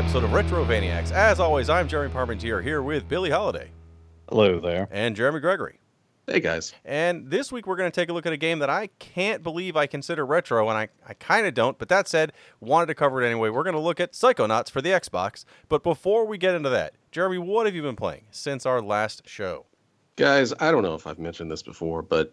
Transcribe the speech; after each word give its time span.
episode 0.00 0.24
of 0.24 0.32
Retro 0.32 0.64
Vaniacs. 0.64 1.12
As 1.12 1.38
always, 1.38 1.68
I'm 1.68 1.86
Jeremy 1.86 2.10
Parmentier 2.10 2.62
here 2.62 2.80
with 2.80 3.06
Billy 3.06 3.28
Holiday 3.28 3.70
Hello 4.30 4.58
there. 4.58 4.88
and 4.90 5.14
Jeremy 5.14 5.40
Gregory. 5.40 5.78
Hey 6.26 6.40
guys. 6.40 6.72
And 6.86 7.30
this 7.30 7.52
week 7.52 7.66
we're 7.66 7.76
going 7.76 7.90
to 7.90 7.94
take 7.94 8.08
a 8.08 8.14
look 8.14 8.24
at 8.24 8.32
a 8.32 8.38
game 8.38 8.60
that 8.60 8.70
I 8.70 8.86
can't 8.98 9.42
believe 9.42 9.76
I 9.76 9.86
consider 9.86 10.24
retro, 10.24 10.70
and 10.70 10.78
I, 10.78 10.88
I 11.06 11.12
kind 11.12 11.46
of 11.46 11.52
don't, 11.52 11.76
but 11.76 11.90
that 11.90 12.08
said, 12.08 12.32
wanted 12.60 12.86
to 12.86 12.94
cover 12.94 13.20
it 13.20 13.26
anyway. 13.26 13.50
We're 13.50 13.62
going 13.62 13.74
to 13.74 13.78
look 13.78 14.00
at 14.00 14.14
Psychonauts 14.14 14.70
for 14.70 14.80
the 14.80 14.88
Xbox. 14.88 15.44
But 15.68 15.82
before 15.82 16.24
we 16.24 16.38
get 16.38 16.54
into 16.54 16.70
that, 16.70 16.94
Jeremy, 17.12 17.36
what 17.36 17.66
have 17.66 17.74
you 17.74 17.82
been 17.82 17.94
playing 17.94 18.22
since 18.30 18.64
our 18.64 18.80
last 18.80 19.28
show? 19.28 19.66
Guys, 20.16 20.54
I 20.60 20.70
don't 20.70 20.82
know 20.82 20.94
if 20.94 21.06
I've 21.06 21.18
mentioned 21.18 21.50
this 21.50 21.62
before, 21.62 22.00
but 22.00 22.32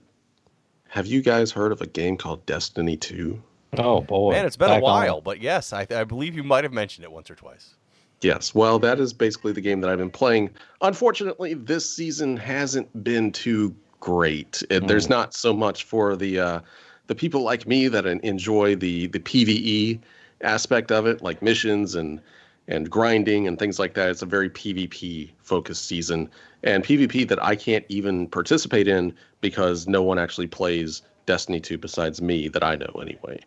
have 0.88 1.06
you 1.06 1.22
guys 1.22 1.52
heard 1.52 1.74
of 1.74 1.82
a 1.82 1.88
game 1.88 2.16
called 2.16 2.46
Destiny 2.46 2.96
2? 2.96 3.44
Oh 3.74 4.02
boy, 4.02 4.32
Man, 4.32 4.46
it's 4.46 4.56
been 4.56 4.70
Back 4.70 4.82
a 4.82 4.86
on 4.86 5.04
while, 5.04 5.22
but 5.22 5.42
yes, 5.42 5.74
I, 5.74 5.86
I 5.90 6.04
believe 6.04 6.36
you 6.36 6.44
might 6.44 6.64
have 6.64 6.74
mentioned 6.74 7.04
it 7.04 7.12
once 7.12 7.30
or 7.30 7.36
twice. 7.36 7.76
Yes. 8.22 8.56
Well, 8.56 8.80
that 8.80 9.00
is 9.00 9.14
basically 9.14 9.52
the 9.52 9.62
game 9.62 9.82
that 9.82 9.90
I've 9.90 10.00
been 10.00 10.10
playing. 10.10 10.50
Unfortunately, 10.82 11.54
this 11.54 11.90
season 11.90 12.36
hasn't 12.38 13.04
been 13.04 13.32
too 13.32 13.76
great. 14.00 14.64
It, 14.70 14.88
There's 14.88 15.10
not 15.10 15.34
so 15.34 15.54
much 15.54 15.84
for 15.84 16.16
the 16.16 16.40
uh, 16.40 16.60
the 17.08 17.16
people 17.16 17.42
like 17.42 17.68
me 17.68 17.88
that 17.88 18.06
enjoy 18.06 18.76
the 18.76 19.08
the 19.08 19.20
PVE 19.20 20.00
aspect 20.42 20.92
of 20.92 21.06
it, 21.06 21.22
like 21.22 21.42
missions 21.42 21.96
and 21.96 22.22
and 22.68 22.90
grinding 22.90 23.48
and 23.48 23.60
things 23.60 23.80
like 23.80 23.94
that. 23.94 24.10
It's 24.10 24.22
a 24.22 24.26
very 24.26 24.50
PvP 24.50 25.32
focused 25.44 25.86
season, 25.86 26.30
and 26.64 26.84
PvP 26.84 27.28
that 27.28 27.44
I 27.44 27.56
can't 27.56 27.86
even 27.88 28.28
participate 28.28 28.88
in 28.88 29.14
because 29.42 29.88
no 29.88 30.02
one 30.02 30.18
actually 30.18 30.48
plays 30.48 31.02
Destiny 31.28 31.60
2 31.60 31.78
besides 31.78 32.20
me 32.20 32.48
that 32.48 32.64
I 32.64 32.76
know 32.76 33.00
anyway. 33.00 33.40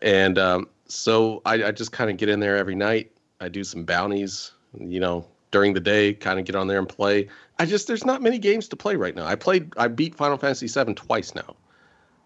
And 0.00 0.38
um, 0.38 0.68
so 0.86 1.42
I, 1.44 1.64
I 1.64 1.70
just 1.72 1.90
kind 1.90 2.08
of 2.10 2.16
get 2.16 2.28
in 2.28 2.38
there 2.38 2.56
every 2.56 2.76
night. 2.76 3.10
I 3.40 3.48
do 3.48 3.64
some 3.64 3.84
bounties, 3.84 4.52
you 4.78 5.00
know, 5.00 5.26
during 5.50 5.74
the 5.74 5.80
day, 5.80 6.14
kind 6.14 6.38
of 6.38 6.44
get 6.44 6.54
on 6.54 6.68
there 6.68 6.78
and 6.78 6.88
play. 6.88 7.28
I 7.58 7.66
just 7.66 7.88
there's 7.88 8.04
not 8.04 8.22
many 8.22 8.38
games 8.38 8.68
to 8.68 8.76
play 8.76 8.94
right 8.94 9.14
now. 9.16 9.26
I 9.26 9.34
played 9.34 9.72
I 9.76 9.88
beat 9.88 10.14
Final 10.14 10.36
Fantasy 10.36 10.68
VII 10.68 10.94
twice 10.94 11.34
now. 11.34 11.56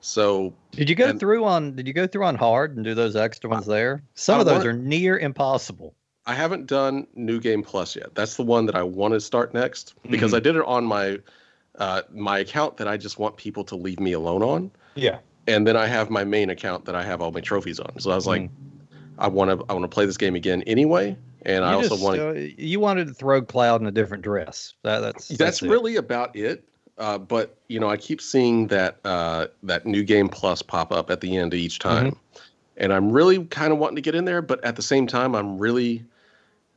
So 0.00 0.53
Did 0.72 0.88
you 0.91 0.94
go 0.94 1.06
and- 1.09 1.19
through 1.20 1.44
on? 1.44 1.75
Did 1.75 1.86
you 1.86 1.92
go 1.94 2.06
through 2.06 2.25
on 2.25 2.34
hard 2.36 2.76
and 2.76 2.84
do 2.84 2.94
those 2.94 3.16
extra 3.16 3.48
ones 3.50 3.66
there? 3.66 4.03
Some 4.15 4.36
I 4.36 4.41
of 4.41 4.47
those 4.47 4.59
wanna- 4.59 4.70
are 4.70 4.72
near 4.75 5.19
impossible. 5.19 5.94
I 6.26 6.34
haven't 6.34 6.66
done 6.66 7.06
New 7.15 7.41
Game 7.41 7.62
Plus 7.62 7.97
yet. 7.97 8.15
That's 8.15 8.36
the 8.36 8.42
one 8.42 8.66
that 8.66 8.75
I 8.75 8.82
want 8.82 9.15
to 9.15 9.20
start 9.20 9.54
next 9.54 9.94
because 10.10 10.34
I 10.34 10.41
did 10.41 10.56
it 10.56 10.65
on 10.66 10.84
my 10.84 11.20
uh, 11.76 12.03
my 12.12 12.41
account 12.41 12.76
that 12.78 12.88
I 12.88 12.97
just 12.97 13.19
want 13.20 13.36
people 13.36 13.62
to 13.65 13.76
leave 13.76 14.00
me 14.00 14.12
alone 14.12 14.42
on, 14.42 14.70
Yeah. 14.98 15.19
and 15.47 15.66
then 15.66 15.76
I 15.76 15.86
have 15.86 16.10
my 16.10 16.25
main 16.25 16.50
account 16.50 16.84
that 16.86 16.94
I 16.94 17.03
have 17.03 17.20
all 17.22 17.31
my 17.32 17.41
trophies 17.41 17.81
on. 17.81 17.98
So 18.00 18.10
I 18.10 18.14
was 18.14 18.26
like, 18.26 18.50
I 19.19 19.28
want 19.28 19.50
to 19.59 19.64
I 19.69 19.72
want 19.72 19.84
to 19.84 19.88
play 19.88 20.06
this 20.06 20.16
game 20.16 20.34
again 20.34 20.62
anyway, 20.66 21.16
and 21.42 21.64
I 21.64 21.75
also 21.75 21.97
want 21.97 22.20
uh, 22.20 22.32
you 22.32 22.81
wanted 22.81 23.09
to 23.09 23.14
throw 23.14 23.42
Cloud 23.42 23.81
in 23.81 23.86
a 23.86 23.91
different 23.92 24.22
dress. 24.22 24.75
That, 24.82 25.00
that's 25.00 25.28
that's, 25.28 25.62
it. 25.62 25.69
really 25.70 25.97
about 25.97 26.36
it. 26.36 26.64
Uh, 26.98 27.16
but 27.19 27.56
you 27.69 27.78
know, 27.81 27.88
I 27.88 27.97
keep 27.97 28.20
seeing 28.20 28.66
that 28.69 28.98
uh, 29.04 29.47
that 29.62 29.86
new 29.86 30.03
game 30.04 30.28
plus 30.28 30.62
pop 30.62 30.92
up 30.92 31.10
at 31.10 31.20
the 31.20 31.36
end 31.36 31.53
of 31.54 31.59
each 31.60 31.78
time, 31.78 32.12
Mm-hmm. 32.12 32.38
and 32.78 32.92
I'm 32.92 33.10
really 33.12 33.44
kind 33.47 33.72
of 33.72 33.78
wanting 33.78 33.97
to 33.97 34.03
get 34.03 34.15
in 34.15 34.25
there. 34.25 34.42
But 34.42 34.62
at 34.65 34.76
the 34.76 34.82
same 34.82 35.06
time, 35.06 35.34
I'm 35.34 35.59
really 35.59 36.04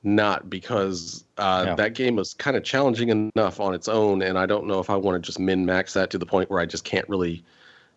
not 0.03 0.50
because 0.50 1.24
uh, 1.38 1.64
Yeah. 1.68 1.76
that 1.76 1.94
game 1.94 2.18
is 2.18 2.34
kind 2.34 2.58
of 2.58 2.64
challenging 2.64 3.09
enough 3.36 3.59
on 3.59 3.74
its 3.76 3.88
own, 3.88 4.22
and 4.24 4.38
I 4.38 4.46
don't 4.48 4.66
know 4.66 4.80
if 4.80 4.90
I 4.90 4.96
want 4.96 5.22
to 5.22 5.26
just 5.26 5.40
min 5.40 5.66
max 5.66 5.94
that 5.94 6.09
to 6.12 6.18
the 6.18 6.26
point 6.26 6.50
where 6.50 6.59
I 6.59 6.66
just 6.66 6.84
can't 6.84 7.08
really, 7.08 7.44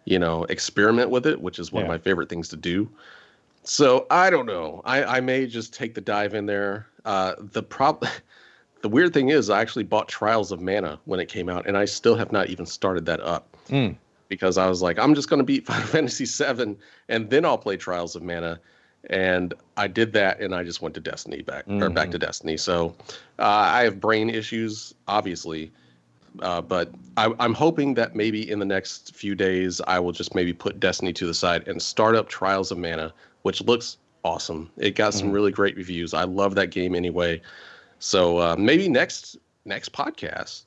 you 0.04 0.18
know, 0.18 0.44
experiment 0.44 1.10
with 1.10 1.26
it, 1.26 1.40
which 1.40 1.58
is 1.58 1.72
one 1.72 1.82
of 1.82 1.88
my 1.88 1.98
favorite 1.98 2.28
things 2.28 2.48
to 2.48 2.56
do. 2.56 2.88
So 3.62 4.06
I 4.10 4.28
don't 4.30 4.46
know. 4.46 4.82
I, 4.84 5.04
I 5.04 5.20
may 5.20 5.46
just 5.46 5.72
take 5.72 5.94
the 5.94 6.00
dive 6.00 6.34
in 6.34 6.46
there. 6.46 6.86
Uh, 7.04 7.34
the 7.38 7.62
prob 7.62 8.04
the 8.82 8.88
weird 8.88 9.14
thing 9.14 9.30
is 9.30 9.48
I 9.48 9.60
actually 9.62 9.84
bought 9.84 10.08
Trials 10.08 10.52
of 10.52 10.60
Mana 10.60 10.98
when 11.06 11.20
it 11.20 11.26
came 11.28 11.48
out, 11.48 11.66
and 11.66 11.76
I 11.76 11.86
still 11.86 12.14
have 12.16 12.32
not 12.32 12.48
even 12.50 12.66
started 12.66 13.06
that 13.06 13.20
up 13.20 13.48
Mm. 13.70 13.96
because 14.28 14.58
I 14.58 14.68
was 14.68 14.82
like, 14.82 14.98
I'm 14.98 15.14
just 15.14 15.30
going 15.30 15.38
to 15.38 15.44
beat 15.44 15.64
Final 15.72 15.86
Fantasy 15.86 16.26
VII, 16.26 16.76
and 17.08 17.30
then 17.30 17.46
I'll 17.46 17.56
play 17.56 17.78
Trials 17.78 18.14
of 18.14 18.22
Mana. 18.22 18.60
And 19.10 19.54
I 19.78 19.86
did 19.86 20.12
that, 20.14 20.40
and 20.40 20.54
I 20.54 20.64
just 20.64 20.82
went 20.82 20.94
to 20.96 21.00
Destiny 21.00 21.40
back 21.42 21.64
or 21.68 21.88
back 21.90 22.10
to 22.10 22.18
Destiny. 22.18 22.56
So 22.58 22.94
uh, 23.38 23.42
I 23.42 23.82
have 23.84 24.00
brain 24.00 24.28
issues, 24.30 24.94
obviously, 25.08 25.70
uh, 26.40 26.60
but 26.60 26.90
I, 27.16 27.32
I'm 27.38 27.54
hoping 27.54 27.94
that 27.94 28.14
maybe 28.14 28.50
in 28.50 28.58
the 28.58 28.64
next 28.64 29.14
few 29.14 29.34
days 29.34 29.80
I 29.86 29.98
will 29.98 30.12
just 30.12 30.34
maybe 30.34 30.52
put 30.52 30.80
Destiny 30.80 31.12
to 31.14 31.26
the 31.26 31.34
side 31.34 31.68
and 31.68 31.80
start 31.80 32.16
up 32.16 32.28
Trials 32.28 32.70
of 32.70 32.78
Mana, 32.78 33.12
which 33.42 33.62
looks 33.62 33.98
awesome. 34.24 34.70
It 34.76 34.94
got 34.94 35.14
some 35.14 35.30
really 35.30 35.52
great 35.52 35.76
reviews. 35.76 36.14
I 36.14 36.24
love 36.24 36.54
that 36.56 36.68
game 36.68 36.94
anyway. 36.94 37.40
So 37.98 38.38
uh, 38.38 38.56
maybe 38.58 38.88
next 38.88 39.36
next 39.64 39.92
podcast 39.92 40.64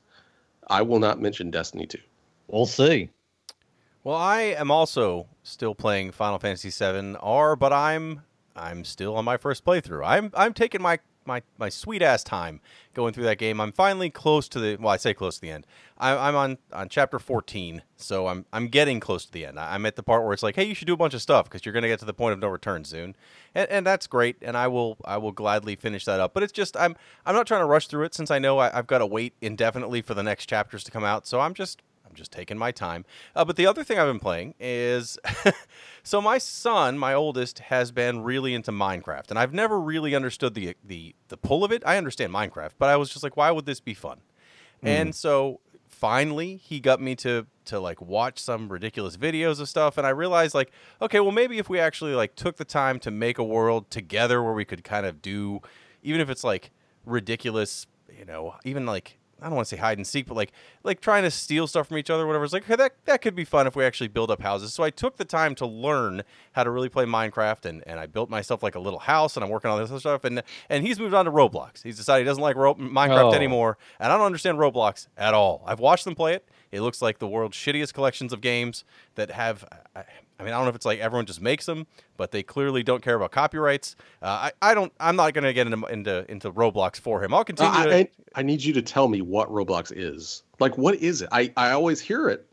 I 0.68 0.82
will 0.82 0.98
not 0.98 1.20
mention 1.20 1.50
Destiny 1.50 1.86
2. 1.86 1.98
We'll 2.48 2.66
see. 2.66 3.10
Well, 4.04 4.16
I 4.16 4.40
am 4.40 4.70
also 4.70 5.26
still 5.42 5.74
playing 5.74 6.12
Final 6.12 6.38
Fantasy 6.38 6.70
VII 6.70 7.16
R, 7.20 7.56
but 7.56 7.72
I'm 7.72 8.22
I'm 8.56 8.84
still 8.84 9.16
on 9.16 9.24
my 9.24 9.36
first 9.36 9.64
playthrough. 9.64 10.06
I'm 10.06 10.30
I'm 10.34 10.54
taking 10.54 10.82
my 10.82 10.98
my, 11.28 11.42
my 11.58 11.68
sweet 11.68 12.02
ass 12.02 12.24
time 12.24 12.60
going 12.94 13.12
through 13.12 13.24
that 13.24 13.38
game. 13.38 13.60
I'm 13.60 13.70
finally 13.70 14.10
close 14.10 14.48
to 14.48 14.58
the 14.58 14.76
well, 14.80 14.92
I 14.92 14.96
say 14.96 15.14
close 15.14 15.36
to 15.36 15.40
the 15.40 15.50
end. 15.50 15.64
I, 15.96 16.16
I'm 16.16 16.34
on 16.34 16.58
on 16.72 16.88
chapter 16.88 17.20
14, 17.20 17.82
so 17.96 18.26
I'm 18.26 18.44
I'm 18.52 18.66
getting 18.66 18.98
close 18.98 19.24
to 19.26 19.32
the 19.32 19.46
end. 19.46 19.60
I- 19.60 19.74
I'm 19.74 19.86
at 19.86 19.94
the 19.94 20.02
part 20.02 20.24
where 20.24 20.32
it's 20.32 20.42
like, 20.42 20.56
hey, 20.56 20.64
you 20.64 20.74
should 20.74 20.88
do 20.88 20.94
a 20.94 20.96
bunch 20.96 21.14
of 21.14 21.22
stuff 21.22 21.44
because 21.44 21.64
you're 21.64 21.72
gonna 21.72 21.86
get 21.86 22.00
to 22.00 22.04
the 22.04 22.14
point 22.14 22.32
of 22.32 22.40
no 22.40 22.48
return 22.48 22.84
soon, 22.84 23.14
and, 23.54 23.70
and 23.70 23.86
that's 23.86 24.08
great. 24.08 24.36
And 24.42 24.56
I 24.56 24.66
will 24.66 24.96
I 25.04 25.18
will 25.18 25.32
gladly 25.32 25.76
finish 25.76 26.04
that 26.06 26.18
up. 26.18 26.34
But 26.34 26.42
it's 26.42 26.52
just 26.52 26.76
I'm 26.76 26.96
I'm 27.24 27.34
not 27.36 27.46
trying 27.46 27.60
to 27.62 27.66
rush 27.66 27.86
through 27.86 28.04
it 28.06 28.14
since 28.14 28.30
I 28.32 28.40
know 28.40 28.58
I, 28.58 28.76
I've 28.76 28.88
got 28.88 28.98
to 28.98 29.06
wait 29.06 29.34
indefinitely 29.40 30.02
for 30.02 30.14
the 30.14 30.22
next 30.24 30.46
chapters 30.46 30.82
to 30.84 30.90
come 30.90 31.04
out. 31.04 31.26
So 31.26 31.38
I'm 31.40 31.54
just 31.54 31.82
just 32.18 32.32
taking 32.32 32.58
my 32.58 32.70
time. 32.70 33.04
Uh, 33.34 33.44
but 33.44 33.56
the 33.56 33.66
other 33.66 33.82
thing 33.82 33.98
I've 33.98 34.08
been 34.08 34.18
playing 34.18 34.54
is 34.60 35.18
so 36.02 36.20
my 36.20 36.38
son, 36.38 36.98
my 36.98 37.14
oldest, 37.14 37.60
has 37.60 37.90
been 37.90 38.22
really 38.22 38.54
into 38.54 38.72
Minecraft, 38.72 39.30
and 39.30 39.38
I've 39.38 39.54
never 39.54 39.80
really 39.80 40.14
understood 40.14 40.54
the 40.54 40.76
the 40.84 41.14
the 41.28 41.36
pull 41.36 41.64
of 41.64 41.72
it. 41.72 41.82
I 41.86 41.96
understand 41.96 42.32
Minecraft, 42.32 42.72
but 42.78 42.88
I 42.88 42.96
was 42.96 43.08
just 43.10 43.22
like, 43.22 43.36
why 43.36 43.50
would 43.50 43.64
this 43.64 43.80
be 43.80 43.94
fun? 43.94 44.20
And 44.82 45.14
so 45.14 45.60
finally, 45.88 46.56
he 46.56 46.80
got 46.80 47.00
me 47.00 47.16
to 47.16 47.46
to 47.66 47.80
like 47.80 48.00
watch 48.00 48.38
some 48.38 48.68
ridiculous 48.70 49.16
videos 49.16 49.60
of 49.60 49.68
stuff, 49.68 49.98
and 49.98 50.06
I 50.06 50.10
realized 50.10 50.54
like, 50.54 50.70
okay, 51.02 51.20
well 51.20 51.32
maybe 51.32 51.58
if 51.58 51.68
we 51.68 51.78
actually 51.80 52.14
like 52.14 52.34
took 52.34 52.56
the 52.56 52.64
time 52.64 52.98
to 53.00 53.10
make 53.10 53.38
a 53.38 53.44
world 53.44 53.90
together 53.90 54.42
where 54.42 54.54
we 54.54 54.64
could 54.64 54.84
kind 54.84 55.06
of 55.06 55.20
do, 55.20 55.60
even 56.02 56.20
if 56.20 56.30
it's 56.30 56.44
like 56.44 56.70
ridiculous, 57.04 57.86
you 58.16 58.24
know, 58.24 58.54
even 58.64 58.86
like 58.86 59.17
I 59.40 59.46
don't 59.46 59.54
want 59.54 59.68
to 59.68 59.76
say 59.76 59.80
hide 59.80 59.98
and 59.98 60.06
seek, 60.06 60.26
but 60.26 60.34
like 60.36 60.52
like 60.82 61.00
trying 61.00 61.22
to 61.22 61.30
steal 61.30 61.66
stuff 61.66 61.88
from 61.88 61.98
each 61.98 62.10
other, 62.10 62.26
whatever. 62.26 62.44
It's 62.44 62.52
like 62.52 62.64
okay, 62.64 62.76
that 62.76 62.92
that 63.04 63.22
could 63.22 63.34
be 63.34 63.44
fun 63.44 63.66
if 63.66 63.76
we 63.76 63.84
actually 63.84 64.08
build 64.08 64.30
up 64.30 64.42
houses. 64.42 64.74
So 64.74 64.82
I 64.82 64.90
took 64.90 65.16
the 65.16 65.24
time 65.24 65.54
to 65.56 65.66
learn 65.66 66.22
how 66.52 66.64
to 66.64 66.70
really 66.70 66.88
play 66.88 67.04
Minecraft, 67.04 67.64
and, 67.64 67.82
and 67.86 68.00
I 68.00 68.06
built 68.06 68.30
myself 68.30 68.62
like 68.62 68.74
a 68.74 68.80
little 68.80 68.98
house, 68.98 69.36
and 69.36 69.44
I'm 69.44 69.50
working 69.50 69.70
on 69.70 69.78
this 69.80 69.90
other 69.90 70.00
stuff. 70.00 70.24
And 70.24 70.42
and 70.68 70.86
he's 70.86 70.98
moved 70.98 71.14
on 71.14 71.24
to 71.26 71.30
Roblox. 71.30 71.82
He's 71.82 71.96
decided 71.96 72.24
he 72.24 72.28
doesn't 72.28 72.42
like 72.42 72.56
Ro- 72.56 72.74
Minecraft 72.74 73.32
Oh. 73.32 73.34
anymore, 73.34 73.78
and 74.00 74.12
I 74.12 74.16
don't 74.16 74.26
understand 74.26 74.58
Roblox 74.58 75.06
at 75.16 75.34
all. 75.34 75.62
I've 75.66 75.80
watched 75.80 76.04
them 76.04 76.14
play 76.14 76.34
it. 76.34 76.48
It 76.72 76.80
looks 76.82 77.00
like 77.00 77.18
the 77.18 77.28
world's 77.28 77.56
shittiest 77.56 77.94
collections 77.94 78.32
of 78.32 78.40
games 78.40 78.84
that 79.14 79.30
have. 79.30 79.64
I, 79.94 80.04
I 80.38 80.44
mean, 80.44 80.52
I 80.52 80.56
don't 80.56 80.64
know 80.64 80.70
if 80.70 80.76
it's 80.76 80.86
like 80.86 81.00
everyone 81.00 81.26
just 81.26 81.40
makes 81.40 81.66
them, 81.66 81.86
but 82.16 82.30
they 82.30 82.42
clearly 82.42 82.82
don't 82.82 83.02
care 83.02 83.16
about 83.16 83.32
copyrights. 83.32 83.96
Uh, 84.22 84.50
I, 84.62 84.70
I 84.70 84.74
don't. 84.74 84.92
I'm 85.00 85.16
not 85.16 85.34
going 85.34 85.44
to 85.44 85.52
get 85.52 85.66
into, 85.66 85.84
into 85.86 86.30
into 86.30 86.52
Roblox 86.52 87.00
for 87.00 87.22
him. 87.24 87.34
I'll 87.34 87.44
continue. 87.44 87.72
I, 87.72 87.86
to, 88.04 88.08
I 88.34 88.42
need 88.42 88.62
you 88.62 88.72
to 88.74 88.82
tell 88.82 89.08
me 89.08 89.20
what 89.20 89.48
Roblox 89.48 89.92
is. 89.94 90.42
Like, 90.60 90.78
what 90.78 90.94
is 90.96 91.22
it? 91.22 91.28
I, 91.32 91.52
I 91.56 91.70
always 91.72 92.00
hear 92.00 92.28
it. 92.28 92.46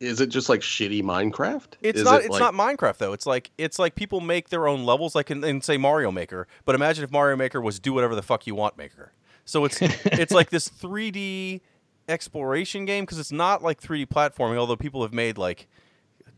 Is 0.00 0.20
it 0.20 0.28
just 0.28 0.48
like 0.48 0.60
shitty 0.60 1.02
Minecraft? 1.02 1.72
It's 1.80 1.98
Is 2.00 2.04
not. 2.04 2.20
it 2.20 2.26
It's 2.26 2.38
like- 2.38 2.54
not 2.54 2.54
Minecraft 2.54 2.98
though. 2.98 3.12
It's 3.12 3.26
like 3.26 3.50
it's 3.58 3.78
like 3.78 3.94
people 3.94 4.20
make 4.20 4.48
their 4.48 4.68
own 4.68 4.84
levels, 4.84 5.14
like 5.14 5.30
in, 5.30 5.42
in 5.42 5.60
say 5.60 5.76
Mario 5.76 6.10
Maker. 6.12 6.46
But 6.64 6.74
imagine 6.74 7.02
if 7.04 7.10
Mario 7.10 7.36
Maker 7.36 7.60
was 7.60 7.80
do 7.80 7.92
whatever 7.92 8.14
the 8.14 8.22
fuck 8.22 8.46
you 8.46 8.54
want 8.54 8.76
Maker. 8.76 9.12
So 9.44 9.64
it's 9.64 9.78
it's 9.82 10.32
like 10.32 10.50
this 10.50 10.68
3D 10.68 11.60
exploration 12.08 12.84
game 12.84 13.04
because 13.04 13.18
it's 13.18 13.32
not 13.32 13.62
like 13.62 13.80
3D 13.80 14.06
platforming. 14.06 14.56
Although 14.56 14.76
people 14.76 15.02
have 15.02 15.12
made 15.12 15.36
like 15.36 15.66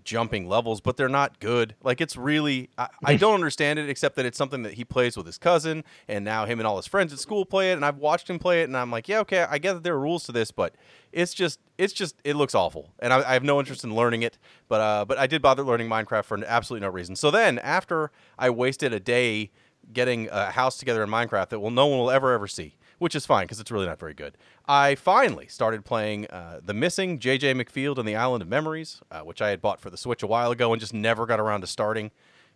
jumping 0.04 0.48
levels, 0.48 0.80
but 0.80 0.96
they're 0.96 1.08
not 1.08 1.40
good. 1.40 1.74
Like 1.82 2.00
it's 2.00 2.16
really 2.16 2.70
I, 2.78 2.88
I 3.04 3.16
don't 3.16 3.34
understand 3.34 3.78
it 3.78 3.88
except 3.88 4.16
that 4.16 4.26
it's 4.26 4.38
something 4.38 4.62
that 4.62 4.74
he 4.74 4.84
plays 4.84 5.16
with 5.16 5.26
his 5.26 5.38
cousin, 5.38 5.84
and 6.08 6.24
now 6.24 6.46
him 6.46 6.58
and 6.60 6.66
all 6.66 6.76
his 6.76 6.86
friends 6.86 7.12
at 7.12 7.18
school 7.18 7.44
play 7.44 7.72
it, 7.72 7.74
and 7.74 7.84
I've 7.84 7.98
watched 7.98 8.28
him 8.28 8.38
play 8.38 8.62
it, 8.62 8.64
and 8.64 8.76
I'm 8.76 8.90
like, 8.90 9.08
yeah, 9.08 9.20
okay, 9.20 9.46
I 9.48 9.58
get 9.58 9.74
that 9.74 9.82
there 9.82 9.94
are 9.94 10.00
rules 10.00 10.24
to 10.24 10.32
this, 10.32 10.50
but 10.50 10.74
it's 11.12 11.34
just 11.34 11.60
it's 11.78 11.92
just 11.92 12.16
it 12.24 12.36
looks 12.36 12.54
awful, 12.54 12.90
and 12.98 13.12
I, 13.12 13.30
I 13.30 13.32
have 13.32 13.44
no 13.44 13.58
interest 13.58 13.84
in 13.84 13.94
learning 13.94 14.22
it. 14.22 14.38
But 14.68 14.80
uh, 14.80 15.04
but 15.04 15.18
I 15.18 15.26
did 15.26 15.42
bother 15.42 15.62
learning 15.62 15.88
Minecraft 15.88 16.24
for 16.24 16.44
absolutely 16.44 16.86
no 16.86 16.92
reason. 16.92 17.16
So 17.16 17.30
then 17.30 17.58
after 17.58 18.10
I 18.38 18.50
wasted 18.50 18.92
a 18.92 19.00
day 19.00 19.50
getting 19.92 20.28
a 20.30 20.50
house 20.50 20.78
together 20.78 21.02
in 21.02 21.10
Minecraft 21.10 21.48
that 21.48 21.60
will 21.60 21.70
no 21.70 21.86
one 21.86 21.98
will 21.98 22.10
ever 22.10 22.32
ever 22.32 22.46
see. 22.46 22.76
Which 23.00 23.14
is 23.16 23.26
fine 23.26 23.44
because 23.46 23.58
it's 23.58 23.70
really 23.72 23.86
not 23.86 23.98
very 23.98 24.14
good. 24.14 24.36
I 24.68 24.94
finally 24.94 25.48
started 25.48 25.84
playing 25.84 26.26
uh, 26.28 26.60
The 26.62 26.74
Missing, 26.74 27.18
JJ 27.18 27.56
Macfield 27.56 27.98
and 27.98 28.06
the 28.06 28.14
Island 28.14 28.42
of 28.42 28.48
Memories, 28.48 29.00
uh, 29.10 29.22
which 29.22 29.40
I 29.42 29.48
had 29.48 29.60
bought 29.60 29.80
for 29.80 29.90
the 29.90 29.96
Switch 29.96 30.22
a 30.22 30.26
while 30.26 30.50
ago 30.52 30.72
and 30.72 30.78
just 30.78 30.94
never 30.94 31.24
got 31.26 31.40
around 31.40 31.62
to 31.62 31.66
starting 31.66 32.10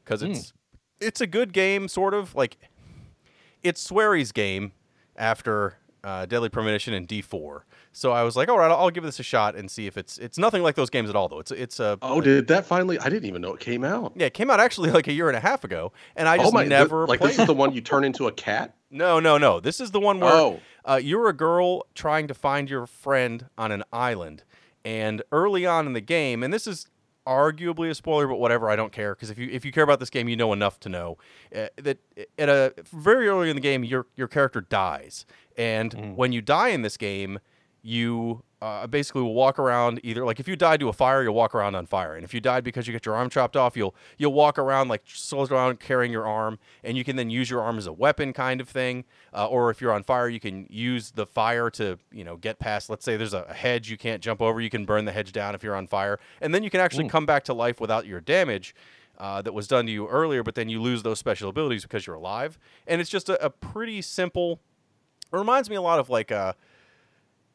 because 0.05 0.23
it's 0.23 0.53
it's 1.01 1.21
a 1.21 1.27
good 1.27 1.53
game, 1.53 1.89
sort 1.89 2.15
of 2.15 2.35
like 2.35 2.59
it's 3.63 3.81
Swery's 3.81 4.33
game 4.33 4.73
after 5.17 5.79
uh, 6.05 6.27
Deadly 6.27 6.51
Premonition 6.51 6.93
and 6.93 7.09
D4. 7.09 7.63
So 7.93 8.13
I 8.13 8.23
was 8.25 8.37
like, 8.37 8.49
all 8.49 8.59
right, 8.59 8.71
I'll, 8.71 8.77
I'll 8.77 8.91
give 8.91 9.05
this 9.05 9.21
a 9.21 9.23
shot 9.23 9.55
and 9.57 9.71
see 9.71 9.87
if 9.87 9.97
it's 9.97 10.19
it's 10.19 10.37
nothing 10.37 10.63
like 10.63 10.75
those 10.75 10.91
games 10.91 11.09
at 11.09 11.17
all 11.17 11.29
though. 11.29 11.39
It's 11.39 11.53
it's 11.53 11.81
a 11.81 11.99
Oh, 12.03 12.21
did 12.21 12.49
that 12.49 12.67
finally? 12.67 12.99
I 12.99 13.09
didn't 13.09 13.25
even 13.27 13.41
know 13.41 13.55
it 13.55 13.61
came 13.61 13.85
out. 13.85 14.13
yeah, 14.15 14.27
it 14.27 14.35
came 14.35 14.51
out 14.51 14.61
actually 14.61 14.91
like 14.99 15.09
a 15.09 15.13
year 15.13 15.29
and 15.29 15.37
a 15.37 15.41
half 15.41 15.65
ago, 15.65 15.93
and 16.17 16.29
I 16.29 16.37
oh 16.37 16.43
just 16.43 16.53
my! 16.53 16.65
never 16.65 17.07
th- 17.07 17.09
like 17.09 17.21
this 17.21 17.39
is 17.39 17.47
the 17.47 17.55
one 17.55 17.73
you 17.73 17.81
turn 17.81 18.05
into 18.05 18.27
a 18.27 18.33
cat. 18.33 18.75
No, 18.95 19.21
no, 19.21 19.37
no. 19.37 19.61
This 19.61 19.81
is 19.81 19.91
the 19.91 20.01
one 20.01 20.21
where 20.21 20.33
Oh, 20.33 20.61
uh, 20.85 21.01
you're 21.03 21.29
a 21.29 21.33
girl 21.33 21.87
trying 21.95 22.29
to 22.29 22.35
find 22.35 22.71
your 22.71 22.87
friend 22.87 23.47
on 23.59 23.73
an 23.73 23.85
island, 23.93 24.45
and 24.85 25.23
early 25.33 25.67
on 25.67 25.87
in 25.87 25.93
the 25.93 26.01
game, 26.01 26.43
and 26.43 26.53
this 26.53 26.67
is 26.67 26.89
arguably 27.27 27.89
a 27.89 27.95
spoiler, 27.95 28.27
but 28.29 28.37
whatever, 28.37 28.69
I 28.69 28.77
don't 28.77 28.93
care 28.93 29.15
because 29.15 29.31
if 29.31 29.39
you 29.39 29.49
if 29.51 29.65
you 29.65 29.73
care 29.73 29.85
about 29.85 29.99
this 30.01 30.11
game, 30.11 30.29
you 30.29 30.37
know 30.37 30.53
enough 30.53 30.79
to 30.81 30.89
know 30.89 31.19
uh, 31.55 31.69
that 31.77 31.99
at 32.39 32.49
a 32.49 32.75
very 32.93 33.29
early 33.29 33.51
in 33.51 33.57
the 33.57 33.63
game, 33.63 33.83
your 33.85 34.07
your 34.15 34.29
character 34.29 34.61
dies, 34.61 35.27
and 35.57 36.17
when 36.17 36.33
you 36.33 36.43
die 36.43 36.69
in 36.69 36.83
this 36.83 36.97
game, 36.97 37.39
you 37.85 38.43
uh, 38.63 38.87
basically 38.87 39.21
will 39.21 39.35
walk 39.35 39.59
around 39.59 40.01
either 40.03 40.25
like 40.25 40.41
if 40.41 40.49
you 40.49 40.57
died 40.57 40.81
to 40.81 40.89
a 40.89 40.93
fire, 40.93 41.23
you'll 41.23 41.35
walk 41.35 41.55
around 41.55 41.75
on 41.75 41.85
fire, 41.85 42.17
and 42.17 42.25
if 42.25 42.33
you 42.33 42.41
died 42.41 42.65
because 42.65 42.87
you 42.87 42.95
get 42.95 43.05
your 43.05 43.15
arm 43.15 43.29
chopped 43.29 43.59
off, 43.59 43.77
you'll 43.77 43.95
you'll 44.17 44.33
walk 44.33 44.59
around 44.59 44.89
like 44.89 45.03
slows 45.07 45.51
around 45.51 45.79
carrying 45.81 46.11
your 46.11 46.27
arm, 46.27 46.59
and 46.83 46.97
you 46.97 47.05
can 47.05 47.17
then 47.17 47.29
use 47.29 47.51
your 47.51 47.61
arm 47.61 47.77
as 47.77 47.87
a 47.87 47.93
weapon 47.93 48.33
kind 48.33 48.63
of 48.63 48.69
thing. 48.69 49.05
Uh, 49.35 49.47
or 49.49 49.69
if 49.69 49.83
you're 49.83 49.93
on 49.93 50.03
fire, 50.03 50.31
you 50.31 50.41
can 50.41 50.67
use 50.71 51.11
the 51.11 51.27
fire 51.27 51.69
to 51.69 51.99
you 52.11 52.25
know 52.25 52.39
get 52.39 52.59
past. 52.59 52.89
Let's 52.89 53.05
say 53.05 53.19
there's 53.19 53.35
a, 53.35 53.43
a 53.43 53.53
hedge 53.53 53.91
you 53.91 53.99
can't 53.99 54.23
jump 54.23 54.41
over, 54.41 54.63
you 54.63 54.71
can 54.71 54.87
burn 54.87 55.05
the 55.05 55.13
hedge 55.13 55.33
down 55.33 55.55
if 55.55 55.63
you're 55.63 55.77
on 55.77 55.87
fire, 55.87 56.19
and 56.41 56.55
then 56.55 56.63
you 56.63 56.71
can 56.71 56.81
actually 56.81 57.07
come 57.07 57.27
back 57.27 57.45
to 57.45 57.55
life 57.55 57.81
without 57.81 58.07
your 58.07 58.21
damage. 58.21 58.75
Uh, 59.17 59.41
that 59.41 59.55
was 59.55 59.69
done 59.69 59.87
to 59.87 59.93
you 59.93 60.09
earlier, 60.09 60.43
but 60.43 60.57
then 60.57 60.69
you 60.69 60.83
lose 60.83 61.05
those 61.05 61.21
special 61.21 61.49
abilities 61.49 61.83
because 61.83 62.05
you're 62.05 62.17
alive, 62.17 62.59
and 62.85 63.01
it's 63.01 63.11
just 63.11 63.29
a, 63.29 63.45
a 63.45 63.49
pretty 63.49 64.03
simple. 64.03 64.59
It 65.33 65.37
reminds 65.37 65.71
me 65.71 65.77
a 65.77 65.83
lot 65.83 66.01
of 66.01 66.11
like 66.11 66.33
uh, 66.33 66.55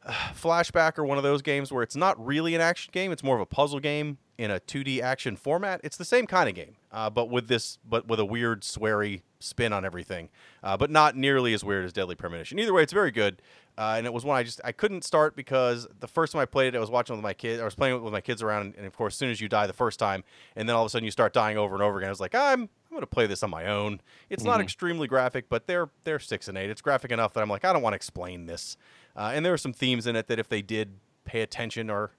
Flashback 0.08 0.98
or 0.98 1.04
one 1.04 1.18
of 1.18 1.24
those 1.24 1.42
games 1.42 1.70
where 1.70 1.82
it's 1.82 1.96
not 1.96 2.24
really 2.24 2.54
an 2.54 2.60
action 2.60 2.90
game; 2.92 3.12
it's 3.12 3.22
more 3.22 3.36
of 3.36 3.42
a 3.42 3.46
puzzle 3.46 3.80
game 3.80 4.18
in 4.38 4.50
a 4.50 4.58
2D 4.58 5.02
action 5.02 5.36
format. 5.36 5.80
It's 5.84 5.98
the 5.98 6.04
same 6.04 6.26
kind 6.26 6.48
of 6.48 6.54
game, 6.54 6.76
uh, 6.90 7.10
but 7.10 7.28
with 7.28 7.48
this, 7.48 7.78
but 7.86 8.08
with 8.08 8.18
a 8.18 8.24
weird, 8.24 8.62
Swery 8.62 9.20
spin 9.38 9.74
on 9.74 9.84
everything, 9.84 10.30
uh, 10.62 10.78
but 10.78 10.90
not 10.90 11.16
nearly 11.16 11.52
as 11.52 11.62
weird 11.62 11.84
as 11.84 11.92
Deadly 11.92 12.14
Premonition. 12.14 12.58
Either 12.58 12.72
way, 12.72 12.82
it's 12.82 12.94
very 12.94 13.10
good, 13.10 13.42
uh, 13.76 13.96
and 13.98 14.06
it 14.06 14.12
was 14.14 14.24
one 14.24 14.38
I 14.38 14.42
just 14.42 14.58
I 14.64 14.72
couldn't 14.72 15.04
start 15.04 15.36
because 15.36 15.86
the 16.00 16.08
first 16.08 16.32
time 16.32 16.40
I 16.40 16.46
played 16.46 16.74
it, 16.74 16.78
I 16.78 16.80
was 16.80 16.90
watching 16.90 17.14
with 17.14 17.22
my 17.22 17.34
kids, 17.34 17.60
I 17.60 17.64
was 17.66 17.74
playing 17.74 18.02
with 18.02 18.12
my 18.12 18.22
kids 18.22 18.42
around, 18.42 18.74
and 18.78 18.86
of 18.86 18.96
course, 18.96 19.12
as 19.14 19.18
soon 19.18 19.30
as 19.30 19.42
you 19.42 19.48
die 19.50 19.66
the 19.66 19.74
first 19.74 19.98
time, 19.98 20.24
and 20.56 20.66
then 20.66 20.74
all 20.74 20.82
of 20.82 20.86
a 20.86 20.90
sudden 20.90 21.04
you 21.04 21.10
start 21.10 21.34
dying 21.34 21.58
over 21.58 21.74
and 21.74 21.82
over 21.82 21.98
again, 21.98 22.08
I 22.08 22.10
was 22.10 22.20
like, 22.20 22.34
I'm 22.34 22.62
I'm 22.90 22.96
gonna 22.96 23.06
play 23.06 23.26
this 23.26 23.42
on 23.42 23.50
my 23.50 23.66
own. 23.66 24.00
It's 24.30 24.42
not 24.42 24.60
extremely 24.60 25.06
graphic, 25.06 25.50
but 25.50 25.66
they're 25.66 25.90
they're 26.04 26.18
six 26.18 26.48
and 26.48 26.56
eight. 26.56 26.70
It's 26.70 26.80
graphic 26.80 27.12
enough 27.12 27.34
that 27.34 27.42
I'm 27.42 27.50
like, 27.50 27.64
I 27.64 27.72
don't 27.72 27.82
want 27.82 27.92
to 27.92 27.96
explain 27.96 28.46
this. 28.46 28.76
Uh, 29.16 29.32
and 29.34 29.44
there 29.44 29.52
are 29.52 29.58
some 29.58 29.72
themes 29.72 30.06
in 30.06 30.16
it 30.16 30.26
that 30.28 30.38
if 30.38 30.48
they 30.48 30.62
did 30.62 30.90
pay 31.24 31.42
attention 31.42 31.90
or 31.90 32.10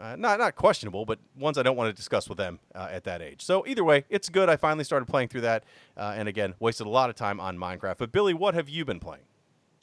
uh, 0.00 0.16
not 0.16 0.38
not 0.38 0.56
questionable, 0.56 1.04
but 1.04 1.18
ones 1.38 1.56
I 1.56 1.62
don't 1.62 1.76
want 1.76 1.88
to 1.88 1.92
discuss 1.96 2.28
with 2.28 2.38
them 2.38 2.58
uh, 2.74 2.88
at 2.90 3.04
that 3.04 3.22
age. 3.22 3.42
So 3.42 3.64
either 3.66 3.84
way, 3.84 4.04
it's 4.10 4.28
good. 4.28 4.48
I 4.48 4.56
finally 4.56 4.84
started 4.84 5.06
playing 5.06 5.28
through 5.28 5.42
that, 5.42 5.64
uh, 5.96 6.14
and 6.16 6.28
again, 6.28 6.54
wasted 6.58 6.86
a 6.86 6.90
lot 6.90 7.10
of 7.10 7.16
time 7.16 7.38
on 7.40 7.56
Minecraft. 7.56 7.98
But 7.98 8.10
Billy, 8.10 8.34
what 8.34 8.54
have 8.54 8.68
you 8.68 8.84
been 8.84 8.98
playing? 9.00 9.22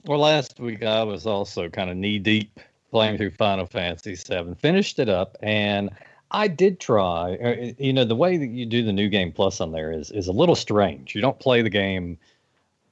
Well, 0.05 0.19
last 0.19 0.59
week 0.59 0.83
I 0.83 1.03
was 1.03 1.25
also 1.25 1.69
kind 1.69 1.89
of 1.89 1.95
knee 1.95 2.19
deep 2.19 2.59
playing 2.89 3.17
through 3.17 3.31
Final 3.31 3.65
Fantasy 3.65 4.15
VII. 4.15 4.55
Finished 4.55 4.99
it 4.99 5.07
up, 5.07 5.37
and 5.41 5.89
I 6.31 6.47
did 6.47 6.79
try. 6.79 7.35
uh, 7.35 7.71
You 7.77 7.93
know, 7.93 8.03
the 8.03 8.15
way 8.15 8.35
that 8.37 8.47
you 8.47 8.65
do 8.65 8.83
the 8.83 8.91
new 8.93 9.07
game 9.07 9.31
plus 9.31 9.61
on 9.61 9.71
there 9.71 9.91
is 9.91 10.11
is 10.11 10.27
a 10.27 10.33
little 10.33 10.55
strange. 10.55 11.15
You 11.15 11.21
don't 11.21 11.39
play 11.39 11.61
the 11.61 11.69
game 11.69 12.17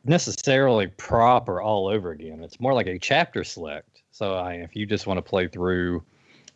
necessarily 0.06 0.88
proper 0.88 1.62
all 1.62 1.88
over 1.88 2.12
again. 2.12 2.44
It's 2.44 2.60
more 2.60 2.74
like 2.74 2.88
a 2.88 3.00
chapter 3.00 3.44
select. 3.44 4.02
So 4.12 4.34
I, 4.34 4.54
if 4.56 4.76
you 4.76 4.86
just 4.86 5.08
want 5.08 5.18
to 5.18 5.22
play 5.22 5.48
through, 5.48 6.04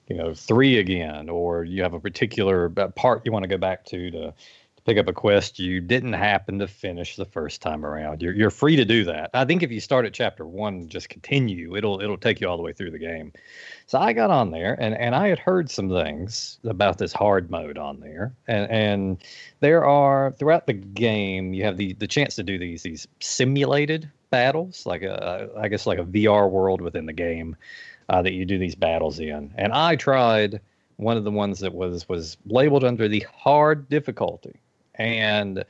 you 0.08 0.18
know, 0.18 0.34
three 0.34 0.80
again, 0.80 1.30
or 1.30 1.64
you 1.64 1.82
have 1.84 1.94
a 1.94 2.00
particular 2.00 2.70
part 2.70 3.26
you 3.26 3.32
want 3.32 3.44
to 3.44 3.50
go 3.50 3.58
back 3.58 3.86
to 3.86 4.12
to 4.12 4.34
pick 4.86 4.98
up 4.98 5.08
a 5.08 5.14
quest 5.14 5.60
you 5.60 5.80
didn't 5.80 6.14
happen 6.14 6.60
to 6.60 6.68
finish 6.68 7.16
the 7.16 7.26
first 7.26 7.62
time 7.62 7.86
around. 7.86 8.22
You're 8.22 8.34
you're 8.34 8.50
free 8.50 8.76
to 8.76 8.86
do 8.86 9.06
that. 9.06 9.30
I 9.34 9.46
think 9.46 9.64
if 9.64 9.72
you 9.72 9.80
start 9.80 10.06
at 10.06 10.14
chapter 10.14 10.46
one, 10.46 10.90
just 10.90 11.10
continue, 11.10 11.76
it'll 11.76 12.02
it'll 12.02 12.18
take 12.18 12.42
you 12.42 12.50
all 12.50 12.58
the 12.58 12.64
way 12.64 12.74
through 12.74 12.92
the 12.92 13.00
game. 13.00 13.32
So 13.86 14.00
I 14.00 14.14
got 14.14 14.30
on 14.30 14.52
there 14.52 14.76
and, 14.80 14.96
and 14.96 15.16
I 15.16 15.28
had 15.28 15.40
heard 15.40 15.70
some 15.70 15.90
things 15.90 16.60
about 16.64 16.98
this 16.98 17.14
hard 17.14 17.50
mode 17.50 17.78
on 17.78 18.00
there. 18.00 18.34
And 18.48 18.70
and 18.70 19.24
there 19.62 19.86
are 19.86 20.32
throughout 20.32 20.68
the 20.68 20.74
game 20.74 21.54
you 21.54 21.64
have 21.64 21.78
the, 21.78 21.94
the 21.94 22.08
chance 22.08 22.36
to 22.36 22.44
do 22.44 22.58
these 22.58 22.84
these 22.84 23.08
simulated 23.20 24.10
battles, 24.32 24.86
like 24.86 25.04
a 25.04 25.50
I 25.58 25.68
guess 25.70 25.86
like 25.86 26.00
a 26.00 26.06
VR 26.06 26.50
world 26.50 26.82
within 26.82 27.06
the 27.06 27.14
game 27.14 27.56
uh, 28.10 28.22
that 28.22 28.34
you 28.34 28.46
do 28.46 28.58
these 28.58 28.76
battles 28.76 29.20
in. 29.20 29.54
And 29.58 29.72
I 29.72 29.96
tried 29.96 30.60
one 30.98 31.18
of 31.18 31.24
the 31.24 31.32
ones 31.32 31.60
that 31.62 31.74
was 31.74 32.08
was 32.10 32.38
labeled 32.46 32.84
under 32.84 33.08
the 33.08 33.26
hard 33.34 33.88
difficulty 33.88 34.60
and 34.96 35.64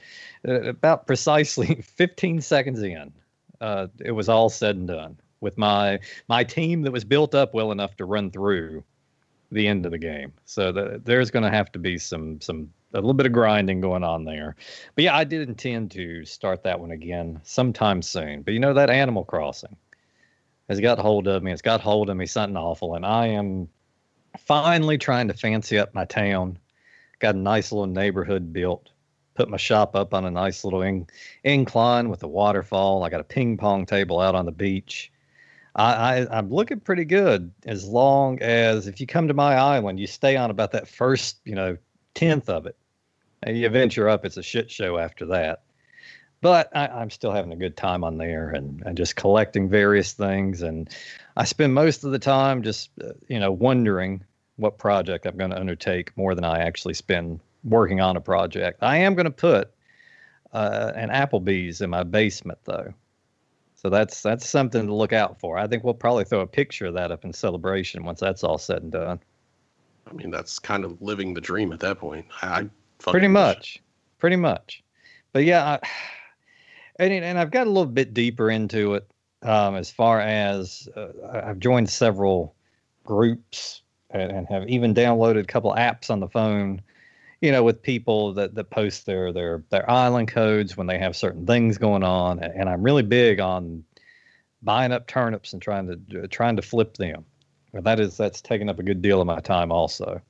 uh, 0.48 0.62
about 0.64 1.08
precisely 1.08 1.76
15 1.82 2.42
seconds 2.42 2.82
in 2.82 3.14
uh, 3.62 3.88
it 4.04 4.12
was 4.12 4.28
all 4.28 4.50
said 4.50 4.76
and 4.76 4.88
done 4.90 5.18
with 5.40 5.58
my 5.58 6.00
my 6.28 6.44
team 6.44 6.82
that 6.82 6.92
was 6.92 7.04
built 7.04 7.34
up 7.34 7.54
well 7.54 7.72
enough 7.72 7.96
to 7.98 8.06
run 8.06 8.32
through 8.32 8.84
the 9.52 9.68
end 9.68 9.86
of 9.86 9.92
the 9.92 9.98
game. 9.98 10.34
So 10.46 10.72
the, 10.72 11.02
there's 11.04 11.30
going 11.30 11.44
to 11.44 11.52
have 11.52 11.72
to 11.74 11.80
be 11.80 11.98
some 11.98 12.42
some 12.42 12.72
a 12.94 12.98
little 12.98 13.14
bit 13.14 13.26
of 13.26 13.32
grinding 13.32 13.82
going 13.82 14.04
on 14.04 14.26
there. 14.26 14.56
But 14.96 15.04
yeah 15.06 15.16
i 15.16 15.24
did 15.24 15.48
intend 15.48 15.92
to 15.92 16.26
start 16.26 16.64
that 16.64 16.80
one 16.80 16.92
again 16.92 17.40
sometime 17.44 18.02
soon. 18.02 18.42
But 18.42 18.54
you 18.54 18.60
know 18.60 18.74
that 18.74 18.90
animal 18.90 19.24
crossing 19.24 19.76
has 20.70 20.80
got 20.80 20.98
hold 20.98 21.28
of 21.28 21.44
me. 21.44 21.52
It's 21.52 21.62
got 21.62 21.82
hold 21.82 22.10
of 22.10 22.18
me 22.18 22.26
something 22.26 22.58
awful. 22.58 22.96
And 22.96 23.06
i 23.06 23.28
am 23.28 23.68
finally 24.40 24.98
trying 24.98 25.28
to 25.28 25.34
fancy 25.34 25.78
up 25.78 25.94
my 25.94 26.06
town. 26.06 26.58
Got 27.20 27.36
a 27.36 27.40
nice 27.40 27.72
little 27.72 27.88
neighborhood 27.88 28.52
built 28.52 28.90
put 29.36 29.50
my 29.50 29.58
shop 29.58 29.96
up 29.96 30.14
on 30.14 30.26
a 30.26 30.32
nice 30.32 30.64
little 30.64 30.82
in, 30.82 31.08
incline 31.44 32.10
with 32.10 32.24
a 32.24 32.28
waterfall. 32.28 33.04
I 33.04 33.10
got 33.10 33.22
a 33.22 33.26
ping 33.26 33.58
pong 33.58 33.86
table 33.86 34.20
out 34.20 34.36
on 34.36 34.46
the 34.46 34.52
beach. 34.52 35.12
I, 35.76 35.94
I, 35.94 36.38
I'm 36.38 36.50
looking 36.50 36.80
pretty 36.80 37.06
good 37.06 37.52
as 37.66 37.88
long 37.88 38.42
as 38.42 38.88
if 38.88 39.02
you 39.02 39.08
come 39.08 39.28
to 39.28 39.34
my 39.34 39.56
island, 39.56 40.00
you 40.00 40.08
stay 40.08 40.36
on 40.36 40.52
about 40.52 40.72
that 40.74 40.88
first, 40.88 41.40
you 41.46 41.56
know, 41.56 41.78
tenth 42.14 42.50
of 42.50 42.66
it. 42.66 42.78
And 43.42 43.58
you 43.58 43.68
venture 43.70 44.08
up, 44.08 44.24
it's 44.24 44.38
a 44.38 44.44
shit 44.44 44.72
show 44.72 44.98
after 44.98 45.26
that. 45.28 45.64
But 46.42 46.70
I, 46.76 46.88
I'm 46.88 47.10
still 47.10 47.32
having 47.32 47.54
a 47.54 47.58
good 47.58 47.76
time 47.76 48.04
on 48.04 48.18
there 48.18 48.50
and, 48.50 48.84
and 48.86 48.98
just 48.98 49.16
collecting 49.16 49.70
various 49.70 50.14
things. 50.14 50.62
And 50.62 50.90
I 51.36 51.46
spend 51.46 51.74
most 51.74 52.04
of 52.04 52.12
the 52.12 52.20
time 52.20 52.64
just, 52.64 52.90
uh, 53.02 53.14
you 53.28 53.40
know, 53.40 53.52
wondering 53.52 54.24
what 54.58 54.78
project 54.78 55.26
I'm 55.26 55.38
going 55.38 55.52
to 55.52 55.60
undertake 55.60 56.16
more 56.16 56.36
than 56.36 56.44
I 56.44 56.60
actually 56.60 56.94
spend 56.94 57.40
working 57.64 58.02
on 58.02 58.18
a 58.18 58.22
project. 58.22 58.80
I 58.82 58.98
am 58.98 59.16
going 59.16 59.26
to 59.26 59.32
put 59.32 59.72
uh, 60.52 60.92
an 60.96 61.10
Applebee's 61.10 61.82
in 61.82 61.90
my 61.90 62.04
basement, 62.04 62.60
though. 62.66 62.94
So 63.76 63.90
that's 63.90 64.22
that's 64.22 64.48
something 64.48 64.88
to 64.88 64.94
look 64.94 65.12
out 65.12 65.40
for. 65.40 65.58
I 65.58 65.68
think 65.68 65.84
we'll 65.84 65.94
probably 65.94 66.24
throw 66.24 66.40
a 66.40 66.48
picture 66.48 66.86
of 66.86 66.94
that 66.94 67.12
up 67.12 67.26
in 67.26 67.34
celebration 67.34 68.06
once 68.06 68.22
that's 68.22 68.44
all 68.44 68.58
said 68.58 68.82
and 68.82 68.92
done. 68.92 69.20
I 70.08 70.14
mean, 70.14 70.32
that's 70.32 70.58
kind 70.60 70.86
of 70.86 71.02
living 71.02 71.34
the 71.34 71.42
dream 71.42 71.74
at 71.74 71.80
that 71.82 72.00
point. 72.00 72.26
I, 72.42 72.70
Pretty 73.00 73.28
wish- 73.28 73.34
much, 73.34 73.82
pretty 74.20 74.38
much. 74.38 74.84
But 75.34 75.44
yeah, 75.44 75.66
I, 75.66 75.88
and 76.98 77.12
and 77.12 77.38
I've 77.38 77.52
got 77.52 77.68
a 77.68 77.70
little 77.70 77.86
bit 77.86 78.14
deeper 78.14 78.50
into 78.50 78.94
it 78.94 79.10
um, 79.42 79.76
as 79.76 79.92
far 79.92 80.22
as 80.22 80.88
uh, 80.96 81.08
I've 81.44 81.60
joined 81.60 81.90
several 81.90 82.56
groups 83.04 83.82
and, 84.12 84.32
and 84.32 84.48
have 84.48 84.68
even 84.70 84.94
downloaded 84.94 85.42
a 85.42 85.46
couple 85.46 85.74
apps 85.74 86.10
on 86.10 86.20
the 86.20 86.30
phone 86.30 86.82
you 87.44 87.52
know, 87.52 87.62
with 87.62 87.82
people 87.82 88.34
that, 88.36 88.56
that 88.56 88.70
post 88.70 89.06
their 89.06 89.34
their 89.34 89.66
their 89.70 89.90
island 89.92 90.30
codes 90.30 90.78
when 90.78 90.88
they 90.88 90.98
have 90.98 91.14
certain 91.14 91.46
things 91.46 91.78
going 91.78 92.02
on, 92.02 92.42
and, 92.42 92.70
I'm 92.70 92.82
really 92.82 93.04
big 93.04 93.42
on 93.42 93.84
buying 94.62 94.94
up 94.94 95.08
turnips 95.08 95.52
and 95.52 95.62
trying 95.62 95.88
to 95.88 96.24
uh, 96.24 96.28
trying 96.32 96.56
to 96.56 96.62
flip 96.62 96.96
them. 96.96 97.26
That 97.74 98.00
is 98.00 98.16
that's 98.16 98.42
taking 98.42 98.70
up 98.70 98.80
a 98.80 98.84
good 98.84 99.02
deal 99.02 99.20
of 99.20 99.28
my 99.28 99.42
time 99.42 99.74
also. 99.74 100.22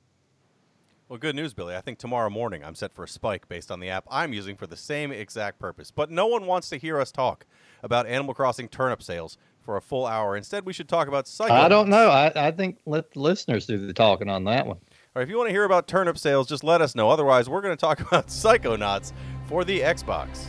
Well, 1.08 1.20
good 1.20 1.36
news, 1.36 1.54
Billy. 1.54 1.76
I 1.76 1.80
think 1.80 1.98
tomorrow 1.98 2.30
morning 2.30 2.64
I'm 2.64 2.74
set 2.74 2.92
for 2.92 3.04
a 3.04 3.08
spike 3.08 3.48
based 3.48 3.70
on 3.70 3.78
the 3.78 3.90
app 3.90 4.04
I'm 4.10 4.32
using 4.32 4.56
for 4.56 4.66
the 4.66 4.76
same 4.76 5.12
exact 5.12 5.60
purpose. 5.60 5.92
But 5.92 6.10
no 6.10 6.26
one 6.26 6.46
wants 6.46 6.68
to 6.70 6.78
hear 6.78 6.98
us 6.98 7.12
talk 7.12 7.46
about 7.84 8.08
Animal 8.08 8.34
Crossing 8.34 8.66
turnip 8.66 9.00
sales 9.04 9.38
for 9.60 9.76
a 9.76 9.80
full 9.80 10.04
hour. 10.04 10.36
Instead, 10.36 10.66
we 10.66 10.72
should 10.72 10.88
talk 10.88 11.06
about 11.06 11.28
Psycho. 11.28 11.54
I 11.54 11.68
don't 11.68 11.88
know. 11.88 12.10
I, 12.10 12.32
I 12.34 12.50
think 12.50 12.78
let 12.86 13.12
the 13.12 13.20
listeners 13.20 13.66
do 13.66 13.78
the 13.78 13.92
talking 13.92 14.28
on 14.28 14.42
that 14.44 14.66
one. 14.66 14.78
Or 15.16 15.22
if 15.22 15.28
you 15.28 15.36
want 15.36 15.48
to 15.48 15.52
hear 15.52 15.62
about 15.62 15.86
turnip 15.86 16.18
sales, 16.18 16.48
just 16.48 16.64
let 16.64 16.80
us 16.80 16.96
know. 16.96 17.08
Otherwise, 17.08 17.48
we're 17.48 17.60
going 17.60 17.76
to 17.76 17.80
talk 17.80 18.00
about 18.08 18.26
Psychonauts 18.26 19.12
for 19.46 19.64
the 19.64 19.80
Xbox. 19.80 20.46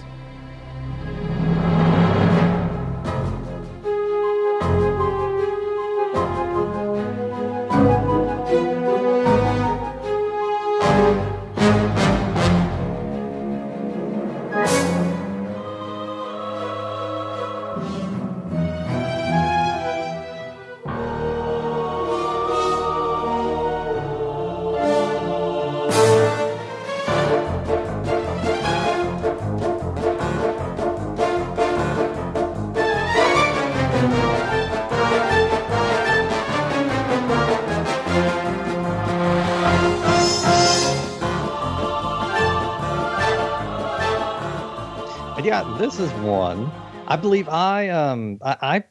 I 47.15 47.17
believe 47.17 47.47
I 47.47 47.87
um 47.87 48.39
I, 48.41 48.57
I 48.61 48.83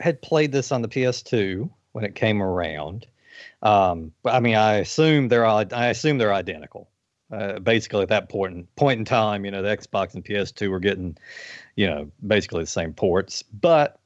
had 0.00 0.20
played 0.20 0.52
this 0.52 0.70
on 0.70 0.82
the 0.82 0.88
PS2 0.88 1.70
when 1.92 2.04
it 2.04 2.14
came 2.14 2.42
around. 2.42 3.06
Um, 3.62 4.12
but 4.22 4.34
I 4.34 4.40
mean, 4.40 4.54
I 4.54 4.74
assume 4.74 5.28
they're 5.28 5.46
I 5.46 5.86
assume 5.86 6.18
they're 6.18 6.34
identical. 6.34 6.90
Uh, 7.32 7.58
basically, 7.58 8.02
at 8.02 8.08
that 8.08 8.28
point 8.28 8.54
in, 8.54 8.66
point 8.76 8.98
in 8.98 9.06
time, 9.06 9.46
you 9.46 9.50
know, 9.50 9.62
the 9.62 9.74
Xbox 9.74 10.14
and 10.14 10.22
PS2 10.22 10.68
were 10.68 10.80
getting, 10.80 11.16
you 11.76 11.86
know, 11.86 12.10
basically 12.26 12.64
the 12.64 12.66
same 12.66 12.92
ports. 12.92 13.42
But 13.44 13.98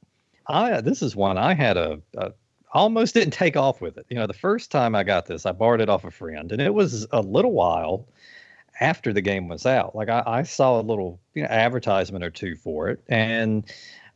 I 0.47 0.79
this 0.79 1.01
is 1.01 1.13
one 1.13 1.37
I 1.37 1.53
had 1.53 1.75
a, 1.75 1.99
a 2.15 2.31
almost 2.71 3.13
didn't 3.13 3.33
take 3.33 3.57
off 3.57 3.81
with 3.81 3.97
it. 3.97 4.05
You 4.07 4.15
know, 4.15 4.27
the 4.27 4.33
first 4.33 4.71
time 4.71 4.95
I 4.95 5.03
got 5.03 5.25
this, 5.25 5.45
I 5.45 5.51
borrowed 5.51 5.81
it 5.81 5.89
off 5.89 6.05
a 6.05 6.11
friend, 6.11 6.53
and 6.53 6.61
it 6.61 6.73
was 6.73 7.05
a 7.11 7.19
little 7.19 7.51
while 7.51 8.07
after 8.79 9.13
the 9.13 9.21
game 9.21 9.47
was 9.47 9.65
out. 9.65 9.95
Like 9.95 10.09
I, 10.09 10.23
I 10.25 10.43
saw 10.43 10.79
a 10.79 10.81
little 10.81 11.19
you 11.33 11.43
know 11.43 11.49
advertisement 11.49 12.23
or 12.23 12.29
two 12.29 12.55
for 12.55 12.89
it, 12.89 13.03
and 13.07 13.63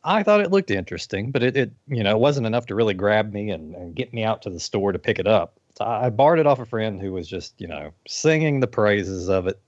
I 0.03 0.23
thought 0.23 0.41
it 0.41 0.51
looked 0.51 0.71
interesting, 0.71 1.31
but 1.31 1.43
it, 1.43 1.57
it 1.57 1.71
you 1.87 2.03
know 2.03 2.17
wasn't 2.17 2.47
enough 2.47 2.65
to 2.67 2.75
really 2.75 2.93
grab 2.93 3.33
me 3.33 3.49
and, 3.49 3.75
and 3.75 3.95
get 3.95 4.13
me 4.13 4.23
out 4.23 4.41
to 4.43 4.49
the 4.49 4.59
store 4.59 4.91
to 4.91 4.99
pick 4.99 5.19
it 5.19 5.27
up. 5.27 5.59
So 5.77 5.85
I 5.85 6.09
borrowed 6.09 6.39
it 6.39 6.47
off 6.47 6.59
a 6.59 6.65
friend 6.65 7.01
who 7.01 7.13
was 7.13 7.27
just 7.27 7.59
you 7.59 7.67
know 7.67 7.91
singing 8.07 8.59
the 8.59 8.67
praises 8.67 9.29
of 9.29 9.47
it. 9.47 9.59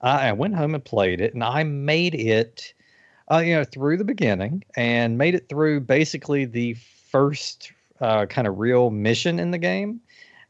I, 0.00 0.28
I 0.28 0.32
went 0.32 0.54
home 0.54 0.74
and 0.74 0.84
played 0.84 1.20
it, 1.20 1.34
and 1.34 1.44
I 1.44 1.62
made 1.64 2.14
it. 2.14 2.74
Uh, 3.30 3.40
you 3.40 3.54
know, 3.54 3.62
through 3.62 3.98
the 3.98 4.04
beginning 4.04 4.64
and 4.74 5.18
made 5.18 5.34
it 5.34 5.50
through 5.50 5.80
basically 5.80 6.46
the 6.46 6.72
first 7.10 7.70
uh, 8.00 8.24
kind 8.24 8.46
of 8.46 8.58
real 8.58 8.88
mission 8.88 9.38
in 9.38 9.50
the 9.50 9.58
game, 9.58 10.00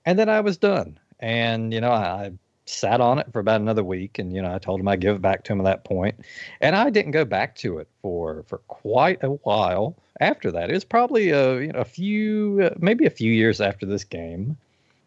and 0.06 0.16
then 0.16 0.28
I 0.28 0.40
was 0.42 0.56
done. 0.56 0.96
And 1.18 1.74
you 1.74 1.80
know, 1.80 1.90
I 1.90 2.30
sat 2.68 3.00
on 3.00 3.18
it 3.18 3.26
for 3.32 3.40
about 3.40 3.60
another 3.60 3.84
week 3.84 4.18
and 4.18 4.34
you 4.34 4.42
know 4.42 4.54
i 4.54 4.58
told 4.58 4.80
him 4.80 4.88
i'd 4.88 5.00
give 5.00 5.16
it 5.16 5.22
back 5.22 5.44
to 5.44 5.52
him 5.52 5.60
at 5.60 5.64
that 5.64 5.84
point. 5.84 6.14
And 6.60 6.76
i 6.76 6.90
didn't 6.90 7.12
go 7.12 7.24
back 7.24 7.56
to 7.56 7.78
it 7.78 7.88
for 8.02 8.44
for 8.46 8.58
quite 8.68 9.22
a 9.22 9.30
while 9.30 9.96
after 10.20 10.50
that. 10.50 10.70
It 10.70 10.74
was 10.74 10.84
probably 10.84 11.30
a, 11.30 11.60
you 11.60 11.72
know, 11.72 11.78
a 11.78 11.84
few 11.84 12.60
uh, 12.64 12.74
maybe 12.78 13.06
a 13.06 13.10
few 13.10 13.32
years 13.32 13.60
after 13.60 13.86
this 13.86 14.04
game 14.04 14.56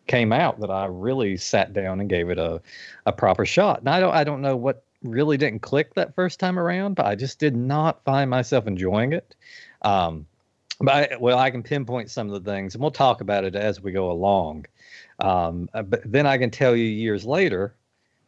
came 0.08 0.32
out 0.34 0.60
that 0.60 0.72
i 0.72 0.86
really 0.86 1.38
sat 1.38 1.74
down 1.74 2.00
and 2.00 2.10
gave 2.10 2.30
it 2.30 2.38
a, 2.38 2.62
a 3.06 3.12
proper 3.12 3.46
shot. 3.46 3.80
And 3.80 3.90
i 3.90 4.00
don't 4.00 4.14
i 4.14 4.24
don't 4.24 4.42
know 4.42 4.56
what 4.56 4.84
really 5.04 5.38
didn't 5.38 5.62
click 5.62 5.94
that 5.96 6.16
first 6.16 6.40
time 6.40 6.60
around 6.60 6.96
but 6.96 7.06
i 7.06 7.16
just 7.16 7.40
did 7.40 7.56
not 7.56 8.04
find 8.04 8.30
myself 8.30 8.68
enjoying 8.68 9.14
it. 9.14 9.36
Um, 9.82 10.28
but 10.80 11.14
I, 11.14 11.18
well 11.18 11.38
i 11.38 11.52
can 11.52 11.64
pinpoint 11.64 12.10
some 12.10 12.30
of 12.32 12.44
the 12.44 12.52
things 12.52 12.74
and 12.74 12.82
we'll 12.82 12.92
talk 12.92 13.22
about 13.22 13.44
it 13.44 13.56
as 13.56 13.82
we 13.82 13.92
go 13.92 14.12
along 14.12 14.66
um, 15.22 15.70
uh, 15.74 15.84
but 15.84 16.02
then 16.06 16.26
I 16.26 16.38
can 16.38 16.50
tell 16.50 16.76
you 16.76 16.86
years 16.86 17.26
later 17.26 17.76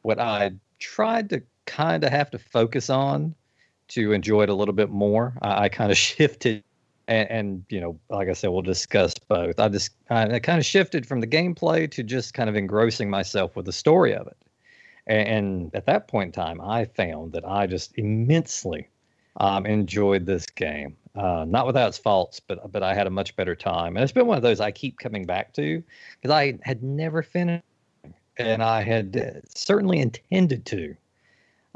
what 0.04 0.20
I 0.20 0.52
tried 0.80 1.30
to 1.32 1.42
kind 1.66 2.04
of 2.04 2.12
have 2.12 2.30
to 2.32 2.38
focus 2.38 2.90
on 2.90 3.34
to 3.90 4.12
enjoy 4.12 4.44
it 4.44 4.50
a 4.50 4.54
little 4.54 4.74
bit 4.74 4.90
more. 4.90 5.34
I, 5.42 5.64
I 5.64 5.70
kind 5.70 5.92
of 5.92 5.98
shifted, 6.10 6.64
and, 7.08 7.30
and, 7.30 7.66
you 7.70 7.82
know, 7.82 8.00
like 8.10 8.30
I 8.30 8.34
said, 8.34 8.50
we'll 8.50 8.62
discuss 8.62 9.14
both. 9.28 9.60
I 9.60 9.70
just 9.70 9.92
I, 10.10 10.36
I 10.36 10.40
kind 10.40 10.60
of 10.60 10.66
shifted 10.66 11.06
from 11.06 11.20
the 11.20 11.28
gameplay 11.28 11.90
to 11.92 12.04
just 12.04 12.34
kind 12.34 12.50
of 12.50 12.56
engrossing 12.56 13.10
myself 13.10 13.56
with 13.56 13.66
the 13.66 13.74
story 13.74 14.14
of 14.14 14.28
it. 14.28 14.38
And, 15.08 15.28
and 15.28 15.76
at 15.76 15.86
that 15.88 16.08
point 16.08 16.28
in 16.28 16.32
time, 16.32 16.62
I 16.62 16.86
found 16.86 17.34
that 17.34 17.46
I 17.46 17.68
just 17.68 17.98
immensely 17.98 18.88
um, 19.38 19.66
enjoyed 19.66 20.26
this 20.26 20.46
game. 20.46 20.96
Uh, 21.16 21.46
not 21.48 21.68
without 21.68 21.90
its 21.90 21.98
faults, 21.98 22.40
but 22.40 22.72
but 22.72 22.82
I 22.82 22.96
had 22.96 23.06
a 23.06 23.12
much 23.12 23.36
better 23.36 23.56
time, 23.56 23.96
and 23.96 24.04
it's 24.04 24.12
been 24.12 24.26
one 24.26 24.38
of 24.38 24.42
those 24.42 24.60
I 24.60 24.72
keep 24.72 24.98
coming 24.98 25.26
back 25.26 25.54
to 25.54 25.84
because 26.20 26.34
I 26.34 26.58
had 26.64 26.82
never 26.82 27.22
finished, 27.22 27.64
and 28.38 28.64
I 28.64 28.82
had 28.82 29.16
uh, 29.16 29.48
certainly 29.54 30.00
intended 30.00 30.66
to 30.68 30.96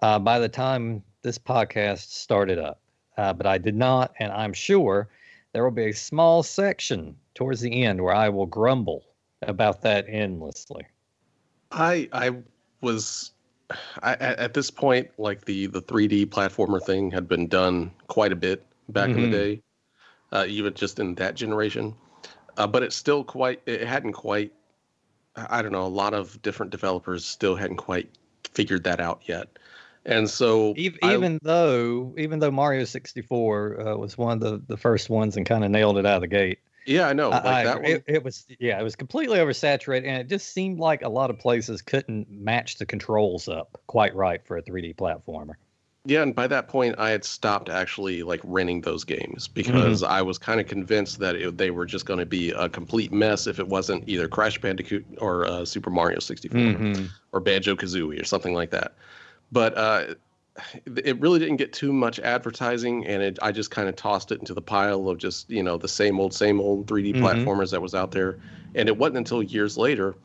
uh, 0.01 0.17
by 0.17 0.39
the 0.39 0.49
time 0.49 1.03
this 1.21 1.37
podcast 1.37 2.09
started 2.11 2.57
up, 2.57 2.81
uh, 3.17 3.33
but 3.33 3.45
I 3.45 3.59
did 3.59 3.75
not, 3.75 4.13
and 4.17 4.31
I'm 4.31 4.53
sure 4.53 5.09
there 5.53 5.63
will 5.63 5.71
be 5.71 5.89
a 5.89 5.93
small 5.93 6.41
section 6.41 7.15
towards 7.35 7.61
the 7.61 7.83
end 7.83 8.03
where 8.03 8.15
I 8.15 8.29
will 8.29 8.45
grumble 8.47 9.03
about 9.43 9.81
that 9.83 10.05
endlessly. 10.07 10.85
I 11.71 12.09
I 12.11 12.31
was 12.81 13.31
I, 14.01 14.13
at 14.13 14.53
this 14.53 14.71
point, 14.71 15.09
like 15.17 15.45
the 15.45 15.67
the 15.67 15.81
3D 15.81 16.27
platformer 16.27 16.81
thing 16.81 17.11
had 17.11 17.27
been 17.27 17.47
done 17.47 17.91
quite 18.07 18.31
a 18.31 18.35
bit 18.35 18.65
back 18.89 19.09
mm-hmm. 19.09 19.19
in 19.19 19.31
the 19.31 19.37
mm-hmm. 19.37 19.45
day, 19.45 19.61
uh, 20.31 20.45
even 20.47 20.73
just 20.73 20.99
in 20.99 21.15
that 21.15 21.35
generation. 21.35 21.93
Uh, 22.57 22.67
but 22.67 22.83
it's 22.83 22.95
still 22.95 23.23
quite. 23.23 23.61
It 23.65 23.85
hadn't 23.85 24.13
quite. 24.13 24.53
I 25.35 25.61
don't 25.61 25.71
know. 25.71 25.85
A 25.85 25.87
lot 25.87 26.13
of 26.13 26.41
different 26.41 26.71
developers 26.71 27.25
still 27.25 27.55
hadn't 27.55 27.77
quite 27.77 28.09
figured 28.53 28.83
that 28.85 28.99
out 28.99 29.21
yet. 29.25 29.59
And 30.05 30.29
so, 30.29 30.73
even, 30.77 30.99
I, 31.03 31.13
even 31.13 31.39
though 31.43 32.13
even 32.17 32.39
though 32.39 32.49
Mario 32.49 32.85
64 32.85 33.79
uh, 33.79 33.97
was 33.97 34.17
one 34.17 34.31
of 34.31 34.39
the, 34.39 34.61
the 34.67 34.77
first 34.77 35.09
ones 35.09 35.35
and 35.35 35.45
kind 35.45 35.65
of 35.65 35.69
nailed 35.71 35.97
it 35.97 36.05
out 36.05 36.15
of 36.15 36.21
the 36.21 36.27
gate, 36.27 36.59
yeah, 36.87 37.07
I 37.07 37.13
know. 37.13 37.29
Like 37.29 37.45
I, 37.45 37.63
that 37.65 37.85
it, 37.85 38.03
it, 38.07 38.23
was 38.23 38.45
yeah, 38.59 38.79
it 38.79 38.83
was 38.83 38.95
completely 38.95 39.37
oversaturated, 39.37 40.07
and 40.07 40.21
it 40.21 40.29
just 40.29 40.53
seemed 40.53 40.79
like 40.79 41.01
a 41.01 41.09
lot 41.09 41.29
of 41.29 41.37
places 41.37 41.81
couldn't 41.81 42.31
match 42.31 42.77
the 42.77 42.85
controls 42.85 43.47
up 43.47 43.79
quite 43.87 44.15
right 44.15 44.41
for 44.45 44.57
a 44.57 44.63
3D 44.63 44.95
platformer. 44.95 45.53
Yeah, 46.05 46.21
and 46.21 46.33
by 46.33 46.47
that 46.47 46.69
point, 46.69 46.95
I 46.97 47.09
had 47.09 47.25
stopped 47.25 47.67
actually 47.67 48.23
like 48.23 48.39
renting 48.45 48.79
those 48.79 49.03
games 49.03 49.49
because 49.49 50.01
mm-hmm. 50.01 50.11
I 50.11 50.21
was 50.21 50.37
kind 50.37 50.61
of 50.61 50.67
convinced 50.67 51.19
that 51.19 51.35
it, 51.35 51.57
they 51.57 51.69
were 51.69 51.85
just 51.85 52.05
going 52.05 52.19
to 52.19 52.25
be 52.25 52.51
a 52.51 52.69
complete 52.69 53.11
mess 53.11 53.45
if 53.45 53.59
it 53.59 53.67
wasn't 53.67 54.07
either 54.07 54.29
Crash 54.29 54.57
Bandicoot 54.61 55.05
or 55.17 55.45
uh, 55.45 55.65
Super 55.65 55.89
Mario 55.89 56.19
64 56.19 56.57
mm-hmm. 56.57 57.05
or 57.33 57.41
Banjo 57.41 57.75
Kazooie 57.75 58.21
or 58.21 58.23
something 58.23 58.53
like 58.53 58.69
that. 58.69 58.93
But 59.51 59.77
uh, 59.77 60.15
it 60.85 61.19
really 61.19 61.39
didn't 61.39 61.57
get 61.57 61.73
too 61.73 61.93
much 61.93 62.19
advertising, 62.19 63.05
and 63.05 63.21
it, 63.21 63.39
I 63.41 63.51
just 63.51 63.71
kind 63.71 63.87
of 63.87 63.95
tossed 63.95 64.31
it 64.31 64.39
into 64.39 64.53
the 64.53 64.61
pile 64.61 65.09
of 65.09 65.17
just 65.17 65.49
you 65.49 65.63
know 65.63 65.77
the 65.77 65.87
same 65.87 66.19
old, 66.19 66.33
same 66.33 66.59
old 66.59 66.87
3D 66.87 67.13
mm-hmm. 67.13 67.25
platformers 67.25 67.71
that 67.71 67.81
was 67.81 67.93
out 67.93 68.11
there. 68.11 68.39
And 68.75 68.89
it 68.89 68.97
wasn't 68.97 69.17
until 69.17 69.41
years 69.41 69.77
later 69.77 70.15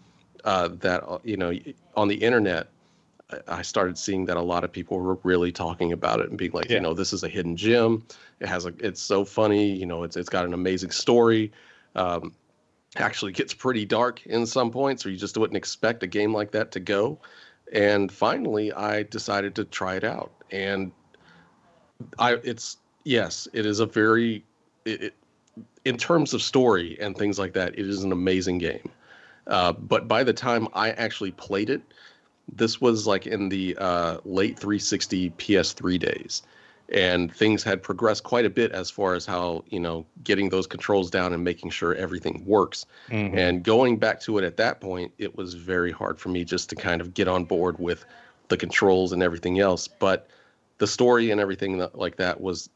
uh, 0.45 0.69
that 0.81 1.05
uh, 1.07 1.19
you 1.25 1.37
know 1.37 1.53
on 1.97 2.09
the 2.09 2.17
internet 2.17 2.69
I 3.49 3.63
started 3.63 3.97
seeing 3.99 4.25
that 4.27 4.37
a 4.37 4.43
lot 4.43 4.65
of 4.65 4.73
people 4.73 4.99
were 4.99 5.19
really 5.23 5.53
talking 5.53 5.93
about 5.93 6.21
it 6.21 6.29
and 6.29 6.39
being 6.39 6.53
like, 6.53 6.69
yeah. 6.69 6.77
you 6.77 6.81
know, 6.81 6.95
this 6.95 7.13
is 7.13 7.23
a 7.23 7.29
hidden 7.29 7.57
gem. 7.57 8.05
It 8.41 8.49
has 8.49 8.67
a, 8.67 8.75
it's 8.79 9.01
so 9.01 9.25
funny. 9.25 9.73
You 9.73 9.87
know, 9.87 10.03
it's 10.03 10.17
it's 10.17 10.29
got 10.29 10.45
an 10.45 10.55
amazing 10.55 10.91
story. 10.91 11.53
Um, 11.95 12.35
actually 12.97 13.33
gets 13.33 13.55
pretty 13.55 13.85
dark 13.85 14.27
in 14.27 14.47
some 14.47 14.71
points, 14.71 15.07
or 15.07 15.11
you 15.11 15.17
just 15.17 15.37
wouldn't 15.37 15.57
expect 15.57 16.03
a 16.03 16.07
game 16.07 16.35
like 16.35 16.51
that 16.53 16.73
to 16.73 16.81
go. 16.81 17.19
And 17.73 18.13
finally, 18.13 18.73
I 18.73 19.05
decided 19.05 19.55
to 19.57 19.65
try 19.65 19.97
it 19.97 20.05
out, 20.05 20.31
and 20.51 20.93
I 22.19 22.35
it's 22.45 22.77
yes, 23.05 23.49
it 23.53 23.65
is 23.65 23.81
a 23.81 23.87
very 23.87 24.45
it, 24.85 25.03
it, 25.03 25.15
in 25.85 25.97
terms 25.97 26.35
of 26.35 26.43
story 26.43 26.99
and 27.01 27.17
things 27.17 27.39
like 27.39 27.55
that, 27.55 27.79
it 27.79 27.89
is 27.89 28.05
an 28.05 28.13
amazing 28.13 28.59
game. 28.59 28.91
Uh, 29.47 29.73
but 29.73 30.07
by 30.07 30.23
the 30.23 30.33
time 30.33 30.69
I 30.75 30.91
actually 30.93 31.33
played 31.33 31.71
it, 31.71 31.83
this 32.55 32.81
was 32.81 33.07
like 33.07 33.27
in 33.27 33.49
the 33.49 33.77
uh, 33.79 34.19
late 34.25 34.59
360 34.59 35.31
PS3 35.31 35.99
days, 35.99 36.43
and 36.93 37.35
things 37.35 37.63
had 37.63 37.83
progressed 37.83 38.23
quite 38.23 38.45
a 38.45 38.51
bit 38.51 38.71
as 38.73 38.91
far 38.91 39.15
as 39.15 39.25
how 39.25 39.65
you 39.69 39.81
know 39.81 40.07
getting 40.23 40.51
those 40.51 40.67
controls 40.67 41.11
down 41.11 41.33
and 41.33 41.43
making 41.43 41.71
sure 41.71 41.95
everything 41.95 42.45
works. 42.45 42.87
Mm-hmm. 43.09 43.37
And 43.37 43.63
going 43.65 43.99
back 43.99 44.21
to 44.23 44.39
it 44.39 44.45
at 44.45 44.59
that 44.59 44.81
point, 44.81 45.13
it 45.19 45.37
was 45.37 45.55
very 45.55 45.91
hard 45.91 46.21
for 46.21 46.29
me 46.29 46.45
just 46.45 46.69
to 46.71 46.77
kind 46.77 47.01
of 47.01 47.15
get 47.15 47.29
on 47.29 47.45
board 47.45 47.79
with 47.79 48.05
the 48.49 48.57
controls 48.57 49.13
and 49.13 49.23
everything 49.23 49.59
else. 49.59 49.89
But 49.89 50.29
the 50.79 50.87
story 50.87 51.31
and 51.31 51.41
everything 51.41 51.79
that, 51.79 51.97
like 51.97 52.17
that 52.17 52.41
was 52.41 52.69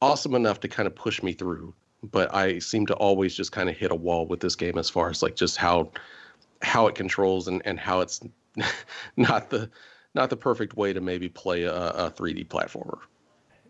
awesome 0.00 0.34
enough 0.34 0.60
to 0.60 0.68
kind 0.68 0.86
of 0.86 0.94
push 0.94 1.22
me 1.22 1.32
through. 1.32 1.74
But 2.02 2.34
I 2.34 2.58
seem 2.58 2.86
to 2.86 2.94
always 2.94 3.34
just 3.34 3.52
kind 3.52 3.68
of 3.68 3.76
hit 3.76 3.90
a 3.90 3.94
wall 3.94 4.26
with 4.26 4.40
this 4.40 4.56
game 4.56 4.78
as 4.78 4.88
far 4.88 5.10
as 5.10 5.22
like 5.22 5.36
just 5.36 5.56
how 5.56 5.90
how 6.62 6.86
it 6.86 6.94
controls 6.94 7.48
and, 7.48 7.60
and 7.66 7.78
how 7.78 8.00
it's 8.00 8.20
not 9.16 9.50
the 9.50 9.68
not 10.14 10.30
the 10.30 10.36
perfect 10.36 10.76
way 10.76 10.94
to 10.94 11.00
maybe 11.02 11.28
play 11.28 11.64
a, 11.64 11.74
a 11.74 12.10
3D 12.10 12.46
platformer. 12.46 12.98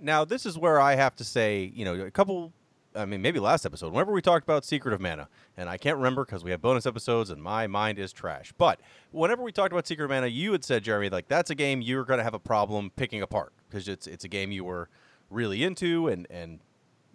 Now, 0.00 0.24
this 0.24 0.46
is 0.46 0.58
where 0.58 0.80
I 0.80 0.94
have 0.94 1.16
to 1.16 1.24
say, 1.24 1.72
you 1.74 1.84
know, 1.84 1.94
a 1.94 2.10
couple 2.10 2.52
I 2.96 3.04
mean, 3.04 3.20
maybe 3.20 3.38
last 3.38 3.66
episode, 3.66 3.92
whenever 3.92 4.12
we 4.12 4.22
talked 4.22 4.44
about 4.44 4.64
Secret 4.64 4.94
of 4.94 5.00
Mana, 5.00 5.28
and 5.56 5.68
I 5.68 5.76
can't 5.76 5.96
remember 5.96 6.24
because 6.24 6.42
we 6.42 6.50
have 6.50 6.62
bonus 6.62 6.86
episodes 6.86 7.30
and 7.30 7.42
my 7.42 7.66
mind 7.66 7.98
is 7.98 8.12
trash. 8.12 8.52
But 8.56 8.80
whenever 9.12 9.42
we 9.42 9.52
talked 9.52 9.72
about 9.72 9.86
Secret 9.86 10.06
of 10.06 10.10
Mana, 10.10 10.28
you 10.28 10.52
had 10.52 10.64
said, 10.64 10.82
Jeremy, 10.82 11.10
like 11.10 11.28
that's 11.28 11.50
a 11.50 11.54
game 11.54 11.82
you're 11.82 12.04
going 12.04 12.18
to 12.18 12.24
have 12.24 12.34
a 12.34 12.38
problem 12.38 12.90
picking 12.96 13.22
apart 13.22 13.52
because 13.68 13.88
it's 13.88 14.06
it's 14.06 14.24
a 14.24 14.28
game 14.28 14.50
you 14.50 14.64
were 14.64 14.88
really 15.30 15.62
into 15.62 16.08
and 16.08 16.26
and 16.30 16.60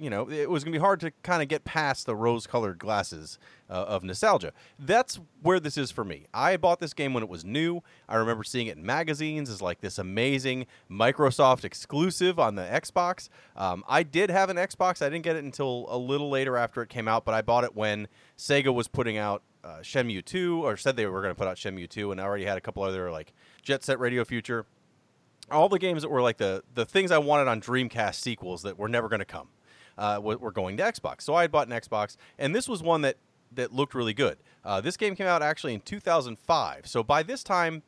you 0.02 0.10
know, 0.10 0.28
it 0.32 0.50
was 0.50 0.64
going 0.64 0.74
to 0.74 0.80
be 0.80 0.82
hard 0.82 1.00
to 1.02 1.12
kind 1.22 1.44
of 1.44 1.48
get 1.48 1.64
past 1.64 2.08
the 2.08 2.16
rose 2.16 2.48
colored 2.48 2.80
glasses 2.80 3.38
uh, 3.70 3.74
of 3.74 4.04
nostalgia. 4.04 4.52
That's 4.80 5.20
where 5.44 5.60
this 5.60 5.78
is 5.78 5.92
for 5.92 6.04
me. 6.04 6.26
I 6.34 6.58
bought 6.58 6.80
this 6.80 6.96
game 6.96 7.14
when 7.14 7.22
it 7.22 7.30
was 7.30 7.46
new. 7.46 7.84
I 8.10 8.16
remember 8.16 8.44
seeing 8.44 8.66
it 8.66 8.78
in 8.78 8.86
magazines 8.86 9.48
as 9.48 9.62
like 9.62 9.82
this 9.82 10.00
amazing 10.00 10.66
Microsoft 10.90 11.64
exclusive 11.64 12.40
on 12.40 12.56
the 12.56 12.64
Xbox. 12.64 13.30
Um, 13.56 13.84
I 13.88 14.02
did 14.02 14.32
have 14.32 14.50
an 14.50 14.58
Xbox. 14.58 15.06
I 15.06 15.10
didn't 15.10 15.24
get 15.24 15.36
it 15.36 15.44
until 15.44 15.86
a 15.88 15.98
little 15.98 16.32
later 16.32 16.58
after 16.58 16.82
it 16.82 16.90
came 16.90 17.08
out, 17.08 17.24
but 17.24 17.36
I 17.36 17.44
bought 17.44 17.64
it 17.64 17.76
when 17.76 18.08
Sega 18.36 18.74
was 18.74 18.88
putting 18.88 19.18
out 19.18 19.44
uh, 19.64 19.82
Shenmue 19.84 20.26
2, 20.26 20.66
or 20.66 20.78
said 20.78 20.96
they 20.96 21.06
were 21.06 21.22
going 21.22 21.34
to 21.34 21.38
put 21.38 21.48
out 21.48 21.58
Shenmue 21.58 21.88
2, 21.88 22.12
and 22.12 22.20
I 22.20 22.24
already 22.24 22.46
had 22.46 22.58
a 22.58 22.62
couple 22.62 22.82
other 22.82 23.12
like 23.12 23.34
Jet 23.62 23.84
Set 23.84 24.00
Radio 24.00 24.26
Future 24.26 24.66
all 25.52 25.68
the 25.68 25.78
games 25.78 26.02
that 26.02 26.10
were 26.10 26.22
like 26.22 26.38
the 26.38 26.64
the 26.74 26.86
things 26.86 27.12
I 27.12 27.18
wanted 27.18 27.50
on 27.50 27.60
Dreamcast 27.60 28.16
sequels 28.16 28.62
that 28.64 28.80
were 28.80 28.88
never 28.88 29.10
going 29.10 29.20
to 29.20 29.26
come 29.26 29.50
uh, 30.02 30.20
were 30.20 30.52
going 30.52 30.78
to 30.78 30.84
Xbox. 30.84 31.22
So 31.22 31.36
I 31.36 31.44
had 31.44 31.52
bought 31.52 31.68
an 31.68 31.74
Xbox, 31.74 32.18
and 32.40 32.56
this 32.56 32.68
was 32.68 32.82
one 32.82 33.02
that 33.02 33.18
that 33.54 33.72
looked 33.72 33.94
really 33.94 34.14
good. 34.14 34.38
Uh, 34.66 34.82
this 34.82 34.98
game 34.98 35.16
came 35.16 35.28
out 35.28 35.44
actually 35.44 35.74
in 35.74 35.82
2005. 35.82 36.88
So 36.88 37.04
by 37.04 37.22
this 37.22 37.44
time, 37.44 37.84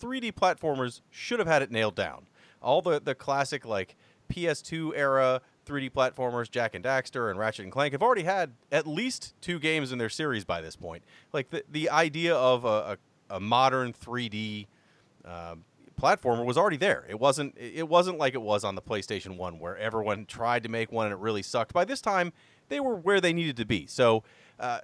3D 0.00 0.32
platformers 0.32 1.02
should 1.10 1.40
have 1.40 1.48
had 1.48 1.60
it 1.60 1.70
nailed 1.70 1.94
down. 1.94 2.26
All 2.62 2.80
the 2.80 3.00
the 3.00 3.14
classic 3.14 3.66
like 3.66 3.96
PS2 4.32 4.92
era 4.94 5.42
3D 5.66 5.92
platformers, 5.92 6.50
Jak 6.50 6.74
and 6.74 6.82
Daxter 6.82 7.28
and 7.28 7.38
Ratchet 7.38 7.64
and 7.64 7.72
Clank 7.72 7.92
have 7.92 8.02
already 8.02 8.22
had 8.22 8.54
at 8.72 8.86
least 8.86 9.34
two 9.42 9.58
games 9.58 9.92
in 9.92 9.98
their 9.98 10.08
series 10.08 10.46
by 10.46 10.62
this 10.62 10.74
point. 10.74 11.04
Like 11.34 11.50
the 11.50 11.64
the 11.70 11.90
idea 11.90 12.34
of 12.34 12.64
a, 12.64 12.98
a, 13.28 13.36
a 13.36 13.40
modern 13.40 13.92
3D 13.92 14.66
uh, 15.26 15.56
platformer 16.00 16.44
was 16.44 16.56
already 16.56 16.76
there. 16.76 17.04
It 17.08 17.18
wasn't 17.18 17.56
it 17.58 17.88
wasn't 17.88 18.18
like 18.18 18.34
it 18.34 18.42
was 18.42 18.64
on 18.64 18.74
the 18.74 18.82
PlayStation 18.82 19.36
1 19.36 19.58
where 19.58 19.76
everyone 19.76 20.26
tried 20.26 20.62
to 20.62 20.68
make 20.68 20.92
one 20.92 21.06
and 21.06 21.12
it 21.12 21.18
really 21.18 21.42
sucked. 21.42 21.72
By 21.72 21.84
this 21.84 22.00
time, 22.00 22.32
they 22.68 22.80
were 22.80 22.94
where 22.94 23.20
they 23.20 23.32
needed 23.32 23.56
to 23.56 23.64
be. 23.64 23.86
So 23.86 24.22
uh, 24.58 24.80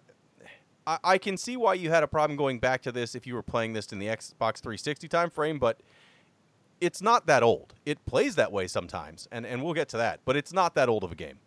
I, 0.86 0.98
I, 1.04 1.18
can 1.18 1.36
see 1.36 1.56
why 1.56 1.74
you 1.74 1.90
had 1.90 2.02
a 2.02 2.06
problem 2.06 2.36
going 2.36 2.58
back 2.58 2.82
to 2.82 2.92
this 2.92 3.14
if 3.14 3.26
you 3.26 3.34
were 3.34 3.42
playing 3.42 3.72
this 3.72 3.92
in 3.92 3.98
the 3.98 4.06
Xbox 4.06 4.60
360 4.60 5.08
time 5.08 5.30
frame, 5.30 5.58
but 5.58 5.80
it's 6.80 7.00
not 7.00 7.26
that 7.26 7.42
old. 7.42 7.74
It 7.86 8.04
plays 8.06 8.36
that 8.36 8.52
way 8.52 8.66
sometimes, 8.66 9.28
and, 9.30 9.46
and 9.46 9.62
we'll 9.62 9.74
get 9.74 9.88
to 9.90 9.96
that, 9.96 10.20
but 10.24 10.36
it's 10.36 10.52
not 10.52 10.74
that 10.74 10.88
old 10.88 11.04
of 11.04 11.12
a 11.12 11.14
game. 11.14 11.38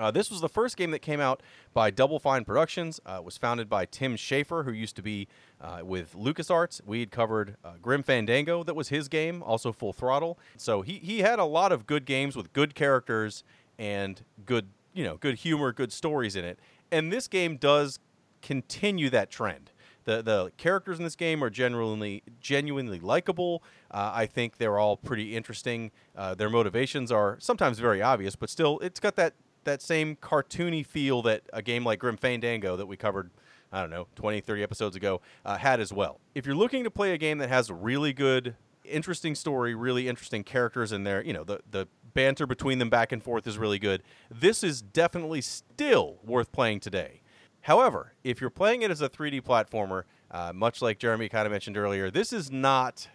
Uh, 0.00 0.10
this 0.10 0.30
was 0.30 0.40
the 0.40 0.48
first 0.48 0.76
game 0.76 0.90
that 0.90 1.00
came 1.00 1.20
out 1.20 1.42
by 1.74 1.90
Double 1.90 2.18
Fine 2.18 2.44
Productions. 2.44 3.00
Uh, 3.04 3.16
it 3.18 3.24
was 3.24 3.36
founded 3.36 3.68
by 3.68 3.84
Tim 3.84 4.16
Schafer, 4.16 4.64
who 4.64 4.72
used 4.72 4.96
to 4.96 5.02
be 5.02 5.28
uh, 5.60 5.80
with 5.82 6.14
LucasArts. 6.14 6.80
We 6.84 7.00
had 7.00 7.10
covered 7.10 7.56
uh, 7.64 7.72
Grim 7.82 8.02
Fandango, 8.02 8.64
that 8.64 8.74
was 8.74 8.88
his 8.88 9.08
game, 9.08 9.42
also 9.42 9.72
Full 9.72 9.92
Throttle. 9.92 10.38
So 10.56 10.82
he, 10.82 10.94
he 10.94 11.20
had 11.20 11.38
a 11.38 11.44
lot 11.44 11.70
of 11.70 11.86
good 11.86 12.04
games 12.06 12.34
with 12.34 12.52
good 12.52 12.74
characters 12.74 13.44
and 13.78 14.22
good 14.44 14.68
you 14.92 15.04
know 15.04 15.16
good 15.16 15.36
humor, 15.36 15.72
good 15.72 15.92
stories 15.92 16.36
in 16.36 16.44
it. 16.44 16.58
And 16.90 17.12
this 17.12 17.28
game 17.28 17.56
does 17.56 17.98
continue 18.42 19.10
that 19.10 19.30
trend. 19.30 19.70
The 20.04 20.22
the 20.22 20.52
characters 20.56 20.98
in 20.98 21.04
this 21.04 21.16
game 21.16 21.44
are 21.44 21.50
genuinely 21.50 22.22
genuinely 22.40 23.00
likable. 23.00 23.62
Uh, 23.90 24.12
I 24.14 24.26
think 24.26 24.56
they're 24.56 24.78
all 24.78 24.96
pretty 24.96 25.36
interesting. 25.36 25.90
Uh, 26.16 26.34
their 26.34 26.50
motivations 26.50 27.12
are 27.12 27.36
sometimes 27.38 27.78
very 27.78 28.02
obvious, 28.02 28.36
but 28.36 28.50
still, 28.50 28.78
it's 28.80 29.00
got 29.00 29.16
that 29.16 29.34
that 29.70 29.82
same 29.82 30.16
cartoony 30.16 30.84
feel 30.84 31.22
that 31.22 31.42
a 31.52 31.62
game 31.62 31.84
like 31.84 32.00
Grim 32.00 32.16
Fandango 32.16 32.76
that 32.76 32.86
we 32.86 32.96
covered, 32.96 33.30
I 33.72 33.80
don't 33.80 33.90
know, 33.90 34.08
20, 34.16 34.40
30 34.40 34.62
episodes 34.62 34.96
ago, 34.96 35.20
uh, 35.44 35.56
had 35.56 35.80
as 35.80 35.92
well. 35.92 36.20
If 36.34 36.44
you're 36.44 36.56
looking 36.56 36.84
to 36.84 36.90
play 36.90 37.12
a 37.12 37.18
game 37.18 37.38
that 37.38 37.48
has 37.48 37.70
really 37.70 38.12
good, 38.12 38.56
interesting 38.84 39.34
story, 39.34 39.74
really 39.74 40.08
interesting 40.08 40.42
characters 40.42 40.90
in 40.90 41.04
there, 41.04 41.22
you 41.22 41.32
know, 41.32 41.44
the, 41.44 41.60
the 41.70 41.86
banter 42.14 42.46
between 42.46 42.78
them 42.78 42.90
back 42.90 43.12
and 43.12 43.22
forth 43.22 43.46
is 43.46 43.58
really 43.58 43.78
good. 43.78 44.02
This 44.30 44.64
is 44.64 44.82
definitely 44.82 45.40
still 45.40 46.18
worth 46.24 46.50
playing 46.50 46.80
today. 46.80 47.22
However, 47.62 48.14
if 48.24 48.40
you're 48.40 48.50
playing 48.50 48.82
it 48.82 48.90
as 48.90 49.00
a 49.00 49.08
3D 49.08 49.42
platformer, 49.42 50.04
uh, 50.30 50.52
much 50.52 50.82
like 50.82 50.98
Jeremy 50.98 51.28
kind 51.28 51.46
of 51.46 51.52
mentioned 51.52 51.76
earlier, 51.76 52.10
this 52.10 52.32
is 52.32 52.50
not 52.50 53.08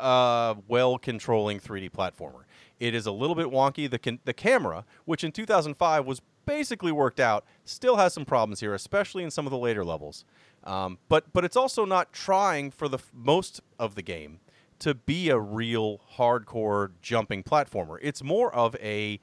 a 0.00 0.56
well 0.68 0.98
controlling 0.98 1.60
3D 1.60 1.90
platformer. 1.90 2.44
It 2.78 2.94
is 2.94 3.06
a 3.06 3.12
little 3.12 3.36
bit 3.36 3.46
wonky. 3.46 3.90
The, 3.90 4.18
the 4.24 4.32
camera, 4.32 4.84
which 5.04 5.22
in 5.22 5.32
2005 5.32 6.06
was 6.06 6.22
basically 6.46 6.92
worked 6.92 7.20
out, 7.20 7.44
still 7.64 7.96
has 7.96 8.14
some 8.14 8.24
problems 8.24 8.60
here, 8.60 8.74
especially 8.74 9.22
in 9.22 9.30
some 9.30 9.46
of 9.46 9.50
the 9.50 9.58
later 9.58 9.84
levels. 9.84 10.24
Um, 10.64 10.98
but 11.08 11.32
but 11.32 11.44
it's 11.44 11.56
also 11.56 11.84
not 11.84 12.12
trying 12.12 12.70
for 12.70 12.88
the 12.88 12.98
f- 12.98 13.10
most 13.14 13.60
of 13.78 13.94
the 13.94 14.02
game 14.02 14.40
to 14.80 14.94
be 14.94 15.30
a 15.30 15.38
real 15.38 16.00
hardcore 16.16 16.92
jumping 17.00 17.42
platformer. 17.42 17.98
It's 18.02 18.22
more 18.22 18.54
of 18.54 18.76
a 18.76 19.20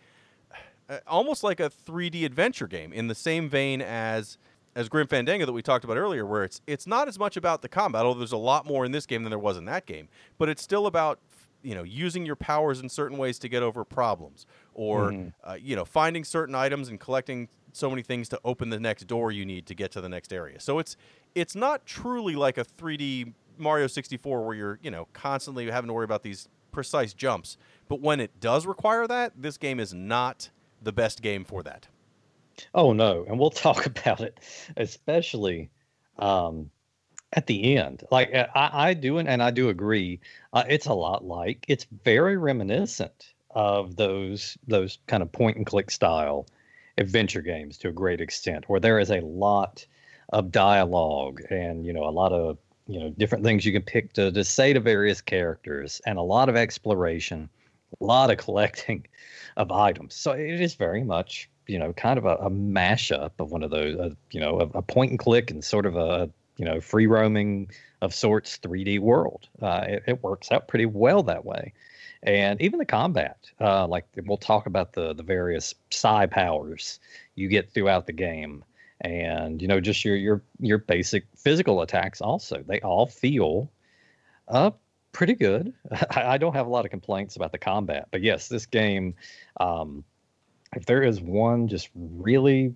uh, 0.90 1.00
almost 1.06 1.44
like 1.44 1.60
a 1.60 1.70
3D 1.70 2.26
adventure 2.26 2.68
game 2.68 2.94
in 2.94 3.08
the 3.08 3.16
same 3.16 3.50
vein 3.50 3.82
as 3.82 4.38
as 4.78 4.90
Grim 4.90 5.08
Fandango 5.08 5.44
that 5.48 5.54
we 5.54 5.64
talked 5.64 5.84
about 5.84 5.98
earlier, 5.98 6.24
where 6.24 6.44
it's 6.44 6.62
it's 6.68 6.86
not 6.86 7.08
as 7.08 7.18
much 7.18 7.36
about 7.36 7.64
the 7.64 7.68
combat, 7.68 8.06
although 8.06 8.20
there's 8.20 8.32
a 8.32 8.38
lot 8.38 8.68
more 8.68 8.86
in 8.86 8.92
this 8.92 9.08
game 9.08 9.24
than 9.24 9.32
there 9.32 9.40
was 9.40 9.58
in 9.58 9.66
that 9.66 9.88
game, 9.88 10.08
but 10.38 10.50
it's 10.50 10.62
still 10.62 10.86
about 10.86 11.20
you 11.64 11.74
know 11.74 11.82
using 11.82 12.28
your 12.28 12.36
powers 12.36 12.80
in 12.80 12.88
certain 12.88 13.18
ways 13.18 13.40
to 13.40 13.50
get 13.50 13.64
over 13.64 13.84
problems 13.84 14.46
or 14.76 15.10
mm. 15.10 15.34
uh, 15.44 15.58
you 15.60 15.76
know 15.76 15.84
finding 15.84 16.24
certain 16.24 16.54
items 16.54 16.90
and 16.90 17.00
collecting 17.00 17.50
so 17.74 17.90
many 17.90 18.04
things 18.04 18.30
to 18.30 18.40
open 18.46 18.70
the 18.70 18.80
next 18.80 19.06
door 19.06 19.32
you 19.32 19.44
need 19.44 19.66
to 19.66 19.74
get 19.74 19.92
to 19.92 20.00
the 20.00 20.08
next 20.08 20.32
area 20.32 20.60
so 20.60 20.78
it's 20.78 20.96
it's 21.34 21.56
not 21.56 21.84
truly 21.84 22.36
like 22.36 22.60
a 22.60 22.64
3d 22.64 23.34
mario 23.58 23.88
64 23.88 24.46
where 24.46 24.56
you're 24.56 24.80
you 24.84 24.92
know 24.92 25.08
constantly 25.14 25.66
having 25.70 25.88
to 25.88 25.94
worry 25.94 26.06
about 26.06 26.22
these 26.22 26.48
precise 26.72 27.16
jumps 27.16 27.58
but 27.90 28.02
when 28.02 28.20
it 28.20 28.40
does 28.40 28.68
require 28.68 29.08
that 29.08 29.34
this 29.36 29.58
game 29.58 29.80
is 29.80 29.96
not 29.96 30.52
the 30.80 30.92
best 30.92 31.24
game 31.24 31.44
for 31.44 31.64
that 31.64 31.88
oh 32.74 32.94
no 32.94 33.26
and 33.28 33.40
we'll 33.40 33.50
talk 33.68 33.86
about 33.86 34.22
it 34.22 34.40
especially 34.78 35.70
um, 36.20 36.70
at 37.34 37.48
the 37.48 37.78
end. 37.78 38.04
Like 38.12 38.34
uh, 38.34 38.48
I, 38.56 38.90
I 38.90 38.94
do, 38.94 39.18
and 39.18 39.44
I 39.44 39.52
do 39.52 39.70
agree. 39.70 40.20
Uh, 40.54 40.64
it's 40.68 40.88
a 40.88 40.94
lot 40.94 41.26
like 41.26 41.66
it's 41.68 41.86
very 42.04 42.38
reminiscent 42.38 43.34
of 43.52 43.96
those 43.96 44.58
those 44.68 45.00
kind 45.08 45.24
of 45.24 45.32
point 45.32 45.58
and 45.58 45.66
click 45.66 45.92
style 45.92 46.48
adventure 46.98 47.42
games 47.42 47.78
to 47.80 47.90
a 47.90 47.94
great 47.94 48.22
extent, 48.22 48.70
where 48.70 48.80
there 48.80 49.00
is 49.00 49.12
a 49.12 49.22
lot 49.22 49.86
of 50.34 50.52
dialogue 50.52 51.42
and 51.50 51.86
you 51.86 51.94
know 51.94 52.06
a 52.06 52.12
lot 52.12 52.32
of 52.32 52.58
you 52.88 53.00
know 53.00 53.10
different 53.18 53.44
things 53.44 53.66
you 53.66 53.72
can 53.72 53.82
pick 53.82 54.14
to, 54.14 54.32
to 54.32 54.44
say 54.44 54.74
to 54.74 54.80
various 54.80 55.22
characters 55.22 56.02
and 56.06 56.18
a 56.18 56.22
lot 56.22 56.50
of 56.50 56.56
exploration 56.58 57.50
a 58.02 58.04
lot 58.04 58.30
of 58.30 58.38
collecting 58.46 59.08
of 59.56 59.72
items 59.72 60.14
so 60.14 60.34
it 60.34 60.60
is 60.60 60.76
very 60.76 61.02
much 61.02 61.50
you 61.68 61.78
know 61.78 61.94
kind 61.94 62.18
of 62.18 62.26
a, 62.26 62.36
a 62.36 62.50
mashup 62.50 63.32
of 63.40 63.52
one 63.52 63.64
of 63.64 63.72
those 63.72 63.96
uh, 63.98 64.10
you 64.32 64.40
know 64.40 64.60
a, 64.60 64.78
a 64.78 64.82
point 64.82 65.12
and 65.12 65.20
click 65.20 65.52
and 65.52 65.64
sort 65.64 65.86
of 65.86 65.96
a 65.96 66.30
you 66.58 66.66
know 66.66 66.82
free 66.82 67.08
roaming 67.08 67.70
of 68.02 68.14
sorts 68.14 68.60
3D 68.60 69.00
world. 69.00 69.48
Uh, 69.62 69.86
it, 69.88 70.04
it, 70.08 70.24
works 70.24 70.52
out 70.52 70.68
pretty 70.68 70.86
well 70.86 71.24
that 71.24 71.46
way, 71.46 71.74
and 72.24 72.62
even 72.62 72.80
the 72.80 72.86
combat, 72.86 73.38
uh, 73.60 73.88
like 73.88 74.06
we'll 74.26 74.38
talk 74.38 74.66
about 74.66 74.94
the 74.94 75.14
the 75.14 75.24
various 75.24 75.74
psi 75.90 76.26
powers 76.28 77.00
you 77.36 77.48
get 77.48 77.72
throughout 77.72 78.06
the 78.06 78.14
game, 78.14 78.64
and 79.02 79.62
you 79.62 79.68
know 79.68 79.80
just 79.80 80.06
your 80.06 80.16
your 80.16 80.42
your 80.60 80.78
basic 80.78 81.26
physical 81.36 81.82
attacks 81.82 82.22
also 82.22 82.64
they 82.68 82.80
all 82.82 83.06
feel 83.06 83.70
uh 84.48 84.72
pretty 85.12 85.34
good. 85.34 85.74
I, 86.12 86.34
I 86.34 86.38
don't 86.38 86.54
have 86.54 86.68
a 86.68 86.70
lot 86.70 86.86
of 86.86 86.92
complaints 86.92 87.36
about 87.36 87.52
the 87.52 87.58
combat, 87.58 88.08
but 88.12 88.22
yes, 88.22 88.48
this 88.48 88.66
game. 88.66 89.16
Um, 89.60 90.04
if 90.76 90.86
there 90.86 91.04
is 91.04 91.22
one 91.22 91.68
just 91.68 91.90
really 91.96 92.74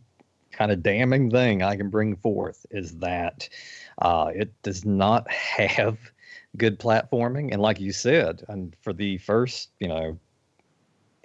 kind 0.51 0.71
of 0.71 0.84
damning 0.84 1.30
thing 1.30 1.63
I 1.63 1.75
can 1.75 1.89
bring 1.89 2.15
forth 2.17 2.65
is 2.71 2.97
that 2.99 3.47
uh, 4.01 4.32
it 4.34 4.54
does 4.63 4.86
not 4.86 5.30
have 5.32 5.97
good 6.58 6.80
platforming. 6.80 7.51
And 7.51 7.62
like 7.62 7.80
you 7.80 7.91
said, 7.91 8.43
and 8.47 8.75
for 8.82 8.93
the 8.93 9.17
first, 9.19 9.69
you 9.80 9.88
know, 9.88 10.17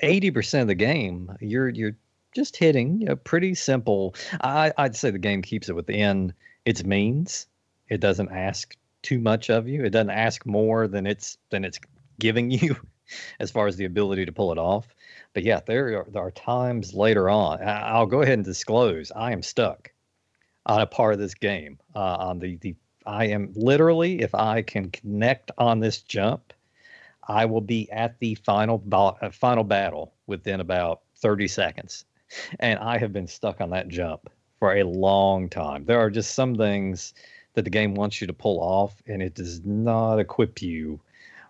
80% 0.02 0.62
of 0.62 0.66
the 0.68 0.74
game, 0.74 1.35
you're 1.40 1.68
you're 1.68 1.96
just 2.35 2.57
hitting 2.57 3.00
you 3.00 3.07
know, 3.07 3.16
pretty 3.16 3.55
simple. 3.55 4.14
I, 4.42 4.72
I'd 4.76 4.94
say 4.94 5.11
the 5.11 5.18
game 5.18 5.40
keeps 5.40 5.68
it 5.68 5.74
within 5.74 6.35
its 6.66 6.85
means. 6.85 7.46
It 7.88 8.00
doesn't 8.00 8.31
ask 8.31 8.76
too 9.02 9.18
much 9.18 9.48
of 9.48 9.66
you. 9.68 9.85
It 9.85 9.90
doesn't 9.90 10.11
ask 10.11 10.44
more 10.44 10.87
than 10.87 11.07
it's 11.07 11.38
than 11.50 11.64
it's 11.64 11.79
giving 12.18 12.50
you 12.62 12.76
as 13.40 13.50
far 13.50 13.66
as 13.66 13.76
the 13.76 13.85
ability 13.85 14.26
to 14.26 14.33
pull 14.33 14.52
it 14.52 14.59
off. 14.59 14.94
But 15.37 15.44
yeah, 15.44 15.61
there 15.66 15.99
are, 15.99 16.07
there 16.09 16.22
are 16.22 16.31
times 16.31 16.94
later 16.94 17.29
on. 17.29 17.62
I'll 17.62 18.07
go 18.07 18.22
ahead 18.22 18.38
and 18.38 18.44
disclose 18.44 19.12
I 19.14 19.33
am 19.33 19.42
stuck 19.42 19.92
on 20.64 20.81
a 20.81 20.87
part 20.87 21.12
of 21.12 21.18
this 21.20 21.35
game. 21.35 21.79
Uh, 21.94 22.16
on 22.18 22.38
the 22.38 22.57
the 22.57 22.75
I 23.05 23.27
am 23.27 23.53
literally, 23.55 24.22
if 24.22 24.35
I 24.35 24.62
can 24.62 24.90
connect 24.90 25.51
on 25.59 25.81
this 25.81 26.01
jump, 26.01 26.55
I 27.29 27.44
will 27.44 27.61
be 27.61 27.87
at 27.92 28.18
the 28.18 28.37
final 28.37 28.83
uh, 28.90 29.29
final 29.29 29.62
battle 29.62 30.14
within 30.27 30.61
about 30.61 31.03
30 31.16 31.49
seconds, 31.49 32.07
and 32.59 32.79
I 32.79 32.96
have 32.96 33.12
been 33.12 33.27
stuck 33.27 33.61
on 33.61 33.68
that 33.70 33.88
jump 33.88 34.31
for 34.59 34.77
a 34.77 34.85
long 34.85 35.51
time. 35.51 35.85
There 35.85 36.01
are 36.01 36.09
just 36.09 36.35
some 36.35 36.55
things 36.55 37.12
that 37.53 37.64
the 37.66 37.70
game 37.70 37.94
wants 37.94 38.22
you 38.22 38.27
to 38.27 38.33
pull 38.33 38.59
off, 38.59 39.03
and 39.07 39.20
it 39.20 39.35
does 39.35 39.62
not 39.66 40.18
equip 40.18 40.62
you 40.62 40.99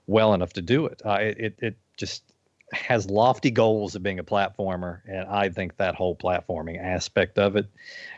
well 0.08 0.34
enough 0.34 0.54
to 0.54 0.60
do 0.60 0.86
it. 0.86 1.02
Uh, 1.04 1.18
it, 1.20 1.38
it, 1.38 1.58
it 1.62 1.76
just 1.96 2.24
has 2.72 3.08
lofty 3.08 3.50
goals 3.50 3.94
of 3.94 4.02
being 4.02 4.18
a 4.18 4.24
platformer, 4.24 5.00
and 5.06 5.28
I 5.28 5.48
think 5.48 5.76
that 5.76 5.94
whole 5.94 6.16
platforming 6.16 6.82
aspect 6.82 7.38
of 7.38 7.56
it 7.56 7.66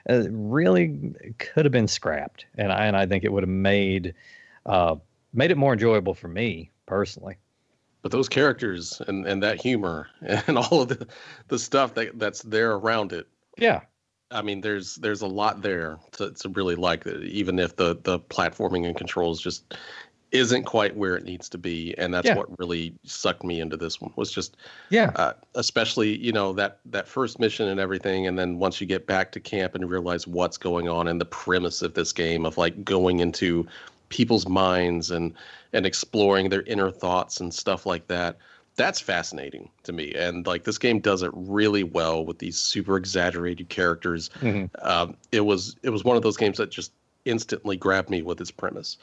uh, 0.08 0.24
really 0.30 1.34
could 1.38 1.64
have 1.64 1.72
been 1.72 1.88
scrapped, 1.88 2.46
and 2.56 2.72
I 2.72 2.86
and 2.86 2.96
I 2.96 3.06
think 3.06 3.24
it 3.24 3.32
would 3.32 3.42
have 3.42 3.50
made 3.50 4.14
uh, 4.66 4.96
made 5.32 5.50
it 5.50 5.58
more 5.58 5.74
enjoyable 5.74 6.14
for 6.14 6.28
me 6.28 6.70
personally. 6.86 7.36
But 8.00 8.12
those 8.12 8.28
characters 8.28 9.02
and, 9.06 9.26
and 9.26 9.42
that 9.42 9.60
humor 9.60 10.08
and 10.22 10.56
all 10.56 10.82
of 10.82 10.88
the 10.88 11.06
the 11.48 11.58
stuff 11.58 11.94
that 11.94 12.18
that's 12.18 12.42
there 12.42 12.72
around 12.72 13.12
it, 13.12 13.26
yeah. 13.58 13.80
I 14.30 14.42
mean, 14.42 14.60
there's 14.60 14.96
there's 14.96 15.22
a 15.22 15.26
lot 15.26 15.62
there 15.62 15.98
to, 16.12 16.30
to 16.32 16.48
really 16.50 16.74
like 16.74 17.06
even 17.06 17.58
if 17.58 17.76
the 17.76 17.98
the 18.02 18.18
platforming 18.18 18.86
and 18.86 18.96
controls 18.96 19.40
just 19.40 19.74
isn't 20.30 20.64
quite 20.64 20.94
where 20.96 21.16
it 21.16 21.24
needs 21.24 21.48
to 21.48 21.58
be, 21.58 21.94
and 21.96 22.12
that's 22.12 22.26
Yeah. 22.26 22.36
what 22.36 22.58
really 22.58 22.92
sucked 23.04 23.44
me 23.44 23.60
into 23.60 23.76
this 23.76 24.00
one. 24.00 24.12
Was 24.16 24.30
just 24.30 24.56
Yeah. 24.90 25.10
uh, 25.16 25.32
especially 25.54 26.16
you 26.18 26.32
know 26.32 26.52
that 26.52 26.80
that 26.86 27.08
first 27.08 27.38
mission 27.40 27.68
and 27.68 27.80
everything 27.80 28.26
and 28.26 28.38
then 28.38 28.58
once 28.58 28.80
you 28.80 28.86
get 28.86 29.06
back 29.06 29.32
to 29.32 29.40
camp 29.40 29.74
and 29.74 29.88
realize 29.88 30.26
what's 30.26 30.58
going 30.58 30.88
on 30.88 31.08
and 31.08 31.20
the 31.20 31.24
premise 31.24 31.80
of 31.82 31.94
this 31.94 32.12
game 32.12 32.44
of 32.44 32.58
like 32.58 32.84
going 32.84 33.20
into 33.20 33.66
people's 34.10 34.46
minds 34.48 35.10
and 35.10 35.32
and 35.72 35.86
exploring 35.86 36.48
their 36.50 36.62
inner 36.62 36.90
thoughts 36.90 37.40
and 37.40 37.52
stuff 37.52 37.86
like 37.86 38.06
that 38.08 38.36
that's 38.76 39.00
fascinating 39.00 39.68
to 39.82 39.92
me 39.92 40.12
and 40.14 40.46
like 40.46 40.64
this 40.64 40.78
game 40.78 40.98
does 41.00 41.22
it 41.22 41.30
really 41.34 41.82
well 41.82 42.24
with 42.24 42.38
these 42.38 42.56
super 42.58 42.96
exaggerated 42.96 43.68
characters 43.70 44.30
Mhm. 44.42 44.68
um, 44.82 45.16
it 45.32 45.40
was 45.46 45.76
it 45.82 45.90
was 45.90 46.04
one 46.04 46.16
of 46.16 46.22
those 46.22 46.36
games 46.36 46.58
that 46.58 46.70
just 46.70 46.92
instantly 47.24 47.76
grabbed 47.76 48.08
me 48.10 48.22
with 48.22 48.40
its 48.40 48.50
premise 48.50 48.96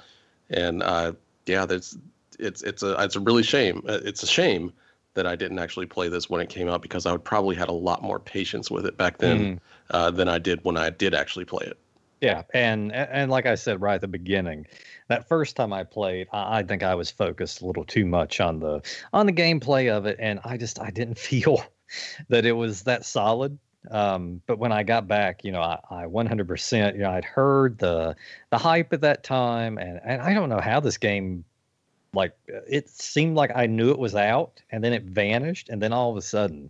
and 0.50 0.84
uh, 0.84 1.14
yeah 1.46 1.66
that's 1.66 1.98
it's 2.40 2.62
it's 2.64 2.84
a 2.84 2.96
it's 3.02 3.16
a 3.16 3.20
really 3.20 3.44
shame 3.44 3.84
uh, 3.88 4.00
it's 4.04 4.24
a 4.24 4.28
shame 4.28 4.72
that 5.14 5.26
I 5.26 5.36
didn't 5.36 5.60
actually 5.60 5.86
play 5.86 6.10
this 6.10 6.30
when 6.30 6.42
it 6.42 6.50
came 6.50 6.68
out 6.68 6.82
because 6.82 7.06
I 7.06 7.12
would 7.12 7.24
probably 7.24 7.56
had 7.56 7.70
a 7.70 7.74
lot 7.74 8.04
more 8.04 8.20
patience 8.20 8.70
with 8.70 8.86
it 8.86 8.98
back 8.98 9.18
then 9.18 9.40
Mhm. 9.40 9.60
uh, 9.90 10.12
than 10.12 10.28
I 10.28 10.40
did 10.40 10.64
when 10.64 10.78
I 10.78 10.90
did 10.90 11.14
actually 11.14 11.46
play 11.46 11.66
it. 11.66 11.78
Yeah, 12.22 12.44
and 12.54 12.92
and 12.94 13.30
like 13.30 13.46
I 13.46 13.56
said 13.56 13.82
right 13.82 13.96
at 13.96 14.02
the 14.02 14.08
beginning, 14.08 14.66
that 15.10 15.28
first 15.28 15.56
time 15.56 15.74
I 15.74 15.84
played, 15.84 16.28
I, 16.32 16.60
I 16.60 16.64
think 16.64 16.82
I 16.82 16.96
was 16.96 17.12
focused 17.12 17.62
a 17.62 17.66
little 17.66 17.86
too 17.86 18.06
much 18.06 18.40
on 18.40 18.60
the 18.60 18.82
on 19.14 19.26
the 19.26 19.34
gameplay 19.34 19.92
of 19.92 20.06
it, 20.06 20.18
and 20.20 20.40
I 20.44 20.58
just 20.58 20.80
I 20.80 20.92
didn't 20.92 21.20
feel 21.20 21.64
that 22.30 22.46
it 22.46 22.54
was 22.54 22.84
that 22.84 23.06
solid. 23.06 23.60
Um, 23.92 24.42
but 24.48 24.60
when 24.60 24.72
I 24.72 24.84
got 24.84 25.08
back, 25.08 25.44
you 25.44 25.52
know, 25.52 25.62
I, 25.62 25.80
I 25.90 26.04
100%, 26.06 26.94
you 26.94 27.00
know, 27.00 27.12
I'd 27.12 27.26
heard 27.26 27.78
the 27.78 28.16
the 28.52 28.58
hype 28.58 28.94
at 28.94 29.02
that 29.02 29.24
time, 29.24 29.78
and 29.78 30.00
and 30.04 30.22
I 30.22 30.34
don't 30.34 30.50
know 30.50 30.60
how 30.60 30.80
this 30.80 30.98
game, 30.98 31.44
like, 32.14 32.34
it 32.48 32.90
seemed 32.90 33.36
like 33.36 33.52
I 33.56 33.68
knew 33.68 33.92
it 33.92 34.00
was 34.00 34.16
out, 34.16 34.62
and 34.72 34.84
then 34.84 34.94
it 34.94 35.04
vanished, 35.04 35.70
and 35.70 35.82
then 35.82 35.94
all 35.94 36.12
of 36.12 36.18
a 36.18 36.22
sudden, 36.22 36.70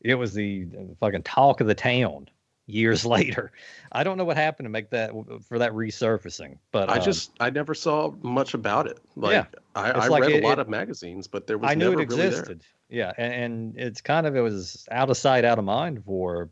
it 0.00 0.14
was 0.14 0.34
the 0.34 0.66
fucking 1.00 1.22
talk 1.22 1.60
of 1.60 1.66
the 1.66 1.74
town 1.74 2.28
years 2.70 3.04
later. 3.16 3.52
I 3.92 4.04
don't 4.04 4.16
know 4.18 4.24
what 4.24 4.36
happened 4.36 4.66
to 4.66 4.70
make 4.70 4.90
that 4.90 5.10
for 5.48 5.58
that 5.58 5.72
resurfacing, 5.72 6.58
but 6.72 6.88
I 6.90 6.98
um, 6.98 7.02
just 7.04 7.32
I 7.40 7.50
never 7.50 7.74
saw 7.74 8.12
much 8.22 8.54
about 8.54 8.86
it. 8.86 8.98
Like 9.16 9.32
Yeah. 9.32 9.44
I, 9.74 9.90
I 9.92 10.06
like 10.08 10.22
read 10.22 10.36
it- 10.36 10.44
a 10.44 10.46
lot 10.46 10.58
it- 10.58 10.62
of 10.62 10.68
magazines, 10.68 11.26
but 11.26 11.46
there 11.46 11.58
was 11.58 11.70
I 11.70 11.74
knew 11.74 11.90
never 11.90 12.02
it 12.02 12.10
really 12.10 12.26
existed. 12.26 12.62
Yeah, 12.88 13.12
and, 13.18 13.32
and 13.34 13.76
it's 13.78 14.00
kind 14.00 14.26
of 14.26 14.34
it 14.34 14.40
was 14.40 14.86
out 14.90 15.10
of 15.10 15.16
sight, 15.16 15.44
out 15.44 15.58
of 15.60 15.64
mind 15.64 16.04
for 16.04 16.50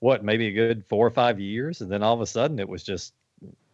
what 0.00 0.24
maybe 0.24 0.48
a 0.48 0.52
good 0.52 0.84
four 0.88 1.06
or 1.06 1.10
five 1.10 1.38
years, 1.40 1.80
and 1.80 1.90
then 1.90 2.02
all 2.02 2.14
of 2.14 2.20
a 2.20 2.26
sudden 2.26 2.58
it 2.58 2.68
was 2.68 2.82
just 2.82 3.14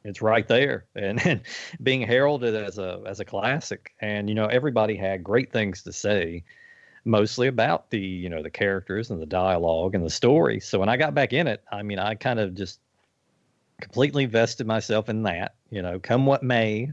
it's 0.05 0.23
right 0.23 0.47
there 0.47 0.85
and, 0.95 1.25
and 1.27 1.41
being 1.83 2.03
heralded 2.03 2.55
as 2.55 2.79
a 2.79 3.03
as 3.07 3.19
a 3.21 3.25
classic. 3.25 3.95
And 4.01 4.29
you 4.29 4.35
know 4.35 4.47
everybody 4.47 4.95
had 4.97 5.25
great 5.25 5.53
things 5.53 5.83
to 5.83 5.93
say, 5.93 6.45
mostly 7.07 7.47
about 7.47 7.91
the 7.91 7.99
you 7.99 8.29
know 8.29 8.43
the 8.43 8.51
characters 8.51 9.11
and 9.11 9.23
the 9.23 9.27
dialogue 9.27 9.95
and 9.95 10.05
the 10.05 10.11
story. 10.11 10.61
So 10.61 10.79
when 10.79 10.89
I 10.89 10.97
got 10.97 11.15
back 11.15 11.33
in 11.33 11.47
it, 11.47 11.63
I 11.71 11.83
mean 11.83 11.99
I 11.99 12.15
kind 12.15 12.41
of 12.41 12.55
just 12.55 12.81
completely 13.81 14.27
vested 14.27 14.67
myself 14.67 15.09
in 15.09 15.23
that. 15.23 15.55
You 15.71 15.83
know, 15.83 15.99
come 15.99 16.27
what 16.27 16.43
may 16.43 16.93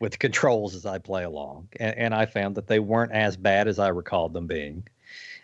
with 0.00 0.18
controls 0.18 0.74
as 0.74 0.86
I 0.86 0.98
play 0.98 1.22
along, 1.22 1.68
and, 1.78 1.96
and 1.96 2.14
I 2.14 2.26
found 2.26 2.56
that 2.56 2.66
they 2.66 2.80
weren't 2.80 3.12
as 3.12 3.36
bad 3.36 3.68
as 3.68 3.78
I 3.78 3.88
recalled 3.88 4.32
them 4.32 4.46
being, 4.46 4.88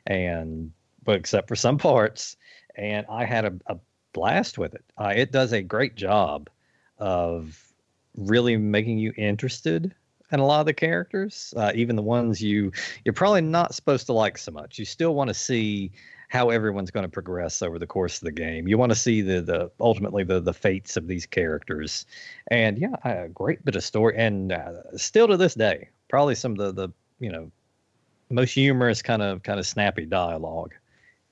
and 0.06 0.72
but 1.04 1.16
except 1.16 1.46
for 1.46 1.56
some 1.56 1.78
parts, 1.78 2.36
and 2.74 3.06
I 3.08 3.24
had 3.24 3.44
a, 3.44 3.52
a 3.66 3.78
blast 4.14 4.58
with 4.58 4.74
it. 4.74 4.84
Uh, 4.96 5.12
it 5.14 5.30
does 5.30 5.52
a 5.52 5.62
great 5.62 5.94
job 5.94 6.48
of 6.98 7.62
really 8.16 8.56
making 8.56 8.98
you 8.98 9.12
interested 9.16 9.94
in 10.32 10.40
a 10.40 10.46
lot 10.46 10.60
of 10.60 10.66
the 10.66 10.74
characters, 10.74 11.54
uh, 11.56 11.72
even 11.74 11.96
the 11.96 12.02
ones 12.02 12.42
you 12.42 12.72
you're 13.04 13.12
probably 13.12 13.40
not 13.40 13.74
supposed 13.74 14.06
to 14.06 14.12
like 14.12 14.38
so 14.38 14.52
much. 14.52 14.78
You 14.78 14.84
still 14.84 15.14
want 15.14 15.28
to 15.28 15.34
see 15.34 15.90
how 16.28 16.50
everyone's 16.50 16.90
going 16.90 17.04
to 17.04 17.08
progress 17.08 17.62
over 17.62 17.78
the 17.78 17.86
course 17.86 18.18
of 18.18 18.24
the 18.24 18.32
game. 18.32 18.68
You 18.68 18.76
want 18.76 18.90
to 18.92 18.96
see 18.96 19.22
the 19.22 19.40
the 19.40 19.70
ultimately 19.80 20.24
the 20.24 20.40
the 20.40 20.52
fates 20.52 20.96
of 20.96 21.06
these 21.06 21.24
characters, 21.26 22.04
and 22.50 22.78
yeah, 22.78 22.96
a 23.04 23.28
great 23.28 23.64
bit 23.64 23.76
of 23.76 23.82
story, 23.84 24.14
and 24.16 24.52
uh, 24.52 24.96
still 24.96 25.26
to 25.28 25.36
this 25.36 25.54
day, 25.54 25.88
probably 26.08 26.34
some 26.34 26.52
of 26.52 26.58
the 26.58 26.72
the 26.72 26.92
you 27.20 27.32
know 27.32 27.50
most 28.30 28.52
humorous 28.52 29.00
kind 29.00 29.22
of 29.22 29.42
kind 29.42 29.58
of 29.58 29.66
snappy 29.66 30.04
dialogue 30.04 30.74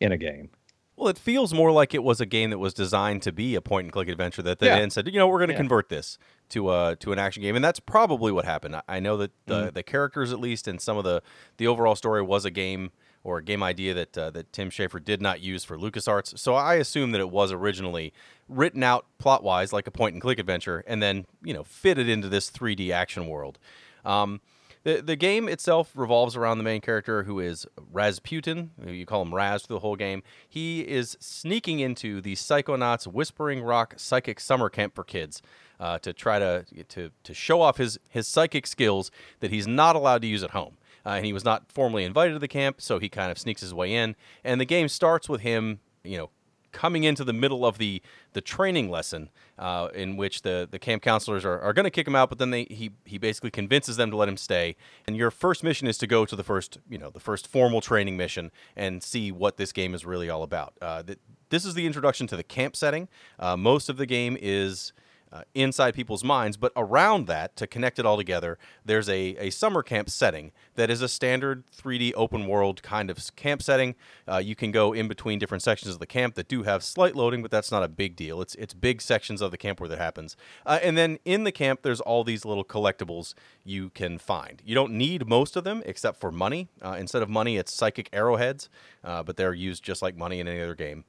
in 0.00 0.12
a 0.12 0.16
game. 0.16 0.48
Well, 0.96 1.08
it 1.08 1.18
feels 1.18 1.52
more 1.52 1.70
like 1.72 1.92
it 1.92 2.02
was 2.02 2.22
a 2.22 2.26
game 2.26 2.48
that 2.48 2.58
was 2.58 2.72
designed 2.72 3.20
to 3.22 3.32
be 3.32 3.54
a 3.54 3.60
point 3.60 3.84
and 3.84 3.92
click 3.92 4.08
adventure 4.08 4.40
that 4.40 4.60
they 4.60 4.68
Yeah. 4.68 4.76
then 4.78 4.88
said, 4.88 5.06
you 5.08 5.18
know, 5.18 5.28
we're 5.28 5.36
going 5.38 5.48
to 5.48 5.52
Yeah. 5.54 5.58
convert 5.58 5.90
this 5.90 6.16
to 6.50 6.70
a 6.72 6.96
to 6.96 7.12
an 7.12 7.18
action 7.18 7.42
game, 7.42 7.56
and 7.56 7.64
that's 7.64 7.80
probably 7.80 8.30
what 8.32 8.44
happened. 8.44 8.76
I- 8.76 8.82
I 8.88 9.00
know 9.00 9.16
that 9.16 9.32
the 9.46 9.54
Mm-hmm. 9.62 9.74
the 9.74 9.82
characters, 9.82 10.32
at 10.32 10.40
least, 10.40 10.68
and 10.68 10.80
some 10.80 10.96
of 10.96 11.04
the 11.04 11.22
the 11.56 11.66
overall 11.66 11.96
story 11.96 12.22
was 12.22 12.44
a 12.44 12.50
game 12.50 12.90
or 13.24 13.38
a 13.38 13.42
game 13.42 13.62
idea 13.62 13.92
that 13.94 14.16
uh, 14.16 14.30
that 14.30 14.52
Tim 14.52 14.70
Schafer 14.70 15.02
did 15.04 15.20
not 15.20 15.40
use 15.40 15.64
for 15.64 15.76
LucasArts. 15.76 16.38
So 16.38 16.54
I 16.54 16.74
assume 16.74 17.10
that 17.12 17.20
it 17.20 17.30
was 17.30 17.50
originally 17.50 18.12
written 18.48 18.82
out 18.84 19.06
plot 19.18 19.42
wise 19.42 19.72
like 19.72 19.88
a 19.88 19.90
point 19.90 20.12
and 20.14 20.22
click 20.22 20.38
adventure, 20.38 20.84
and 20.86 21.02
then 21.02 21.26
you 21.42 21.52
know 21.52 21.64
fitted 21.64 22.08
into 22.08 22.28
this 22.28 22.50
3D 22.50 22.90
action 22.92 23.26
world. 23.26 23.58
Um, 24.04 24.40
the, 24.86 25.02
the 25.02 25.16
game 25.16 25.48
itself 25.48 25.90
revolves 25.96 26.36
around 26.36 26.58
the 26.58 26.64
main 26.64 26.80
character 26.80 27.24
who 27.24 27.40
is 27.40 27.66
Rasputin. 27.90 28.70
You 28.86 29.04
call 29.04 29.22
him 29.22 29.34
Raz 29.34 29.62
through 29.62 29.74
the 29.74 29.80
whole 29.80 29.96
game. 29.96 30.22
He 30.48 30.82
is 30.82 31.16
sneaking 31.18 31.80
into 31.80 32.20
the 32.20 32.36
Psychonauts 32.36 33.04
Whispering 33.04 33.62
Rock 33.62 33.94
Psychic 33.96 34.38
Summer 34.38 34.68
Camp 34.68 34.94
for 34.94 35.02
kids 35.02 35.42
uh, 35.80 35.98
to 35.98 36.12
try 36.12 36.38
to, 36.38 36.64
to 36.90 37.10
to 37.24 37.34
show 37.34 37.62
off 37.62 37.78
his 37.78 37.98
his 38.08 38.28
psychic 38.28 38.64
skills 38.64 39.10
that 39.40 39.50
he's 39.50 39.66
not 39.66 39.96
allowed 39.96 40.22
to 40.22 40.28
use 40.28 40.44
at 40.44 40.52
home. 40.52 40.76
Uh, 41.04 41.14
and 41.16 41.26
he 41.26 41.32
was 41.32 41.44
not 41.44 41.64
formally 41.72 42.04
invited 42.04 42.34
to 42.34 42.38
the 42.38 42.46
camp, 42.46 42.80
so 42.80 43.00
he 43.00 43.08
kind 43.08 43.32
of 43.32 43.38
sneaks 43.38 43.62
his 43.62 43.74
way 43.74 43.92
in. 43.92 44.14
And 44.44 44.60
the 44.60 44.64
game 44.64 44.86
starts 44.86 45.28
with 45.28 45.40
him, 45.40 45.80
you 46.04 46.16
know, 46.16 46.30
coming 46.76 47.04
into 47.04 47.24
the 47.24 47.32
middle 47.32 47.64
of 47.64 47.78
the 47.78 48.02
the 48.34 48.42
training 48.42 48.90
lesson 48.90 49.30
uh, 49.58 49.88
in 49.94 50.14
which 50.18 50.42
the 50.42 50.68
the 50.70 50.78
camp 50.78 51.02
counselors 51.02 51.42
are, 51.42 51.58
are 51.60 51.72
going 51.72 51.84
to 51.84 51.90
kick 51.90 52.06
him 52.06 52.14
out 52.14 52.28
but 52.28 52.38
then 52.38 52.50
they 52.50 52.64
he 52.64 52.90
he 53.06 53.16
basically 53.16 53.50
convinces 53.50 53.96
them 53.96 54.10
to 54.10 54.16
let 54.16 54.28
him 54.28 54.36
stay. 54.36 54.76
And 55.06 55.16
your 55.16 55.30
first 55.30 55.64
mission 55.64 55.86
is 55.88 55.96
to 55.98 56.06
go 56.06 56.26
to 56.26 56.36
the 56.36 56.44
first 56.44 56.78
you 56.88 56.98
know 56.98 57.08
the 57.08 57.18
first 57.18 57.48
formal 57.48 57.80
training 57.80 58.18
mission 58.18 58.52
and 58.76 59.02
see 59.02 59.32
what 59.32 59.56
this 59.56 59.72
game 59.72 59.94
is 59.94 60.04
really 60.04 60.28
all 60.28 60.42
about. 60.42 60.74
Uh, 60.82 61.02
th- 61.02 61.18
this 61.48 61.64
is 61.64 61.72
the 61.72 61.86
introduction 61.86 62.26
to 62.26 62.36
the 62.36 62.42
camp 62.42 62.76
setting. 62.76 63.08
Uh, 63.38 63.56
most 63.56 63.88
of 63.88 63.96
the 63.96 64.04
game 64.04 64.36
is 64.38 64.92
uh, 65.32 65.42
inside 65.54 65.94
people's 65.94 66.22
minds, 66.22 66.56
but 66.56 66.72
around 66.76 67.26
that, 67.26 67.56
to 67.56 67.66
connect 67.66 67.98
it 67.98 68.06
all 68.06 68.16
together, 68.16 68.58
there's 68.84 69.08
a, 69.08 69.36
a 69.38 69.50
summer 69.50 69.82
camp 69.82 70.08
setting 70.08 70.52
that 70.76 70.90
is 70.90 71.02
a 71.02 71.08
standard 71.08 71.64
3D 71.70 72.12
open 72.14 72.46
world 72.46 72.82
kind 72.82 73.10
of 73.10 73.34
camp 73.36 73.62
setting. 73.62 73.94
Uh, 74.28 74.38
you 74.38 74.54
can 74.54 74.70
go 74.70 74.92
in 74.92 75.08
between 75.08 75.38
different 75.38 75.62
sections 75.62 75.94
of 75.94 76.00
the 76.00 76.06
camp 76.06 76.34
that 76.36 76.48
do 76.48 76.62
have 76.62 76.82
slight 76.82 77.16
loading, 77.16 77.42
but 77.42 77.50
that's 77.50 77.72
not 77.72 77.82
a 77.82 77.88
big 77.88 78.14
deal. 78.14 78.40
It's 78.40 78.54
it's 78.56 78.74
big 78.74 79.02
sections 79.02 79.42
of 79.42 79.50
the 79.50 79.58
camp 79.58 79.80
where 79.80 79.88
that 79.88 79.98
happens. 79.98 80.36
Uh, 80.64 80.78
and 80.82 80.96
then 80.96 81.18
in 81.24 81.44
the 81.44 81.52
camp, 81.52 81.82
there's 81.82 82.00
all 82.00 82.24
these 82.24 82.44
little 82.44 82.64
collectibles 82.64 83.34
you 83.64 83.90
can 83.90 84.18
find. 84.18 84.62
You 84.64 84.74
don't 84.74 84.92
need 84.92 85.26
most 85.26 85.56
of 85.56 85.64
them 85.64 85.82
except 85.84 86.20
for 86.20 86.30
money. 86.30 86.68
Uh, 86.80 86.96
instead 86.98 87.22
of 87.22 87.28
money, 87.28 87.56
it's 87.56 87.72
psychic 87.72 88.08
arrowheads, 88.12 88.68
uh, 89.02 89.22
but 89.22 89.36
they're 89.36 89.54
used 89.54 89.82
just 89.82 90.02
like 90.02 90.16
money 90.16 90.40
in 90.40 90.46
any 90.46 90.60
other 90.60 90.74
game. 90.74 91.04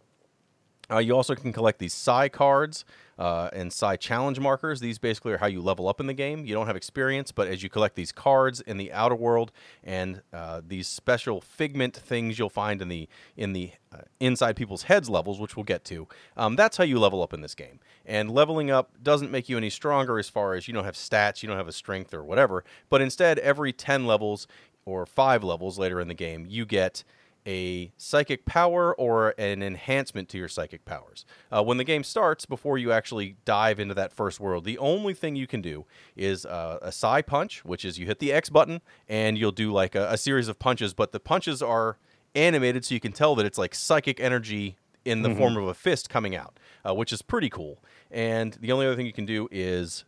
Uh, 0.89 0.99
you 0.99 1.15
also 1.15 1.36
can 1.36 1.51
collect 1.51 1.80
these 1.80 1.93
Psi 1.93 2.30
cards 2.30 2.86
uh, 3.17 3.49
and 3.53 3.71
Psi 3.71 3.95
challenge 3.95 4.39
markers. 4.39 4.80
These 4.80 4.99
basically 4.99 5.34
are 5.34 5.38
how 5.38 5.47
you 5.47 5.62
level 5.62 5.88
up 5.88 5.99
in 5.99 6.08
the 6.08 6.13
game. 6.13 6.45
You 6.45 6.53
don't 6.53 6.67
have 6.67 6.75
experience, 6.75 7.32
but 7.32 7.47
as 7.47 7.63
you 7.63 7.69
collect 7.69 7.95
these 7.95 8.12
cards 8.12 8.62
in 8.62 8.77
the 8.77 8.91
outer 8.93 9.15
world 9.15 9.51
and 9.84 10.21
uh, 10.34 10.62
these 10.65 10.88
special 10.88 11.41
figment 11.41 11.95
things 11.95 12.38
you'll 12.38 12.49
find 12.49 12.82
in 12.82 12.89
the 12.89 13.08
in 13.36 13.53
the 13.53 13.71
uh, 13.93 14.01
inside 14.19 14.56
people's 14.56 14.84
heads 14.84 15.10
levels, 15.10 15.39
which 15.39 15.56
we'll 15.56 15.63
get 15.63 15.84
to, 15.86 16.08
um, 16.36 16.56
that's 16.56 16.77
how 16.77 16.84
you 16.84 16.99
level 16.99 17.23
up 17.23 17.34
in 17.34 17.41
this 17.41 17.56
game. 17.56 17.80
And 18.06 18.32
leveling 18.32 18.71
up 18.71 18.91
doesn't 19.01 19.32
make 19.32 19.49
you 19.49 19.58
any 19.58 19.69
stronger 19.69 20.19
as 20.19 20.30
far 20.30 20.53
as 20.53 20.67
you 20.67 20.73
don't 20.73 20.86
have 20.86 20.95
stats, 20.95 21.41
you 21.41 21.47
don't 21.47 21.58
have 21.58 21.67
a 21.67 21.73
strength 21.73 22.13
or 22.13 22.23
whatever. 22.23 22.63
But 22.89 23.01
instead, 23.01 23.39
every 23.39 23.73
ten 23.73 24.06
levels 24.06 24.47
or 24.86 25.06
five 25.06 25.43
levels 25.43 25.77
later 25.77 25.99
in 25.99 26.08
the 26.08 26.13
game, 26.13 26.45
you 26.47 26.65
get 26.65 27.03
a 27.47 27.91
psychic 27.97 28.45
power 28.45 28.93
or 28.95 29.33
an 29.38 29.63
enhancement 29.63 30.27
to 30.29 30.38
your 30.38 30.49
psychic 30.49 30.83
powers. 30.86 31.25
Uh, 31.51 31.63
when 31.63 31.77
the 31.77 31.83
game 31.83 32.03
starts, 32.03 32.45
before 32.45 32.77
you 32.77 32.91
actually 32.91 33.38
dive 33.45 33.79
into 33.79 33.93
that 33.93 34.12
first 34.12 34.39
world, 34.39 34.65
the 34.65 34.77
only 34.77 35.13
thing 35.13 35.36
you 35.36 35.47
can 35.47 35.62
do 35.62 35.86
is 36.15 36.45
uh, 36.45 36.77
a 36.81 36.91
psi 36.91 37.21
punch, 37.21 37.63
which 37.63 37.86
is 37.86 37.97
you 37.97 38.05
hit 38.05 38.19
the 38.19 38.33
X 38.33 38.49
button 38.49 38.81
and 39.07 39.38
you'll 39.38 39.51
do 39.51 39.71
like 39.71 39.95
a, 39.95 40.12
a 40.12 40.17
series 40.17 40.49
of 40.49 40.60
punches, 40.60 40.93
but 40.93 41.13
the 41.13 41.19
punches 41.19 41.62
are 41.62 41.97
animated 42.36 42.83
so 42.86 42.93
you 42.93 42.99
can 42.99 43.13
tell 43.13 43.33
that 43.36 43.45
it's 43.45 43.57
like 43.57 43.73
psychic 43.73 44.19
energy 44.19 44.77
in 45.05 45.21
the 45.21 45.33
form 45.33 45.55
of 45.55 45.67
a 45.69 45.73
fist 45.73 46.10
coming 46.10 46.36
out, 46.36 46.60
uh, 46.86 46.93
which 46.93 47.13
is 47.13 47.21
pretty 47.21 47.49
cool. 47.49 47.81
And 48.12 48.53
the 48.60 48.73
only 48.73 48.86
other 48.86 48.95
thing 48.95 49.05
you 49.05 49.13
can 49.13 49.25
do 49.25 49.47
is 49.51 50.03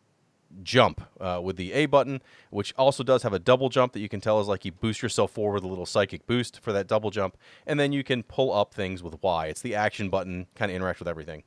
jump 0.64 1.02
uh, 1.20 1.40
with 1.44 1.58
the 1.58 1.74
A 1.74 1.86
button, 1.86 2.22
which 2.50 2.74
also 2.78 3.04
does 3.04 3.24
have 3.24 3.34
a 3.34 3.40
double 3.40 3.70
jump 3.70 3.94
that 3.94 4.00
you 4.00 4.10
can 4.10 4.22
tell 4.22 4.40
is 4.40 4.48
like 4.48 4.66
you 4.66 4.72
boost 4.72 5.02
yourself 5.02 5.32
forward 5.32 5.56
with 5.56 5.64
a 5.64 5.68
little 5.68 5.86
psychic 5.86 6.26
boost 6.28 6.60
for 6.62 6.74
that 6.74 6.88
double 6.88 7.12
jump. 7.12 7.38
And 7.66 7.80
then 7.80 7.92
you 7.92 8.04
can 8.04 8.24
pull 8.24 8.54
up 8.54 8.74
things 8.74 9.04
with 9.04 9.22
Y. 9.22 9.48
It's 9.48 9.62
the 9.62 9.76
action 9.76 10.10
button, 10.10 10.48
kind 10.56 10.72
of 10.72 10.76
interact 10.76 11.00
with 11.00 11.08
everything. 11.08 11.44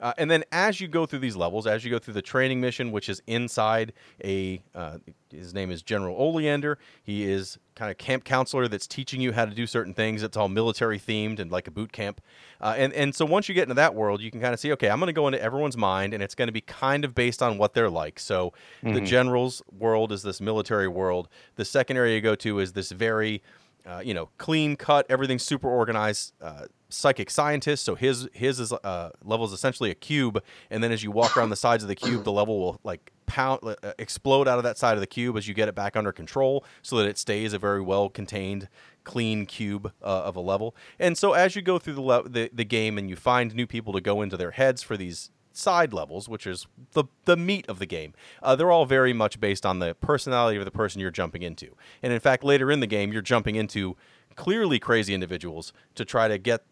Uh, 0.00 0.12
and 0.16 0.30
then 0.30 0.42
as 0.50 0.80
you 0.80 0.88
go 0.88 1.06
through 1.06 1.18
these 1.18 1.36
levels, 1.36 1.66
as 1.66 1.84
you 1.84 1.90
go 1.90 1.98
through 1.98 2.14
the 2.14 2.22
training 2.22 2.60
mission, 2.60 2.90
which 2.90 3.08
is 3.08 3.22
inside 3.26 3.92
a, 4.24 4.62
uh, 4.74 4.98
his 5.30 5.54
name 5.54 5.70
is 5.70 5.82
General 5.82 6.16
Oleander. 6.16 6.78
He 7.02 7.24
is 7.24 7.58
kind 7.74 7.90
of 7.90 7.98
camp 7.98 8.24
counselor 8.24 8.66
that's 8.68 8.86
teaching 8.86 9.20
you 9.20 9.32
how 9.32 9.44
to 9.44 9.54
do 9.54 9.66
certain 9.66 9.94
things. 9.94 10.22
It's 10.22 10.36
all 10.36 10.48
military 10.48 10.98
themed 10.98 11.38
and 11.38 11.52
like 11.52 11.68
a 11.68 11.70
boot 11.70 11.92
camp. 11.92 12.20
Uh, 12.60 12.74
and 12.76 12.92
and 12.94 13.14
so 13.14 13.24
once 13.24 13.48
you 13.48 13.54
get 13.54 13.62
into 13.62 13.74
that 13.74 13.94
world, 13.94 14.20
you 14.20 14.30
can 14.30 14.40
kind 14.40 14.52
of 14.52 14.60
see, 14.60 14.72
okay, 14.72 14.90
I'm 14.90 14.98
going 14.98 15.06
to 15.08 15.12
go 15.12 15.28
into 15.28 15.40
everyone's 15.40 15.76
mind, 15.76 16.14
and 16.14 16.22
it's 16.22 16.34
going 16.34 16.48
to 16.48 16.52
be 16.52 16.60
kind 16.60 17.04
of 17.04 17.14
based 17.14 17.42
on 17.42 17.58
what 17.58 17.74
they're 17.74 17.90
like. 17.90 18.18
So 18.18 18.52
mm-hmm. 18.82 18.94
the 18.94 19.00
general's 19.00 19.62
world 19.70 20.12
is 20.12 20.22
this 20.22 20.40
military 20.40 20.88
world. 20.88 21.28
The 21.56 21.64
second 21.64 21.96
area 21.96 22.16
you 22.16 22.20
go 22.20 22.34
to 22.36 22.58
is 22.58 22.72
this 22.72 22.90
very 22.90 23.42
uh, 23.90 24.00
you 24.00 24.14
know, 24.14 24.28
clean 24.38 24.76
cut, 24.76 25.06
everything's 25.08 25.42
super 25.42 25.68
organized. 25.68 26.32
Uh, 26.40 26.66
psychic 26.92 27.30
scientist, 27.30 27.84
so 27.84 27.94
his 27.94 28.28
his 28.32 28.58
is 28.58 28.72
uh, 28.72 29.10
level 29.24 29.46
is 29.46 29.52
essentially 29.52 29.90
a 29.90 29.94
cube, 29.94 30.42
and 30.70 30.82
then 30.82 30.92
as 30.92 31.02
you 31.02 31.10
walk 31.10 31.36
around 31.36 31.50
the 31.50 31.56
sides 31.56 31.82
of 31.84 31.88
the 31.88 31.94
cube, 31.94 32.24
the 32.24 32.32
level 32.32 32.58
will 32.58 32.80
like 32.82 33.12
pound 33.26 33.60
uh, 33.64 33.92
explode 33.98 34.48
out 34.48 34.58
of 34.58 34.64
that 34.64 34.76
side 34.76 34.94
of 34.94 35.00
the 35.00 35.06
cube 35.06 35.36
as 35.36 35.46
you 35.46 35.54
get 35.54 35.68
it 35.68 35.74
back 35.74 35.96
under 35.96 36.12
control, 36.12 36.64
so 36.82 36.96
that 36.96 37.06
it 37.06 37.16
stays 37.16 37.52
a 37.52 37.58
very 37.58 37.80
well 37.80 38.08
contained, 38.08 38.68
clean 39.04 39.46
cube 39.46 39.92
uh, 40.02 40.06
of 40.06 40.36
a 40.36 40.40
level. 40.40 40.74
And 40.98 41.16
so 41.16 41.32
as 41.32 41.54
you 41.54 41.62
go 41.62 41.78
through 41.78 41.94
the, 41.94 42.02
le- 42.02 42.28
the 42.28 42.50
the 42.52 42.64
game 42.64 42.98
and 42.98 43.08
you 43.08 43.16
find 43.16 43.54
new 43.54 43.66
people 43.66 43.92
to 43.92 44.00
go 44.00 44.20
into 44.20 44.36
their 44.36 44.52
heads 44.52 44.82
for 44.82 44.96
these 44.96 45.30
side 45.60 45.92
levels, 45.92 46.28
which 46.28 46.46
is 46.46 46.66
the 46.92 47.04
the 47.24 47.36
meat 47.36 47.68
of 47.68 47.78
the 47.78 47.86
game. 47.86 48.14
Uh, 48.42 48.56
they're 48.56 48.70
all 48.70 48.86
very 48.86 49.12
much 49.12 49.38
based 49.40 49.66
on 49.66 49.78
the 49.78 49.94
personality 49.94 50.58
of 50.58 50.64
the 50.64 50.70
person 50.70 51.00
you're 51.00 51.10
jumping 51.10 51.42
into. 51.42 51.76
And 52.02 52.12
in 52.12 52.20
fact, 52.20 52.42
later 52.42 52.70
in 52.70 52.80
the 52.80 52.86
game, 52.86 53.12
you're 53.12 53.22
jumping 53.22 53.56
into 53.56 53.96
clearly 54.36 54.78
crazy 54.78 55.14
individuals 55.14 55.72
to 55.94 56.04
try 56.04 56.28
to 56.28 56.38
get 56.38 56.62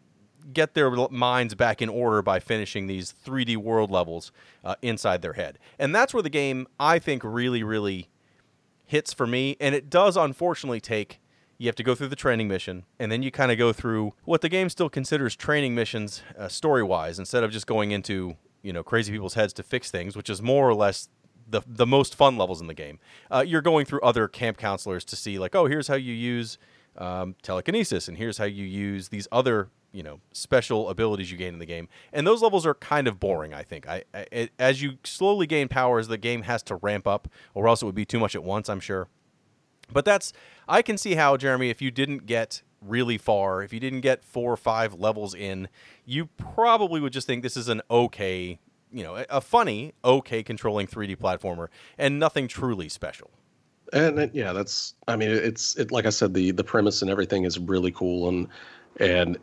get 0.52 0.74
their 0.74 0.90
minds 1.10 1.54
back 1.54 1.82
in 1.82 1.88
order 1.88 2.22
by 2.22 2.40
finishing 2.40 2.86
these 2.86 3.14
3D 3.24 3.56
world 3.56 3.90
levels 3.90 4.32
uh, 4.64 4.76
inside 4.82 5.20
their 5.22 5.34
head. 5.34 5.58
And 5.78 5.94
that's 5.94 6.14
where 6.14 6.22
the 6.22 6.30
game, 6.30 6.66
I 6.80 6.98
think, 6.98 7.22
really, 7.24 7.62
really 7.62 8.08
hits 8.86 9.12
for 9.12 9.26
me. 9.26 9.56
And 9.60 9.74
it 9.74 9.90
does, 9.90 10.16
unfortunately, 10.16 10.80
take. 10.80 11.20
You 11.58 11.66
have 11.66 11.76
to 11.76 11.82
go 11.82 11.96
through 11.96 12.08
the 12.08 12.16
training 12.16 12.46
mission, 12.46 12.84
and 13.00 13.10
then 13.10 13.24
you 13.24 13.32
kind 13.32 13.50
of 13.50 13.58
go 13.58 13.72
through 13.72 14.14
what 14.24 14.42
the 14.42 14.48
game 14.48 14.68
still 14.68 14.88
considers 14.88 15.34
training 15.34 15.74
missions 15.74 16.22
uh, 16.38 16.46
story 16.46 16.84
wise, 16.84 17.18
instead 17.18 17.42
of 17.42 17.50
just 17.50 17.66
going 17.66 17.90
into 17.90 18.36
you 18.62 18.72
know 18.72 18.82
crazy 18.82 19.12
people's 19.12 19.34
heads 19.34 19.52
to 19.54 19.62
fix 19.62 19.90
things, 19.90 20.16
which 20.16 20.30
is 20.30 20.42
more 20.42 20.68
or 20.68 20.74
less 20.74 21.08
the 21.48 21.62
the 21.66 21.86
most 21.86 22.14
fun 22.14 22.36
levels 22.36 22.60
in 22.60 22.66
the 22.66 22.74
game. 22.74 22.98
Uh, 23.30 23.44
you're 23.46 23.62
going 23.62 23.86
through 23.86 24.00
other 24.00 24.28
camp 24.28 24.58
counselors 24.58 25.04
to 25.06 25.16
see 25.16 25.38
like, 25.38 25.54
oh, 25.54 25.66
here's 25.66 25.88
how 25.88 25.94
you 25.94 26.12
use 26.12 26.58
um, 26.96 27.34
telekinesis, 27.42 28.08
and 28.08 28.18
here's 28.18 28.38
how 28.38 28.44
you 28.44 28.64
use 28.64 29.08
these 29.08 29.28
other 29.32 29.70
you 29.92 30.02
know 30.02 30.20
special 30.32 30.90
abilities 30.90 31.30
you 31.30 31.38
gain 31.38 31.54
in 31.54 31.58
the 31.58 31.66
game. 31.66 31.88
And 32.12 32.26
those 32.26 32.42
levels 32.42 32.66
are 32.66 32.74
kind 32.74 33.08
of 33.08 33.18
boring. 33.18 33.54
I 33.54 33.62
think. 33.62 33.88
I, 33.88 34.04
I 34.12 34.26
it, 34.30 34.52
as 34.58 34.82
you 34.82 34.98
slowly 35.04 35.46
gain 35.46 35.68
powers, 35.68 36.08
the 36.08 36.18
game 36.18 36.42
has 36.42 36.62
to 36.64 36.76
ramp 36.76 37.06
up, 37.06 37.28
or 37.54 37.68
else 37.68 37.82
it 37.82 37.86
would 37.86 37.94
be 37.94 38.04
too 38.04 38.18
much 38.18 38.34
at 38.34 38.44
once. 38.44 38.68
I'm 38.68 38.80
sure. 38.80 39.08
But 39.90 40.04
that's 40.04 40.32
I 40.68 40.82
can 40.82 40.98
see 40.98 41.14
how 41.14 41.36
Jeremy, 41.36 41.70
if 41.70 41.80
you 41.80 41.90
didn't 41.90 42.26
get 42.26 42.62
really 42.80 43.18
far, 43.18 43.62
if 43.62 43.72
you 43.72 43.80
didn't 43.80 44.00
get 44.00 44.24
four 44.24 44.52
or 44.52 44.56
five 44.56 44.94
levels 44.94 45.34
in, 45.34 45.68
you 46.04 46.26
probably 46.36 47.00
would 47.00 47.12
just 47.12 47.26
think 47.26 47.42
this 47.42 47.56
is 47.56 47.68
an 47.68 47.82
okay, 47.90 48.58
you 48.92 49.02
know, 49.02 49.24
a 49.28 49.40
funny, 49.40 49.94
okay 50.04 50.42
controlling 50.42 50.86
3D 50.86 51.16
platformer 51.16 51.68
and 51.96 52.18
nothing 52.18 52.48
truly 52.48 52.88
special. 52.88 53.30
And, 53.92 54.30
yeah, 54.34 54.52
that's 54.52 54.94
I 55.06 55.16
mean 55.16 55.30
it's 55.30 55.76
it 55.76 55.90
like 55.90 56.04
I 56.04 56.10
said 56.10 56.34
the 56.34 56.50
the 56.50 56.64
premise 56.64 57.00
and 57.00 57.10
everything 57.10 57.44
is 57.44 57.58
really 57.58 57.90
cool 57.90 58.28
and 58.28 58.48
and 59.00 59.36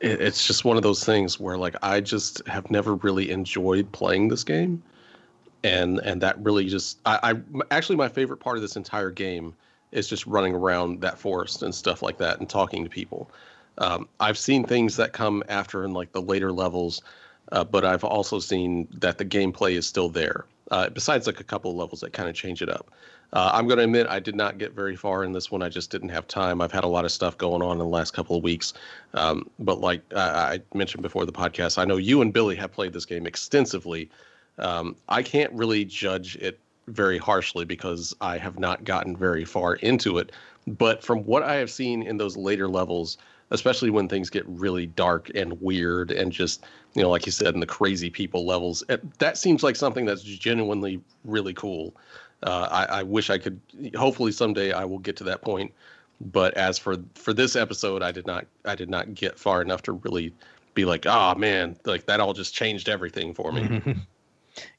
it, 0.00 0.20
it's 0.20 0.46
just 0.46 0.64
one 0.64 0.76
of 0.76 0.84
those 0.84 1.04
things 1.04 1.40
where 1.40 1.58
like 1.58 1.74
I 1.82 2.00
just 2.00 2.46
have 2.46 2.70
never 2.70 2.94
really 2.94 3.30
enjoyed 3.30 3.90
playing 3.90 4.28
this 4.28 4.44
game. 4.44 4.82
And 5.64 5.98
and 6.00 6.20
that 6.20 6.38
really 6.38 6.68
just 6.68 7.00
I, 7.04 7.18
I 7.22 7.64
actually 7.74 7.96
my 7.96 8.08
favorite 8.08 8.36
part 8.36 8.56
of 8.56 8.62
this 8.62 8.76
entire 8.76 9.10
game 9.10 9.54
is 9.94 10.08
just 10.08 10.26
running 10.26 10.54
around 10.54 11.00
that 11.00 11.18
forest 11.18 11.62
and 11.62 11.74
stuff 11.74 12.02
like 12.02 12.18
that 12.18 12.40
and 12.40 12.48
talking 12.48 12.84
to 12.84 12.90
people. 12.90 13.30
Um, 13.78 14.08
I've 14.20 14.38
seen 14.38 14.64
things 14.64 14.96
that 14.96 15.12
come 15.12 15.42
after 15.48 15.84
in 15.84 15.92
like 15.92 16.12
the 16.12 16.22
later 16.22 16.52
levels, 16.52 17.02
uh, 17.52 17.64
but 17.64 17.84
I've 17.84 18.04
also 18.04 18.38
seen 18.38 18.88
that 18.98 19.18
the 19.18 19.24
gameplay 19.24 19.72
is 19.72 19.86
still 19.86 20.08
there. 20.08 20.46
Uh, 20.70 20.88
besides 20.88 21.26
like 21.26 21.40
a 21.40 21.44
couple 21.44 21.70
of 21.70 21.76
levels 21.76 22.00
that 22.00 22.12
kind 22.12 22.28
of 22.28 22.34
change 22.34 22.62
it 22.62 22.70
up. 22.70 22.90
Uh, 23.34 23.50
I'm 23.52 23.66
going 23.66 23.78
to 23.78 23.84
admit 23.84 24.06
I 24.08 24.20
did 24.20 24.34
not 24.34 24.58
get 24.58 24.72
very 24.72 24.96
far 24.96 25.24
in 25.24 25.32
this 25.32 25.50
one. 25.50 25.60
I 25.60 25.68
just 25.68 25.90
didn't 25.90 26.08
have 26.10 26.26
time. 26.26 26.60
I've 26.60 26.72
had 26.72 26.84
a 26.84 26.88
lot 26.88 27.04
of 27.04 27.10
stuff 27.10 27.36
going 27.36 27.62
on 27.62 27.72
in 27.72 27.78
the 27.78 27.84
last 27.84 28.12
couple 28.12 28.36
of 28.36 28.42
weeks. 28.42 28.72
Um, 29.12 29.50
but 29.58 29.80
like 29.80 30.02
I 30.14 30.60
mentioned 30.72 31.02
before 31.02 31.26
the 31.26 31.32
podcast, 31.32 31.76
I 31.76 31.84
know 31.84 31.96
you 31.96 32.22
and 32.22 32.32
Billy 32.32 32.56
have 32.56 32.72
played 32.72 32.92
this 32.92 33.04
game 33.04 33.26
extensively. 33.26 34.08
Um, 34.58 34.96
I 35.08 35.22
can't 35.22 35.52
really 35.52 35.84
judge 35.84 36.36
it 36.36 36.60
very 36.86 37.18
harshly 37.18 37.64
because 37.64 38.14
I 38.20 38.38
have 38.38 38.58
not 38.58 38.84
gotten 38.84 39.16
very 39.16 39.44
far 39.44 39.74
into 39.76 40.18
it. 40.18 40.32
But 40.66 41.02
from 41.02 41.24
what 41.24 41.42
I 41.42 41.56
have 41.56 41.70
seen 41.70 42.02
in 42.02 42.16
those 42.16 42.36
later 42.36 42.68
levels, 42.68 43.18
especially 43.50 43.90
when 43.90 44.08
things 44.08 44.30
get 44.30 44.44
really 44.46 44.86
dark 44.86 45.30
and 45.34 45.60
weird 45.60 46.10
and 46.10 46.32
just, 46.32 46.64
you 46.94 47.02
know, 47.02 47.10
like 47.10 47.26
you 47.26 47.32
said, 47.32 47.54
in 47.54 47.60
the 47.60 47.66
crazy 47.66 48.10
people 48.10 48.46
levels, 48.46 48.82
it, 48.88 49.18
that 49.18 49.36
seems 49.36 49.62
like 49.62 49.76
something 49.76 50.04
that's 50.04 50.22
genuinely 50.22 51.00
really 51.24 51.54
cool. 51.54 51.94
Uh, 52.42 52.68
I, 52.70 53.00
I 53.00 53.02
wish 53.02 53.30
I 53.30 53.38
could. 53.38 53.60
Hopefully, 53.94 54.32
someday 54.32 54.72
I 54.72 54.84
will 54.84 54.98
get 54.98 55.16
to 55.16 55.24
that 55.24 55.42
point. 55.42 55.72
But 56.20 56.54
as 56.54 56.78
for 56.78 56.96
for 57.14 57.32
this 57.32 57.56
episode, 57.56 58.02
I 58.02 58.12
did 58.12 58.26
not 58.26 58.46
I 58.64 58.74
did 58.74 58.90
not 58.90 59.14
get 59.14 59.38
far 59.38 59.62
enough 59.62 59.82
to 59.82 59.92
really 59.92 60.32
be 60.74 60.84
like, 60.84 61.06
oh 61.06 61.34
man, 61.36 61.76
like 61.84 62.06
that 62.06 62.20
all 62.20 62.32
just 62.32 62.54
changed 62.54 62.88
everything 62.88 63.34
for 63.34 63.52
me. 63.52 63.96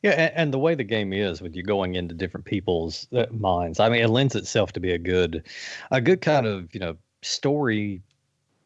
Yeah, 0.01 0.11
and, 0.11 0.33
and, 0.35 0.53
the 0.53 0.59
way 0.59 0.75
the 0.75 0.83
game 0.83 1.11
is 1.13 1.41
with 1.41 1.55
you 1.55 1.63
going 1.63 1.95
into 1.95 2.13
different 2.13 2.45
people's 2.45 3.07
uh, 3.13 3.25
minds, 3.31 3.79
I 3.79 3.89
mean, 3.89 4.01
it 4.01 4.09
lends 4.09 4.35
itself 4.35 4.71
to 4.73 4.79
be 4.79 4.91
a 4.91 4.97
good, 4.97 5.43
a 5.91 5.99
good 5.99 6.21
kind 6.21 6.45
of 6.45 6.73
you 6.73 6.79
know 6.79 6.95
story 7.21 8.01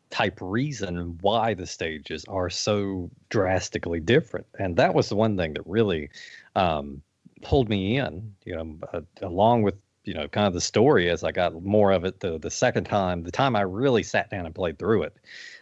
type 0.09 0.37
reason 0.41 1.17
why 1.21 1.53
the 1.53 1.67
stages 1.67 2.25
are 2.27 2.49
so 2.49 3.09
drastically 3.29 3.99
different, 3.99 4.45
and 4.59 4.75
that 4.77 4.93
was 4.93 5.09
the 5.09 5.15
one 5.15 5.37
thing 5.37 5.53
that 5.53 5.65
really 5.65 6.09
um, 6.55 7.01
pulled 7.41 7.69
me 7.69 7.97
in. 7.97 8.35
You 8.45 8.55
know, 8.55 8.77
uh, 8.93 9.01
along 9.21 9.63
with 9.63 9.75
you 10.03 10.13
know 10.13 10.27
kind 10.27 10.47
of 10.47 10.53
the 10.53 10.61
story 10.61 11.09
as 11.09 11.23
I 11.23 11.31
got 11.31 11.63
more 11.63 11.91
of 11.91 12.05
it 12.05 12.19
the 12.19 12.37
the 12.37 12.51
second 12.51 12.83
time, 12.85 13.23
the 13.23 13.31
time 13.31 13.55
I 13.55 13.61
really 13.61 14.03
sat 14.03 14.29
down 14.29 14.45
and 14.45 14.53
played 14.53 14.77
through 14.77 15.03
it. 15.03 15.15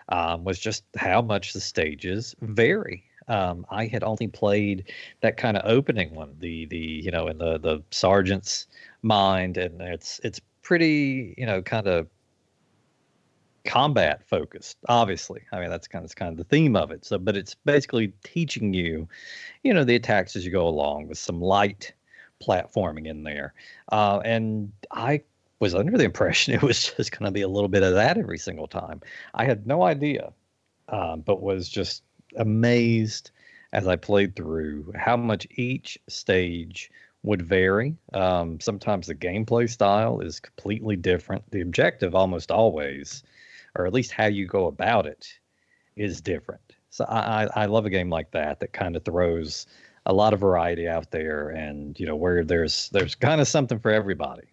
Um, 0.09 0.45
was 0.45 0.57
just 0.57 0.85
how 0.95 1.21
much 1.21 1.51
the 1.51 1.59
stages 1.59 2.33
vary 2.39 3.06
um, 3.27 3.65
I 3.69 3.87
had 3.87 4.03
only 4.03 4.27
played 4.27 4.91
that 5.21 5.37
kind 5.37 5.57
of 5.57 5.69
opening 5.69 6.13
one, 6.15 6.35
the 6.39 6.65
the 6.65 6.77
you 6.77 7.11
know 7.11 7.27
in 7.27 7.37
the 7.37 7.57
the 7.57 7.83
sergeant's 7.91 8.67
mind, 9.01 9.57
and 9.57 9.81
it's 9.81 10.19
it's 10.23 10.39
pretty 10.61 11.33
you 11.37 11.45
know 11.45 11.61
kind 11.61 11.87
of 11.87 12.07
combat 13.65 14.23
focused 14.27 14.77
obviously. 14.87 15.41
I 15.51 15.59
mean 15.59 15.69
that's 15.69 15.87
kind 15.87 16.05
of 16.05 16.15
kind 16.15 16.31
of 16.31 16.37
the 16.37 16.45
theme 16.45 16.75
of 16.75 16.91
it. 16.91 17.05
So 17.05 17.17
but 17.17 17.35
it's 17.35 17.55
basically 17.55 18.13
teaching 18.23 18.73
you 18.73 19.07
you 19.63 19.73
know 19.73 19.83
the 19.83 19.95
attacks 19.95 20.35
as 20.35 20.45
you 20.45 20.51
go 20.51 20.67
along 20.67 21.07
with 21.07 21.17
some 21.17 21.41
light 21.41 21.93
platforming 22.41 23.07
in 23.07 23.23
there. 23.23 23.53
Uh, 23.91 24.19
and 24.23 24.71
i 24.91 25.21
was 25.59 25.73
under 25.73 25.97
the 25.97 26.03
impression 26.03 26.53
it 26.53 26.61
was 26.61 26.93
just 26.95 27.11
going 27.11 27.25
to 27.25 27.31
be 27.31 27.41
a 27.41 27.47
little 27.47 27.67
bit 27.67 27.83
of 27.83 27.93
that 27.95 28.17
every 28.17 28.37
single 28.37 28.67
time. 28.67 29.01
I 29.33 29.45
had 29.45 29.67
no 29.67 29.83
idea 29.83 30.31
um, 30.89 31.21
but 31.21 31.41
was 31.41 31.67
just 31.67 32.03
amazed 32.37 33.31
as 33.73 33.87
I 33.87 33.95
played 33.95 34.35
through 34.35 34.93
how 34.95 35.17
much 35.17 35.47
each 35.51 35.99
stage 36.07 36.89
would 37.23 37.41
vary. 37.41 37.95
Um, 38.13 38.59
sometimes 38.59 39.07
the 39.07 39.15
gameplay 39.15 39.69
style 39.69 40.21
is 40.21 40.39
completely 40.39 40.95
different. 40.95 41.43
The 41.51 41.61
objective 41.61 42.15
almost 42.15 42.51
always, 42.51 43.23
or 43.75 43.85
at 43.85 43.93
least 43.93 44.11
how 44.11 44.25
you 44.25 44.47
go 44.47 44.67
about 44.67 45.05
it, 45.05 45.27
is 45.95 46.21
different. 46.21 46.61
So 46.89 47.05
I, 47.05 47.43
I, 47.43 47.49
I 47.55 47.65
love 47.65 47.85
a 47.85 47.89
game 47.89 48.09
like 48.09 48.31
that 48.31 48.59
that 48.61 48.73
kind 48.73 48.95
of 48.95 49.03
throws 49.03 49.67
a 50.05 50.13
lot 50.13 50.33
of 50.33 50.39
variety 50.39 50.87
out 50.87 51.11
there, 51.11 51.49
and 51.49 51.99
you 51.99 52.05
know 52.05 52.15
where 52.15 52.45
there's 52.45 52.89
there's 52.89 53.13
kind 53.13 53.41
of 53.41 53.47
something 53.47 53.77
for 53.77 53.91
everybody. 53.91 54.47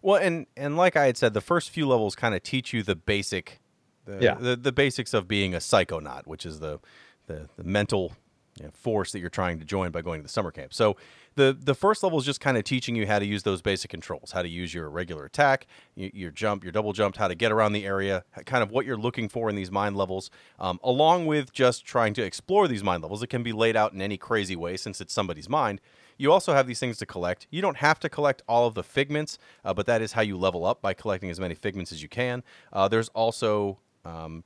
Well, 0.00 0.20
and 0.22 0.46
and 0.56 0.76
like 0.76 0.96
I 0.96 1.06
had 1.06 1.16
said, 1.16 1.34
the 1.34 1.40
first 1.40 1.70
few 1.70 1.88
levels 1.88 2.14
kind 2.14 2.34
of 2.34 2.42
teach 2.42 2.72
you 2.72 2.82
the 2.84 2.94
basic 2.94 3.60
the, 4.04 4.18
yeah. 4.20 4.34
the, 4.34 4.56
the 4.56 4.72
basics 4.72 5.14
of 5.14 5.26
being 5.28 5.54
a 5.54 5.58
psychonaut, 5.58 6.26
which 6.26 6.46
is 6.46 6.60
the 6.60 6.80
the, 7.26 7.48
the 7.56 7.64
mental 7.64 8.12
you 8.58 8.66
know, 8.66 8.70
force 8.72 9.12
that 9.12 9.18
you're 9.18 9.30
trying 9.30 9.58
to 9.58 9.64
join 9.64 9.90
by 9.90 10.02
going 10.02 10.20
to 10.20 10.22
the 10.22 10.28
summer 10.28 10.50
camp. 10.50 10.72
So 10.74 10.96
the 11.34 11.56
the 11.58 11.74
first 11.74 12.02
level 12.02 12.18
is 12.18 12.24
just 12.24 12.40
kind 12.40 12.56
of 12.56 12.64
teaching 12.64 12.94
you 12.94 13.06
how 13.06 13.18
to 13.18 13.24
use 13.24 13.42
those 13.42 13.62
basic 13.62 13.90
controls, 13.90 14.32
how 14.32 14.42
to 14.42 14.48
use 14.48 14.72
your 14.72 14.88
regular 14.88 15.24
attack, 15.24 15.66
your, 15.96 16.10
your 16.12 16.30
jump, 16.30 16.62
your 16.62 16.72
double 16.72 16.92
jump, 16.92 17.16
how 17.16 17.28
to 17.28 17.34
get 17.34 17.50
around 17.50 17.72
the 17.72 17.84
area, 17.84 18.24
kind 18.46 18.62
of 18.62 18.70
what 18.70 18.86
you're 18.86 18.96
looking 18.96 19.28
for 19.28 19.50
in 19.50 19.56
these 19.56 19.70
mind 19.70 19.96
levels, 19.96 20.30
um, 20.58 20.78
along 20.84 21.26
with 21.26 21.52
just 21.52 21.84
trying 21.84 22.14
to 22.14 22.22
explore 22.22 22.68
these 22.68 22.84
mind 22.84 23.02
levels. 23.02 23.22
It 23.22 23.28
can 23.28 23.42
be 23.42 23.52
laid 23.52 23.76
out 23.76 23.92
in 23.92 24.00
any 24.00 24.16
crazy 24.16 24.56
way 24.56 24.76
since 24.76 25.00
it's 25.00 25.12
somebody's 25.12 25.48
mind. 25.48 25.80
You 26.16 26.30
also 26.30 26.54
have 26.54 26.68
these 26.68 26.78
things 26.78 26.98
to 26.98 27.06
collect. 27.06 27.48
You 27.50 27.60
don't 27.60 27.78
have 27.78 27.98
to 28.00 28.08
collect 28.08 28.42
all 28.46 28.68
of 28.68 28.74
the 28.74 28.84
figments, 28.84 29.36
uh, 29.64 29.74
but 29.74 29.86
that 29.86 30.00
is 30.00 30.12
how 30.12 30.22
you 30.22 30.36
level 30.36 30.64
up 30.64 30.80
by 30.80 30.94
collecting 30.94 31.28
as 31.28 31.40
many 31.40 31.56
figments 31.56 31.90
as 31.90 32.02
you 32.02 32.08
can. 32.08 32.44
Uh, 32.72 32.86
there's 32.86 33.08
also 33.08 33.78
um, 34.04 34.44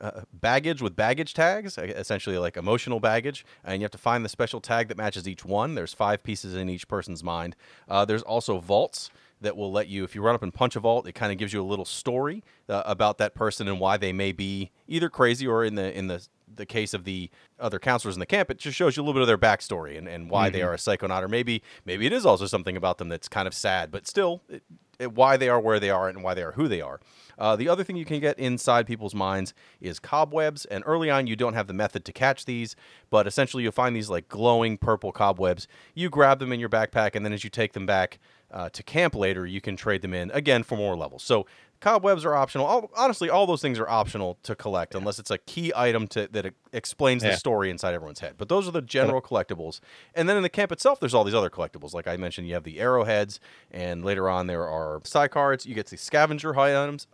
uh, 0.00 0.22
baggage 0.32 0.80
with 0.80 0.96
baggage 0.96 1.34
tags, 1.34 1.76
essentially 1.78 2.38
like 2.38 2.56
emotional 2.56 3.00
baggage, 3.00 3.44
and 3.64 3.80
you 3.80 3.84
have 3.84 3.90
to 3.90 3.98
find 3.98 4.24
the 4.24 4.28
special 4.28 4.60
tag 4.60 4.88
that 4.88 4.96
matches 4.96 5.28
each 5.28 5.44
one. 5.44 5.74
There's 5.74 5.92
five 5.92 6.22
pieces 6.22 6.54
in 6.54 6.68
each 6.68 6.88
person's 6.88 7.22
mind. 7.22 7.56
Uh, 7.88 8.04
there's 8.04 8.22
also 8.22 8.58
vaults 8.58 9.10
that 9.40 9.56
will 9.56 9.72
let 9.72 9.88
you, 9.88 10.04
if 10.04 10.14
you 10.14 10.22
run 10.22 10.34
up 10.34 10.42
and 10.42 10.52
punch 10.52 10.76
a 10.76 10.80
vault, 10.80 11.06
it 11.06 11.12
kind 11.12 11.32
of 11.32 11.38
gives 11.38 11.52
you 11.52 11.62
a 11.62 11.64
little 11.64 11.84
story 11.84 12.44
uh, 12.68 12.82
about 12.84 13.18
that 13.18 13.34
person 13.34 13.68
and 13.68 13.80
why 13.80 13.96
they 13.96 14.12
may 14.12 14.32
be 14.32 14.70
either 14.86 15.08
crazy 15.08 15.46
or 15.46 15.64
in 15.64 15.74
the 15.74 15.96
in 15.96 16.08
the 16.08 16.26
the 16.56 16.66
case 16.66 16.94
of 16.94 17.04
the 17.04 17.30
other 17.58 17.78
counselors 17.78 18.16
in 18.16 18.20
the 18.20 18.26
camp, 18.26 18.50
it 18.50 18.58
just 18.58 18.76
shows 18.76 18.96
you 18.96 19.02
a 19.02 19.04
little 19.04 19.14
bit 19.14 19.22
of 19.22 19.28
their 19.28 19.38
backstory 19.38 19.96
and, 19.96 20.08
and 20.08 20.30
why 20.30 20.48
mm-hmm. 20.48 20.56
they 20.56 20.62
are 20.62 20.74
a 20.74 20.76
psychonaut, 20.76 21.22
or 21.22 21.28
maybe 21.28 21.62
maybe 21.84 22.06
it 22.06 22.12
is 22.12 22.26
also 22.26 22.46
something 22.46 22.76
about 22.76 22.98
them 22.98 23.08
that's 23.08 23.28
kind 23.28 23.46
of 23.46 23.54
sad, 23.54 23.90
but 23.90 24.06
still 24.06 24.42
it, 24.48 24.62
it, 24.98 25.12
why 25.12 25.36
they 25.36 25.48
are 25.48 25.60
where 25.60 25.80
they 25.80 25.90
are 25.90 26.08
and 26.08 26.22
why 26.22 26.34
they 26.34 26.42
are 26.42 26.52
who 26.52 26.68
they 26.68 26.80
are. 26.80 27.00
Uh, 27.38 27.56
the 27.56 27.68
other 27.68 27.82
thing 27.82 27.96
you 27.96 28.04
can 28.04 28.20
get 28.20 28.38
inside 28.38 28.86
people's 28.86 29.14
minds 29.14 29.54
is 29.80 29.98
cobwebs, 29.98 30.66
and 30.66 30.84
early 30.86 31.08
on 31.08 31.26
you 31.26 31.36
don't 31.36 31.54
have 31.54 31.66
the 31.66 31.72
method 31.72 32.04
to 32.04 32.12
catch 32.12 32.44
these, 32.44 32.76
but 33.08 33.26
essentially 33.26 33.62
you'll 33.62 33.72
find 33.72 33.96
these 33.96 34.10
like 34.10 34.28
glowing 34.28 34.76
purple 34.76 35.12
cobwebs. 35.12 35.66
You 35.94 36.10
grab 36.10 36.38
them 36.38 36.52
in 36.52 36.60
your 36.60 36.68
backpack, 36.68 37.14
and 37.14 37.24
then 37.24 37.32
as 37.32 37.42
you 37.42 37.50
take 37.50 37.72
them 37.72 37.86
back 37.86 38.18
uh, 38.50 38.68
to 38.70 38.82
camp 38.82 39.14
later, 39.14 39.46
you 39.46 39.60
can 39.60 39.76
trade 39.76 40.02
them 40.02 40.14
in 40.14 40.30
again 40.32 40.62
for 40.62 40.76
more 40.76 40.96
levels. 40.96 41.22
So 41.22 41.46
cobwebs 41.80 42.24
are 42.24 42.34
optional. 42.34 42.66
All, 42.66 42.90
honestly, 42.96 43.30
all 43.30 43.46
those 43.46 43.62
things 43.62 43.78
are 43.78 43.88
optional 43.88 44.38
to 44.42 44.54
collect 44.54 44.94
yeah. 44.94 44.98
unless 44.98 45.18
it's 45.18 45.30
a 45.30 45.38
key 45.38 45.72
item 45.74 46.06
to, 46.08 46.28
that 46.32 46.54
explains 46.72 47.22
yeah. 47.22 47.30
the 47.30 47.36
story 47.36 47.70
inside 47.70 47.94
everyone's 47.94 48.20
head. 48.20 48.34
But 48.36 48.48
those 48.48 48.68
are 48.68 48.70
the 48.70 48.82
general 48.82 49.20
collectibles. 49.20 49.80
And 50.14 50.28
then 50.28 50.36
in 50.36 50.42
the 50.42 50.48
camp 50.48 50.72
itself, 50.72 51.00
there's 51.00 51.14
all 51.14 51.24
these 51.24 51.34
other 51.34 51.50
collectibles. 51.50 51.94
Like 51.94 52.06
I 52.06 52.16
mentioned, 52.16 52.46
you 52.48 52.54
have 52.54 52.64
the 52.64 52.80
arrowheads, 52.80 53.40
and 53.70 54.04
later 54.04 54.28
on 54.28 54.46
there 54.46 54.68
are 54.68 55.00
PSI 55.04 55.28
cards. 55.28 55.66
You 55.66 55.74
get 55.74 55.86
the 55.86 55.96
scavenger 55.96 56.54
high 56.54 56.80
items. 56.80 57.06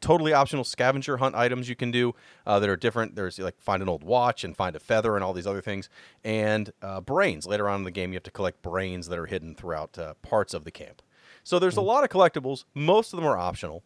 Totally 0.00 0.32
optional 0.32 0.64
scavenger 0.64 1.16
hunt 1.16 1.34
items 1.34 1.68
you 1.68 1.76
can 1.76 1.90
do 1.90 2.14
uh, 2.46 2.58
that 2.58 2.68
are 2.68 2.76
different. 2.76 3.16
There's 3.16 3.38
like 3.38 3.60
find 3.60 3.82
an 3.82 3.88
old 3.88 4.04
watch 4.04 4.44
and 4.44 4.56
find 4.56 4.76
a 4.76 4.80
feather 4.80 5.14
and 5.14 5.24
all 5.24 5.32
these 5.32 5.46
other 5.46 5.62
things, 5.62 5.88
and 6.22 6.72
uh, 6.82 7.00
brains. 7.00 7.46
Later 7.46 7.68
on 7.68 7.80
in 7.80 7.84
the 7.84 7.90
game, 7.90 8.12
you 8.12 8.16
have 8.16 8.22
to 8.24 8.30
collect 8.30 8.62
brains 8.62 9.08
that 9.08 9.18
are 9.18 9.26
hidden 9.26 9.54
throughout 9.54 9.98
uh, 9.98 10.14
parts 10.22 10.52
of 10.52 10.64
the 10.64 10.70
camp. 10.70 11.02
So 11.44 11.58
there's 11.58 11.78
a 11.78 11.82
lot 11.82 12.04
of 12.04 12.10
collectibles. 12.10 12.64
Most 12.74 13.12
of 13.12 13.18
them 13.18 13.26
are 13.26 13.38
optional. 13.38 13.82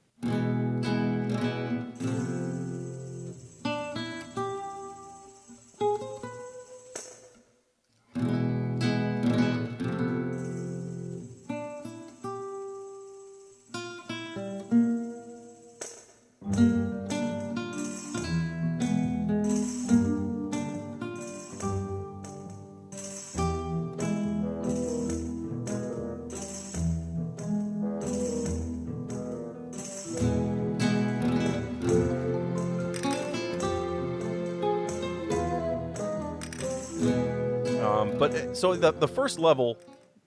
So 38.55 38.75
the 38.75 38.93
the 38.93 39.09
first 39.09 39.39
level, 39.39 39.77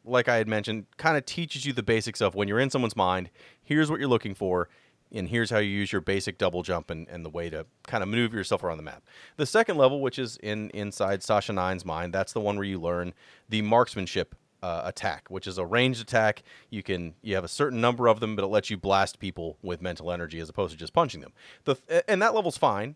like 0.05 0.27
I 0.27 0.35
had 0.35 0.47
mentioned, 0.47 0.85
kind 0.97 1.17
of 1.17 1.25
teaches 1.25 1.65
you 1.65 1.73
the 1.73 1.83
basics 1.83 2.21
of 2.21 2.35
when 2.35 2.47
you're 2.47 2.59
in 2.59 2.69
someone's 2.69 2.95
mind. 2.95 3.29
Here's 3.63 3.89
what 3.89 3.99
you're 3.99 4.09
looking 4.09 4.35
for, 4.35 4.69
and 5.11 5.29
here's 5.29 5.49
how 5.49 5.59
you 5.59 5.69
use 5.69 5.91
your 5.91 6.01
basic 6.01 6.37
double 6.37 6.61
jump 6.61 6.89
and, 6.89 7.07
and 7.07 7.25
the 7.25 7.29
way 7.29 7.49
to 7.49 7.65
kind 7.87 8.03
of 8.03 8.09
maneuver 8.09 8.35
yourself 8.35 8.63
around 8.63 8.77
the 8.77 8.83
map. 8.83 9.03
The 9.37 9.45
second 9.45 9.77
level, 9.77 10.01
which 10.01 10.19
is 10.19 10.37
in 10.37 10.69
inside 10.71 11.23
Sasha 11.23 11.53
Nein's 11.53 11.85
mind, 11.85 12.13
that's 12.13 12.33
the 12.33 12.41
one 12.41 12.57
where 12.57 12.65
you 12.65 12.79
learn 12.79 13.13
the 13.49 13.61
marksmanship 13.61 14.35
uh, 14.63 14.81
attack, 14.85 15.27
which 15.29 15.47
is 15.47 15.57
a 15.57 15.65
ranged 15.65 16.01
attack. 16.01 16.43
You 16.69 16.83
can 16.83 17.13
you 17.21 17.35
have 17.35 17.43
a 17.43 17.49
certain 17.49 17.79
number 17.79 18.07
of 18.07 18.19
them, 18.19 18.35
but 18.35 18.43
it 18.43 18.47
lets 18.47 18.69
you 18.69 18.77
blast 18.77 19.19
people 19.19 19.57
with 19.61 19.81
mental 19.81 20.11
energy 20.11 20.39
as 20.39 20.49
opposed 20.49 20.73
to 20.73 20.77
just 20.77 20.93
punching 20.93 21.21
them. 21.21 21.33
The 21.65 21.77
and 22.09 22.21
that 22.21 22.33
level's 22.33 22.57
fine, 22.57 22.95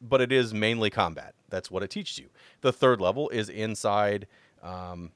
but 0.00 0.20
it 0.20 0.32
is 0.32 0.54
mainly 0.54 0.88
combat. 0.88 1.34
That's 1.48 1.70
what 1.70 1.82
it 1.82 1.90
teaches 1.90 2.18
you. 2.18 2.30
The 2.60 2.72
third 2.72 3.00
level 3.00 3.28
is 3.30 3.48
inside 3.48 4.26
um, 4.62 5.12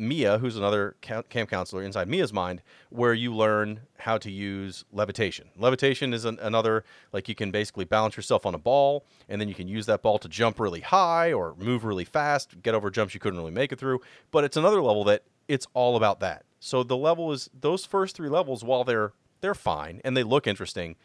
Milla, 0.00 0.38
who's 0.38 0.56
another 0.56 0.96
camp 1.02 1.28
counselor 1.28 1.82
inside 1.82 2.08
Milla's 2.08 2.32
mind, 2.32 2.62
where 2.88 3.12
you 3.12 3.34
learn 3.34 3.80
how 3.98 4.16
to 4.16 4.30
use 4.30 4.84
levitation. 4.92 5.50
Levitation 5.56 6.14
is 6.14 6.24
an, 6.24 6.38
another, 6.40 6.84
like 7.12 7.28
you 7.28 7.34
can 7.34 7.50
basically 7.50 7.84
balance 7.84 8.16
yourself 8.16 8.46
on 8.46 8.54
a 8.54 8.58
ball, 8.58 9.04
and 9.28 9.38
then 9.40 9.48
you 9.48 9.54
can 9.54 9.68
use 9.68 9.84
that 9.86 10.00
ball 10.00 10.18
to 10.18 10.28
jump 10.28 10.58
really 10.58 10.80
high 10.80 11.32
or 11.32 11.54
move 11.58 11.84
really 11.84 12.06
fast, 12.06 12.62
get 12.62 12.74
over 12.74 12.90
jumps 12.90 13.12
you 13.12 13.20
couldn't 13.20 13.38
really 13.38 13.50
make 13.52 13.72
it 13.72 13.78
through. 13.78 14.00
But 14.30 14.44
it's 14.44 14.56
another 14.56 14.80
level 14.80 15.04
that 15.04 15.24
it's 15.48 15.66
all 15.74 15.96
about 15.96 16.20
that. 16.20 16.44
So 16.60 16.82
the 16.82 16.96
level 16.96 17.30
is 17.32 17.50
those 17.58 17.84
first 17.84 18.16
three 18.16 18.30
levels, 18.30 18.64
while 18.64 18.84
they're 18.84 19.12
they're 19.42 19.54
fine 19.54 20.00
and 20.04 20.16
they 20.16 20.22
look 20.22 20.46
interesting, 20.46 20.96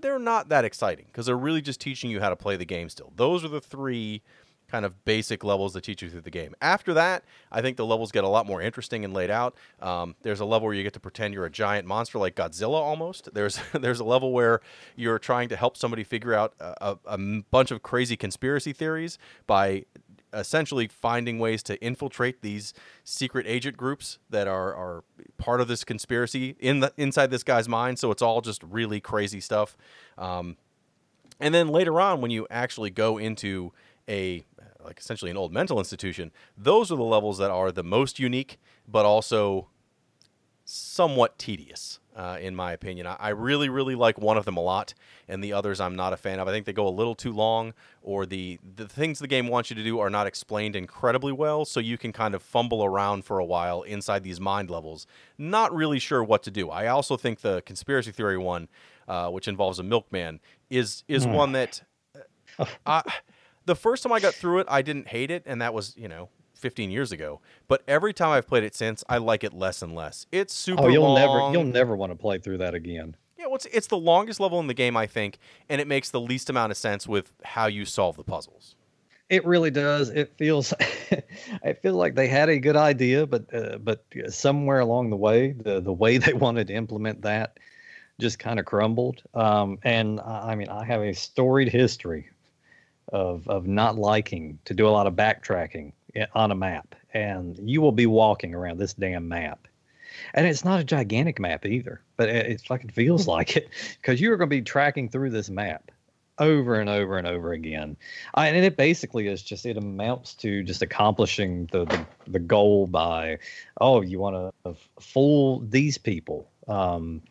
they're 0.00 0.18
not 0.18 0.48
that 0.48 0.64
exciting 0.64 1.06
because 1.06 1.26
they're 1.26 1.36
really 1.36 1.62
just 1.62 1.80
teaching 1.80 2.10
you 2.10 2.20
how 2.20 2.28
to 2.28 2.36
play 2.36 2.56
the 2.56 2.64
game 2.64 2.88
still. 2.88 3.12
Those 3.16 3.44
are 3.44 3.48
the 3.48 3.60
three 3.60 4.22
kind 4.70 4.84
of 4.84 5.04
basic 5.04 5.42
levels 5.44 5.72
that 5.72 5.82
teach 5.82 6.02
you 6.02 6.10
through 6.10 6.20
the 6.20 6.30
game. 6.30 6.54
After 6.60 6.94
that, 6.94 7.24
I 7.50 7.60
think 7.60 7.76
the 7.76 7.86
levels 7.86 8.12
get 8.12 8.24
a 8.24 8.28
lot 8.28 8.46
more 8.46 8.62
interesting 8.62 9.04
and 9.04 9.12
laid 9.12 9.30
out. 9.30 9.56
Um, 9.80 10.14
there's 10.22 10.40
a 10.40 10.44
level 10.44 10.66
where 10.66 10.74
you 10.74 10.82
get 10.82 10.92
to 10.94 11.00
pretend 11.00 11.34
you're 11.34 11.46
a 11.46 11.50
giant 11.50 11.86
monster 11.86 12.18
like 12.18 12.36
Godzilla 12.36 12.80
almost. 12.80 13.28
There's 13.40 13.58
there's 13.72 14.00
a 14.00 14.04
level 14.04 14.32
where 14.32 14.60
you're 14.96 15.18
trying 15.18 15.48
to 15.48 15.56
help 15.56 15.76
somebody 15.76 16.04
figure 16.04 16.34
out 16.34 16.54
a, 16.60 16.98
a 17.06 17.18
bunch 17.50 17.70
of 17.70 17.82
crazy 17.82 18.16
conspiracy 18.16 18.72
theories 18.72 19.18
by 19.46 19.84
essentially 20.32 20.86
finding 20.86 21.38
ways 21.38 21.62
to 21.64 21.80
infiltrate 21.82 22.42
these 22.42 22.72
secret 23.04 23.46
agent 23.46 23.76
groups 23.76 24.18
that 24.28 24.46
are, 24.46 24.74
are 24.74 25.04
part 25.38 25.60
of 25.60 25.68
this 25.68 25.84
conspiracy 25.84 26.56
in 26.60 26.80
the 26.80 26.92
inside 26.96 27.30
this 27.30 27.42
guy's 27.42 27.68
mind. 27.68 27.98
So 27.98 28.10
it's 28.10 28.22
all 28.22 28.40
just 28.40 28.62
really 28.62 29.00
crazy 29.00 29.40
stuff. 29.40 29.76
Um, 30.18 30.56
and 31.40 31.54
then 31.54 31.68
later 31.68 32.00
on, 32.00 32.20
when 32.20 32.30
you 32.30 32.46
actually 32.50 32.90
go 32.90 33.18
into 33.18 33.72
a 34.08 34.44
like 34.84 34.98
essentially 34.98 35.30
an 35.30 35.36
old 35.36 35.52
mental 35.52 35.78
institution, 35.78 36.32
those 36.56 36.90
are 36.90 36.96
the 36.96 37.02
levels 37.02 37.38
that 37.38 37.50
are 37.50 37.72
the 37.72 37.84
most 37.84 38.18
unique, 38.18 38.58
but 38.86 39.04
also 39.04 39.68
somewhat 40.72 41.36
tedious, 41.36 41.98
uh, 42.14 42.38
in 42.40 42.54
my 42.54 42.72
opinion. 42.72 43.06
I, 43.06 43.16
I, 43.18 43.28
really, 43.30 43.68
really 43.68 43.96
like 43.96 44.18
one 44.18 44.36
of 44.36 44.44
them 44.44 44.56
a 44.56 44.60
lot, 44.60 44.94
and 45.28 45.42
the 45.42 45.52
others 45.52 45.80
I'm 45.80 45.96
not 45.96 46.12
a 46.12 46.16
fan 46.16 46.38
of. 46.38 46.46
I 46.46 46.52
think 46.52 46.64
they 46.64 46.72
go 46.72 46.86
a 46.86 46.90
little 46.90 47.16
too 47.16 47.32
long, 47.32 47.74
or 48.02 48.24
the 48.24 48.58
the 48.76 48.86
things 48.86 49.18
the 49.18 49.26
game 49.26 49.48
wants 49.48 49.70
you 49.70 49.76
to 49.76 49.82
do 49.82 49.98
are 49.98 50.10
not 50.10 50.28
explained 50.28 50.76
incredibly 50.76 51.32
well, 51.32 51.64
so 51.64 51.80
you 51.80 51.98
can 51.98 52.12
kind 52.12 52.34
of 52.34 52.42
fumble 52.42 52.84
around 52.84 53.24
for 53.24 53.40
a 53.40 53.44
while 53.44 53.82
inside 53.82 54.22
these 54.22 54.40
mind 54.40 54.70
levels, 54.70 55.06
not 55.36 55.74
really 55.74 55.98
sure 55.98 56.22
what 56.22 56.42
to 56.44 56.50
do. 56.50 56.70
I 56.70 56.86
also 56.86 57.16
think 57.16 57.40
the 57.40 57.62
conspiracy 57.62 58.12
theory 58.12 58.38
one, 58.38 58.68
uh, 59.08 59.28
which 59.30 59.48
involves 59.48 59.80
a 59.80 59.82
milkman, 59.82 60.40
is 60.68 61.04
is 61.08 61.26
mm. 61.26 61.34
one 61.34 61.52
that. 61.52 61.82
Uh, 62.58 62.66
I, 62.86 63.02
the 63.66 63.76
first 63.76 64.02
time 64.02 64.12
I 64.12 64.20
got 64.20 64.34
through 64.34 64.60
it, 64.60 64.66
I 64.68 64.82
didn't 64.82 65.08
hate 65.08 65.30
it, 65.30 65.42
and 65.46 65.60
that 65.62 65.74
was 65.74 65.96
you 65.96 66.08
know 66.08 66.28
15 66.54 66.90
years 66.90 67.12
ago. 67.12 67.40
But 67.68 67.82
every 67.88 68.12
time 68.12 68.30
I've 68.30 68.46
played 68.46 68.64
it 68.64 68.74
since, 68.74 69.02
I 69.08 69.18
like 69.18 69.44
it 69.44 69.52
less 69.52 69.82
and 69.82 69.94
less. 69.94 70.26
It's 70.30 70.54
super. 70.54 70.84
Oh, 70.84 70.88
you'll 70.88 71.04
long. 71.04 71.14
never 71.14 71.52
you'll 71.52 71.72
never 71.72 71.96
want 71.96 72.12
to 72.12 72.16
play 72.16 72.38
through 72.38 72.58
that 72.58 72.74
again. 72.74 73.16
Yeah, 73.38 73.46
well, 73.46 73.56
it's, 73.56 73.66
it's 73.72 73.86
the 73.86 73.96
longest 73.96 74.38
level 74.38 74.60
in 74.60 74.66
the 74.66 74.74
game, 74.74 74.98
I 74.98 75.06
think, 75.06 75.38
and 75.70 75.80
it 75.80 75.86
makes 75.86 76.10
the 76.10 76.20
least 76.20 76.50
amount 76.50 76.72
of 76.72 76.76
sense 76.76 77.08
with 77.08 77.32
how 77.42 77.68
you 77.68 77.86
solve 77.86 78.16
the 78.16 78.22
puzzles. 78.22 78.76
It 79.30 79.46
really 79.46 79.70
does. 79.70 80.10
It 80.10 80.36
feels, 80.36 80.74
I 81.64 81.72
feel 81.72 81.94
like 81.94 82.16
they 82.16 82.28
had 82.28 82.50
a 82.50 82.58
good 82.58 82.76
idea, 82.76 83.26
but 83.26 83.54
uh, 83.54 83.78
but 83.78 84.04
somewhere 84.28 84.80
along 84.80 85.10
the 85.10 85.16
way, 85.16 85.52
the 85.52 85.80
the 85.80 85.92
way 85.92 86.18
they 86.18 86.32
wanted 86.34 86.66
to 86.66 86.74
implement 86.74 87.22
that 87.22 87.58
just 88.20 88.38
kind 88.38 88.60
of 88.60 88.66
crumbled. 88.66 89.22
Um, 89.32 89.78
and 89.82 90.20
I 90.20 90.54
mean, 90.54 90.68
I 90.68 90.84
have 90.84 91.00
a 91.00 91.14
storied 91.14 91.68
history 91.68 92.28
of 93.08 93.48
of 93.48 93.66
not 93.66 93.96
liking 93.96 94.58
to 94.64 94.74
do 94.74 94.86
a 94.86 94.90
lot 94.90 95.06
of 95.06 95.14
backtracking 95.14 95.92
on 96.34 96.50
a 96.50 96.54
map, 96.54 96.94
and 97.14 97.58
you 97.68 97.80
will 97.80 97.92
be 97.92 98.06
walking 98.06 98.54
around 98.54 98.78
this 98.78 98.94
damn 98.94 99.28
map. 99.28 99.66
And 100.34 100.46
it's 100.46 100.64
not 100.64 100.80
a 100.80 100.84
gigantic 100.84 101.38
map 101.38 101.64
either, 101.64 102.00
but 102.16 102.28
it, 102.28 102.46
it 102.46 102.92
feels 102.92 103.26
like 103.36 103.56
it 103.56 103.68
because 104.00 104.20
you 104.20 104.32
are 104.32 104.36
going 104.36 104.50
to 104.50 104.56
be 104.56 104.62
tracking 104.62 105.08
through 105.08 105.30
this 105.30 105.50
map 105.50 105.90
over 106.38 106.80
and 106.80 106.88
over 106.88 107.18
and 107.18 107.26
over 107.26 107.52
again. 107.52 107.96
I, 108.34 108.48
and 108.48 108.64
it 108.64 108.76
basically 108.76 109.28
is 109.28 109.42
just 109.42 109.66
it 109.66 109.76
amounts 109.76 110.34
to 110.36 110.62
just 110.62 110.82
accomplishing 110.82 111.66
the 111.66 111.84
the, 111.84 112.06
the 112.26 112.38
goal 112.38 112.86
by 112.86 113.38
oh 113.80 114.00
you 114.00 114.18
want 114.18 114.54
to 114.64 114.74
fool 114.98 115.60
these 115.60 115.98
people 115.98 116.50
um, 116.66 117.22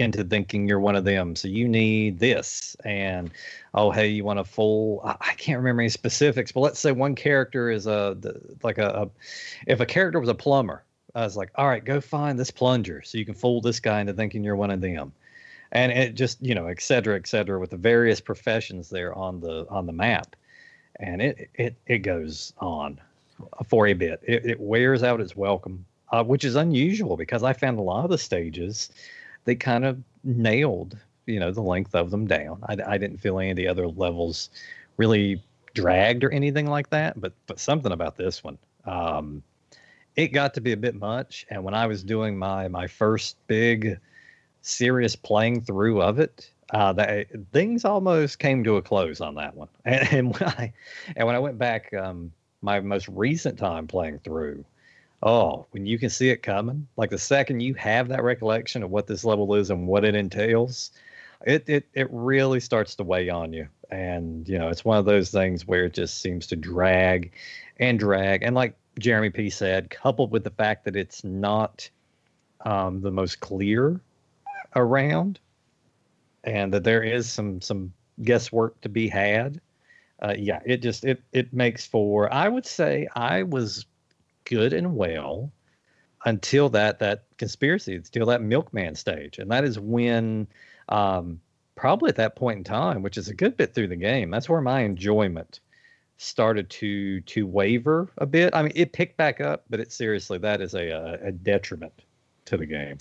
into 0.00 0.24
thinking 0.24 0.68
you're 0.68 0.80
one 0.80 0.96
of 0.96 1.04
them. 1.04 1.36
So 1.36 1.48
you 1.48 1.68
need 1.68 2.18
this, 2.18 2.76
and 2.84 3.30
oh 3.74 3.90
hey, 3.90 4.08
you 4.08 4.24
want 4.24 4.38
a 4.38 4.44
full? 4.44 5.00
I, 5.04 5.16
I 5.20 5.34
can't 5.34 5.58
remember 5.58 5.82
any 5.82 5.88
specifics, 5.90 6.52
but 6.52 6.60
let's 6.60 6.80
say 6.80 6.92
one 6.92 7.14
character 7.14 7.70
is 7.70 7.86
a 7.86 8.16
the, 8.20 8.40
like 8.62 8.78
a, 8.78 8.88
a 8.88 9.10
if 9.66 9.80
a 9.80 9.86
character 9.86 10.20
was 10.20 10.28
a 10.28 10.34
plumber, 10.34 10.84
I 11.14 11.22
was 11.24 11.36
like, 11.36 11.50
all 11.56 11.68
right, 11.68 11.84
go 11.84 12.00
find 12.00 12.38
this 12.38 12.50
plunger 12.50 13.02
so 13.02 13.18
you 13.18 13.24
can 13.24 13.34
fool 13.34 13.60
this 13.60 13.80
guy 13.80 14.00
into 14.00 14.12
thinking 14.12 14.44
you're 14.44 14.56
one 14.56 14.70
of 14.70 14.80
them. 14.80 15.12
and 15.72 15.92
it 15.92 16.14
just 16.14 16.40
you 16.42 16.54
know 16.54 16.66
et 16.66 16.80
cetera 16.80 17.16
et 17.16 17.26
cetera 17.26 17.58
with 17.58 17.70
the 17.70 17.76
various 17.76 18.20
professions 18.20 18.88
there 18.88 19.14
on 19.14 19.40
the 19.40 19.66
on 19.68 19.86
the 19.86 19.92
map 19.92 20.34
and 20.96 21.20
it 21.22 21.50
it 21.54 21.74
it 21.86 21.98
goes 21.98 22.52
on 22.58 23.00
for 23.66 23.86
a 23.86 23.92
bit 23.92 24.20
it, 24.26 24.44
it 24.46 24.60
wears 24.60 25.02
out 25.02 25.20
its 25.20 25.36
welcome 25.36 25.84
uh, 26.10 26.24
which 26.24 26.44
is 26.44 26.56
unusual 26.56 27.16
because 27.16 27.42
i 27.42 27.52
found 27.52 27.78
a 27.78 27.82
lot 27.82 28.04
of 28.04 28.10
the 28.10 28.18
stages 28.18 28.90
they 29.48 29.54
kind 29.54 29.84
of 29.84 29.98
nailed 30.24 30.96
you 31.26 31.40
know 31.40 31.50
the 31.50 31.62
length 31.62 31.94
of 31.94 32.10
them 32.10 32.26
down 32.26 32.58
i, 32.68 32.76
I 32.86 32.98
didn't 32.98 33.18
feel 33.18 33.38
any 33.38 33.50
of 33.50 33.56
the 33.56 33.68
other 33.68 33.88
levels 33.88 34.50
really 34.96 35.42
dragged 35.74 36.24
or 36.24 36.30
anything 36.30 36.66
like 36.66 36.90
that 36.90 37.20
but 37.20 37.32
but 37.46 37.58
something 37.58 37.92
about 37.92 38.16
this 38.16 38.44
one 38.44 38.58
um 38.84 39.42
it 40.16 40.28
got 40.28 40.54
to 40.54 40.60
be 40.60 40.72
a 40.72 40.76
bit 40.76 40.94
much 40.94 41.46
and 41.50 41.62
when 41.64 41.74
i 41.74 41.86
was 41.86 42.02
doing 42.02 42.36
my 42.36 42.68
my 42.68 42.86
first 42.86 43.36
big 43.46 43.98
serious 44.68 45.16
playing 45.16 45.62
through 45.62 46.02
of 46.02 46.18
it, 46.18 46.50
uh, 46.70 46.92
that 46.92 47.26
things 47.52 47.84
almost 47.84 48.38
came 48.38 48.62
to 48.64 48.76
a 48.76 48.82
close 48.82 49.20
on 49.20 49.34
that 49.36 49.56
one. 49.56 49.68
And, 49.84 50.12
and 50.12 50.34
when 50.34 50.48
I 50.48 50.72
and 51.16 51.26
when 51.26 51.34
I 51.36 51.38
went 51.38 51.58
back, 51.58 51.92
um, 51.94 52.32
my 52.60 52.80
most 52.80 53.08
recent 53.08 53.58
time 53.58 53.86
playing 53.86 54.18
through, 54.18 54.64
oh, 55.22 55.66
when 55.70 55.86
you 55.86 55.98
can 55.98 56.10
see 56.10 56.30
it 56.30 56.42
coming, 56.42 56.86
like 56.96 57.10
the 57.10 57.18
second 57.18 57.60
you 57.60 57.74
have 57.74 58.08
that 58.08 58.22
recollection 58.22 58.82
of 58.82 58.90
what 58.90 59.06
this 59.06 59.24
level 59.24 59.54
is 59.54 59.70
and 59.70 59.86
what 59.86 60.04
it 60.04 60.14
entails, 60.14 60.90
it 61.46 61.64
it 61.68 61.86
it 61.94 62.08
really 62.10 62.60
starts 62.60 62.94
to 62.96 63.04
weigh 63.04 63.28
on 63.28 63.52
you. 63.52 63.68
And 63.90 64.48
you 64.48 64.58
know, 64.58 64.68
it's 64.68 64.84
one 64.84 64.98
of 64.98 65.04
those 65.04 65.30
things 65.30 65.66
where 65.66 65.84
it 65.84 65.94
just 65.94 66.20
seems 66.20 66.46
to 66.48 66.56
drag 66.56 67.32
and 67.78 67.98
drag. 67.98 68.42
And 68.42 68.54
like 68.54 68.74
Jeremy 68.98 69.30
P 69.30 69.50
said, 69.50 69.90
coupled 69.90 70.30
with 70.30 70.44
the 70.44 70.50
fact 70.50 70.84
that 70.84 70.96
it's 70.96 71.24
not 71.24 71.88
um, 72.64 73.00
the 73.00 73.10
most 73.10 73.40
clear 73.40 74.00
around, 74.76 75.38
and 76.44 76.72
that 76.72 76.84
there 76.84 77.02
is 77.02 77.28
some 77.28 77.60
some 77.60 77.92
guesswork 78.22 78.80
to 78.82 78.88
be 78.88 79.08
had. 79.08 79.60
Uh, 80.20 80.34
yeah, 80.36 80.60
it 80.66 80.78
just 80.78 81.04
it 81.04 81.22
it 81.32 81.52
makes 81.52 81.86
for 81.86 82.32
I 82.32 82.48
would 82.48 82.66
say 82.66 83.08
I 83.14 83.44
was 83.44 83.86
good 84.48 84.72
and 84.72 84.96
well 84.96 85.52
until 86.24 86.68
that 86.70 86.98
that 86.98 87.24
conspiracy, 87.36 87.94
until 87.94 88.26
that 88.26 88.42
milkman 88.42 88.94
stage, 88.94 89.38
and 89.38 89.50
that 89.50 89.64
is 89.64 89.78
when 89.78 90.48
um, 90.88 91.40
probably 91.76 92.08
at 92.08 92.16
that 92.16 92.34
point 92.34 92.58
in 92.58 92.64
time, 92.64 93.02
which 93.02 93.16
is 93.16 93.28
a 93.28 93.34
good 93.34 93.56
bit 93.56 93.74
through 93.74 93.88
the 93.88 93.96
game, 93.96 94.30
that's 94.30 94.48
where 94.48 94.60
my 94.60 94.80
enjoyment 94.80 95.60
started 96.16 96.68
to 96.68 97.20
to 97.20 97.46
waver 97.46 98.10
a 98.18 98.26
bit. 98.26 98.54
I 98.54 98.62
mean, 98.62 98.72
it 98.74 98.92
picked 98.92 99.16
back 99.16 99.40
up, 99.40 99.64
but 99.70 99.78
it 99.78 99.92
seriously 99.92 100.38
that 100.38 100.60
is 100.60 100.74
a 100.74 101.18
a 101.22 101.30
detriment 101.30 102.02
to 102.46 102.56
the 102.56 102.66
game. 102.66 102.98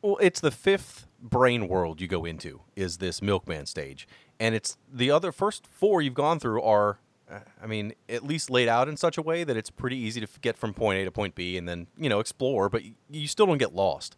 Well, 0.00 0.18
it's 0.20 0.40
the 0.40 0.50
fifth 0.50 1.06
brain 1.20 1.66
world 1.68 2.00
you 2.00 2.06
go 2.06 2.24
into 2.24 2.60
is 2.76 2.98
this 2.98 3.22
milkman 3.22 3.66
stage, 3.66 4.06
and 4.38 4.54
it's 4.54 4.76
the 4.92 5.10
other 5.10 5.32
first 5.32 5.66
four 5.66 6.02
you've 6.02 6.14
gone 6.14 6.38
through 6.38 6.62
are, 6.62 6.98
I 7.62 7.66
mean, 7.66 7.94
at 8.08 8.24
least 8.24 8.50
laid 8.50 8.68
out 8.68 8.88
in 8.88 8.96
such 8.96 9.16
a 9.16 9.22
way 9.22 9.44
that 9.44 9.56
it's 9.56 9.70
pretty 9.70 9.96
easy 9.96 10.20
to 10.20 10.28
get 10.40 10.56
from 10.56 10.74
point 10.74 11.00
A 11.00 11.04
to 11.04 11.10
point 11.10 11.34
B 11.34 11.56
and 11.56 11.68
then 11.68 11.86
you 11.96 12.08
know 12.08 12.20
explore, 12.20 12.68
but 12.68 12.82
you 13.10 13.26
still 13.26 13.46
don't 13.46 13.58
get 13.58 13.74
lost. 13.74 14.16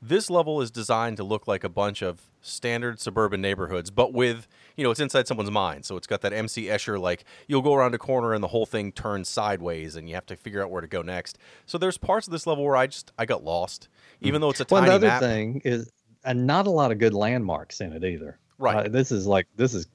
This 0.00 0.28
level 0.28 0.60
is 0.60 0.70
designed 0.70 1.16
to 1.16 1.24
look 1.24 1.48
like 1.48 1.64
a 1.64 1.68
bunch 1.68 2.02
of 2.02 2.28
standard 2.42 3.00
suburban 3.00 3.40
neighborhoods, 3.40 3.90
but 3.90 4.12
with, 4.12 4.46
you 4.76 4.84
know, 4.84 4.90
it's 4.90 5.00
inside 5.00 5.26
someone's 5.26 5.50
mind. 5.50 5.86
So 5.86 5.96
it's 5.96 6.06
got 6.06 6.20
that 6.20 6.32
MC 6.34 6.64
Escher, 6.64 7.00
like, 7.00 7.24
you'll 7.48 7.62
go 7.62 7.74
around 7.74 7.94
a 7.94 7.98
corner 7.98 8.34
and 8.34 8.44
the 8.44 8.48
whole 8.48 8.66
thing 8.66 8.92
turns 8.92 9.30
sideways 9.30 9.96
and 9.96 10.06
you 10.06 10.14
have 10.14 10.26
to 10.26 10.36
figure 10.36 10.62
out 10.62 10.70
where 10.70 10.82
to 10.82 10.86
go 10.86 11.00
next. 11.00 11.38
So 11.64 11.78
there's 11.78 11.96
parts 11.96 12.26
of 12.26 12.32
this 12.32 12.46
level 12.46 12.64
where 12.64 12.76
I 12.76 12.86
just, 12.86 13.12
I 13.18 13.24
got 13.24 13.44
lost, 13.44 13.88
even 14.20 14.42
though 14.42 14.50
it's 14.50 14.60
a 14.60 14.66
well, 14.68 14.82
tiny 14.82 14.90
another 14.90 15.06
map. 15.06 15.20
thing 15.20 15.62
is, 15.64 15.90
and 16.22 16.46
not 16.46 16.66
a 16.66 16.70
lot 16.70 16.92
of 16.92 16.98
good 16.98 17.14
landmarks 17.14 17.80
in 17.80 17.92
it 17.92 18.04
either. 18.04 18.38
Right. 18.58 18.86
Uh, 18.86 18.88
this 18.90 19.10
is 19.10 19.26
like, 19.26 19.46
this 19.56 19.72
is 19.72 19.86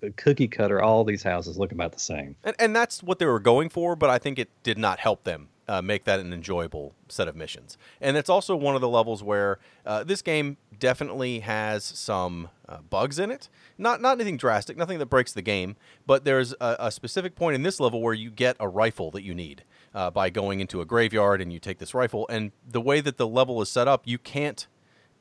the 0.00 0.10
cookie 0.12 0.48
cutter. 0.48 0.82
All 0.82 1.04
these 1.04 1.22
houses 1.22 1.58
look 1.58 1.72
about 1.72 1.92
the 1.92 2.00
same. 2.00 2.36
And, 2.44 2.56
and 2.58 2.76
that's 2.76 3.02
what 3.02 3.18
they 3.18 3.26
were 3.26 3.40
going 3.40 3.68
for, 3.68 3.96
but 3.96 4.10
I 4.10 4.18
think 4.18 4.38
it 4.38 4.50
did 4.62 4.78
not 4.78 4.98
help 4.98 5.24
them 5.24 5.48
uh, 5.68 5.82
make 5.82 6.04
that 6.04 6.20
an 6.20 6.32
enjoyable 6.32 6.94
set 7.08 7.28
of 7.28 7.36
missions. 7.36 7.76
And 8.00 8.16
it's 8.16 8.30
also 8.30 8.54
one 8.54 8.74
of 8.74 8.80
the 8.80 8.88
levels 8.88 9.22
where 9.22 9.58
uh, 9.84 10.04
this 10.04 10.22
game 10.22 10.56
definitely 10.78 11.40
has 11.40 11.84
some 11.84 12.50
uh, 12.68 12.78
bugs 12.78 13.18
in 13.18 13.30
it. 13.30 13.48
Not 13.78 14.00
not 14.00 14.16
anything 14.16 14.36
drastic, 14.36 14.76
nothing 14.76 14.98
that 14.98 15.06
breaks 15.06 15.32
the 15.32 15.42
game, 15.42 15.76
but 16.06 16.24
there's 16.24 16.52
a, 16.60 16.76
a 16.78 16.90
specific 16.90 17.34
point 17.34 17.54
in 17.54 17.62
this 17.62 17.80
level 17.80 18.00
where 18.00 18.14
you 18.14 18.30
get 18.30 18.56
a 18.60 18.68
rifle 18.68 19.10
that 19.12 19.22
you 19.22 19.34
need 19.34 19.64
uh, 19.94 20.10
by 20.10 20.30
going 20.30 20.60
into 20.60 20.80
a 20.80 20.84
graveyard 20.84 21.40
and 21.40 21.52
you 21.52 21.58
take 21.58 21.78
this 21.78 21.94
rifle. 21.94 22.26
And 22.28 22.52
the 22.66 22.80
way 22.80 23.00
that 23.00 23.16
the 23.16 23.26
level 23.26 23.60
is 23.60 23.68
set 23.68 23.88
up, 23.88 24.02
you 24.04 24.18
can't 24.18 24.66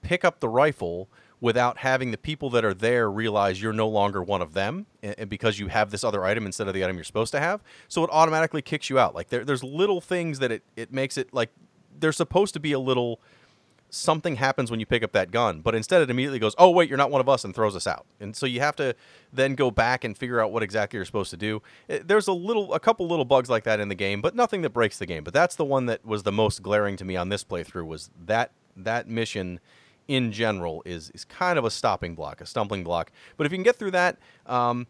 pick 0.02 0.24
up 0.24 0.40
the 0.40 0.50
rifle 0.50 1.10
without 1.42 1.78
having 1.80 2.12
the 2.12 2.18
people 2.18 2.50
that 2.50 2.64
are 2.64 2.74
there 2.74 3.10
realize 3.12 3.62
you're 3.62 3.74
no 3.74 3.88
longer 3.88 4.24
one 4.24 4.42
of 4.42 4.54
them 4.54 4.86
and 5.04 5.30
because 5.30 5.60
you 5.60 5.68
have 5.68 5.92
this 5.92 6.04
other 6.04 6.24
item 6.24 6.46
instead 6.46 6.68
of 6.68 6.74
the 6.74 6.84
item 6.84 6.96
you're 6.96 7.04
supposed 7.04 7.32
to 7.32 7.40
have. 7.40 7.62
So 7.88 8.04
it 8.04 8.10
automatically 8.12 8.62
kicks 8.62 8.90
you 8.90 8.98
out. 8.98 9.14
Like 9.14 9.30
there, 9.30 9.44
there's 9.44 9.64
little 9.64 10.02
things 10.02 10.40
that 10.40 10.52
it, 10.52 10.64
it 10.76 10.94
makes 10.94 11.18
it 11.18 11.34
like 11.34 11.52
there's 11.98 12.18
supposed 12.18 12.54
to 12.54 12.60
be 12.60 12.72
a 12.72 12.80
little 12.80 13.20
something 13.90 14.36
happens 14.36 14.70
when 14.70 14.80
you 14.80 14.86
pick 14.86 15.04
up 15.04 15.14
that 15.14 15.32
gun, 15.32 15.62
but 15.62 15.74
instead 15.74 16.02
it 16.02 16.10
immediately 16.10 16.40
goes, 16.40 16.54
"Oh 16.58 16.70
wait, 16.70 16.90
you're 16.90 16.98
not 16.98 17.12
one 17.12 17.22
of 17.22 17.30
us," 17.30 17.46
and 17.46 17.56
throws 17.56 17.76
us 17.76 17.88
out. 17.88 18.06
And 18.20 18.36
so 18.36 18.46
you 18.46 18.60
have 18.60 18.76
to 18.78 18.96
then 19.32 19.56
go 19.56 19.72
back 19.72 20.04
and 20.04 20.18
figure 20.18 20.42
out 20.42 20.52
what 20.52 20.64
exactly 20.64 20.98
you're 20.98 21.06
supposed 21.06 21.32
to 21.32 21.38
do. 21.38 21.62
It, 21.88 22.08
there's 22.08 22.28
a 22.28 22.34
little, 22.34 22.74
a 22.74 22.80
couple 22.80 23.08
little 23.08 23.26
bugs 23.26 23.50
like 23.50 23.64
that 23.64 23.80
in 23.80 23.88
the 23.88 23.96
game, 23.96 24.22
but 24.22 24.36
nothing 24.36 24.62
that 24.64 24.72
breaks 24.72 24.98
the 24.98 25.06
game. 25.06 25.24
But 25.24 25.34
that's 25.34 25.56
the 25.56 25.66
one 25.66 25.86
that 25.86 26.06
was 26.06 26.24
the 26.24 26.32
most 26.32 26.62
glaring 26.62 26.98
to 26.98 27.06
me 27.06 27.16
on 27.16 27.30
this 27.30 27.44
playthrough 27.44 27.88
was 27.88 28.10
that 28.26 28.52
that 28.76 29.08
mission 29.08 29.60
in 30.08 30.32
general 30.32 30.82
is 30.86 31.10
is 31.12 31.26
kind 31.26 31.58
of 31.58 31.66
a 31.66 31.72
stopping 31.72 32.16
block, 32.16 32.42
a 32.42 32.46
stumbling 32.46 32.84
block. 32.84 33.12
But 33.38 33.46
if 33.46 33.52
you 33.52 33.58
can 33.58 33.64
get 33.64 33.76
through 33.76 33.92
that, 33.92 34.18
um, 34.46 34.88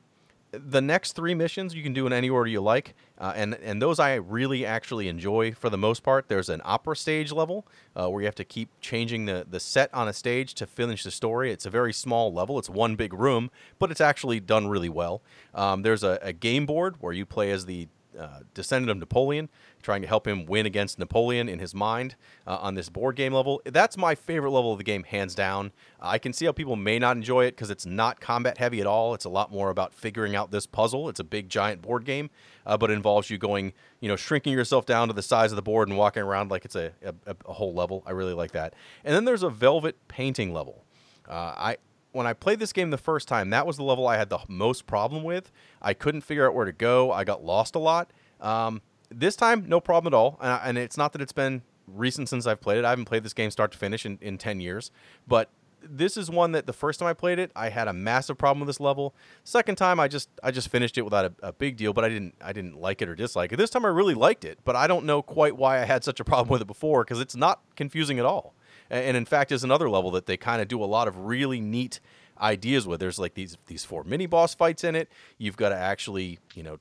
the 0.51 0.81
next 0.81 1.13
three 1.13 1.33
missions 1.33 1.73
you 1.73 1.83
can 1.83 1.93
do 1.93 2.07
in 2.07 2.13
any 2.13 2.29
order 2.29 2.49
you 2.49 2.61
like, 2.61 2.95
uh, 3.17 3.33
and 3.35 3.55
and 3.55 3.81
those 3.81 3.99
I 3.99 4.15
really 4.15 4.65
actually 4.65 5.07
enjoy 5.07 5.53
for 5.53 5.69
the 5.69 5.77
most 5.77 6.03
part. 6.03 6.27
There's 6.27 6.49
an 6.49 6.61
opera 6.63 6.95
stage 6.95 7.31
level 7.31 7.65
uh, 7.95 8.09
where 8.09 8.21
you 8.21 8.27
have 8.27 8.35
to 8.35 8.45
keep 8.45 8.69
changing 8.81 9.25
the 9.25 9.45
the 9.49 9.59
set 9.59 9.93
on 9.93 10.07
a 10.07 10.13
stage 10.13 10.53
to 10.55 10.65
finish 10.65 11.03
the 11.03 11.11
story. 11.11 11.51
It's 11.51 11.65
a 11.65 11.69
very 11.69 11.93
small 11.93 12.33
level. 12.33 12.57
It's 12.59 12.69
one 12.69 12.95
big 12.95 13.13
room, 13.13 13.51
but 13.79 13.91
it's 13.91 14.01
actually 14.01 14.39
done 14.39 14.67
really 14.67 14.89
well. 14.89 15.21
Um, 15.53 15.81
there's 15.81 16.03
a, 16.03 16.19
a 16.21 16.33
game 16.33 16.65
board 16.65 16.95
where 16.99 17.13
you 17.13 17.25
play 17.25 17.51
as 17.51 17.65
the 17.65 17.87
uh, 18.17 18.39
descendant 18.53 18.91
of 18.91 18.97
Napoleon, 18.97 19.49
trying 19.81 20.01
to 20.01 20.07
help 20.07 20.27
him 20.27 20.45
win 20.45 20.65
against 20.65 20.99
Napoleon 20.99 21.47
in 21.47 21.59
his 21.59 21.73
mind 21.73 22.15
uh, 22.47 22.57
on 22.61 22.75
this 22.75 22.89
board 22.89 23.15
game 23.15 23.33
level. 23.33 23.61
That's 23.65 23.97
my 23.97 24.15
favorite 24.15 24.51
level 24.51 24.71
of 24.71 24.77
the 24.77 24.83
game, 24.83 25.03
hands 25.03 25.35
down. 25.35 25.71
Uh, 26.01 26.07
I 26.07 26.17
can 26.17 26.33
see 26.33 26.45
how 26.45 26.51
people 26.51 26.75
may 26.75 26.99
not 26.99 27.17
enjoy 27.17 27.45
it 27.45 27.51
because 27.51 27.69
it's 27.69 27.85
not 27.85 28.19
combat 28.19 28.57
heavy 28.57 28.81
at 28.81 28.87
all. 28.87 29.13
It's 29.13 29.25
a 29.25 29.29
lot 29.29 29.51
more 29.51 29.69
about 29.69 29.93
figuring 29.93 30.35
out 30.35 30.51
this 30.51 30.65
puzzle. 30.65 31.09
It's 31.09 31.19
a 31.19 31.23
big, 31.23 31.49
giant 31.49 31.81
board 31.81 32.05
game, 32.05 32.29
uh, 32.65 32.77
but 32.77 32.89
it 32.89 32.93
involves 32.93 33.29
you 33.29 33.37
going, 33.37 33.73
you 33.99 34.07
know, 34.07 34.15
shrinking 34.15 34.53
yourself 34.53 34.85
down 34.85 35.07
to 35.07 35.13
the 35.13 35.21
size 35.21 35.51
of 35.51 35.55
the 35.55 35.61
board 35.61 35.87
and 35.87 35.97
walking 35.97 36.23
around 36.23 36.51
like 36.51 36.65
it's 36.65 36.75
a, 36.75 36.91
a, 37.03 37.35
a 37.45 37.53
whole 37.53 37.73
level. 37.73 38.03
I 38.05 38.11
really 38.11 38.33
like 38.33 38.51
that. 38.51 38.73
And 39.03 39.15
then 39.15 39.25
there's 39.25 39.43
a 39.43 39.49
velvet 39.49 40.07
painting 40.07 40.53
level. 40.53 40.85
Uh, 41.27 41.53
I 41.57 41.77
when 42.15 42.25
I 42.25 42.31
played 42.31 42.59
this 42.59 42.71
game 42.71 42.91
the 42.91 42.97
first 42.97 43.27
time, 43.27 43.49
that 43.49 43.67
was 43.67 43.75
the 43.75 43.83
level 43.83 44.07
I 44.07 44.15
had 44.15 44.29
the 44.29 44.39
most 44.47 44.87
problem 44.87 45.21
with. 45.21 45.51
I 45.81 45.93
couldn't 45.93 46.21
figure 46.21 46.47
out 46.47 46.55
where 46.55 46.65
to 46.65 46.71
go. 46.71 47.11
I 47.11 47.25
got 47.25 47.43
lost 47.43 47.75
a 47.75 47.79
lot. 47.79 48.11
Um, 48.39 48.81
this 49.09 49.35
time, 49.35 49.65
no 49.67 49.81
problem 49.81 50.13
at 50.13 50.17
all. 50.17 50.37
And, 50.41 50.61
and, 50.63 50.77
it's 50.77 50.97
not 50.97 51.11
that 51.11 51.21
it's 51.21 51.33
been 51.33 51.61
recent 51.87 52.29
since 52.29 52.47
I've 52.47 52.61
played 52.61 52.77
it. 52.77 52.85
I 52.85 52.89
haven't 52.89 53.05
played 53.05 53.23
this 53.23 53.33
game 53.33 53.51
start 53.51 53.73
to 53.73 53.77
finish 53.77 54.05
in, 54.05 54.17
in 54.21 54.37
10 54.37 54.61
years. 54.61 54.91
But 55.27 55.49
this 55.83 56.15
is 56.15 56.29
one 56.29 56.53
that 56.53 56.67
the 56.67 56.73
first 56.73 57.01
time 57.01 57.09
I 57.09 57.13
played 57.13 57.37
it, 57.37 57.51
I 57.53 57.67
had 57.67 57.89
a 57.89 57.93
massive 57.93 58.37
problem 58.37 58.61
with 58.61 58.67
this 58.67 58.79
level. 58.79 59.13
Second 59.43 59.75
time, 59.75 59.99
I 59.99 60.07
just 60.07 60.29
I 60.41 60.51
just 60.51 60.69
finished 60.69 60.97
it 60.97 61.03
without 61.03 61.25
a, 61.25 61.33
a 61.47 61.53
big 61.53 61.75
deal, 61.75 61.93
but 61.93 62.03
I 62.05 62.09
didn't 62.09 62.35
I 62.41 62.53
didn't 62.53 62.79
like 62.79 63.01
it 63.01 63.09
or 63.09 63.15
dislike 63.15 63.51
it. 63.51 63.57
This 63.57 63.69
time, 63.69 63.85
I 63.85 63.89
really 63.89 64.15
liked 64.15 64.45
it, 64.45 64.59
but 64.63 64.75
I 64.75 64.87
don't 64.87 65.05
know 65.05 65.21
quite 65.21 65.57
why 65.57 65.81
I 65.81 65.85
had 65.85 66.03
such 66.03 66.19
a 66.19 66.23
problem 66.23 66.49
with 66.49 66.61
it 66.61 66.67
before 66.67 67.03
because 67.03 67.19
it's 67.19 67.35
not 67.35 67.61
confusing 67.75 68.19
at 68.19 68.25
all. 68.25 68.55
And, 68.89 69.17
in 69.17 69.25
fact, 69.25 69.51
is 69.51 69.63
another 69.63 69.89
level 69.89 70.11
that 70.11 70.25
they 70.27 70.37
kind 70.37 70.61
of 70.61 70.67
do 70.67 70.83
a 70.83 70.85
lot 70.85 71.07
of 71.07 71.17
really 71.17 71.59
neat 71.59 71.99
ideas 72.39 72.85
with. 72.87 72.99
There's 72.99 73.17
like 73.19 73.33
these 73.33 73.57
these 73.67 73.83
four 73.85 74.03
mini 74.03 74.25
boss 74.25 74.53
fights 74.53 74.83
in 74.83 74.95
it. 74.95 75.09
You've 75.37 75.57
got 75.57 75.69
to 75.69 75.75
actually 75.75 76.39
you 76.53 76.63
know 76.63 76.79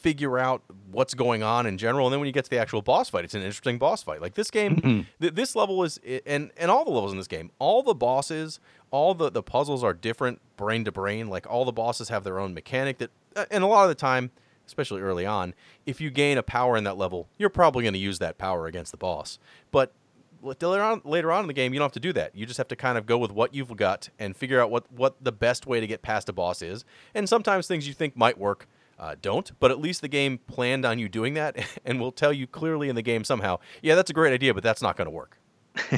figure 0.00 0.38
out 0.38 0.62
what's 0.90 1.14
going 1.14 1.42
on 1.42 1.66
in 1.66 1.78
general, 1.78 2.06
and 2.06 2.12
then 2.12 2.20
when 2.20 2.26
you 2.26 2.32
get 2.32 2.44
to 2.44 2.50
the 2.50 2.58
actual 2.58 2.82
boss 2.82 3.08
fight, 3.08 3.24
it's 3.24 3.34
an 3.34 3.40
interesting 3.42 3.78
boss 3.78 4.02
fight. 4.02 4.20
Like 4.20 4.34
this 4.34 4.50
game, 4.50 4.76
Mm-hmm. 4.76 5.00
th- 5.20 5.34
this 5.34 5.56
level 5.56 5.82
is 5.84 5.98
and 6.26 6.50
and 6.56 6.70
all 6.70 6.84
the 6.84 6.90
levels 6.90 7.12
in 7.12 7.18
this 7.18 7.28
game, 7.28 7.50
all 7.58 7.82
the 7.82 7.94
bosses, 7.94 8.60
all 8.90 9.14
the 9.14 9.30
the 9.30 9.42
puzzles 9.42 9.82
are 9.84 9.94
different 9.94 10.40
brain 10.56 10.84
to 10.84 10.92
brain. 10.92 11.28
Like 11.28 11.46
all 11.48 11.64
the 11.64 11.72
bosses 11.72 12.08
have 12.10 12.24
their 12.24 12.38
own 12.38 12.52
mechanic 12.54 12.98
that, 12.98 13.10
uh, 13.36 13.44
and 13.50 13.64
a 13.64 13.66
lot 13.66 13.84
of 13.84 13.88
the 13.88 13.94
time. 13.94 14.30
Especially 14.66 15.02
early 15.02 15.26
on, 15.26 15.52
if 15.84 16.00
you 16.00 16.08
gain 16.08 16.38
a 16.38 16.42
power 16.42 16.74
in 16.74 16.84
that 16.84 16.96
level, 16.96 17.28
you're 17.36 17.50
probably 17.50 17.82
going 17.82 17.92
to 17.92 17.98
use 17.98 18.18
that 18.20 18.38
power 18.38 18.66
against 18.66 18.92
the 18.92 18.96
boss. 18.96 19.38
But 19.70 19.92
later 20.44 20.82
on 20.82 21.00
later 21.04 21.32
on 21.32 21.42
in 21.42 21.46
the 21.46 21.52
game 21.52 21.72
you 21.72 21.78
don't 21.78 21.86
have 21.86 21.92
to 21.92 22.00
do 22.00 22.12
that 22.12 22.34
you 22.34 22.46
just 22.46 22.58
have 22.58 22.68
to 22.68 22.76
kind 22.76 22.98
of 22.98 23.06
go 23.06 23.18
with 23.18 23.32
what 23.32 23.54
you've 23.54 23.74
got 23.76 24.08
and 24.18 24.36
figure 24.36 24.60
out 24.60 24.70
what 24.70 24.90
what 24.92 25.22
the 25.22 25.32
best 25.32 25.66
way 25.66 25.80
to 25.80 25.86
get 25.86 26.02
past 26.02 26.28
a 26.28 26.32
boss 26.32 26.62
is 26.62 26.84
and 27.14 27.28
sometimes 27.28 27.66
things 27.66 27.88
you 27.88 27.94
think 27.94 28.16
might 28.16 28.38
work 28.38 28.68
uh, 28.98 29.14
don't 29.20 29.58
but 29.58 29.70
at 29.70 29.80
least 29.80 30.00
the 30.02 30.08
game 30.08 30.38
planned 30.46 30.84
on 30.84 30.98
you 30.98 31.08
doing 31.08 31.34
that 31.34 31.56
and 31.84 32.00
will 32.00 32.12
tell 32.12 32.32
you 32.32 32.46
clearly 32.46 32.88
in 32.88 32.94
the 32.94 33.02
game 33.02 33.24
somehow 33.24 33.58
yeah 33.82 33.94
that's 33.94 34.10
a 34.10 34.14
great 34.14 34.32
idea 34.32 34.54
but 34.54 34.62
that's 34.62 34.82
not 34.82 34.96
going 34.96 35.06
to 35.06 35.10
work 35.10 35.38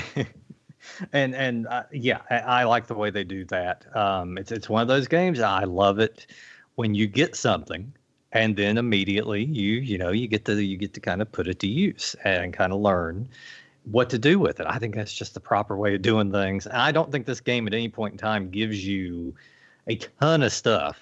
and 1.13 1.35
and 1.35 1.67
uh, 1.67 1.85
yeah, 1.93 2.21
I, 2.31 2.39
I, 2.39 2.65
like 2.65 2.87
the 2.87 2.95
way 2.95 3.11
they 3.11 3.25
do 3.25 3.45
that. 3.47 3.85
Um, 3.97 4.39
it's 4.39 4.53
it's 4.53 4.69
one 4.69 4.83
of 4.83 4.89
those 4.89 5.09
games. 5.09 5.41
I 5.41 5.65
love 5.65 5.99
it 5.99 6.27
when 6.75 6.95
you 6.95 7.07
get 7.07 7.37
something, 7.37 7.93
and 8.33 8.57
then 8.57 8.79
immediately 8.79 9.45
you 9.45 9.75
you 9.75 9.99
know 9.99 10.11
you 10.11 10.29
get 10.29 10.45
to 10.47 10.63
you 10.63 10.77
get 10.77 10.95
to 10.95 11.01
kind 11.01 11.23
of 11.23 11.31
put 11.31 11.49
it 11.49 11.59
to 11.61 11.67
use 11.67 12.17
and 12.25 12.53
kind 12.53 12.73
of 12.73 12.81
learn 12.81 13.29
what 13.91 14.11
to 14.11 14.19
do 14.19 14.39
with 14.39 14.61
it. 14.61 14.67
I 14.69 14.79
think 14.79 14.95
that's 14.95 15.13
just 15.13 15.35
the 15.35 15.41
proper 15.41 15.77
way 15.77 15.95
of 15.95 16.03
doing 16.03 16.33
things. 16.33 16.67
And 16.67 16.77
I 16.77 16.93
don't 16.93 17.11
think 17.11 17.25
this 17.25 17.41
game 17.41 17.67
at 17.67 17.75
any 17.75 17.89
point 17.89 18.13
in 18.13 18.19
time 18.19 18.51
gives 18.51 18.85
you 18.85 19.35
a 19.87 19.97
ton 19.97 20.43
of 20.43 20.53
stuff 20.53 20.99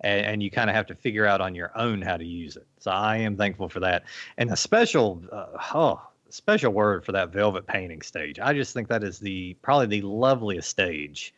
and, 0.00 0.26
and 0.26 0.42
you 0.42 0.50
kind 0.50 0.68
of 0.68 0.76
have 0.76 0.86
to 0.86 0.94
figure 0.94 1.26
out 1.26 1.40
on 1.40 1.54
your 1.54 1.76
own 1.78 2.02
how 2.02 2.16
to 2.16 2.24
use 2.24 2.56
it. 2.56 2.66
So 2.78 2.90
I 2.90 3.18
am 3.18 3.36
thankful 3.36 3.68
for 3.68 3.80
that. 3.80 4.04
And 4.36 4.50
a 4.50 4.56
special, 4.56 5.22
uh, 5.30 5.46
oh, 5.74 6.02
special 6.28 6.72
word 6.72 7.04
for 7.04 7.12
that 7.12 7.32
velvet 7.32 7.66
painting 7.66 8.02
stage. 8.02 8.38
I 8.40 8.52
just 8.52 8.74
think 8.74 8.88
that 8.88 9.04
is 9.04 9.18
the 9.20 9.54
probably 9.62 10.00
the 10.00 10.02
loveliest 10.02 10.68
stage 10.68 11.34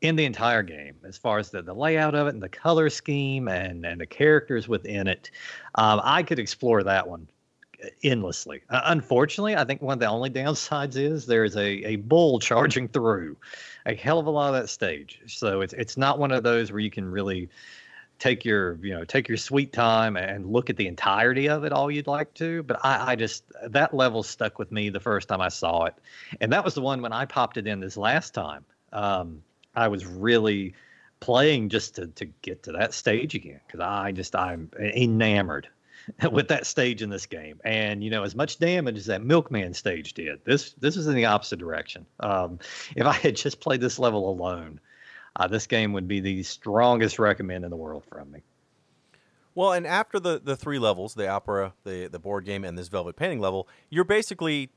in 0.00 0.16
the 0.16 0.24
entire 0.24 0.62
game 0.62 0.96
as 1.04 1.16
far 1.16 1.38
as 1.38 1.50
the, 1.50 1.62
the 1.62 1.74
layout 1.74 2.14
of 2.14 2.26
it 2.26 2.34
and 2.34 2.42
the 2.42 2.48
color 2.48 2.90
scheme 2.90 3.48
and, 3.48 3.84
and 3.84 4.00
the 4.00 4.06
characters 4.06 4.66
within 4.66 5.06
it. 5.06 5.30
Um, 5.76 6.00
I 6.02 6.22
could 6.22 6.38
explore 6.38 6.82
that 6.82 7.06
one 7.06 7.28
endlessly. 8.02 8.62
Uh, 8.70 8.80
unfortunately, 8.84 9.56
I 9.56 9.64
think 9.64 9.82
one 9.82 9.94
of 9.94 10.00
the 10.00 10.06
only 10.06 10.30
downsides 10.30 10.96
is 10.96 11.26
there 11.26 11.44
is 11.44 11.56
a, 11.56 11.68
a 11.84 11.96
bull 11.96 12.38
charging 12.40 12.88
through 12.88 13.36
a 13.86 13.94
hell 13.94 14.18
of 14.18 14.26
a 14.26 14.30
lot 14.30 14.54
of 14.54 14.60
that 14.60 14.68
stage. 14.68 15.20
So 15.26 15.60
it's 15.60 15.72
it's 15.74 15.96
not 15.96 16.18
one 16.18 16.32
of 16.32 16.42
those 16.42 16.72
where 16.72 16.80
you 16.80 16.90
can 16.90 17.10
really 17.10 17.48
take 18.18 18.44
your 18.44 18.78
you 18.82 18.92
know 18.92 19.04
take 19.04 19.28
your 19.28 19.36
sweet 19.36 19.72
time 19.72 20.16
and 20.16 20.46
look 20.46 20.70
at 20.70 20.76
the 20.76 20.86
entirety 20.86 21.48
of 21.48 21.64
it 21.64 21.72
all 21.72 21.90
you'd 21.90 22.06
like 22.06 22.32
to 22.34 22.62
but 22.62 22.78
I, 22.84 23.12
I 23.12 23.16
just 23.16 23.44
that 23.66 23.92
level 23.92 24.22
stuck 24.22 24.58
with 24.58 24.70
me 24.70 24.88
the 24.88 25.00
first 25.00 25.28
time 25.28 25.40
i 25.40 25.48
saw 25.48 25.84
it 25.84 25.94
and 26.40 26.52
that 26.52 26.64
was 26.64 26.74
the 26.74 26.80
one 26.80 27.02
when 27.02 27.12
i 27.12 27.24
popped 27.24 27.56
it 27.56 27.66
in 27.66 27.80
this 27.80 27.96
last 27.96 28.32
time 28.32 28.64
um, 28.92 29.42
i 29.74 29.88
was 29.88 30.06
really 30.06 30.74
playing 31.20 31.68
just 31.68 31.96
to, 31.96 32.06
to 32.08 32.26
get 32.42 32.62
to 32.62 32.72
that 32.72 32.94
stage 32.94 33.34
again 33.34 33.60
because 33.66 33.80
i 33.80 34.12
just 34.12 34.36
i'm 34.36 34.70
enamored 34.78 35.68
with 36.30 36.48
that 36.48 36.66
stage 36.66 37.02
in 37.02 37.10
this 37.10 37.26
game. 37.26 37.60
And 37.64 38.02
you 38.02 38.10
know, 38.10 38.22
as 38.22 38.34
much 38.34 38.58
damage 38.58 38.96
as 38.96 39.06
that 39.06 39.22
Milkman 39.22 39.74
stage 39.74 40.14
did, 40.14 40.40
this 40.44 40.74
this 40.74 40.96
is 40.96 41.06
in 41.06 41.14
the 41.14 41.26
opposite 41.26 41.58
direction. 41.58 42.06
Um, 42.20 42.58
if 42.96 43.06
I 43.06 43.12
had 43.12 43.36
just 43.36 43.60
played 43.60 43.80
this 43.80 43.98
level 43.98 44.28
alone, 44.28 44.80
uh, 45.36 45.46
this 45.46 45.66
game 45.66 45.92
would 45.92 46.08
be 46.08 46.20
the 46.20 46.42
strongest 46.42 47.18
recommend 47.18 47.64
in 47.64 47.70
the 47.70 47.76
world 47.76 48.04
from 48.08 48.30
me. 48.30 48.42
Well, 49.54 49.72
and 49.72 49.86
after 49.86 50.18
the 50.18 50.40
the 50.42 50.56
three 50.56 50.78
levels, 50.78 51.14
the 51.14 51.28
opera, 51.28 51.74
the 51.84 52.08
the 52.08 52.18
board 52.18 52.44
game, 52.44 52.64
and 52.64 52.76
this 52.76 52.88
velvet 52.88 53.16
painting 53.16 53.40
level, 53.40 53.68
you're 53.88 54.04
basically 54.04 54.70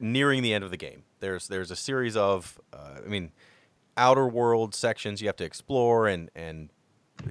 nearing 0.00 0.42
the 0.42 0.52
end 0.52 0.64
of 0.64 0.70
the 0.70 0.76
game. 0.76 1.04
There's 1.20 1.48
there's 1.48 1.70
a 1.70 1.76
series 1.76 2.16
of, 2.16 2.60
uh, 2.72 3.00
I 3.04 3.08
mean, 3.08 3.30
outer 3.96 4.26
world 4.26 4.74
sections 4.74 5.20
you 5.20 5.28
have 5.28 5.36
to 5.36 5.44
explore 5.44 6.08
and 6.08 6.30
and 6.34 6.70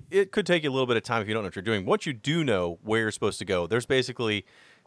it 0.09 0.31
could 0.31 0.45
take 0.45 0.63
you 0.63 0.69
a 0.69 0.73
little 0.73 0.87
bit 0.87 0.97
of 0.97 1.03
time 1.03 1.21
if 1.21 1.27
you 1.27 1.33
don't 1.33 1.43
know 1.43 1.47
what 1.47 1.55
you're 1.55 1.63
doing. 1.63 1.85
Once 1.85 2.05
you 2.05 2.13
do 2.13 2.43
know 2.43 2.79
where 2.83 3.01
you're 3.01 3.11
supposed 3.11 3.39
to 3.39 3.45
go, 3.45 3.67
there's 3.67 3.85
basically 3.85 4.45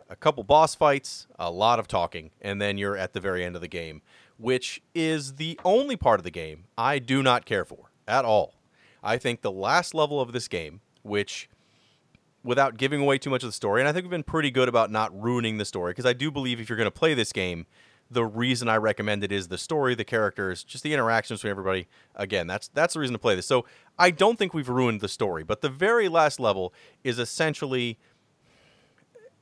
a 0.08 0.16
couple 0.16 0.42
boss 0.44 0.74
fights, 0.74 1.26
a 1.38 1.50
lot 1.50 1.78
of 1.78 1.88
talking, 1.88 2.30
and 2.40 2.60
then 2.60 2.78
you're 2.78 2.96
at 2.96 3.12
the 3.12 3.20
very 3.20 3.44
end 3.44 3.56
of 3.56 3.60
the 3.60 3.68
game, 3.68 4.02
which 4.38 4.82
is 4.94 5.34
the 5.34 5.58
only 5.64 5.96
part 5.96 6.20
of 6.20 6.24
the 6.24 6.30
game 6.30 6.64
I 6.78 6.98
do 6.98 7.22
not 7.22 7.44
care 7.44 7.64
for 7.64 7.90
at 8.06 8.24
all. 8.24 8.54
I 9.02 9.16
think 9.16 9.42
the 9.42 9.52
last 9.52 9.94
level 9.94 10.20
of 10.20 10.32
this 10.32 10.48
game, 10.48 10.80
which 11.02 11.48
without 12.42 12.76
giving 12.76 13.00
away 13.00 13.18
too 13.18 13.30
much 13.30 13.42
of 13.42 13.48
the 13.48 13.52
story, 13.52 13.80
and 13.80 13.88
I 13.88 13.92
think 13.92 14.04
we've 14.04 14.10
been 14.10 14.22
pretty 14.22 14.50
good 14.50 14.68
about 14.68 14.90
not 14.90 15.20
ruining 15.20 15.58
the 15.58 15.64
story 15.64 15.90
because 15.90 16.06
I 16.06 16.12
do 16.12 16.30
believe 16.30 16.60
if 16.60 16.68
you're 16.68 16.78
going 16.78 16.86
to 16.86 16.90
play 16.90 17.14
this 17.14 17.32
game, 17.32 17.66
the 18.10 18.24
reason 18.24 18.68
I 18.68 18.76
recommend 18.76 19.24
it 19.24 19.32
is 19.32 19.48
the 19.48 19.58
story, 19.58 19.94
the 19.94 20.04
characters, 20.04 20.62
just 20.62 20.84
the 20.84 20.92
interactions 20.92 21.40
between 21.40 21.50
everybody. 21.50 21.88
Again, 22.14 22.46
that's 22.46 22.68
that's 22.68 22.94
the 22.94 23.00
reason 23.00 23.14
to 23.14 23.18
play 23.18 23.34
this. 23.34 23.46
So 23.46 23.64
I 23.98 24.10
don't 24.10 24.38
think 24.38 24.54
we've 24.54 24.68
ruined 24.68 25.00
the 25.00 25.08
story, 25.08 25.42
but 25.42 25.60
the 25.60 25.68
very 25.68 26.08
last 26.08 26.38
level 26.38 26.72
is 27.02 27.18
essentially 27.18 27.98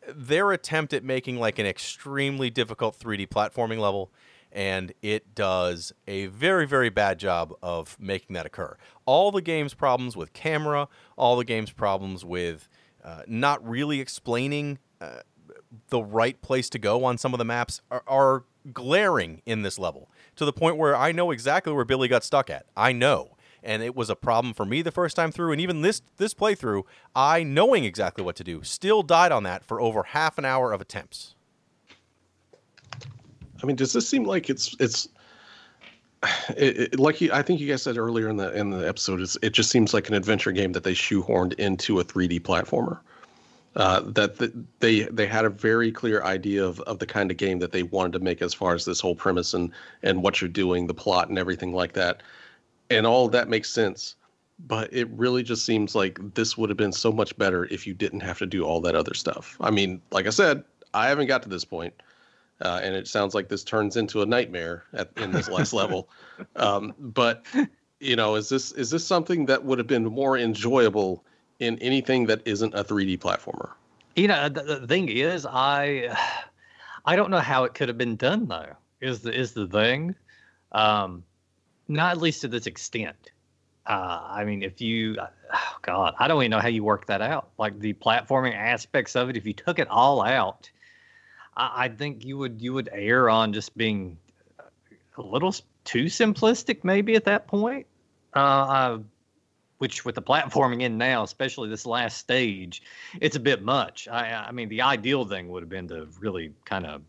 their 0.09 0.53
attempt 0.53 0.93
at 0.93 1.05
making 1.05 1.39
like 1.39 1.59
an 1.59 1.67
extremely 1.67 2.51
difficult 2.51 2.99
3D 2.99 3.29
platforming 3.29 3.79
level 3.79 4.11
and 4.53 4.93
it 5.03 5.35
does 5.35 5.93
a 6.07 6.27
very 6.27 6.67
very 6.67 6.89
bad 6.89 7.19
job 7.19 7.53
of 7.63 7.97
making 7.99 8.35
that 8.35 8.47
occur. 8.47 8.77
All 9.05 9.33
the 9.33 9.43
game's 9.43 9.75
problems 9.75 10.17
with 10.17 10.33
camera, 10.33 10.89
all 11.17 11.37
the 11.37 11.45
game's 11.45 11.73
problems 11.73 12.25
with 12.25 12.69
uh, 13.03 13.23
not 13.27 13.67
really 13.69 14.01
explaining 14.01 14.79
uh, 15.01 15.21
the 15.89 16.03
right 16.03 16.41
place 16.43 16.69
to 16.71 16.79
go 16.79 17.05
on 17.05 17.19
some 17.19 17.35
of 17.35 17.39
the 17.39 17.45
maps 17.45 17.81
are, 17.91 18.03
are 18.07 18.45
glaring 18.73 19.43
in 19.45 19.63
this 19.63 19.79
level 19.79 20.09
to 20.37 20.45
the 20.45 20.53
point 20.53 20.77
where 20.77 20.97
I 20.97 21.13
know 21.13 21.31
exactly 21.31 21.73
where 21.73 21.85
Billy 21.85 22.09
got 22.09 22.25
stuck 22.25 22.51
at. 22.51 22.67
I 22.77 22.93
know. 22.93 23.31
And 23.63 23.83
it 23.83 23.97
was 23.97 24.11
a 24.11 24.17
problem 24.17 24.53
for 24.53 24.67
me 24.67 24.83
the 24.83 24.93
first 24.93 25.17
time 25.17 25.33
through, 25.33 25.53
and 25.53 25.61
even 25.61 25.81
this 25.81 26.03
this 26.19 26.35
playthrough, 26.35 26.83
I 27.17 27.43
knowing 27.43 27.85
exactly 27.85 28.23
what 28.23 28.37
to 28.37 28.45
do, 28.45 28.63
still 28.63 29.03
died 29.03 29.33
on 29.33 29.43
that 29.45 29.65
for 29.65 29.81
over 29.81 30.03
half 30.03 30.37
an 30.37 30.45
hour 30.45 30.73
of 30.73 30.83
attempts. 30.83 31.35
I 33.63 33.67
mean, 33.67 33.77
does 33.77 33.95
this 33.95 34.07
seem 34.07 34.25
like 34.25 34.51
it's 34.51 34.77
it's 34.81 35.09
it, 36.57 36.79
it, 36.79 37.01
like 37.01 37.23
you, 37.23 37.31
I 37.33 37.41
think 37.41 37.59
you 37.59 37.67
guys 37.67 37.83
said 37.83 37.97
earlier 37.97 38.29
in 38.29 38.37
the 38.37 38.53
in 38.53 38.69
the 38.69 38.87
episode, 38.87 39.27
it 39.41 39.53
just 39.55 39.71
seems 39.71 39.95
like 39.95 40.09
an 40.09 40.15
adventure 40.15 40.53
game 40.53 40.73
that 40.73 40.85
they 40.85 40.93
shoehorned 40.93 41.55
into 41.55 42.01
a 42.01 42.05
3D 42.05 42.43
platformer 42.43 43.01
uh, 43.77 44.01
that 44.01 44.37
the, 44.37 44.53
they 44.81 45.03
they 45.03 45.27
had 45.27 45.45
a 45.45 45.51
very 45.51 45.91
clear 45.91 46.23
idea 46.23 46.65
of, 46.65 46.81
of 46.81 46.99
the 46.99 47.07
kind 47.07 47.31
of 47.31 47.37
game 47.37 47.59
that 47.59 47.73
they 47.73 47.83
wanted 47.83 48.13
to 48.13 48.21
make 48.21 48.41
as 48.41 48.55
far 48.55 48.75
as 48.75 48.85
this 48.85 49.01
whole 49.01 49.17
premise 49.17 49.55
and 49.55 49.71
and 50.03 50.23
what 50.23 50.41
you're 50.41 50.49
doing, 50.49 50.87
the 50.87 50.95
plot 50.95 51.29
and 51.29 51.39
everything 51.39 51.73
like 51.73 51.93
that, 51.95 52.23
and 52.91 53.07
all 53.07 53.27
of 53.27 53.33
that 53.33 53.49
makes 53.49 53.71
sense. 53.71 54.15
But 54.67 54.93
it 54.93 55.09
really 55.11 55.43
just 55.43 55.67
seems 55.67 55.97
like 55.97 56.19
this 56.35 56.57
would 56.57 56.71
have 56.71 56.77
been 56.77 56.93
so 56.93 57.11
much 57.11 57.37
better 57.37 57.65
if 57.67 57.87
you 57.87 57.95
didn't 57.95 58.21
have 58.21 58.39
to 58.39 58.47
do 58.47 58.65
all 58.65 58.81
that 58.83 58.95
other 58.95 59.15
stuff. 59.15 59.57
I 59.61 59.73
mean, 59.73 60.01
like 60.13 60.29
I 60.29 60.31
said, 60.31 60.63
I 60.93 61.09
haven't 61.09 61.27
got 61.27 61.43
to 61.43 61.49
this 61.49 61.65
point, 61.65 61.93
uh, 62.61 62.81
and 62.81 62.95
it 62.95 63.09
sounds 63.09 63.35
like 63.35 63.49
this 63.49 63.65
turns 63.65 63.97
into 63.97 64.23
a 64.23 64.27
nightmare 64.27 64.85
at, 64.93 65.11
in 65.17 65.33
this 65.33 65.49
last 65.49 65.73
level. 65.81 66.09
Um, 66.55 66.95
but 67.01 67.45
you 67.99 68.15
know, 68.15 68.37
is 68.37 68.49
this 68.49 68.71
is 68.73 68.91
this 68.91 69.05
something 69.05 69.47
that 69.47 69.65
would 69.65 69.79
have 69.79 69.89
been 69.89 70.05
more 70.05 70.39
enjoyable? 70.39 71.25
In 71.61 71.79
anything 71.79 72.27
that 72.27 72.43
isn't 72.45 72.75
a 72.75 72.85
3D 72.85 73.19
platformer. 73.19 73.71
You 74.17 74.29
know, 74.29 74.49
the, 74.49 74.63
the 74.63 74.87
thing 74.87 75.09
is, 75.09 75.47
I 75.49 76.17
I 77.05 77.17
don't 77.17 77.31
know 77.31 77.41
how 77.41 77.65
it 77.65 77.75
could 77.75 77.89
have 77.89 77.99
been 77.99 78.17
done 78.17 78.47
though. 78.47 78.75
Is 79.01 79.21
the 79.21 79.39
is 79.39 79.53
the 79.53 79.67
thing, 79.67 80.15
um, 80.73 81.23
not 81.89 82.13
at 82.13 82.19
least 82.19 82.41
to 82.43 82.49
this 82.49 82.67
extent. 82.67 83.31
Uh, 83.87 84.23
I 84.27 84.45
mean, 84.45 84.63
if 84.63 84.81
you, 84.81 85.17
oh 85.53 85.77
God, 85.83 86.15
I 86.19 86.29
don't 86.29 86.43
even 86.43 86.51
know 86.51 86.61
how 86.61 86.69
you 86.69 86.85
work 86.85 87.07
that 87.07 87.21
out. 87.21 87.51
Like 87.59 87.79
the 87.79 87.93
platforming 87.95 88.55
aspects 88.55 89.15
of 89.17 89.29
it, 89.29 89.37
if 89.37 89.47
you 89.47 89.53
took 89.53 89.79
it 89.79 89.89
all 89.89 90.23
out, 90.23 90.71
I, 91.57 91.85
I 91.85 91.89
think 91.89 92.25
you 92.25 92.39
would 92.39 92.63
you 92.63 92.73
would 92.73 92.89
err 92.93 93.29
on 93.29 93.53
just 93.53 93.77
being 93.77 94.17
a 95.17 95.23
little 95.23 95.55
too 95.85 96.05
simplistic, 96.05 96.85
maybe 96.85 97.15
at 97.15 97.25
that 97.25 97.47
point. 97.47 97.87
Uh, 98.33 98.99
which 99.85 100.03
with 100.03 100.15
the 100.15 100.23
platforming 100.23 100.81
in 100.81 100.97
now, 100.97 101.23
especially 101.23 101.69
this 101.69 101.85
last 101.85 102.17
stage, 102.17 102.83
it's 103.21 103.37
a 103.37 103.41
bit 103.41 103.63
much. 103.63 104.09
I, 104.09 104.47
I 104.49 104.51
mean, 104.51 104.71
the 104.71 104.81
ideal 104.81 105.27
thing 105.27 105.51
would 105.51 105.63
have 105.63 105.69
been 105.69 105.89
to 105.89 106.09
really 106.21 106.55
kind 106.65 106.87
of 106.87 107.03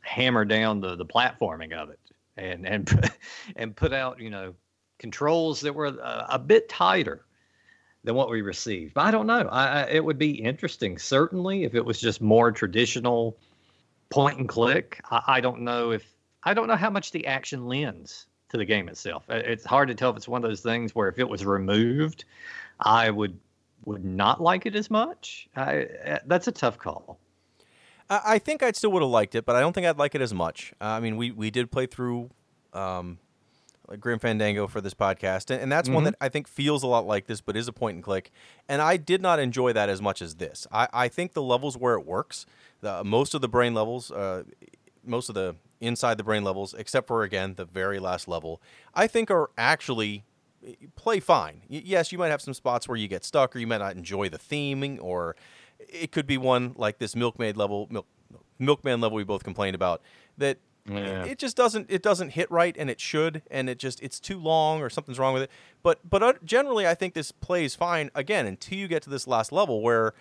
hammer 0.00 0.44
down 0.44 0.80
the, 0.80 0.96
the 0.96 1.06
platforming 1.06 1.72
of 1.72 1.88
it 1.88 2.00
and 2.36 2.66
and 2.66 3.12
and 3.56 3.76
put 3.76 3.92
out 3.92 4.18
you 4.18 4.28
know 4.28 4.54
controls 4.98 5.60
that 5.60 5.72
were 5.72 5.86
a, 5.86 6.26
a 6.30 6.38
bit 6.40 6.68
tighter 6.68 7.26
than 8.02 8.16
what 8.16 8.28
we 8.28 8.42
received. 8.42 8.94
But 8.94 9.06
I 9.06 9.12
don't 9.12 9.28
know. 9.28 9.48
I, 9.48 9.66
I, 9.66 9.82
it 9.90 10.04
would 10.04 10.18
be 10.18 10.32
interesting, 10.32 10.98
certainly, 10.98 11.62
if 11.62 11.76
it 11.76 11.84
was 11.84 12.00
just 12.00 12.20
more 12.20 12.50
traditional 12.50 13.36
point 14.08 14.36
and 14.36 14.48
click. 14.48 15.00
I, 15.12 15.22
I 15.28 15.40
don't 15.40 15.60
know 15.60 15.92
if 15.92 16.12
I 16.42 16.54
don't 16.54 16.66
know 16.66 16.74
how 16.74 16.90
much 16.90 17.12
the 17.12 17.28
action 17.28 17.68
lends 17.68 18.26
to 18.50 18.56
the 18.56 18.64
game 18.64 18.88
itself. 18.88 19.24
It's 19.28 19.64
hard 19.64 19.88
to 19.88 19.94
tell 19.94 20.10
if 20.10 20.16
it's 20.16 20.28
one 20.28 20.44
of 20.44 20.50
those 20.50 20.60
things 20.60 20.94
where 20.94 21.08
if 21.08 21.18
it 21.18 21.28
was 21.28 21.44
removed, 21.44 22.24
I 22.78 23.10
would 23.10 23.38
would 23.86 24.04
not 24.04 24.42
like 24.42 24.66
it 24.66 24.76
as 24.76 24.90
much. 24.90 25.48
I, 25.56 25.86
uh, 26.06 26.18
that's 26.26 26.48
a 26.48 26.52
tough 26.52 26.78
call. 26.78 27.18
I 28.10 28.40
think 28.40 28.62
I 28.62 28.72
still 28.72 28.90
would 28.90 29.02
have 29.02 29.10
liked 29.10 29.36
it, 29.36 29.46
but 29.46 29.54
I 29.54 29.60
don't 29.60 29.72
think 29.72 29.86
I'd 29.86 29.96
like 29.96 30.16
it 30.16 30.20
as 30.20 30.34
much. 30.34 30.74
Uh, 30.80 30.86
I 30.86 31.00
mean, 31.00 31.16
we, 31.16 31.30
we 31.30 31.50
did 31.52 31.70
play 31.70 31.86
through 31.86 32.30
um, 32.72 33.20
like 33.86 34.00
Grim 34.00 34.18
Fandango 34.18 34.66
for 34.66 34.80
this 34.80 34.94
podcast, 34.94 35.50
and, 35.50 35.62
and 35.62 35.70
that's 35.70 35.88
mm-hmm. 35.88 35.94
one 35.94 36.04
that 36.04 36.16
I 36.20 36.28
think 36.28 36.48
feels 36.48 36.82
a 36.82 36.88
lot 36.88 37.06
like 37.06 37.26
this, 37.26 37.40
but 37.40 37.56
is 37.56 37.68
a 37.68 37.72
point 37.72 37.94
and 37.94 38.04
click. 38.04 38.32
And 38.68 38.82
I 38.82 38.96
did 38.96 39.22
not 39.22 39.38
enjoy 39.38 39.72
that 39.74 39.88
as 39.88 40.02
much 40.02 40.20
as 40.22 40.34
this. 40.34 40.66
I, 40.72 40.88
I 40.92 41.08
think 41.08 41.34
the 41.34 41.42
levels 41.42 41.78
where 41.78 41.94
it 41.94 42.04
works, 42.04 42.46
the, 42.80 43.04
most 43.04 43.32
of 43.32 43.42
the 43.42 43.48
brain 43.48 43.74
levels, 43.74 44.10
uh, 44.10 44.42
most 45.04 45.28
of 45.28 45.36
the 45.36 45.54
inside 45.80 46.18
the 46.18 46.24
brain 46.24 46.44
levels, 46.44 46.74
except 46.74 47.06
for 47.06 47.22
again 47.22 47.54
the 47.54 47.64
very 47.64 47.98
last 47.98 48.28
level, 48.28 48.60
I 48.94 49.06
think 49.06 49.30
are 49.30 49.50
actually 49.56 50.24
play 50.94 51.20
fine. 51.20 51.62
Y- 51.68 51.82
yes, 51.84 52.12
you 52.12 52.18
might 52.18 52.28
have 52.28 52.42
some 52.42 52.54
spots 52.54 52.86
where 52.88 52.96
you 52.96 53.08
get 53.08 53.24
stuck, 53.24 53.56
or 53.56 53.58
you 53.58 53.66
might 53.66 53.78
not 53.78 53.96
enjoy 53.96 54.28
the 54.28 54.38
theming, 54.38 54.98
or 55.00 55.36
it 55.78 56.12
could 56.12 56.26
be 56.26 56.36
one 56.36 56.74
like 56.76 56.98
this 56.98 57.16
Milkmaid 57.16 57.56
level, 57.56 57.88
Milk, 57.90 58.06
Milkman 58.58 59.00
level 59.00 59.16
we 59.16 59.24
both 59.24 59.42
complained 59.42 59.74
about 59.74 60.02
that 60.38 60.58
Yeah. 60.86 61.24
It 61.24 61.38
just 61.38 61.56
doesn't 61.56 61.86
it 61.90 62.02
doesn't 62.02 62.30
hit 62.30 62.50
right, 62.50 62.74
and 62.76 62.90
it 62.90 63.00
should, 63.00 63.42
and 63.50 63.68
it 63.68 63.78
just 63.78 64.02
it's 64.02 64.18
too 64.18 64.38
long 64.38 64.80
or 64.80 64.90
something's 64.90 65.18
wrong 65.18 65.34
with 65.34 65.44
it. 65.44 65.50
But 65.82 65.98
but 66.08 66.22
uh, 66.22 66.32
generally, 66.44 66.86
I 66.86 66.94
think 66.94 67.14
this 67.14 67.32
plays 67.32 67.74
fine 67.74 68.10
again 68.14 68.46
until 68.46 68.78
you 68.78 68.88
get 68.88 69.02
to 69.02 69.10
this 69.10 69.26
last 69.26 69.52
level 69.52 69.82
where 69.82 70.14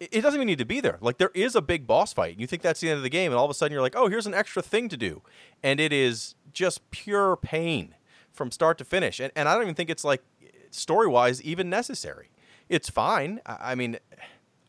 it 0.00 0.20
doesn't 0.20 0.34
even 0.38 0.46
need 0.46 0.58
to 0.58 0.64
be 0.64 0.80
there. 0.80 0.98
Like 1.00 1.18
there 1.18 1.30
is 1.34 1.54
a 1.56 1.62
big 1.62 1.86
boss 1.86 2.12
fight. 2.12 2.38
You 2.38 2.46
think 2.46 2.62
that's 2.62 2.80
the 2.80 2.88
end 2.90 2.96
of 2.98 3.02
the 3.02 3.10
game, 3.10 3.32
and 3.32 3.38
all 3.38 3.44
of 3.44 3.50
a 3.50 3.54
sudden 3.54 3.72
you're 3.72 3.82
like, 3.82 3.96
oh, 3.96 4.08
here's 4.08 4.26
an 4.26 4.34
extra 4.34 4.62
thing 4.62 4.88
to 4.88 4.96
do, 4.96 5.22
and 5.62 5.80
it 5.80 5.92
is 5.92 6.34
just 6.52 6.88
pure 6.90 7.36
pain 7.36 7.94
from 8.32 8.50
start 8.50 8.78
to 8.78 8.84
finish. 8.84 9.18
And 9.20 9.32
and 9.34 9.48
I 9.48 9.54
don't 9.54 9.62
even 9.62 9.74
think 9.74 9.90
it's 9.90 10.04
like 10.04 10.22
story 10.70 11.06
wise 11.08 11.42
even 11.42 11.68
necessary. 11.70 12.30
It's 12.68 12.88
fine. 12.88 13.40
I, 13.46 13.72
I 13.72 13.74
mean, 13.74 13.98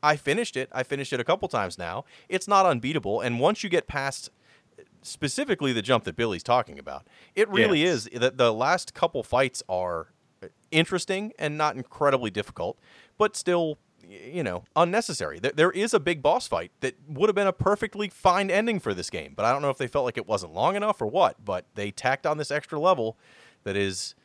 I 0.01 0.15
finished 0.15 0.55
it. 0.57 0.69
I 0.71 0.83
finished 0.83 1.11
it 1.13 1.19
a 1.19 1.23
couple 1.23 1.47
times 1.47 1.77
now. 1.77 2.05
It's 2.29 2.47
not 2.47 2.65
unbeatable, 2.65 3.21
and 3.21 3.39
once 3.39 3.63
you 3.63 3.69
get 3.69 3.87
past 3.87 4.29
specifically 5.01 5.71
the 5.73 5.81
jump 5.81 6.03
that 6.05 6.15
Billy's 6.15 6.43
talking 6.43 6.77
about, 6.79 7.07
it 7.35 7.47
really 7.49 7.83
Yes. 7.83 8.07
is 8.07 8.19
that 8.19 8.37
the 8.37 8.53
last 8.53 8.93
couple 8.93 9.23
fights 9.23 9.63
are 9.69 10.07
interesting 10.71 11.33
and 11.39 11.57
not 11.57 11.75
incredibly 11.75 12.29
difficult, 12.29 12.77
but 13.17 13.35
still, 13.35 13.77
you 14.09 14.43
know, 14.43 14.63
unnecessary. 14.75 15.39
There, 15.39 15.51
there 15.53 15.71
is 15.71 15.93
a 15.93 15.99
big 15.99 16.21
boss 16.21 16.47
fight 16.47 16.71
that 16.81 16.95
would 17.07 17.29
have 17.29 17.35
been 17.35 17.47
a 17.47 17.53
perfectly 17.53 18.09
fine 18.09 18.49
ending 18.49 18.79
for 18.79 18.93
this 18.93 19.09
game, 19.09 19.33
but 19.35 19.45
I 19.45 19.51
don't 19.51 19.61
know 19.61 19.69
if 19.69 19.77
they 19.77 19.87
felt 19.87 20.05
like 20.05 20.17
it 20.17 20.27
wasn't 20.27 20.53
long 20.53 20.75
enough 20.75 21.01
or 21.01 21.07
what. 21.07 21.43
But 21.43 21.65
they 21.75 21.91
tacked 21.91 22.25
on 22.25 22.37
this 22.37 22.51
extra 22.51 22.79
level 22.79 23.17
that 23.63 23.75
is. 23.75 24.15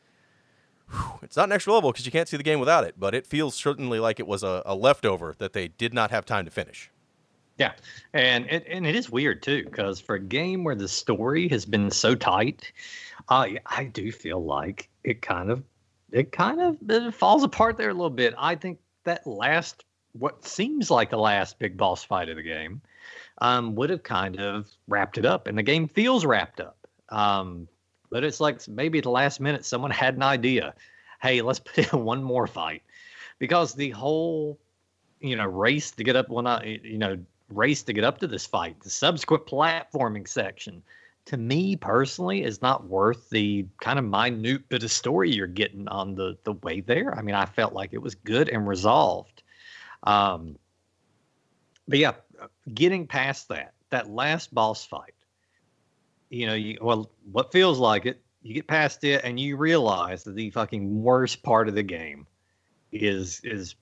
whew, 0.90 1.18
It's 1.22 1.36
not 1.36 1.48
an 1.48 1.52
extra 1.52 1.72
level 1.72 1.92
because 1.92 2.06
you 2.06 2.12
can't 2.12 2.28
see 2.28 2.36
the 2.36 2.42
game 2.42 2.60
without 2.60 2.84
it, 2.84 2.94
but 2.98 3.14
it 3.14 3.26
feels 3.26 3.54
certainly 3.54 3.98
like 3.98 4.18
it 4.18 4.26
was 4.26 4.42
a, 4.42 4.62
a 4.64 4.74
leftover 4.74 5.34
that 5.38 5.52
they 5.52 5.68
did 5.68 5.92
not 5.92 6.10
have 6.10 6.24
time 6.24 6.44
to 6.44 6.50
finish. 6.50 6.90
Yeah, 7.58 7.72
and 8.12 8.46
it 8.50 8.64
and 8.68 8.84
it 8.84 8.96
is 8.96 9.10
weird 9.10 9.42
too 9.42 9.64
because 9.64 10.00
for 10.00 10.16
a 10.16 10.20
game 10.20 10.64
where 10.64 10.74
the 10.74 10.88
story 10.88 11.46
has 11.48 11.64
been 11.64 11.90
so 11.90 12.14
tight, 12.14 12.72
I 13.28 13.58
I 13.66 13.84
do 13.84 14.10
feel 14.10 14.44
like 14.44 14.88
it 15.04 15.22
kind 15.22 15.50
of 15.50 15.62
it 16.10 16.32
kind 16.32 16.60
of 16.60 16.78
it 16.88 17.14
falls 17.14 17.44
apart 17.44 17.76
there 17.76 17.90
a 17.90 17.94
little 17.94 18.10
bit. 18.10 18.34
I 18.36 18.56
think 18.56 18.78
that 19.04 19.26
last 19.26 19.84
what 20.12 20.44
seems 20.44 20.90
like 20.90 21.10
the 21.10 21.16
last 21.16 21.58
big 21.58 21.76
boss 21.76 22.04
fight 22.04 22.28
of 22.28 22.36
the 22.36 22.42
game 22.42 22.80
um, 23.38 23.74
would 23.74 23.90
have 23.90 24.02
kind 24.02 24.38
of 24.38 24.68
wrapped 24.86 25.18
it 25.18 25.26
up, 25.26 25.46
and 25.46 25.58
the 25.58 25.62
game 25.62 25.88
feels 25.88 26.24
wrapped 26.24 26.60
up. 26.60 26.76
Um, 27.08 27.68
but 28.10 28.22
it's 28.22 28.40
like 28.40 28.66
maybe 28.68 28.98
at 28.98 29.04
the 29.04 29.10
last 29.10 29.40
minute 29.40 29.64
someone 29.64 29.90
had 29.90 30.14
an 30.14 30.22
idea. 30.22 30.74
Hey, 31.20 31.42
let's 31.42 31.58
put 31.64 31.92
in 31.92 32.04
one 32.04 32.22
more 32.22 32.46
fight 32.46 32.82
because 33.38 33.74
the 33.74 33.90
whole 33.90 34.58
you 35.20 35.36
know 35.36 35.46
race 35.46 35.90
to 35.92 36.04
get 36.04 36.16
up 36.16 36.28
when 36.28 36.46
I 36.46 36.80
you 36.82 36.98
know 36.98 37.18
race 37.48 37.82
to 37.84 37.92
get 37.92 38.04
up 38.04 38.18
to 38.18 38.26
this 38.26 38.46
fight 38.46 38.80
the 38.80 38.90
subsequent 38.90 39.46
platforming 39.46 40.26
section 40.26 40.82
to 41.26 41.36
me 41.36 41.76
personally 41.76 42.42
is 42.42 42.60
not 42.60 42.86
worth 42.86 43.30
the 43.30 43.66
kind 43.80 43.98
of 43.98 44.04
minute 44.04 44.68
bit 44.68 44.82
of 44.82 44.90
story 44.90 45.30
you're 45.30 45.46
getting 45.46 45.88
on 45.88 46.14
the 46.14 46.36
the 46.44 46.52
way 46.52 46.80
there. 46.80 47.16
I 47.16 47.22
mean 47.22 47.34
i 47.34 47.46
felt 47.46 47.72
like 47.72 47.92
it 47.92 48.02
was 48.02 48.14
good 48.14 48.48
and 48.48 48.66
resolved. 48.66 49.42
Um 50.02 50.56
but 51.88 51.98
yeah 51.98 52.12
getting 52.72 53.06
past 53.06 53.48
that 53.48 53.74
that 53.90 54.10
last 54.10 54.52
boss 54.54 54.84
fight 54.84 55.14
you 56.30 56.46
know 56.46 56.54
you 56.54 56.78
well 56.80 57.10
what 57.30 57.52
feels 57.52 57.78
like 57.78 58.06
it 58.06 58.20
you 58.42 58.54
get 58.54 58.66
past 58.66 59.04
it 59.04 59.22
and 59.24 59.38
you 59.40 59.56
realize 59.56 60.24
that 60.24 60.34
the 60.34 60.50
fucking 60.50 61.02
worst 61.02 61.42
part 61.42 61.68
of 61.68 61.74
the 61.74 61.82
game 61.82 62.26
is 62.92 63.40
is 63.44 63.74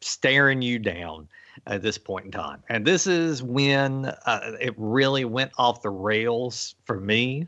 staring 0.00 0.62
you 0.62 0.78
down 0.78 1.28
at 1.66 1.82
this 1.82 1.98
point 1.98 2.26
in 2.26 2.32
time. 2.32 2.62
And 2.68 2.84
this 2.84 3.06
is 3.06 3.42
when 3.42 4.06
uh, 4.26 4.52
it 4.60 4.74
really 4.76 5.24
went 5.24 5.52
off 5.58 5.82
the 5.82 5.90
rails 5.90 6.74
for 6.84 6.98
me. 6.98 7.46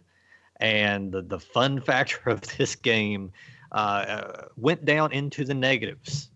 And 0.60 1.10
the, 1.10 1.22
the 1.22 1.40
fun 1.40 1.80
factor 1.86 2.30
of 2.30 2.42
this 2.56 2.74
game 2.74 3.32
uh, 3.72 3.74
uh, 3.74 4.44
went 4.56 4.84
down 4.84 5.12
into 5.12 5.44
the 5.44 5.54
negatives. 5.54 6.30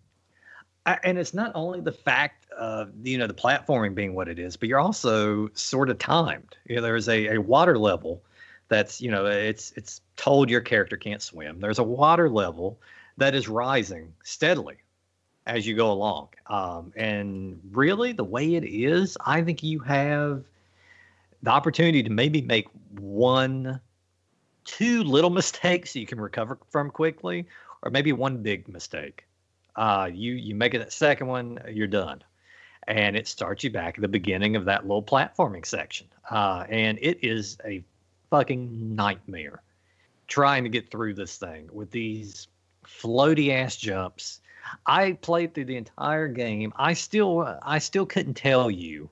I, 0.85 0.99
and 1.03 1.17
it's 1.17 1.33
not 1.33 1.51
only 1.55 1.81
the 1.81 1.91
fact 1.91 2.49
of 2.51 2.91
you 3.03 3.17
know 3.17 3.27
the 3.27 3.33
platforming 3.33 3.95
being 3.95 4.13
what 4.13 4.27
it 4.27 4.39
is, 4.39 4.57
but 4.57 4.67
you're 4.67 4.79
also 4.79 5.49
sort 5.53 5.89
of 5.89 5.97
timed. 5.99 6.57
You 6.65 6.77
know, 6.77 6.81
there's 6.81 7.07
a, 7.07 7.35
a 7.35 7.37
water 7.37 7.77
level 7.77 8.23
that's 8.69 8.99
you 9.01 9.11
know 9.11 9.25
it's 9.25 9.71
it's 9.73 10.01
told 10.15 10.49
your 10.49 10.61
character 10.61 10.97
can't 10.97 11.21
swim. 11.21 11.59
There's 11.59 11.79
a 11.79 11.83
water 11.83 12.29
level 12.29 12.79
that 13.17 13.35
is 13.35 13.47
rising 13.47 14.13
steadily 14.23 14.77
as 15.49 15.65
you 15.65 15.75
go 15.75 15.91
along. 15.91 16.29
Um, 16.47 16.93
and 16.95 17.59
really, 17.71 18.13
the 18.13 18.23
way 18.23 18.55
it 18.55 18.63
is, 18.63 19.17
I 19.25 19.41
think 19.41 19.63
you 19.63 19.79
have 19.79 20.43
the 21.41 21.49
opportunity 21.49 22.03
to 22.03 22.09
maybe 22.09 22.41
make 22.41 22.67
one, 22.99 23.81
two 24.63 25.03
little 25.03 25.29
mistakes 25.41 25.95
you 25.95 26.05
can 26.05 26.21
recover 26.21 26.57
from 26.69 26.91
quickly, 26.91 27.47
or 27.81 27.91
maybe 27.91 28.13
one 28.13 28.37
big 28.37 28.67
mistake. 28.67 29.25
Uh, 29.75 30.09
you 30.11 30.33
you 30.33 30.55
make 30.55 30.73
it 30.73 30.79
that 30.79 30.93
second 30.93 31.27
one, 31.27 31.59
you're 31.69 31.87
done, 31.87 32.21
and 32.87 33.15
it 33.15 33.27
starts 33.27 33.63
you 33.63 33.69
back 33.69 33.95
at 33.97 34.01
the 34.01 34.07
beginning 34.07 34.55
of 34.55 34.65
that 34.65 34.83
little 34.83 35.03
platforming 35.03 35.65
section. 35.65 36.07
Uh, 36.29 36.65
and 36.69 36.99
it 37.01 37.19
is 37.23 37.57
a 37.65 37.83
fucking 38.29 38.95
nightmare 38.95 39.61
trying 40.27 40.63
to 40.63 40.69
get 40.69 40.91
through 40.91 41.13
this 41.13 41.37
thing 41.37 41.69
with 41.71 41.89
these 41.91 42.47
floaty 42.85 43.51
ass 43.51 43.75
jumps. 43.75 44.41
I 44.85 45.13
played 45.13 45.53
through 45.53 45.65
the 45.65 45.77
entire 45.77 46.27
game. 46.27 46.73
I 46.75 46.93
still 46.93 47.57
I 47.61 47.79
still 47.79 48.05
couldn't 48.05 48.35
tell 48.35 48.69
you. 48.69 49.09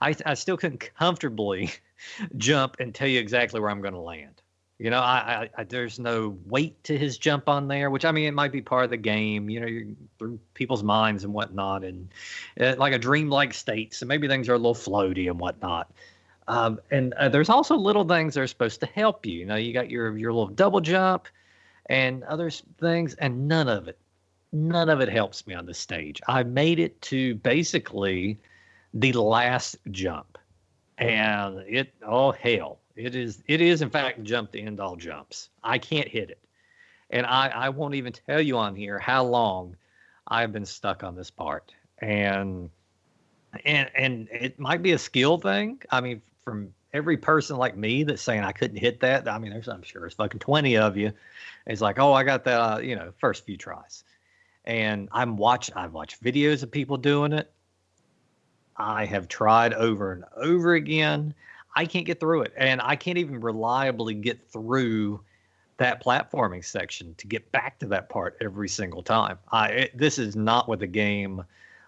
I 0.00 0.14
I 0.26 0.34
still 0.34 0.56
couldn't 0.56 0.90
comfortably 0.98 1.70
jump 2.36 2.76
and 2.80 2.94
tell 2.94 3.08
you 3.08 3.20
exactly 3.20 3.60
where 3.60 3.70
I'm 3.70 3.80
going 3.80 3.94
to 3.94 4.00
land. 4.00 4.42
You 4.78 4.90
know, 4.90 4.98
I, 4.98 5.48
I, 5.56 5.60
I 5.60 5.64
there's 5.64 6.00
no 6.00 6.36
weight 6.46 6.82
to 6.84 6.98
his 6.98 7.16
jump 7.16 7.48
on 7.48 7.68
there, 7.68 7.90
which 7.90 8.04
I 8.04 8.10
mean 8.10 8.26
it 8.26 8.34
might 8.34 8.50
be 8.50 8.60
part 8.60 8.84
of 8.84 8.90
the 8.90 8.96
game. 8.96 9.48
You 9.48 9.60
know, 9.60 9.66
you're 9.66 9.86
through 10.18 10.40
people's 10.54 10.82
minds 10.82 11.22
and 11.22 11.32
whatnot, 11.32 11.84
and 11.84 12.08
uh, 12.60 12.74
like 12.76 12.92
a 12.92 12.98
dreamlike 12.98 13.54
state. 13.54 13.94
So 13.94 14.04
maybe 14.04 14.26
things 14.26 14.48
are 14.48 14.54
a 14.54 14.58
little 14.58 14.74
floaty 14.74 15.30
and 15.30 15.38
whatnot. 15.38 15.92
Um, 16.48 16.80
and 16.90 17.14
uh, 17.14 17.28
there's 17.28 17.48
also 17.48 17.76
little 17.76 18.04
things 18.04 18.34
that 18.34 18.40
are 18.40 18.46
supposed 18.46 18.80
to 18.80 18.86
help 18.86 19.24
you. 19.24 19.38
You 19.38 19.46
know, 19.46 19.54
you 19.54 19.72
got 19.72 19.90
your 19.90 20.16
your 20.18 20.32
little 20.32 20.48
double 20.48 20.80
jump 20.80 21.28
and 21.86 22.24
other 22.24 22.50
things, 22.50 23.14
and 23.14 23.46
none 23.46 23.68
of 23.68 23.86
it, 23.86 23.98
none 24.54 24.88
of 24.88 25.00
it 25.00 25.08
helps 25.08 25.46
me 25.46 25.54
on 25.54 25.66
the 25.66 25.74
stage. 25.74 26.22
I 26.28 26.44
made 26.44 26.78
it 26.78 27.00
to 27.02 27.34
basically 27.34 28.38
the 28.94 29.12
last 29.12 29.76
jump, 29.90 30.38
and 30.96 31.58
it 31.68 31.92
oh 32.06 32.30
hell, 32.30 32.78
it 32.96 33.14
is 33.14 33.42
it 33.48 33.60
is 33.60 33.82
in 33.82 33.90
fact 33.90 34.22
jump 34.22 34.52
the 34.52 34.62
end 34.62 34.80
all 34.80 34.96
jumps. 34.96 35.50
I 35.62 35.78
can't 35.78 36.08
hit 36.08 36.30
it, 36.30 36.38
and 37.10 37.26
I 37.26 37.48
I 37.48 37.68
won't 37.70 37.96
even 37.96 38.12
tell 38.12 38.40
you 38.40 38.56
on 38.56 38.76
here 38.76 38.98
how 38.98 39.24
long 39.24 39.76
I've 40.28 40.52
been 40.52 40.66
stuck 40.66 41.02
on 41.02 41.16
this 41.16 41.30
part, 41.30 41.74
and 41.98 42.70
and 43.64 43.90
and 43.94 44.28
it 44.30 44.58
might 44.58 44.82
be 44.82 44.92
a 44.92 44.98
skill 44.98 45.38
thing. 45.38 45.82
I 45.90 46.00
mean, 46.00 46.22
from 46.44 46.72
every 46.92 47.16
person 47.16 47.56
like 47.56 47.76
me 47.76 48.04
that's 48.04 48.22
saying 48.22 48.44
I 48.44 48.52
couldn't 48.52 48.76
hit 48.76 49.00
that, 49.00 49.28
I 49.28 49.38
mean, 49.38 49.50
there's 49.50 49.68
I'm 49.68 49.82
sure 49.82 50.00
there's 50.00 50.14
fucking 50.14 50.40
twenty 50.40 50.76
of 50.76 50.96
you. 50.96 51.12
It's 51.66 51.80
like, 51.80 51.98
oh, 51.98 52.12
I 52.12 52.22
got 52.24 52.44
that, 52.44 52.60
uh, 52.60 52.78
you 52.78 52.94
know, 52.94 53.12
first 53.18 53.44
few 53.44 53.56
tries, 53.56 54.04
and 54.64 55.08
I'm 55.12 55.36
watch 55.36 55.70
I've 55.74 55.92
watched 55.92 56.22
videos 56.22 56.62
of 56.62 56.70
people 56.70 56.96
doing 56.96 57.32
it. 57.32 57.50
I 58.76 59.04
have 59.04 59.28
tried 59.28 59.72
over 59.74 60.12
and 60.12 60.24
over 60.36 60.74
again. 60.74 61.34
I 61.76 61.86
can't 61.86 62.06
get 62.06 62.20
through 62.20 62.42
it, 62.42 62.52
and 62.56 62.80
I 62.82 62.96
can't 62.96 63.18
even 63.18 63.40
reliably 63.40 64.14
get 64.14 64.48
through 64.50 65.20
that 65.76 66.02
platforming 66.02 66.64
section 66.64 67.14
to 67.16 67.26
get 67.26 67.50
back 67.50 67.78
to 67.80 67.86
that 67.86 68.08
part 68.08 68.36
every 68.40 68.68
single 68.68 69.02
time. 69.02 69.38
I 69.50 69.68
it, 69.68 69.98
this 69.98 70.18
is 70.18 70.36
not 70.36 70.68
what 70.68 70.78
the 70.78 70.86
game 70.86 71.44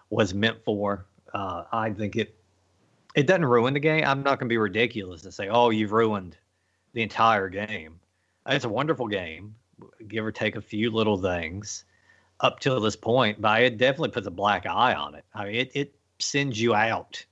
was 0.09 0.33
meant 0.33 0.63
for. 0.63 1.05
Uh, 1.33 1.63
I 1.71 1.91
think 1.91 2.15
it 2.15 2.35
it 3.15 3.27
doesn't 3.27 3.45
ruin 3.45 3.73
the 3.73 3.79
game. 3.79 4.03
I'm 4.05 4.23
not 4.23 4.39
going 4.39 4.47
to 4.47 4.53
be 4.53 4.57
ridiculous 4.57 5.23
and 5.23 5.33
say, 5.33 5.47
"Oh, 5.49 5.69
you've 5.69 5.93
ruined 5.93 6.37
the 6.93 7.01
entire 7.01 7.49
game." 7.49 7.99
It's 8.49 8.65
a 8.65 8.69
wonderful 8.69 9.07
game, 9.07 9.55
give 10.07 10.25
or 10.25 10.31
take 10.31 10.55
a 10.55 10.61
few 10.61 10.89
little 10.89 11.17
things 11.17 11.83
up 12.39 12.59
till 12.59 12.79
this 12.79 12.95
point, 12.95 13.41
but 13.41 13.61
it 13.61 13.77
definitely 13.77 14.09
puts 14.09 14.27
a 14.27 14.31
black 14.31 14.65
eye 14.65 14.93
on 14.93 15.15
it. 15.15 15.25
I 15.33 15.45
mean, 15.45 15.55
it 15.55 15.71
it 15.73 15.95
sends 16.19 16.59
you 16.59 16.75
out 16.75 17.23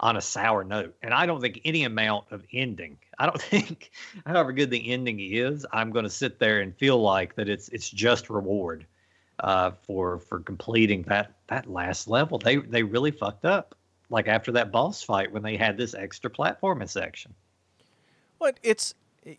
on 0.00 0.16
a 0.16 0.20
sour 0.20 0.64
note, 0.64 0.94
and 1.02 1.12
I 1.12 1.26
don't 1.26 1.40
think 1.40 1.60
any 1.64 1.84
amount 1.84 2.26
of 2.30 2.44
ending. 2.52 2.98
I 3.18 3.26
don't 3.26 3.40
think, 3.50 3.90
however 4.26 4.52
good 4.52 4.70
the 4.70 4.90
ending 4.92 5.20
is, 5.20 5.66
I'm 5.72 5.90
going 5.90 6.04
to 6.04 6.10
sit 6.10 6.38
there 6.38 6.60
and 6.60 6.76
feel 6.76 7.00
like 7.00 7.34
that 7.36 7.48
it's 7.48 7.68
it's 7.68 7.90
just 7.90 8.30
reward 8.30 8.86
uh, 9.40 9.72
for 9.82 10.18
for 10.18 10.40
completing 10.40 11.02
that 11.02 11.34
that 11.48 11.70
last 11.70 12.08
level. 12.08 12.38
They 12.38 12.56
they 12.56 12.82
really 12.82 13.10
fucked 13.10 13.44
up. 13.44 13.74
Like 14.08 14.26
after 14.26 14.50
that 14.52 14.72
boss 14.72 15.02
fight 15.04 15.30
when 15.30 15.44
they 15.44 15.56
had 15.56 15.76
this 15.76 15.94
extra 15.94 16.30
platforming 16.30 16.88
section. 16.88 17.32
What 18.38 18.58
it's 18.62 18.94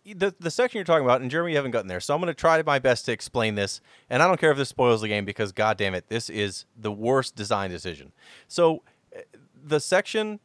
the 0.05 0.35
the 0.39 0.51
section 0.51 0.77
you're 0.77 0.85
talking 0.85 1.05
about, 1.05 1.21
and 1.21 1.31
Jeremy, 1.31 1.51
you 1.51 1.57
haven't 1.57 1.71
gotten 1.71 1.87
there, 1.87 1.99
so 1.99 2.13
I'm 2.13 2.21
going 2.21 2.33
to 2.33 2.39
try 2.39 2.61
my 2.61 2.79
best 2.79 3.05
to 3.05 3.11
explain 3.11 3.55
this. 3.55 3.81
And 4.09 4.21
I 4.21 4.27
don't 4.27 4.39
care 4.39 4.51
if 4.51 4.57
this 4.57 4.69
spoils 4.69 5.01
the 5.01 5.07
game 5.07 5.25
because, 5.25 5.51
god 5.51 5.77
damn 5.77 5.95
it, 5.95 6.07
this 6.07 6.29
is 6.29 6.65
the 6.77 6.91
worst 6.91 7.35
design 7.35 7.69
decision. 7.71 8.11
So, 8.47 8.83
uh, 9.15 9.21
the 9.63 9.79
section 9.79 10.39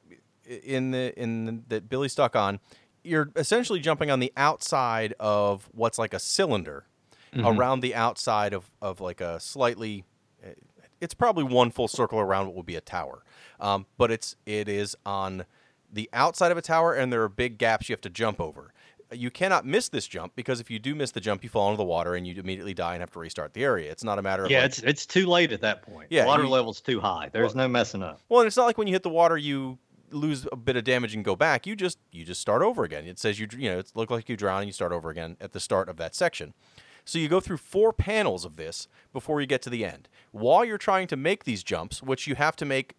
in 0.45 0.91
the 0.91 1.13
in 1.21 1.45
the, 1.45 1.63
that 1.69 1.89
Billy 1.89 2.09
stuck 2.09 2.35
on, 2.35 2.61
you're 3.05 3.31
essentially 3.37 3.81
jumping 3.81 4.11
on 4.11 4.21
the 4.21 4.33
outside 4.37 5.15
of 5.21 5.69
what's 5.73 5.99
like 5.99 6.15
a 6.15 6.19
cylinder 6.19 6.87
Mm-hmm. 7.35 7.59
around 7.59 7.81
the 7.81 7.95
outside 7.95 8.55
of, 8.55 8.71
of 8.81 9.01
like 9.01 9.21
a 9.21 9.39
slightly 9.41 10.05
it's 11.01 11.13
probably 11.13 11.45
one 11.45 11.71
full 11.71 11.89
circle 11.89 12.19
around 12.19 12.47
what 12.47 12.55
would 12.55 12.65
be 12.65 12.77
a 12.77 12.81
tower 12.81 13.25
um, 13.61 13.85
but 13.99 14.11
it's 14.11 14.37
it 14.47 14.69
is 14.69 14.97
on 15.05 15.45
the 15.93 16.09
outside 16.15 16.51
of 16.51 16.57
a 16.57 16.63
tower 16.63 16.95
and 16.95 17.13
there 17.13 17.23
are 17.23 17.29
big 17.29 17.59
gaps 17.59 17.89
you 17.89 17.93
have 17.93 18.01
to 18.01 18.09
jump 18.09 18.41
over 18.41 18.73
you 19.13 19.31
cannot 19.31 19.65
miss 19.65 19.89
this 19.89 20.07
jump 20.07 20.35
because 20.35 20.59
if 20.61 20.71
you 20.71 20.79
do 20.79 20.95
miss 20.95 21.13
the 21.13 21.21
jump 21.21 21.43
you 21.45 21.49
fall 21.49 21.69
into 21.69 21.77
the 21.77 21.85
water 21.85 22.15
and 22.15 22.27
you 22.27 22.35
immediately 22.41 22.75
die 22.75 22.95
and 22.95 23.01
have 23.03 23.11
to 23.13 23.19
restart 23.19 23.53
the 23.55 23.63
area 23.63 23.91
it's 23.91 24.03
not 24.05 24.19
a 24.19 24.23
matter 24.23 24.45
of 24.45 24.51
Yeah, 24.51 24.63
like- 24.63 24.67
it's 24.71 24.79
it's 24.81 25.07
too 25.07 25.27
late 25.27 25.53
at 25.53 25.61
that 25.61 25.83
point. 25.83 26.09
Yeah, 26.11 26.27
water 26.27 26.43
you- 26.45 26.49
level's 26.49 26.81
too 26.81 27.01
high. 27.01 27.29
There's 27.33 27.55
no 27.55 27.69
messing 27.69 28.03
up. 28.03 28.21
Well, 28.29 28.41
and 28.41 28.47
it's 28.47 28.57
not 28.57 28.65
like 28.67 28.79
when 28.79 28.89
you 28.89 28.95
hit 28.95 29.03
the 29.05 29.09
water, 29.11 29.37
you 29.39 29.79
lose 30.11 30.47
a 30.53 30.57
bit 30.57 30.77
of 30.77 30.85
damage 30.85 31.15
and 31.15 31.25
go 31.25 31.35
back. 31.37 31.67
You 31.67 31.75
just 31.77 31.99
you 32.13 32.25
just 32.25 32.41
start 32.41 32.63
over 32.63 32.85
again. 32.85 33.07
It 33.07 33.19
says 33.19 33.39
you 33.41 33.47
you 33.57 33.71
know 33.71 33.79
it 33.79 33.93
look 33.95 34.11
like 34.11 34.29
you 34.29 34.37
drown 34.37 34.59
and 34.61 34.67
you 34.69 34.73
start 34.73 34.93
over 34.93 35.11
again 35.11 35.37
at 35.41 35.53
the 35.53 35.61
start 35.61 35.89
of 35.89 35.97
that 35.99 36.15
section. 36.15 36.55
So 37.05 37.21
you 37.21 37.29
go 37.29 37.39
through 37.39 37.59
four 37.59 37.93
panels 37.93 38.45
of 38.45 38.57
this 38.57 38.89
before 39.13 39.41
you 39.41 39.47
get 39.47 39.63
to 39.63 39.71
the 39.71 39.85
end. 39.85 40.09
While 40.33 40.65
you're 40.65 40.79
trying 40.79 41.07
to 41.09 41.17
make 41.17 41.45
these 41.45 41.63
jumps, 41.63 42.03
which 42.03 42.27
you 42.27 42.35
have 42.35 42.57
to 42.57 42.65
make 42.65 42.95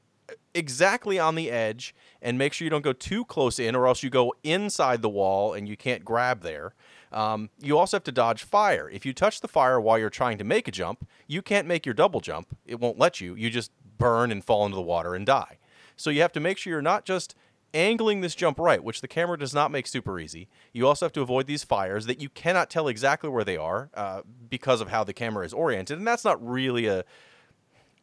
exactly 0.53 1.19
on 1.19 1.35
the 1.35 1.51
edge 1.51 1.95
and 2.21 2.37
make 2.37 2.53
sure 2.53 2.65
you 2.65 2.69
don't 2.69 2.83
go 2.83 2.93
too 2.93 3.23
close 3.25 3.59
in 3.59 3.75
or 3.75 3.87
else 3.87 4.03
you 4.03 4.09
go 4.09 4.33
inside 4.43 5.01
the 5.01 5.09
wall 5.09 5.53
and 5.53 5.67
you 5.67 5.77
can't 5.77 6.03
grab 6.03 6.41
there. 6.41 6.73
Um, 7.11 7.49
you 7.59 7.77
also 7.77 7.97
have 7.97 8.03
to 8.05 8.11
dodge 8.11 8.43
fire. 8.43 8.89
If 8.89 9.05
you 9.05 9.13
touch 9.13 9.41
the 9.41 9.47
fire 9.47 9.79
while 9.79 9.97
you're 9.97 10.09
trying 10.09 10.37
to 10.39 10.43
make 10.43 10.67
a 10.67 10.71
jump, 10.71 11.07
you 11.27 11.41
can't 11.41 11.67
make 11.67 11.85
your 11.85 11.93
double 11.93 12.19
jump. 12.19 12.57
It 12.65 12.79
won't 12.79 12.99
let 12.99 13.21
you. 13.21 13.35
You 13.35 13.49
just 13.49 13.71
burn 13.97 14.31
and 14.31 14.43
fall 14.43 14.65
into 14.65 14.75
the 14.75 14.81
water 14.81 15.15
and 15.15 15.25
die. 15.25 15.57
So 15.95 16.09
you 16.09 16.21
have 16.21 16.33
to 16.33 16.39
make 16.39 16.57
sure 16.57 16.71
you're 16.71 16.81
not 16.81 17.05
just 17.05 17.35
angling 17.73 18.21
this 18.21 18.35
jump 18.35 18.59
right, 18.59 18.83
which 18.83 19.01
the 19.01 19.07
camera 19.07 19.37
does 19.37 19.53
not 19.53 19.71
make 19.71 19.87
super 19.87 20.19
easy. 20.19 20.47
You 20.73 20.87
also 20.87 21.05
have 21.05 21.13
to 21.13 21.21
avoid 21.21 21.47
these 21.47 21.63
fires 21.63 22.05
that 22.05 22.21
you 22.21 22.29
cannot 22.29 22.69
tell 22.69 22.87
exactly 22.87 23.29
where 23.29 23.43
they 23.43 23.57
are 23.57 23.89
uh, 23.93 24.21
because 24.49 24.81
of 24.81 24.89
how 24.89 25.03
the 25.03 25.13
camera 25.13 25.45
is 25.45 25.53
oriented, 25.53 25.97
and 25.97 26.07
that's 26.07 26.25
not 26.25 26.45
really 26.45 26.87
a 26.87 27.03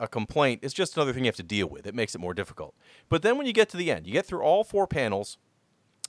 a 0.01 0.09
complaint. 0.09 0.61
It's 0.63 0.75
just 0.75 0.97
another 0.97 1.13
thing 1.13 1.25
you 1.25 1.29
have 1.29 1.37
to 1.37 1.43
deal 1.43 1.67
with. 1.67 1.87
It 1.87 1.95
makes 1.95 2.15
it 2.15 2.21
more 2.21 2.35
difficult. 2.35 2.75
But 3.09 3.23
then 3.23 3.37
when 3.39 3.47
you 3.47 3.53
get 3.53 3.69
to 3.71 3.77
the 3.77 3.91
end, 3.91 4.07
you 4.07 4.13
get 4.13 4.27
through 4.27 4.43
all 4.43 4.65
four 4.65 4.87
panels, 4.87 5.39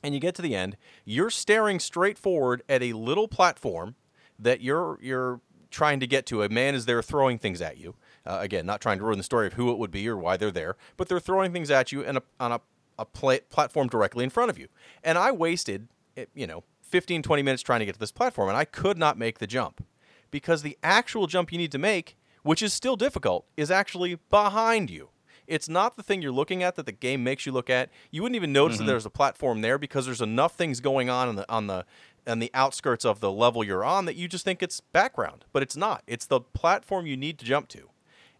and 0.04 0.14
you 0.14 0.20
get 0.20 0.36
to 0.36 0.42
the 0.42 0.56
end, 0.56 0.78
you're 1.04 1.30
staring 1.30 1.80
straight 1.80 2.18
forward 2.18 2.62
at 2.70 2.84
a 2.84 2.94
little 2.94 3.28
platform 3.28 3.96
that 4.38 4.62
you're 4.62 5.00
you're 5.02 5.42
trying 5.72 6.00
to 6.00 6.08
get 6.08 6.26
to. 6.28 6.44
A 6.44 6.50
man 6.50 6.76
is 6.76 6.86
there 6.86 7.02
throwing 7.02 7.38
things 7.38 7.62
at 7.62 7.78
you. 7.78 7.96
Uh, 8.26 8.38
again, 8.42 8.66
not 8.66 8.82
trying 8.82 8.98
to 8.98 9.04
ruin 9.04 9.18
the 9.18 9.24
story 9.24 9.48
of 9.48 9.54
who 9.54 9.72
it 9.72 9.78
would 9.78 9.92
be 9.92 10.08
or 10.08 10.18
why 10.18 10.38
they're 10.38 10.52
there, 10.52 10.76
but 10.96 11.10
they're 11.10 11.20
throwing 11.20 11.52
things 11.52 11.70
at 11.70 11.92
you 11.92 12.04
and 12.04 12.18
a, 12.18 12.24
on 12.40 12.52
a, 12.52 12.62
a 12.98 13.06
pla- 13.06 13.38
platform 13.50 13.88
directly 13.88 14.24
in 14.24 14.30
front 14.30 14.50
of 14.50 14.58
you. 14.58 14.68
And 15.04 15.18
I 15.18 15.32
wasted, 15.32 15.88
eh, 16.18 16.26
you 16.34 16.48
know, 16.48 16.64
15, 16.82 17.24
20 17.24 17.44
minutes 17.44 17.62
trying 17.62 17.80
to 17.80 17.86
get 17.86 17.94
to 17.94 18.00
this 18.00 18.12
platform, 18.12 18.50
and 18.50 18.58
I 18.58 18.66
could 18.66 18.98
not 18.98 19.18
make 19.18 19.40
the 19.40 19.48
jump 19.48 19.86
because 20.32 20.62
the 20.62 20.78
actual 20.82 21.28
jump 21.28 21.52
you 21.52 21.58
need 21.58 21.72
to 21.72 21.78
make, 21.78 22.18
which 22.46 22.62
is 22.62 22.74
still 22.74 22.96
difficult, 22.96 23.44
is 23.58 23.72
actually 23.72 24.20
behind 24.30 24.92
you. 24.92 25.10
It's 25.48 25.68
not 25.68 25.98
the 25.98 26.04
thing 26.04 26.22
you're 26.22 26.32
looking 26.32 26.62
at 26.62 26.76
that 26.76 26.86
the 26.86 26.92
game 26.92 27.24
makes 27.24 27.48
you 27.48 27.52
look 27.52 27.72
at. 27.72 27.90
You 28.12 28.22
wouldn't 28.22 28.36
even 28.36 28.54
notice 28.54 28.78
that 28.78 28.84
mm-hmm. 28.84 28.90
there's 28.90 29.06
a 29.06 29.10
platform 29.10 29.62
there 29.62 29.80
because 29.80 30.06
there's 30.06 30.22
enough 30.22 30.54
things 30.54 30.80
going 30.80 31.10
on 31.10 31.28
on 31.28 31.36
the 31.38 31.52
on 31.52 31.66
the 31.66 31.86
on 32.28 32.38
the 32.38 32.52
outskirts 32.54 33.04
of 33.04 33.20
the 33.20 33.32
level 33.32 33.64
you're 33.64 33.84
on 33.84 34.06
that 34.06 34.16
you 34.16 34.28
just 34.28 34.46
think 34.46 34.62
it's 34.62 34.80
background, 34.80 35.46
but 35.54 35.64
it's 35.64 35.76
not. 35.76 36.04
It's 36.06 36.28
the 36.28 36.40
platform 36.40 37.08
you 37.08 37.18
need 37.18 37.40
to 37.40 37.46
jump 37.46 37.68
to, 37.70 37.90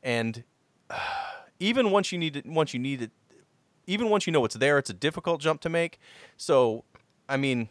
and 0.04 0.44
even 1.60 1.90
once 1.90 2.12
you 2.12 2.20
need 2.20 2.36
it, 2.36 2.46
once 2.46 2.76
you 2.76 2.80
need 2.80 3.02
it, 3.02 3.12
even 3.88 4.10
once 4.10 4.28
you 4.28 4.34
know 4.34 4.46
it's 4.46 4.56
there, 4.56 4.78
it's 4.78 4.92
a 4.92 4.94
difficult 4.94 5.42
jump 5.42 5.62
to 5.62 5.70
make. 5.70 5.98
So, 6.38 6.84
I 7.28 7.38
mean, 7.38 7.70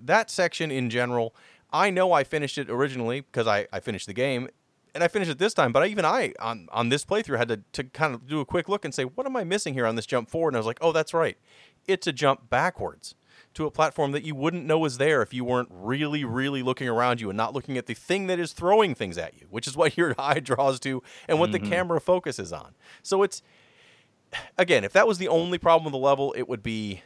that 0.00 0.30
section 0.30 0.70
in 0.70 0.88
general, 0.88 1.34
I 1.74 1.90
know 1.90 2.12
I 2.12 2.24
finished 2.24 2.56
it 2.56 2.70
originally 2.70 3.20
because 3.20 3.46
I, 3.46 3.66
I 3.70 3.80
finished 3.80 4.06
the 4.06 4.14
game 4.14 4.48
and 4.94 5.02
I 5.02 5.08
finished 5.08 5.30
it 5.30 5.38
this 5.38 5.54
time, 5.54 5.72
but 5.72 5.82
I, 5.82 5.86
even 5.86 6.04
I 6.04 6.32
on, 6.40 6.68
on 6.72 6.88
this 6.88 7.04
playthrough 7.04 7.38
had 7.38 7.48
to, 7.48 7.60
to 7.72 7.84
kind 7.84 8.14
of 8.14 8.26
do 8.26 8.40
a 8.40 8.44
quick 8.44 8.68
look 8.68 8.84
and 8.84 8.94
say, 8.94 9.04
what 9.04 9.26
am 9.26 9.36
I 9.36 9.44
missing 9.44 9.74
here 9.74 9.86
on 9.86 9.96
this 9.96 10.06
jump 10.06 10.30
forward? 10.30 10.50
And 10.50 10.56
I 10.56 10.60
was 10.60 10.66
like, 10.66 10.78
oh, 10.80 10.92
that's 10.92 11.12
right. 11.12 11.36
It's 11.86 12.06
a 12.06 12.12
jump 12.12 12.48
backwards 12.48 13.14
to 13.54 13.66
a 13.66 13.70
platform 13.70 14.12
that 14.12 14.24
you 14.24 14.34
wouldn't 14.34 14.64
know 14.64 14.78
was 14.78 14.98
there 14.98 15.22
if 15.22 15.34
you 15.34 15.44
weren't 15.44 15.68
really, 15.70 16.24
really 16.24 16.62
looking 16.62 16.88
around 16.88 17.20
you 17.20 17.30
and 17.30 17.36
not 17.36 17.54
looking 17.54 17.76
at 17.76 17.86
the 17.86 17.94
thing 17.94 18.26
that 18.28 18.38
is 18.38 18.52
throwing 18.52 18.94
things 18.94 19.18
at 19.18 19.34
you, 19.40 19.46
which 19.50 19.66
is 19.66 19.76
what 19.76 19.96
your 19.96 20.14
eye 20.18 20.40
draws 20.40 20.78
to 20.80 21.02
and 21.28 21.38
what 21.38 21.52
the 21.52 21.58
mm-hmm. 21.58 21.70
camera 21.70 22.00
focuses 22.00 22.52
on. 22.52 22.74
So 23.02 23.22
it's, 23.22 23.42
again, 24.56 24.84
if 24.84 24.92
that 24.92 25.06
was 25.06 25.18
the 25.18 25.28
only 25.28 25.58
problem 25.58 25.84
with 25.84 25.92
the 25.92 26.04
level, 26.04 26.34
it 26.36 26.48
would 26.48 26.62
be 26.62 27.02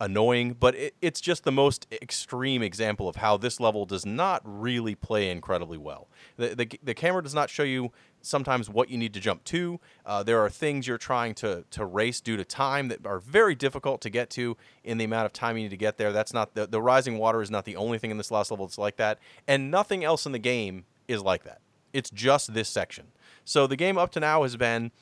annoying, 0.00 0.56
but 0.58 0.74
it, 0.74 0.94
it's 1.02 1.20
just 1.20 1.44
the 1.44 1.52
most 1.52 1.86
extreme 1.90 2.62
example 2.62 3.08
of 3.08 3.16
how 3.16 3.36
this 3.36 3.58
level 3.58 3.84
does 3.84 4.06
not 4.06 4.40
really 4.44 4.94
play 4.94 5.30
incredibly 5.30 5.78
well. 5.78 6.08
The, 6.36 6.54
the, 6.54 6.78
the 6.82 6.94
camera 6.94 7.22
does 7.22 7.34
not 7.34 7.50
show 7.50 7.64
you 7.64 7.92
sometimes 8.20 8.68
what 8.68 8.90
you 8.90 8.98
need 8.98 9.14
to 9.14 9.20
jump 9.20 9.44
to. 9.44 9.80
Uh, 10.04 10.22
there 10.22 10.40
are 10.40 10.50
things 10.50 10.86
you're 10.86 10.98
trying 10.98 11.34
to, 11.34 11.64
to 11.70 11.84
race 11.84 12.20
due 12.20 12.36
to 12.36 12.44
time 12.44 12.88
that 12.88 13.06
are 13.06 13.18
very 13.18 13.54
difficult 13.54 14.00
to 14.02 14.10
get 14.10 14.30
to 14.30 14.56
in 14.84 14.98
the 14.98 15.04
amount 15.04 15.26
of 15.26 15.32
time 15.32 15.56
you 15.56 15.64
need 15.64 15.70
to 15.70 15.76
get 15.76 15.96
there. 15.98 16.12
That's 16.12 16.32
not 16.32 16.54
the, 16.54 16.66
the 16.66 16.82
rising 16.82 17.18
water 17.18 17.42
is 17.42 17.50
not 17.50 17.64
the 17.64 17.76
only 17.76 17.98
thing 17.98 18.10
in 18.10 18.18
this 18.18 18.30
last 18.30 18.50
level 18.50 18.66
that's 18.66 18.78
like 18.78 18.96
that, 18.96 19.18
and 19.46 19.70
nothing 19.70 20.04
else 20.04 20.26
in 20.26 20.32
the 20.32 20.38
game 20.38 20.84
is 21.06 21.22
like 21.22 21.44
that. 21.44 21.60
It's 21.92 22.10
just 22.10 22.54
this 22.54 22.68
section. 22.68 23.08
So 23.44 23.66
the 23.66 23.76
game 23.76 23.96
up 23.96 24.10
to 24.12 24.20
now 24.20 24.42
has 24.42 24.56
been 24.56 24.92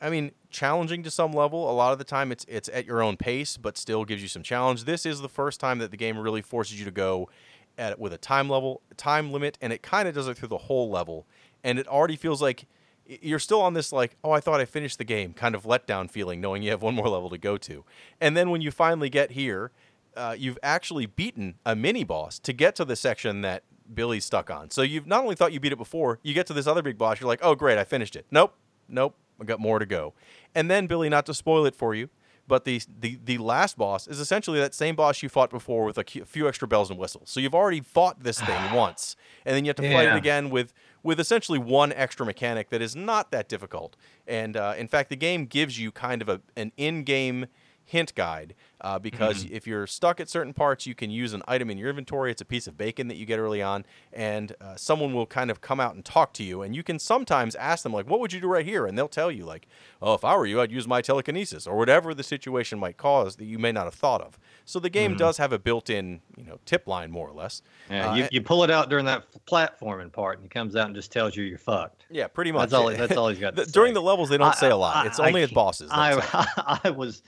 I 0.00 0.10
mean, 0.10 0.32
challenging 0.50 1.02
to 1.04 1.10
some 1.10 1.32
level. 1.32 1.70
A 1.70 1.72
lot 1.72 1.92
of 1.92 1.98
the 1.98 2.04
time, 2.04 2.32
it's 2.32 2.44
it's 2.48 2.68
at 2.70 2.86
your 2.86 3.02
own 3.02 3.16
pace, 3.16 3.56
but 3.56 3.76
still 3.76 4.04
gives 4.04 4.22
you 4.22 4.28
some 4.28 4.42
challenge. 4.42 4.84
This 4.84 5.06
is 5.06 5.20
the 5.20 5.28
first 5.28 5.60
time 5.60 5.78
that 5.78 5.90
the 5.90 5.96
game 5.96 6.18
really 6.18 6.42
forces 6.42 6.78
you 6.78 6.84
to 6.84 6.90
go 6.90 7.28
at 7.76 7.98
with 7.98 8.12
a 8.12 8.18
time 8.18 8.48
level, 8.48 8.82
time 8.96 9.32
limit, 9.32 9.56
and 9.60 9.72
it 9.72 9.82
kind 9.82 10.08
of 10.08 10.14
does 10.14 10.28
it 10.28 10.36
through 10.36 10.48
the 10.48 10.58
whole 10.58 10.90
level. 10.90 11.26
And 11.62 11.78
it 11.78 11.86
already 11.86 12.16
feels 12.16 12.42
like 12.42 12.66
you're 13.06 13.38
still 13.38 13.62
on 13.62 13.74
this 13.74 13.92
like, 13.92 14.16
oh, 14.22 14.32
I 14.32 14.40
thought 14.40 14.60
I 14.60 14.64
finished 14.64 14.98
the 14.98 15.04
game, 15.04 15.32
kind 15.32 15.54
of 15.54 15.62
letdown 15.64 16.10
feeling, 16.10 16.40
knowing 16.40 16.62
you 16.62 16.70
have 16.70 16.82
one 16.82 16.94
more 16.94 17.08
level 17.08 17.30
to 17.30 17.38
go 17.38 17.56
to. 17.56 17.84
And 18.20 18.36
then 18.36 18.50
when 18.50 18.60
you 18.60 18.70
finally 18.70 19.08
get 19.08 19.32
here, 19.32 19.70
uh, 20.16 20.34
you've 20.36 20.58
actually 20.62 21.06
beaten 21.06 21.54
a 21.64 21.74
mini 21.74 22.04
boss 22.04 22.38
to 22.40 22.52
get 22.52 22.74
to 22.76 22.84
the 22.84 22.96
section 22.96 23.40
that 23.42 23.62
Billy's 23.92 24.24
stuck 24.24 24.50
on. 24.50 24.70
So 24.70 24.82
you've 24.82 25.06
not 25.06 25.22
only 25.22 25.36
thought 25.36 25.52
you 25.52 25.60
beat 25.60 25.72
it 25.72 25.78
before, 25.78 26.18
you 26.22 26.34
get 26.34 26.46
to 26.48 26.52
this 26.52 26.66
other 26.66 26.82
big 26.82 26.98
boss, 26.98 27.20
you're 27.20 27.28
like, 27.28 27.40
oh, 27.42 27.54
great, 27.54 27.78
I 27.78 27.84
finished 27.84 28.16
it. 28.16 28.26
Nope, 28.30 28.54
nope, 28.88 29.14
I 29.40 29.44
got 29.44 29.60
more 29.60 29.78
to 29.78 29.86
go. 29.86 30.14
And 30.54 30.70
then 30.70 30.86
Billy, 30.86 31.08
not 31.08 31.26
to 31.26 31.34
spoil 31.34 31.66
it 31.66 31.74
for 31.74 31.94
you, 31.94 32.08
but 32.48 32.64
the 32.64 32.80
the 33.00 33.18
the 33.24 33.38
last 33.38 33.76
boss 33.76 34.08
is 34.08 34.18
essentially 34.18 34.58
that 34.58 34.74
same 34.74 34.96
boss 34.96 35.22
you 35.22 35.28
fought 35.28 35.50
before 35.50 35.84
with 35.84 35.98
a 35.98 36.04
few 36.04 36.48
extra 36.48 36.66
bells 36.66 36.90
and 36.90 36.98
whistles. 36.98 37.28
So 37.30 37.40
you've 37.40 37.54
already 37.54 37.80
fought 37.80 38.22
this 38.22 38.40
thing 38.40 38.72
once, 38.74 39.16
and 39.44 39.54
then 39.54 39.64
you 39.64 39.68
have 39.68 39.76
to 39.76 39.92
fight 39.92 40.08
it 40.08 40.16
again 40.16 40.50
with 40.50 40.72
with 41.02 41.20
essentially 41.20 41.58
one 41.58 41.92
extra 41.92 42.26
mechanic 42.26 42.70
that 42.70 42.82
is 42.82 42.96
not 42.96 43.30
that 43.30 43.48
difficult. 43.48 43.96
And 44.26 44.56
uh, 44.56 44.74
in 44.76 44.88
fact, 44.88 45.10
the 45.10 45.16
game 45.16 45.44
gives 45.44 45.78
you 45.78 45.92
kind 45.92 46.22
of 46.22 46.28
a 46.28 46.40
an 46.56 46.72
in-game 46.76 47.46
hint 47.84 48.14
guide 48.14 48.54
uh, 48.80 48.98
because 48.98 49.44
if 49.50 49.66
you're 49.66 49.86
stuck 49.86 50.20
at 50.20 50.28
certain 50.28 50.52
parts, 50.54 50.86
you 50.86 50.94
can 50.94 51.10
use 51.10 51.32
an 51.32 51.42
item 51.48 51.70
in 51.70 51.78
your 51.78 51.88
inventory. 51.90 52.30
It's 52.30 52.40
a 52.40 52.44
piece 52.44 52.66
of 52.66 52.76
bacon 52.78 53.08
that 53.08 53.16
you 53.16 53.26
get 53.26 53.38
early 53.38 53.60
on, 53.62 53.84
and 54.12 54.54
uh, 54.60 54.76
someone 54.76 55.12
will 55.14 55.26
kind 55.26 55.50
of 55.50 55.60
come 55.60 55.80
out 55.80 55.94
and 55.94 56.04
talk 56.04 56.32
to 56.34 56.44
you. 56.44 56.62
And 56.62 56.74
you 56.76 56.82
can 56.82 56.98
sometimes 56.98 57.54
ask 57.56 57.82
them, 57.82 57.92
like, 57.92 58.08
"What 58.08 58.20
would 58.20 58.32
you 58.32 58.40
do 58.40 58.48
right 58.48 58.64
here?" 58.64 58.86
And 58.86 58.96
they'll 58.96 59.08
tell 59.08 59.30
you, 59.32 59.44
like, 59.44 59.66
"Oh, 60.00 60.14
if 60.14 60.24
I 60.24 60.36
were 60.36 60.46
you, 60.46 60.60
I'd 60.60 60.70
use 60.72 60.86
my 60.86 61.00
telekinesis," 61.02 61.66
or 61.66 61.76
whatever 61.76 62.14
the 62.14 62.22
situation 62.22 62.78
might 62.78 62.96
cause 62.96 63.36
that 63.36 63.44
you 63.46 63.58
may 63.58 63.72
not 63.72 63.84
have 63.84 63.94
thought 63.94 64.20
of. 64.20 64.38
So 64.64 64.78
the 64.78 64.90
game 64.90 65.16
does 65.16 65.38
have 65.38 65.52
a 65.52 65.58
built-in, 65.58 66.20
you 66.36 66.44
know, 66.44 66.58
tip 66.66 66.86
line 66.86 67.10
more 67.10 67.26
or 67.28 67.32
less. 67.32 67.62
Yeah, 67.90 68.10
Uh, 68.10 68.14
you, 68.16 68.28
you 68.32 68.42
pull 68.42 68.64
it 68.64 68.70
out 68.70 68.90
during 68.90 69.06
that 69.06 69.24
platforming 69.46 70.12
part, 70.12 70.38
and 70.38 70.44
he 70.44 70.48
comes 70.48 70.76
out 70.76 70.86
and 70.86 70.94
just 70.94 71.10
tells 71.10 71.34
you 71.34 71.44
you're 71.44 71.58
fucked. 71.58 72.04
Yeah, 72.10 72.26
pretty 72.28 72.52
much. 72.52 72.70
That's 72.70 72.74
all. 72.74 72.90
That's 72.90 73.16
all 73.16 73.28
he's 73.28 73.38
got. 73.46 73.56
To 73.56 73.64
During 73.66 73.90
say. 73.90 73.94
the 73.94 74.02
levels, 74.02 74.28
they 74.28 74.36
don't 74.38 74.54
say 74.54 74.70
a 74.70 74.76
lot. 74.76 74.96
I- 74.96 75.06
it's 75.06 75.18
I 75.18 75.28
only 75.28 75.42
at 75.42 75.52
bosses. 75.54 75.90
I. 75.92 76.78
I 76.84 76.90
was 76.90 77.22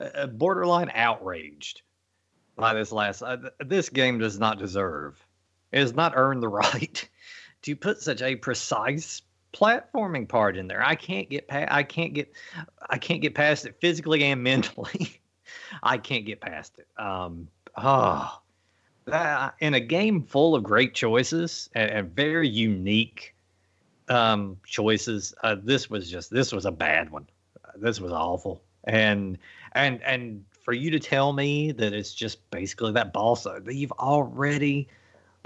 uh, 0.00 0.26
borderline 0.26 0.88
outraged 0.96 1.82
by 2.56 2.74
this 2.74 2.90
last. 2.90 3.22
Uh, 3.22 3.36
th- 3.36 3.52
this 3.60 3.88
game 3.88 4.18
does 4.18 4.38
not 4.38 4.58
deserve, 4.58 5.24
it 5.72 5.80
has 5.80 5.94
not 5.94 6.12
earned 6.16 6.42
the 6.42 6.48
right 6.64 7.08
to 7.62 7.76
put 7.76 8.02
such 8.02 8.22
a 8.22 8.36
precise 8.36 9.22
platforming 9.52 10.28
part 10.28 10.56
in 10.56 10.68
there. 10.68 10.84
I 10.84 10.94
can't 10.94 11.28
get 11.28 11.48
past. 11.48 11.72
I 11.72 11.82
can't 11.82 12.14
get. 12.14 12.32
I 12.88 12.98
can't 12.98 13.20
get 13.20 13.34
past 13.34 13.66
it 13.66 13.76
physically 13.80 14.24
and 14.24 14.42
mentally. 14.44 15.20
I 15.82 15.98
can't 15.98 16.24
get 16.24 16.40
past 16.40 16.78
it. 16.78 16.86
Um. 17.00 17.48
Oh. 17.76 18.40
That, 19.06 19.54
in 19.60 19.74
a 19.74 19.80
game 19.80 20.24
full 20.24 20.56
of 20.56 20.64
great 20.64 20.92
choices 20.92 21.70
and, 21.76 21.90
and 21.90 22.16
very 22.16 22.48
unique 22.48 23.36
um, 24.08 24.56
choices, 24.66 25.32
uh, 25.44 25.54
this 25.62 25.88
was 25.88 26.10
just 26.10 26.30
this 26.30 26.52
was 26.52 26.66
a 26.66 26.72
bad 26.72 27.10
one. 27.10 27.28
This 27.76 28.00
was 28.00 28.10
awful, 28.10 28.62
and 28.82 29.38
and 29.72 30.02
and 30.02 30.44
for 30.66 30.72
you 30.72 30.90
to 30.90 30.98
tell 30.98 31.32
me 31.32 31.70
that 31.70 31.92
it's 31.92 32.12
just 32.12 32.50
basically 32.50 32.90
that 32.90 33.12
balsa 33.12 33.62
that 33.64 33.76
you've 33.76 33.92
already 33.92 34.88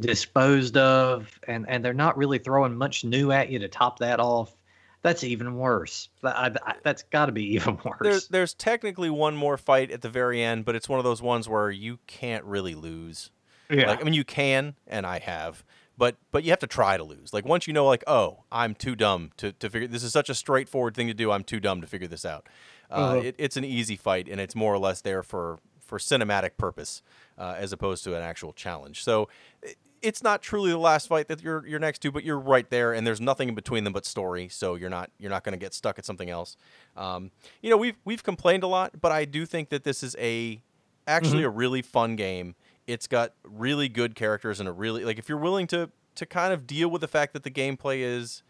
disposed 0.00 0.78
of, 0.78 1.38
and 1.46 1.66
and 1.68 1.84
they're 1.84 1.92
not 1.92 2.16
really 2.16 2.38
throwing 2.38 2.74
much 2.74 3.04
new 3.04 3.30
at 3.30 3.50
you 3.50 3.58
to 3.58 3.68
top 3.68 3.98
that 3.98 4.18
off. 4.18 4.56
that's 5.02 5.22
even 5.22 5.56
worse. 5.56 6.08
That, 6.22 6.36
I, 6.36 6.70
I, 6.70 6.74
that's 6.82 7.02
got 7.02 7.26
to 7.26 7.32
be 7.32 7.44
even 7.54 7.78
worse. 7.84 7.98
There's, 8.00 8.28
there's 8.28 8.54
technically 8.54 9.10
one 9.10 9.36
more 9.36 9.58
fight 9.58 9.90
at 9.90 10.00
the 10.00 10.08
very 10.08 10.42
end, 10.42 10.64
but 10.64 10.74
it's 10.74 10.88
one 10.88 10.98
of 10.98 11.04
those 11.04 11.20
ones 11.20 11.50
where 11.50 11.70
you 11.70 11.98
can't 12.06 12.44
really 12.46 12.74
lose. 12.74 13.30
yeah. 13.68 13.88
Like, 13.88 14.00
I 14.00 14.04
mean, 14.04 14.14
you 14.14 14.24
can, 14.24 14.74
and 14.86 15.06
I 15.06 15.18
have, 15.18 15.62
but 16.00 16.16
but 16.32 16.44
you 16.44 16.50
have 16.50 16.58
to 16.60 16.66
try 16.66 16.96
to 16.96 17.04
lose. 17.04 17.34
Like 17.34 17.44
once 17.44 17.66
you 17.66 17.74
know, 17.74 17.84
like, 17.84 18.02
oh, 18.06 18.44
I'm 18.50 18.74
too 18.74 18.96
dumb 18.96 19.32
to, 19.36 19.52
to 19.52 19.68
figure. 19.68 19.86
This 19.86 20.02
is 20.02 20.12
such 20.12 20.30
a 20.30 20.34
straightforward 20.34 20.94
thing 20.96 21.08
to 21.08 21.14
do. 21.14 21.30
I'm 21.30 21.44
too 21.44 21.60
dumb 21.60 21.82
to 21.82 21.86
figure 21.86 22.08
this 22.08 22.24
out. 22.24 22.48
Uh, 22.90 22.94
Uh-huh. 22.94 23.16
it, 23.26 23.34
it's 23.36 23.58
an 23.58 23.64
easy 23.64 23.96
fight, 23.96 24.26
and 24.26 24.40
it's 24.40 24.54
more 24.56 24.72
or 24.74 24.78
less 24.78 25.02
there 25.02 25.22
for 25.22 25.58
for 25.78 25.98
cinematic 25.98 26.56
purpose, 26.56 27.02
uh, 27.36 27.54
as 27.58 27.70
opposed 27.72 28.02
to 28.04 28.16
an 28.16 28.22
actual 28.22 28.52
challenge. 28.54 29.04
So. 29.04 29.28
It, 29.62 29.76
it's 30.02 30.22
not 30.22 30.40
truly 30.40 30.70
the 30.70 30.78
last 30.78 31.08
fight 31.08 31.28
that 31.28 31.42
you're 31.42 31.66
you're 31.66 31.78
next 31.78 31.98
to, 32.00 32.10
but 32.10 32.24
you're 32.24 32.38
right 32.38 32.70
there, 32.70 32.94
and 32.94 33.06
there's 33.06 33.20
nothing 33.20 33.50
in 33.50 33.54
between 33.54 33.84
them 33.84 33.92
but 33.92 34.06
story. 34.06 34.48
So 34.48 34.74
you're 34.74 34.88
not 34.88 35.10
you're 35.18 35.30
not 35.30 35.44
going 35.44 35.52
to 35.52 35.58
get 35.58 35.74
stuck 35.74 35.98
at 35.98 36.06
something 36.06 36.30
else. 36.30 36.56
Um, 36.96 37.30
you 37.60 37.68
know, 37.68 37.76
we've 37.76 37.96
we've 38.06 38.22
complained 38.22 38.62
a 38.62 38.66
lot, 38.66 38.98
but 38.98 39.12
I 39.12 39.26
do 39.26 39.44
think 39.44 39.68
that 39.68 39.84
this 39.84 40.02
is 40.02 40.16
a 40.18 40.62
actually 41.06 41.42
a 41.42 41.50
really 41.50 41.82
fun 41.82 42.16
game. 42.16 42.54
It's 42.90 43.06
got 43.06 43.34
really 43.44 43.88
good 43.88 44.14
characters 44.14 44.60
and 44.60 44.68
a 44.68 44.72
really 44.72 45.04
like 45.04 45.18
if 45.18 45.28
you're 45.28 45.38
willing 45.38 45.66
to 45.68 45.90
to 46.16 46.26
kind 46.26 46.52
of 46.52 46.66
deal 46.66 46.88
with 46.88 47.00
the 47.00 47.08
fact 47.08 47.32
that 47.32 47.44
the 47.44 47.50
gameplay 47.50 47.98
is 47.98 48.42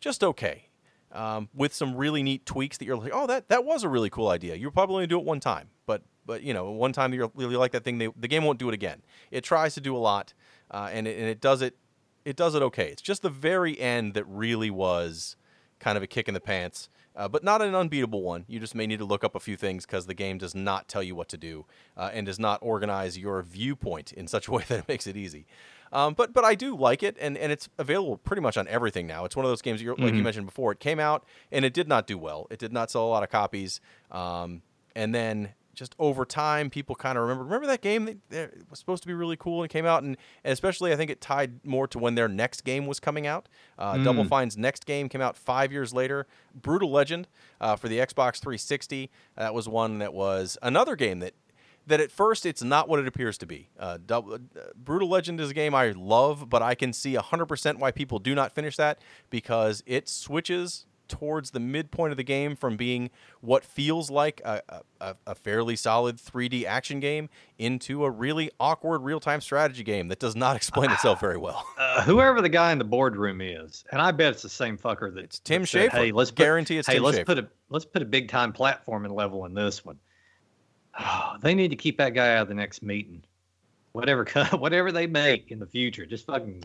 just 0.00 0.22
okay. 0.22 0.64
Um, 1.10 1.48
with 1.54 1.72
some 1.72 1.96
really 1.96 2.22
neat 2.22 2.44
tweaks 2.44 2.76
that 2.76 2.84
you're 2.84 2.98
like, 2.98 3.12
oh, 3.14 3.26
that 3.26 3.48
that 3.48 3.64
was 3.64 3.82
a 3.82 3.88
really 3.88 4.10
cool 4.10 4.28
idea. 4.28 4.54
You'll 4.56 4.70
probably 4.70 4.96
only 4.96 5.06
do 5.06 5.18
it 5.18 5.24
one 5.24 5.40
time, 5.40 5.70
but 5.86 6.02
but 6.26 6.42
you 6.42 6.52
know, 6.52 6.70
one 6.70 6.92
time 6.92 7.14
you 7.14 7.32
really 7.34 7.56
like 7.56 7.72
that 7.72 7.82
thing, 7.82 7.96
they, 7.96 8.08
the 8.14 8.28
game 8.28 8.44
won't 8.44 8.58
do 8.58 8.68
it 8.68 8.74
again. 8.74 9.02
It 9.30 9.42
tries 9.42 9.74
to 9.74 9.80
do 9.80 9.96
a 9.96 9.98
lot, 9.98 10.34
uh, 10.70 10.90
and 10.92 11.08
it, 11.08 11.18
and 11.18 11.26
it 11.26 11.40
does 11.40 11.62
it 11.62 11.76
it 12.26 12.36
does 12.36 12.54
it 12.54 12.62
okay. 12.62 12.88
It's 12.88 13.00
just 13.00 13.22
the 13.22 13.30
very 13.30 13.80
end 13.80 14.12
that 14.14 14.24
really 14.24 14.70
was 14.70 15.36
kind 15.78 15.96
of 15.96 16.02
a 16.02 16.06
kick 16.06 16.28
in 16.28 16.34
the 16.34 16.40
pants, 16.40 16.90
uh, 17.18 17.28
but 17.28 17.42
not 17.42 17.60
an 17.60 17.74
unbeatable 17.74 18.22
one. 18.22 18.44
You 18.48 18.60
just 18.60 18.74
may 18.74 18.86
need 18.86 19.00
to 19.00 19.04
look 19.04 19.24
up 19.24 19.34
a 19.34 19.40
few 19.40 19.56
things 19.56 19.84
because 19.84 20.06
the 20.06 20.14
game 20.14 20.38
does 20.38 20.54
not 20.54 20.86
tell 20.86 21.02
you 21.02 21.16
what 21.16 21.28
to 21.30 21.36
do 21.36 21.66
uh, 21.96 22.10
and 22.12 22.24
does 22.24 22.38
not 22.38 22.60
organize 22.62 23.18
your 23.18 23.42
viewpoint 23.42 24.12
in 24.12 24.28
such 24.28 24.46
a 24.46 24.50
way 24.52 24.64
that 24.68 24.78
it 24.78 24.88
makes 24.88 25.06
it 25.06 25.16
easy. 25.16 25.44
Um, 25.92 26.14
but 26.14 26.32
but 26.32 26.44
I 26.44 26.54
do 26.54 26.76
like 26.76 27.02
it, 27.02 27.16
and, 27.18 27.36
and 27.36 27.50
it's 27.50 27.68
available 27.78 28.18
pretty 28.18 28.42
much 28.42 28.56
on 28.56 28.68
everything 28.68 29.06
now. 29.06 29.24
It's 29.24 29.34
one 29.34 29.44
of 29.44 29.50
those 29.50 29.62
games, 29.62 29.82
you're, 29.82 29.96
like 29.96 30.14
you 30.14 30.22
mentioned 30.22 30.46
before, 30.46 30.70
it 30.72 30.80
came 30.80 31.00
out 31.00 31.24
and 31.50 31.64
it 31.64 31.72
did 31.72 31.88
not 31.88 32.06
do 32.06 32.18
well. 32.18 32.46
It 32.50 32.58
did 32.58 32.72
not 32.72 32.90
sell 32.90 33.04
a 33.04 33.08
lot 33.08 33.22
of 33.22 33.30
copies. 33.30 33.80
Um, 34.10 34.62
and 34.94 35.14
then 35.14 35.50
just 35.78 35.94
over 35.98 36.24
time, 36.24 36.70
people 36.70 36.94
kind 36.96 37.16
of 37.16 37.22
remember. 37.22 37.44
Remember 37.44 37.66
that 37.68 37.80
game 37.80 38.06
that, 38.06 38.16
that 38.30 38.70
was 38.70 38.78
supposed 38.78 39.02
to 39.04 39.06
be 39.06 39.14
really 39.14 39.36
cool 39.36 39.62
and 39.62 39.70
came 39.70 39.86
out, 39.86 40.02
and, 40.02 40.16
and 40.42 40.52
especially 40.52 40.92
I 40.92 40.96
think 40.96 41.10
it 41.10 41.20
tied 41.20 41.64
more 41.64 41.86
to 41.88 41.98
when 41.98 42.16
their 42.16 42.28
next 42.28 42.64
game 42.64 42.86
was 42.86 42.98
coming 42.98 43.26
out. 43.26 43.48
Uh, 43.78 43.98
Double 43.98 44.24
Fine's 44.24 44.56
next 44.56 44.86
game 44.86 45.08
came 45.08 45.20
out 45.20 45.36
five 45.36 45.70
years 45.72 45.92
later. 45.92 46.26
Brutal 46.54 46.90
Legend 46.90 47.28
uh, 47.60 47.76
for 47.76 47.88
the 47.88 47.98
Xbox 47.98 48.40
360. 48.40 49.10
That 49.36 49.54
was 49.54 49.68
one 49.68 49.98
that 49.98 50.12
was 50.12 50.58
another 50.62 50.96
game 50.96 51.20
that 51.20 51.34
that 51.86 52.00
at 52.00 52.10
first 52.10 52.44
it's 52.44 52.62
not 52.62 52.88
what 52.88 52.98
it 52.98 53.06
appears 53.08 53.38
to 53.38 53.46
be. 53.46 53.70
Uh, 53.78 53.98
Double, 54.04 54.34
uh, 54.34 54.38
Brutal 54.76 55.08
Legend 55.08 55.40
is 55.40 55.50
a 55.50 55.54
game 55.54 55.74
I 55.74 55.90
love, 55.92 56.48
but 56.50 56.60
I 56.60 56.74
can 56.74 56.92
see 56.92 57.14
100% 57.14 57.78
why 57.78 57.92
people 57.92 58.18
do 58.18 58.34
not 58.34 58.52
finish 58.52 58.76
that 58.76 58.98
because 59.30 59.82
it 59.86 60.08
switches 60.08 60.84
towards 61.08 61.50
the 61.50 61.60
midpoint 61.60 62.10
of 62.10 62.16
the 62.16 62.24
game 62.24 62.56
from 62.56 62.76
being 62.76 63.10
what 63.40 63.64
feels 63.64 64.10
like 64.10 64.40
a, 64.44 64.62
a, 65.00 65.16
a 65.26 65.34
fairly 65.34 65.76
solid 65.76 66.16
3D 66.16 66.64
action 66.64 67.00
game 67.00 67.28
into 67.58 68.04
a 68.04 68.10
really 68.10 68.50
awkward 68.60 69.00
real 69.00 69.20
time 69.20 69.40
strategy 69.40 69.82
game 69.82 70.08
that 70.08 70.18
does 70.18 70.36
not 70.36 70.56
explain 70.60 70.90
itself 70.90 71.20
very 71.20 71.36
well. 71.38 71.66
uh, 71.78 72.02
whoever 72.02 72.40
the 72.40 72.48
guy 72.48 72.72
in 72.72 72.78
the 72.78 72.84
boardroom 72.84 73.40
is, 73.40 73.84
and 73.92 74.00
I 74.00 74.10
bet 74.10 74.32
it's 74.32 74.42
the 74.42 74.48
same 74.48 74.76
fucker 74.78 75.12
that 75.14 75.24
It's 75.24 75.38
Tim 75.40 75.64
Schafer. 75.64 75.90
Hey, 75.90 76.12
let's 76.12 76.30
put, 76.30 76.38
Guarantee 76.38 76.78
it's 76.78 76.88
hey, 76.88 76.94
Tim 76.94 77.02
let's 77.02 77.18
Schafer." 77.18 77.26
put 77.26 77.38
a 77.38 77.48
let's 77.70 77.84
put 77.84 78.02
a 78.02 78.06
big 78.06 78.28
time 78.28 78.52
platforming 78.52 79.12
level 79.12 79.44
in 79.44 79.54
this 79.54 79.84
one. 79.84 79.98
Oh, 80.98 81.36
they 81.40 81.54
need 81.54 81.68
to 81.68 81.76
keep 81.76 81.98
that 81.98 82.14
guy 82.14 82.34
out 82.34 82.42
of 82.42 82.48
the 82.48 82.54
next 82.54 82.82
meeting. 82.82 83.22
Whatever 83.92 84.24
whatever 84.58 84.92
they 84.92 85.06
make 85.06 85.50
in 85.50 85.58
the 85.58 85.66
future, 85.66 86.06
just 86.06 86.26
fucking 86.26 86.62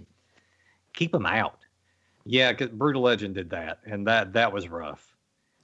keep 0.94 1.14
him 1.14 1.26
out. 1.26 1.63
Yeah, 2.26 2.52
because 2.52 2.70
Brutal 2.70 3.02
Legend 3.02 3.36
did 3.36 3.50
that, 3.50 3.80
and 3.86 4.08
that 4.08 4.34
that 4.34 4.54
was 4.54 4.70
rough. 4.70 5.14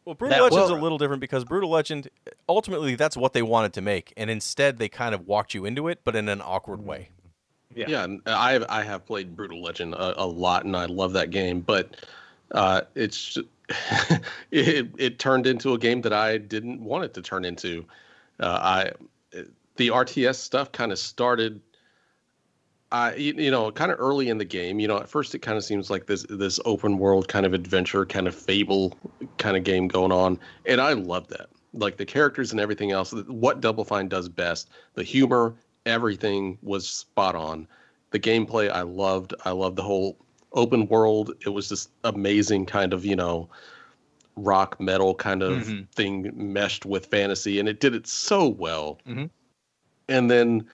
Well, 0.05 0.15
Brutal 0.15 0.37
That- 0.37 0.43
Legend's 0.43 0.71
well- 0.71 0.79
a 0.79 0.81
little 0.81 0.97
different 0.97 1.21
because 1.21 1.45
Brutal 1.45 1.69
Legend, 1.69 2.09
ultimately, 2.47 2.95
that's 2.95 3.15
what 3.15 3.33
they 3.33 3.41
wanted 3.41 3.73
to 3.73 3.81
make, 3.81 4.13
and 4.17 4.29
instead 4.29 4.77
they 4.77 4.89
kind 4.89 5.13
of 5.15 5.27
walked 5.27 5.53
you 5.53 5.65
into 5.65 5.87
it, 5.87 5.99
but 6.03 6.15
in 6.15 6.27
an 6.29 6.41
awkward 6.41 6.83
way. 6.83 7.09
Yeah. 7.75 7.85
Yeah, 7.87 8.07
I 8.25 8.53
have, 8.53 8.65
I 8.67 8.83
have 8.83 9.05
played 9.05 9.35
Brutal 9.35 9.61
Legend 9.61 9.93
a, 9.93 10.23
a 10.23 10.25
lot, 10.25 10.65
and 10.65 10.75
I 10.75 10.85
love 10.85 11.13
that 11.13 11.29
game. 11.29 11.61
But 11.61 11.95
uh, 12.51 12.81
it's 12.95 13.37
it 14.51 14.87
it 14.97 15.19
turned 15.19 15.45
into 15.47 15.73
a 15.73 15.77
game 15.77 16.01
that 16.01 16.13
I 16.13 16.37
didn't 16.39 16.81
want 16.83 17.03
it 17.05 17.13
to 17.13 17.21
turn 17.21 17.45
into. 17.45 17.85
Uh, 18.39 18.59
I 18.61 18.91
the 19.75 19.89
RTS 19.89 20.35
stuff 20.35 20.71
kind 20.71 20.91
of 20.91 20.99
started. 20.99 21.61
I 22.91 23.13
you 23.15 23.51
know 23.51 23.71
kind 23.71 23.91
of 23.91 23.99
early 23.99 24.29
in 24.29 24.37
the 24.37 24.45
game. 24.45 24.79
You 24.79 24.87
know, 24.87 24.97
at 24.97 25.09
first 25.09 25.35
it 25.35 25.39
kind 25.39 25.57
of 25.57 25.63
seems 25.63 25.89
like 25.89 26.07
this 26.07 26.25
this 26.29 26.59
open 26.65 26.97
world 26.97 27.27
kind 27.27 27.45
of 27.45 27.53
adventure, 27.53 28.05
kind 28.05 28.27
of 28.27 28.35
fable 28.35 28.97
kind 29.37 29.55
of 29.55 29.63
game 29.63 29.87
going 29.87 30.11
on, 30.11 30.39
and 30.65 30.81
I 30.81 30.93
love 30.93 31.27
that. 31.29 31.49
Like 31.73 31.97
the 31.97 32.05
characters 32.05 32.51
and 32.51 32.59
everything 32.59 32.91
else. 32.91 33.11
What 33.13 33.61
Double 33.61 33.83
Fine 33.85 34.07
does 34.07 34.27
best, 34.27 34.69
the 34.95 35.03
humor, 35.03 35.53
everything 35.85 36.57
was 36.63 36.87
spot 36.87 37.35
on. 37.35 37.67
The 38.11 38.19
gameplay 38.19 38.71
I 38.71 38.81
loved. 38.81 39.35
I 39.45 39.51
loved 39.51 39.75
the 39.75 39.83
whole 39.83 40.17
open 40.53 40.87
world. 40.87 41.31
It 41.45 41.49
was 41.49 41.69
just 41.69 41.91
amazing 42.03 42.65
kind 42.65 42.91
of, 42.91 43.05
you 43.05 43.15
know, 43.15 43.47
rock 44.35 44.79
metal 44.79 45.13
kind 45.13 45.43
of 45.43 45.59
Mhm. 45.59 45.87
thing 45.91 46.31
meshed 46.33 46.85
with 46.85 47.05
fantasy 47.05 47.59
and 47.59 47.69
it 47.69 47.79
did 47.79 47.93
it 47.93 48.07
so 48.07 48.47
well. 48.47 48.99
Mhm. 49.07 49.29
And 50.07 50.31
then 50.31 50.67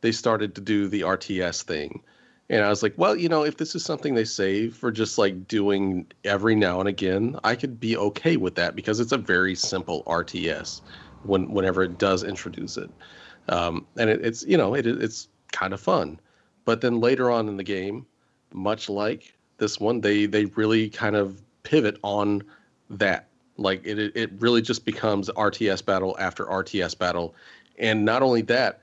they 0.00 0.12
started 0.12 0.54
to 0.54 0.60
do 0.60 0.88
the 0.88 1.02
RTS 1.02 1.62
thing. 1.62 2.02
And 2.48 2.64
I 2.64 2.68
was 2.68 2.82
like, 2.82 2.94
well, 2.96 3.14
you 3.14 3.28
know, 3.28 3.44
if 3.44 3.58
this 3.58 3.74
is 3.76 3.84
something 3.84 4.14
they 4.14 4.24
save 4.24 4.74
for 4.76 4.90
just 4.90 5.18
like 5.18 5.46
doing 5.46 6.06
every 6.24 6.56
now 6.56 6.80
and 6.80 6.88
again, 6.88 7.38
I 7.44 7.54
could 7.54 7.78
be 7.78 7.96
okay 7.96 8.36
with 8.36 8.56
that 8.56 8.74
because 8.74 8.98
it's 8.98 9.12
a 9.12 9.18
very 9.18 9.54
simple 9.54 10.02
RTS 10.06 10.82
when 11.22 11.52
whenever 11.52 11.82
it 11.84 11.98
does 11.98 12.24
introduce 12.24 12.76
it. 12.76 12.90
Um, 13.48 13.86
and 13.96 14.10
it, 14.10 14.24
it's 14.24 14.44
you 14.44 14.56
know 14.56 14.74
it, 14.74 14.86
it's 14.86 15.28
kind 15.52 15.72
of 15.72 15.80
fun, 15.80 16.20
but 16.64 16.80
then 16.80 17.00
later 17.00 17.30
on 17.30 17.48
in 17.48 17.56
the 17.56 17.64
game, 17.64 18.06
much 18.52 18.88
like 18.88 19.34
this 19.58 19.78
one, 19.80 20.00
they 20.00 20.26
they 20.26 20.46
really 20.46 20.88
kind 20.90 21.16
of 21.16 21.42
pivot 21.62 21.98
on 22.02 22.42
that. 22.90 23.28
Like 23.56 23.82
it 23.84 23.98
it- 23.98 24.16
it 24.16 24.30
really 24.40 24.62
just 24.62 24.84
becomes 24.84 25.28
RTS 25.30 25.84
battle 25.84 26.16
after 26.18 26.46
RTS 26.46 26.94
battle, 26.98 27.34
and 27.78 28.04
not 28.04 28.22
only 28.22 28.42
that, 28.42 28.80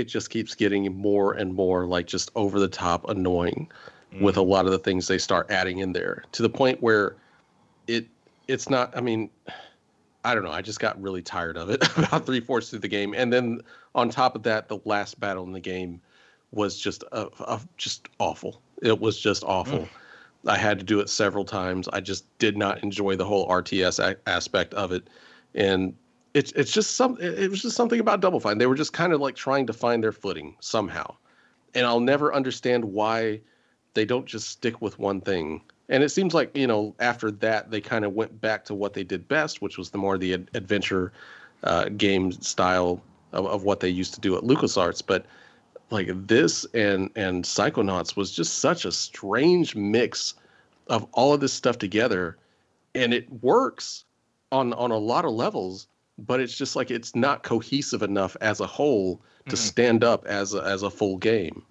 it 0.00 0.08
just 0.08 0.30
keeps 0.30 0.54
getting 0.54 0.92
more 0.96 1.34
and 1.34 1.54
more 1.54 1.86
like 1.86 2.06
just 2.06 2.30
over 2.34 2.58
the 2.58 2.68
top 2.68 3.08
annoying 3.08 3.70
with 4.20 4.34
mm. 4.34 4.38
a 4.38 4.42
lot 4.42 4.66
of 4.66 4.72
the 4.72 4.78
things 4.78 5.06
they 5.06 5.18
start 5.18 5.50
adding 5.50 5.78
in 5.78 5.92
there 5.92 6.24
to 6.32 6.42
the 6.42 6.48
point 6.48 6.82
where 6.82 7.16
it 7.86 8.06
it's 8.48 8.68
not 8.68 8.96
i 8.96 9.00
mean 9.00 9.30
i 10.24 10.34
don't 10.34 10.42
know 10.42 10.50
i 10.50 10.60
just 10.60 10.80
got 10.80 11.00
really 11.00 11.22
tired 11.22 11.56
of 11.56 11.70
it 11.70 11.82
about 11.98 12.26
three 12.26 12.40
fourths 12.40 12.70
through 12.70 12.80
the 12.80 12.88
game. 12.88 13.14
And 13.16 13.32
then 13.32 13.60
on 13.94 14.10
top 14.10 14.34
of 14.34 14.42
that 14.44 14.68
the 14.68 14.78
last 14.84 15.20
battle 15.20 15.44
in 15.44 15.52
the 15.52 15.60
game 15.60 16.00
was 16.52 16.78
just 16.78 17.04
a, 17.12 17.28
a, 17.40 17.60
just 17.76 18.08
awful. 18.18 18.60
It 18.82 19.00
was 19.00 19.20
just 19.20 19.44
awful. 19.44 19.80
Mm. 19.80 19.88
I 20.46 20.56
had 20.56 20.78
to 20.78 20.84
do 20.84 21.00
it 21.00 21.08
several 21.08 21.44
times. 21.44 21.86
I 21.88 22.00
just 22.00 22.24
did 22.38 22.56
not 22.56 22.82
enjoy 22.82 23.14
the 23.16 23.24
whole 23.24 23.46
rts 23.48 23.98
a- 23.98 24.28
aspect 24.28 24.74
of 24.74 24.90
it. 24.90 25.08
And 25.54 25.94
it's 26.34 26.52
it's 26.52 26.72
just 26.72 26.96
some 26.96 27.16
it 27.20 27.50
was 27.50 27.62
just 27.62 27.76
something 27.76 28.00
about 28.00 28.20
double 28.20 28.40
fine 28.40 28.58
they 28.58 28.66
were 28.66 28.74
just 28.74 28.92
kind 28.92 29.12
of 29.12 29.20
like 29.20 29.34
trying 29.34 29.66
to 29.66 29.72
find 29.72 30.02
their 30.02 30.12
footing 30.12 30.56
somehow 30.60 31.12
and 31.74 31.86
i'll 31.86 32.00
never 32.00 32.32
understand 32.32 32.84
why 32.84 33.40
they 33.94 34.04
don't 34.04 34.26
just 34.26 34.48
stick 34.48 34.80
with 34.80 34.98
one 34.98 35.20
thing. 35.20 35.62
And 35.88 36.02
it 36.02 36.10
seems 36.10 36.34
like 36.34 36.56
you 36.56 36.66
know 36.66 36.94
after 37.00 37.30
that 37.30 37.70
they 37.70 37.80
kind 37.80 38.04
of 38.04 38.12
went 38.12 38.40
back 38.40 38.64
to 38.66 38.74
what 38.74 38.94
they 38.94 39.04
did 39.04 39.26
best, 39.28 39.60
which 39.60 39.76
was 39.76 39.90
the 39.90 39.98
more 39.98 40.18
the 40.18 40.34
ad- 40.34 40.50
adventure 40.54 41.12
uh, 41.64 41.88
game 41.88 42.32
style 42.32 43.02
of, 43.32 43.46
of 43.46 43.64
what 43.64 43.80
they 43.80 43.88
used 43.88 44.14
to 44.14 44.20
do 44.20 44.36
at 44.36 44.44
LucasArts. 44.44 45.02
But 45.04 45.26
like 45.90 46.08
this 46.26 46.64
and 46.74 47.10
and 47.16 47.44
Psychonauts 47.44 48.16
was 48.16 48.30
just 48.30 48.58
such 48.58 48.84
a 48.84 48.92
strange 48.92 49.74
mix 49.74 50.34
of 50.86 51.06
all 51.12 51.34
of 51.34 51.40
this 51.40 51.52
stuff 51.52 51.78
together, 51.78 52.36
and 52.94 53.12
it 53.12 53.30
works 53.42 54.04
on 54.52 54.72
on 54.74 54.92
a 54.92 54.98
lot 54.98 55.24
of 55.24 55.32
levels. 55.32 55.88
But 56.20 56.40
it's 56.40 56.56
just 56.56 56.76
like 56.76 56.90
it's 56.90 57.16
not 57.16 57.42
cohesive 57.42 58.02
enough 58.02 58.36
as 58.40 58.60
a 58.60 58.66
whole 58.66 59.22
to 59.48 59.56
stand 59.56 60.04
up 60.04 60.26
as 60.26 60.54
a, 60.54 60.62
as 60.62 60.82
a 60.82 60.90
full 60.90 61.16
game. 61.16 61.64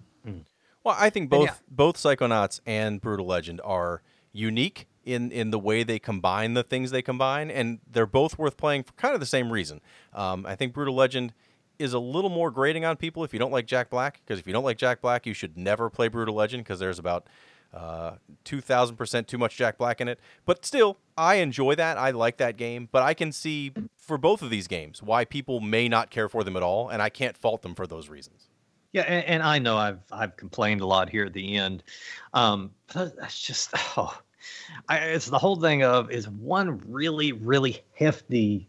Well, 0.84 0.96
I 0.98 1.10
think 1.10 1.28
both 1.28 1.46
yeah. 1.46 1.54
both 1.70 1.96
Psychonauts 1.96 2.60
and 2.64 3.00
Brutal 3.00 3.26
Legend 3.26 3.60
are 3.62 4.02
unique 4.32 4.86
in 5.04 5.30
in 5.30 5.50
the 5.50 5.58
way 5.58 5.82
they 5.82 5.98
combine 5.98 6.54
the 6.54 6.62
things 6.62 6.90
they 6.90 7.02
combine, 7.02 7.50
and 7.50 7.80
they're 7.90 8.06
both 8.06 8.38
worth 8.38 8.56
playing 8.56 8.84
for 8.84 8.92
kind 8.92 9.14
of 9.14 9.20
the 9.20 9.26
same 9.26 9.52
reason. 9.52 9.80
Um, 10.14 10.46
I 10.46 10.56
think 10.56 10.72
Brutal 10.72 10.94
Legend 10.94 11.34
is 11.78 11.92
a 11.92 11.98
little 11.98 12.30
more 12.30 12.50
grating 12.50 12.84
on 12.84 12.96
people 12.96 13.24
if 13.24 13.32
you 13.32 13.38
don't 13.38 13.52
like 13.52 13.66
Jack 13.66 13.90
Black, 13.90 14.20
because 14.24 14.38
if 14.38 14.46
you 14.46 14.52
don't 14.52 14.64
like 14.64 14.78
Jack 14.78 15.00
Black, 15.00 15.26
you 15.26 15.34
should 15.34 15.56
never 15.56 15.90
play 15.90 16.08
Brutal 16.08 16.34
Legend 16.34 16.64
because 16.64 16.78
there's 16.78 16.98
about 16.98 17.26
uh, 17.72 18.12
2000% 18.44 19.26
too 19.26 19.38
much 19.38 19.56
Jack 19.56 19.78
Black 19.78 20.00
in 20.00 20.08
it. 20.08 20.18
But 20.44 20.64
still, 20.64 20.98
I 21.16 21.36
enjoy 21.36 21.74
that. 21.76 21.98
I 21.98 22.10
like 22.10 22.38
that 22.38 22.56
game. 22.56 22.88
But 22.90 23.02
I 23.02 23.14
can 23.14 23.32
see 23.32 23.72
for 23.96 24.18
both 24.18 24.42
of 24.42 24.50
these 24.50 24.66
games 24.66 25.02
why 25.02 25.24
people 25.24 25.60
may 25.60 25.88
not 25.88 26.10
care 26.10 26.28
for 26.28 26.42
them 26.42 26.56
at 26.56 26.62
all, 26.62 26.88
and 26.88 27.00
I 27.00 27.08
can't 27.08 27.36
fault 27.36 27.62
them 27.62 27.74
for 27.74 27.86
those 27.86 28.08
reasons. 28.08 28.48
Yeah, 28.92 29.02
and, 29.02 29.24
and 29.26 29.42
I 29.42 29.58
know 29.58 29.76
I've 29.76 30.00
I've 30.10 30.36
complained 30.36 30.80
a 30.80 30.86
lot 30.86 31.08
here 31.08 31.24
at 31.24 31.32
the 31.32 31.56
end. 31.56 31.84
Um, 32.34 32.72
but 32.92 33.16
that's 33.16 33.40
just 33.40 33.70
oh, 33.96 34.18
I, 34.88 34.98
it's 34.98 35.26
the 35.26 35.38
whole 35.38 35.56
thing 35.56 35.84
of 35.84 36.10
is 36.10 36.28
one 36.28 36.82
really 36.88 37.32
really 37.32 37.82
hefty, 37.94 38.68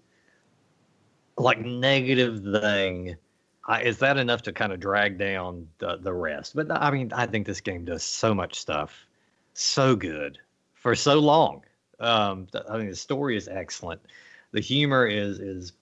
like 1.38 1.60
negative 1.60 2.44
thing. 2.44 3.16
I, 3.66 3.84
is 3.84 4.00
that 4.00 4.18
enough 4.18 4.42
to 4.44 4.54
kind 4.54 4.74
of 4.74 4.80
drag 4.80 5.18
down 5.18 5.68
the 5.80 5.98
the 5.98 6.14
rest? 6.14 6.56
But 6.56 6.72
I 6.72 6.92
mean, 6.92 7.12
I 7.14 7.26
think 7.26 7.46
this 7.46 7.62
game 7.62 7.86
does 7.86 8.04
so 8.04 8.34
much 8.34 8.60
stuff, 8.60 9.06
so 9.54 9.96
good 9.96 10.38
for 10.74 10.96
so 10.96 11.20
long. 11.20 11.64
Um, 12.00 12.48
I 12.70 12.78
mean, 12.78 12.90
the 12.90 12.96
story 12.96 13.38
is 13.38 13.48
excellent. 13.48 14.02
The 14.52 14.62
humor 14.62 15.06
is 15.06 15.40
is 15.40 15.74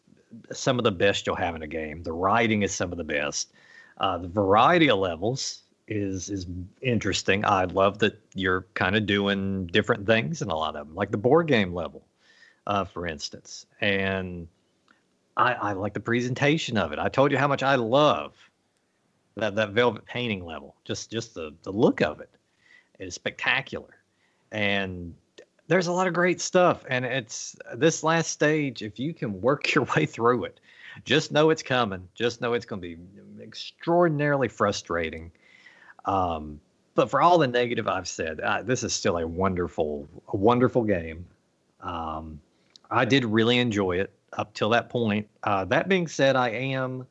some 0.52 0.78
of 0.78 0.84
the 0.84 0.92
best 0.92 1.26
you'll 1.26 1.36
have 1.38 1.56
in 1.56 1.64
a 1.64 1.68
game. 1.68 2.04
The 2.04 2.12
writing 2.12 2.62
is 2.64 2.74
some 2.74 2.92
of 2.92 2.98
the 2.98 3.04
best. 3.04 3.52
Uh, 3.98 4.18
the 4.18 4.28
variety 4.28 4.90
of 4.90 5.00
levels 5.00 5.64
is 5.88 6.30
is 6.30 6.46
interesting. 6.82 7.46
I 7.46 7.64
love 7.64 8.00
that 8.00 8.20
you're 8.36 8.66
kind 8.74 8.96
of 8.96 9.06
doing 9.06 9.68
different 9.68 10.06
things 10.06 10.42
in 10.42 10.50
a 10.50 10.56
lot 10.56 10.76
of 10.76 10.88
them, 10.88 10.96
like 10.96 11.12
the 11.12 11.18
board 11.18 11.48
game 11.48 11.74
level, 11.74 12.06
uh, 12.68 12.84
for 12.84 13.08
instance. 13.08 13.66
And 13.82 14.48
I, 15.40 15.54
I 15.54 15.74
like 15.74 15.94
the 15.94 16.02
presentation 16.02 16.78
of 16.78 16.92
it. 16.92 17.00
I 17.00 17.08
told 17.08 17.32
you 17.32 17.38
how 17.38 17.48
much 17.48 17.64
I 17.64 17.76
love 17.76 18.34
that 19.36 19.56
that 19.56 19.70
velvet 19.70 20.06
painting 20.06 20.44
level. 20.44 20.76
Just 20.84 21.10
just 21.10 21.34
the 21.34 21.56
the 21.64 21.72
look 21.72 22.02
of 22.02 22.20
it 22.20 22.30
is 23.00 23.16
spectacular, 23.16 23.96
and 24.52 25.16
there's 25.68 25.88
a 25.88 25.94
lot 25.94 26.08
of 26.08 26.14
great 26.14 26.42
stuff. 26.42 26.84
And 26.90 27.06
it's 27.06 27.56
this 27.74 28.04
last 28.04 28.32
stage. 28.32 28.82
If 28.82 29.00
you 29.00 29.14
can 29.14 29.40
work 29.40 29.74
your 29.76 29.86
way 29.96 30.06
through 30.06 30.44
it, 30.44 30.60
just 31.06 31.32
know 31.32 31.52
it's 31.52 31.64
coming. 31.64 32.10
Just 32.14 32.42
know 32.42 32.54
it's 32.54 32.66
going 32.66 32.82
to 32.82 32.88
be 32.88 32.98
extraordinarily 33.42 34.50
frustrating. 34.50 35.32
Um, 36.04 36.60
but 36.96 37.10
for 37.10 37.22
all 37.22 37.38
the 37.38 37.48
negative 37.48 37.88
I've 37.88 38.10
said, 38.10 38.42
uh, 38.42 38.64
this 38.64 38.84
is 38.84 38.92
still 38.92 39.18
a 39.18 39.26
wonderful, 39.26 40.10
a 40.34 40.36
wonderful 40.36 40.84
game. 40.84 41.26
Um, 41.80 42.42
I 42.92 43.06
did 43.06 43.24
really 43.24 43.60
enjoy 43.60 44.00
it 44.00 44.12
up 44.34 44.54
till 44.54 44.70
that 44.70 44.90
point. 44.90 45.28
Uh, 45.44 45.66
that 45.66 45.90
being 45.90 46.08
said, 46.08 46.36
I 46.36 46.50
am 46.50 47.08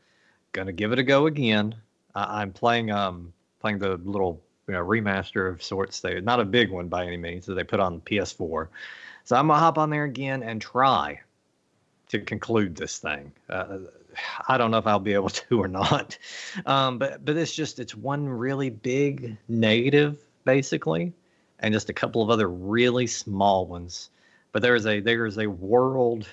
gonna 0.52 0.72
give 0.72 0.92
it 0.92 0.98
a 0.98 1.02
go 1.02 1.26
again. 1.26 1.74
Uh, 2.14 2.26
I'm 2.28 2.52
playing 2.52 2.90
um 2.90 3.32
playing 3.60 3.78
the 3.78 3.96
little 3.96 4.40
you 4.68 4.74
know, 4.74 4.84
remaster 4.84 5.50
of 5.50 5.62
sorts. 5.62 6.00
They 6.00 6.20
not 6.20 6.40
a 6.40 6.44
big 6.44 6.70
one 6.70 6.88
by 6.88 7.06
any 7.06 7.16
means 7.16 7.46
that 7.46 7.54
they 7.54 7.64
put 7.64 7.80
on 7.80 8.00
PS4. 8.02 8.68
So 9.24 9.36
I'm 9.36 9.48
gonna 9.48 9.58
hop 9.58 9.78
on 9.78 9.90
there 9.90 10.04
again 10.04 10.42
and 10.42 10.60
try 10.60 11.20
to 12.08 12.20
conclude 12.20 12.76
this 12.76 12.98
thing. 12.98 13.32
Uh, 13.48 13.78
I 14.46 14.58
don't 14.58 14.70
know 14.70 14.78
if 14.78 14.86
I'll 14.86 14.98
be 14.98 15.14
able 15.14 15.28
to 15.30 15.60
or 15.60 15.68
not, 15.68 16.18
um, 16.66 16.98
but 16.98 17.24
but 17.24 17.36
it's 17.36 17.54
just 17.54 17.78
it's 17.78 17.94
one 17.94 18.28
really 18.28 18.70
big 18.70 19.36
negative 19.48 20.22
basically, 20.44 21.12
and 21.58 21.74
just 21.74 21.90
a 21.90 21.94
couple 21.94 22.22
of 22.22 22.30
other 22.30 22.48
really 22.48 23.06
small 23.06 23.66
ones. 23.66 24.10
But 24.52 24.62
there 24.62 24.74
is 24.74 24.86
a 24.86 25.00
there 25.00 25.26
is 25.26 25.38
a 25.38 25.46
world 25.46 26.28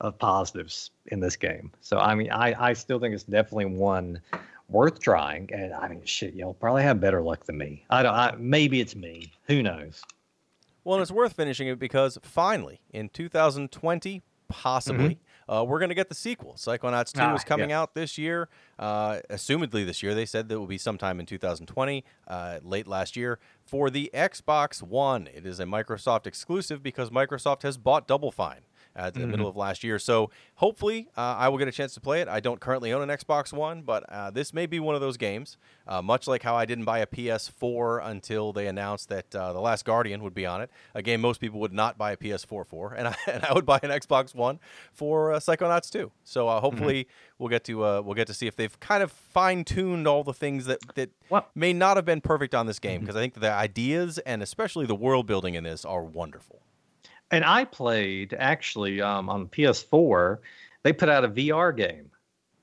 of 0.00 0.18
positives 0.18 0.90
in 1.06 1.20
this 1.20 1.36
game. 1.36 1.72
So 1.80 1.98
I 1.98 2.14
mean, 2.14 2.30
I 2.30 2.68
I 2.70 2.72
still 2.72 2.98
think 2.98 3.14
it's 3.14 3.24
definitely 3.24 3.66
one 3.66 4.20
worth 4.68 5.00
trying. 5.00 5.50
And 5.52 5.72
I 5.72 5.88
mean, 5.88 6.04
shit, 6.04 6.34
you'll 6.34 6.54
probably 6.54 6.82
have 6.82 7.00
better 7.00 7.22
luck 7.22 7.44
than 7.44 7.58
me. 7.58 7.84
I 7.90 8.02
don't. 8.02 8.14
I, 8.14 8.34
maybe 8.38 8.80
it's 8.80 8.96
me. 8.96 9.32
Who 9.46 9.62
knows? 9.62 10.02
Well, 10.84 10.96
and 10.96 11.02
it's 11.02 11.10
worth 11.10 11.32
finishing 11.32 11.68
it 11.68 11.78
because 11.78 12.18
finally, 12.22 12.80
in 12.92 13.08
2020, 13.08 14.22
possibly. 14.48 15.04
Mm-hmm. 15.04 15.20
Uh, 15.48 15.62
we're 15.62 15.78
going 15.78 15.90
to 15.90 15.94
get 15.94 16.08
the 16.08 16.14
sequel. 16.14 16.54
Psychonauts 16.54 17.12
2 17.12 17.20
ah, 17.20 17.34
is 17.36 17.44
coming 17.44 17.70
yeah. 17.70 17.80
out 17.80 17.94
this 17.94 18.18
year, 18.18 18.48
uh, 18.80 19.20
assumedly 19.30 19.86
this 19.86 20.02
year. 20.02 20.12
They 20.12 20.26
said 20.26 20.48
that 20.48 20.56
it 20.56 20.58
will 20.58 20.66
be 20.66 20.76
sometime 20.76 21.20
in 21.20 21.26
2020, 21.26 22.04
uh, 22.26 22.58
late 22.64 22.88
last 22.88 23.16
year, 23.16 23.38
for 23.64 23.88
the 23.88 24.10
Xbox 24.12 24.82
One. 24.82 25.28
It 25.32 25.46
is 25.46 25.60
a 25.60 25.64
Microsoft 25.64 26.26
exclusive 26.26 26.82
because 26.82 27.10
Microsoft 27.10 27.62
has 27.62 27.78
bought 27.78 28.08
Double 28.08 28.32
Fine 28.32 28.62
at 28.96 29.14
the 29.14 29.20
mm-hmm. 29.20 29.30
middle 29.30 29.48
of 29.48 29.56
last 29.56 29.84
year. 29.84 29.98
So 29.98 30.30
hopefully, 30.56 31.08
uh, 31.16 31.20
I 31.38 31.48
will 31.48 31.58
get 31.58 31.68
a 31.68 31.72
chance 31.72 31.94
to 31.94 32.00
play 32.00 32.20
it. 32.20 32.28
I 32.28 32.40
don't 32.40 32.60
currently 32.60 32.92
own 32.92 33.08
an 33.08 33.16
Xbox 33.16 33.52
One, 33.52 33.82
but 33.82 34.04
uh, 34.08 34.30
this 34.30 34.52
may 34.54 34.66
be 34.66 34.80
one 34.80 34.94
of 34.94 35.00
those 35.00 35.16
games. 35.16 35.58
Uh, 35.86 36.02
much 36.02 36.26
like 36.26 36.42
how 36.42 36.56
I 36.56 36.64
didn't 36.64 36.84
buy 36.84 36.98
a 36.98 37.06
PS4 37.06 38.04
until 38.04 38.52
they 38.52 38.66
announced 38.66 39.08
that 39.10 39.32
uh, 39.34 39.52
The 39.52 39.60
Last 39.60 39.84
Guardian 39.84 40.22
would 40.22 40.34
be 40.34 40.44
on 40.44 40.60
it, 40.60 40.70
a 40.94 41.02
game 41.02 41.20
most 41.20 41.40
people 41.40 41.60
would 41.60 41.72
not 41.72 41.96
buy 41.96 42.12
a 42.12 42.16
PS4 42.16 42.66
for, 42.66 42.94
and 42.94 43.08
I, 43.08 43.16
and 43.28 43.44
I 43.44 43.52
would 43.52 43.66
buy 43.66 43.78
an 43.82 43.90
Xbox 43.90 44.34
One 44.34 44.58
for 44.92 45.32
uh, 45.32 45.38
Psychonauts 45.38 45.90
2. 45.90 46.10
So 46.24 46.48
uh, 46.48 46.60
hopefully, 46.60 47.04
mm-hmm. 47.04 47.34
we'll 47.38 47.50
get 47.50 47.64
to 47.64 47.76
we'll 47.76 48.14
get 48.14 48.26
to 48.26 48.34
see 48.34 48.46
if 48.46 48.56
they've 48.56 48.78
kind 48.80 49.02
of 49.02 49.12
fine 49.12 49.64
tuned 49.64 50.08
all 50.08 50.24
the 50.24 50.34
things 50.34 50.66
that 50.66 50.80
that 50.94 51.10
well, 51.28 51.46
may 51.54 51.72
not 51.72 51.96
have 51.96 52.04
been 52.04 52.20
perfect 52.20 52.54
on 52.54 52.66
this 52.66 52.78
game 52.78 53.00
because 53.00 53.14
mm-hmm. 53.14 53.18
I 53.18 53.22
think 53.22 53.34
the 53.34 53.52
ideas 53.52 54.18
and 54.18 54.42
especially 54.42 54.86
the 54.86 54.94
world 54.94 55.26
building 55.26 55.54
in 55.54 55.64
this 55.64 55.84
are 55.84 56.02
wonderful. 56.02 56.62
And 57.30 57.44
I 57.44 57.64
played 57.64 58.34
actually 58.38 59.00
um, 59.00 59.28
on 59.28 59.48
PS4. 59.48 60.38
They 60.82 60.92
put 60.92 61.08
out 61.08 61.24
a 61.24 61.28
VR 61.28 61.76
game 61.76 62.10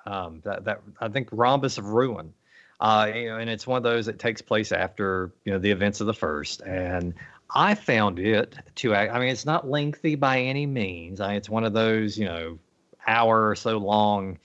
um, 0.06 0.42
that 0.44 0.66
that 0.66 0.82
I 1.00 1.10
think 1.10 1.30
Rhombus 1.32 1.78
of 1.78 1.88
Ruin. 1.88 2.34
Uh, 2.80 3.12
you 3.14 3.30
know, 3.30 3.38
and 3.38 3.50
it's 3.50 3.68
one 3.68 3.78
of 3.78 3.84
those 3.84 4.06
that 4.08 4.20
takes 4.20 4.42
place 4.42 4.72
after 4.72 5.32
you 5.46 5.54
know 5.54 5.60
the 5.60 5.72
events 5.72 6.02
of 6.02 6.08
the 6.08 6.14
first. 6.14 6.62
And 6.62 7.14
I 7.54 7.76
found 7.76 8.20
it 8.20 8.56
to. 8.76 8.96
I 8.96 9.20
mean, 9.20 9.30
it's 9.30 9.46
not 9.46 9.70
lengthy 9.70 10.16
by 10.16 10.40
any 10.40 10.66
means. 10.66 11.20
I, 11.20 11.34
it's 11.34 11.50
one 11.50 11.64
of 11.64 11.74
those 11.74 12.18
you 12.18 12.26
know 12.26 12.58
hour 13.08 13.50
or 13.50 13.56
so 13.56 13.78
long, 13.78 14.38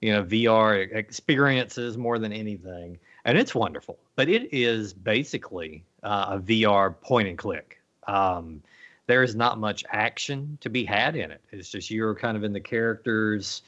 you 0.00 0.12
know, 0.12 0.24
VR 0.24 0.94
experiences 0.94 1.96
more 1.96 2.18
than 2.18 2.32
anything. 2.32 2.98
And 3.24 3.36
it's 3.36 3.54
wonderful, 3.54 3.98
but 4.16 4.28
it 4.28 4.52
is 4.52 4.92
basically 4.92 5.84
uh, 6.02 6.26
a 6.30 6.38
VR 6.38 6.98
point 7.00 7.28
and 7.28 7.36
click. 7.36 7.80
Um, 8.06 8.62
there 9.10 9.24
is 9.24 9.34
not 9.34 9.58
much 9.58 9.84
action 9.90 10.56
to 10.60 10.70
be 10.70 10.84
had 10.84 11.16
in 11.16 11.32
it. 11.32 11.40
It's 11.50 11.68
just 11.68 11.90
you're 11.90 12.14
kind 12.14 12.36
of 12.36 12.44
in 12.44 12.52
the 12.52 12.60
character's, 12.60 13.62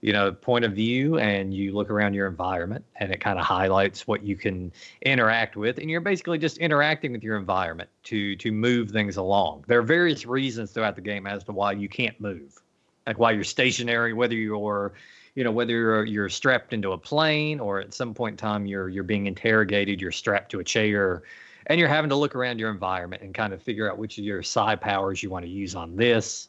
you 0.00 0.10
know, 0.10 0.32
point 0.32 0.64
of 0.64 0.72
view, 0.72 1.18
and 1.18 1.52
you 1.52 1.74
look 1.74 1.90
around 1.90 2.14
your 2.14 2.26
environment, 2.26 2.82
and 2.96 3.12
it 3.12 3.20
kind 3.20 3.38
of 3.38 3.44
highlights 3.44 4.06
what 4.06 4.22
you 4.22 4.36
can 4.36 4.72
interact 5.02 5.54
with, 5.54 5.76
and 5.76 5.90
you're 5.90 6.00
basically 6.00 6.38
just 6.38 6.56
interacting 6.56 7.12
with 7.12 7.22
your 7.22 7.36
environment 7.36 7.90
to 8.04 8.36
to 8.36 8.50
move 8.50 8.90
things 8.90 9.18
along. 9.18 9.64
There 9.68 9.78
are 9.78 9.82
various 9.82 10.24
reasons 10.24 10.70
throughout 10.70 10.96
the 10.96 11.02
game 11.02 11.26
as 11.26 11.44
to 11.44 11.52
why 11.52 11.72
you 11.72 11.90
can't 11.90 12.18
move, 12.18 12.58
like 13.06 13.18
why 13.18 13.32
you're 13.32 13.44
stationary, 13.44 14.14
whether 14.14 14.34
you're 14.34 14.94
you 15.34 15.44
know 15.44 15.52
whether 15.52 15.72
you're, 15.72 16.04
you're 16.06 16.30
strapped 16.30 16.72
into 16.72 16.92
a 16.92 16.98
plane 16.98 17.60
or 17.60 17.80
at 17.80 17.92
some 17.92 18.14
point 18.14 18.32
in 18.32 18.36
time 18.38 18.64
you're 18.64 18.88
you're 18.88 19.04
being 19.04 19.26
interrogated 19.26 20.00
you're 20.00 20.10
strapped 20.10 20.50
to 20.52 20.60
a 20.60 20.64
chair 20.64 21.22
and 21.66 21.78
you're 21.78 21.88
having 21.88 22.10
to 22.10 22.16
look 22.16 22.34
around 22.34 22.58
your 22.58 22.70
environment 22.70 23.22
and 23.22 23.34
kind 23.34 23.52
of 23.52 23.62
figure 23.62 23.90
out 23.90 23.98
which 23.98 24.18
of 24.18 24.24
your 24.24 24.42
psi 24.42 24.76
powers 24.76 25.22
you 25.22 25.30
want 25.30 25.44
to 25.44 25.50
use 25.50 25.74
on 25.74 25.96
this 25.96 26.48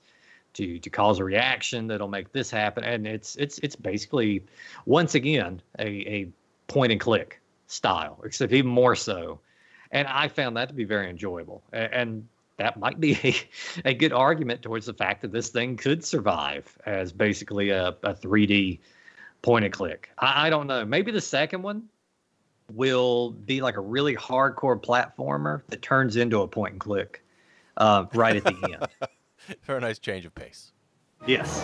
to 0.53 0.79
to 0.79 0.89
cause 0.89 1.19
a 1.19 1.23
reaction 1.23 1.87
that'll 1.87 2.07
make 2.07 2.31
this 2.31 2.49
happen. 2.49 2.83
And 2.83 3.07
it's 3.07 3.35
it's 3.35 3.59
it's 3.59 3.75
basically 3.75 4.43
once 4.85 5.15
again 5.15 5.61
a, 5.79 5.87
a 5.87 6.27
point 6.67 6.91
and 6.91 7.01
click 7.01 7.39
style 7.67 8.21
except 8.23 8.53
even 8.53 8.71
more 8.71 8.95
so. 8.95 9.39
And 9.91 10.07
i 10.07 10.27
found 10.27 10.57
that 10.57 10.67
to 10.67 10.73
be 10.73 10.83
very 10.83 11.09
enjoyable. 11.09 11.63
And, 11.71 11.93
and 11.93 12.27
that 12.57 12.77
might 12.77 12.99
be 12.99 13.13
a, 13.85 13.89
a 13.89 13.93
good 13.93 14.13
argument 14.13 14.61
towards 14.61 14.85
the 14.85 14.93
fact 14.93 15.21
that 15.21 15.31
this 15.31 15.49
thing 15.49 15.77
could 15.77 16.03
survive 16.03 16.77
as 16.85 17.11
basically 17.11 17.69
a, 17.69 17.89
a 18.03 18.13
3d 18.13 18.79
point 19.43 19.65
and 19.65 19.73
click. 19.73 20.09
I, 20.17 20.47
I 20.47 20.49
don't 20.49 20.67
know. 20.67 20.83
Maybe 20.85 21.11
the 21.11 21.21
second 21.21 21.61
one 21.61 21.87
will 22.73 23.31
be 23.31 23.61
like 23.61 23.77
a 23.77 23.81
really 23.81 24.15
hardcore 24.15 24.81
platformer 24.81 25.61
that 25.67 25.81
turns 25.81 26.15
into 26.15 26.41
a 26.41 26.47
point 26.47 26.73
and 26.73 26.81
click 26.81 27.23
uh, 27.77 28.05
right 28.13 28.35
at 28.35 28.43
the 28.43 28.77
end. 28.81 29.09
Very 29.63 29.81
nice 29.81 29.99
change 29.99 30.25
of 30.25 30.35
pace. 30.35 30.71
Yes. 31.25 31.63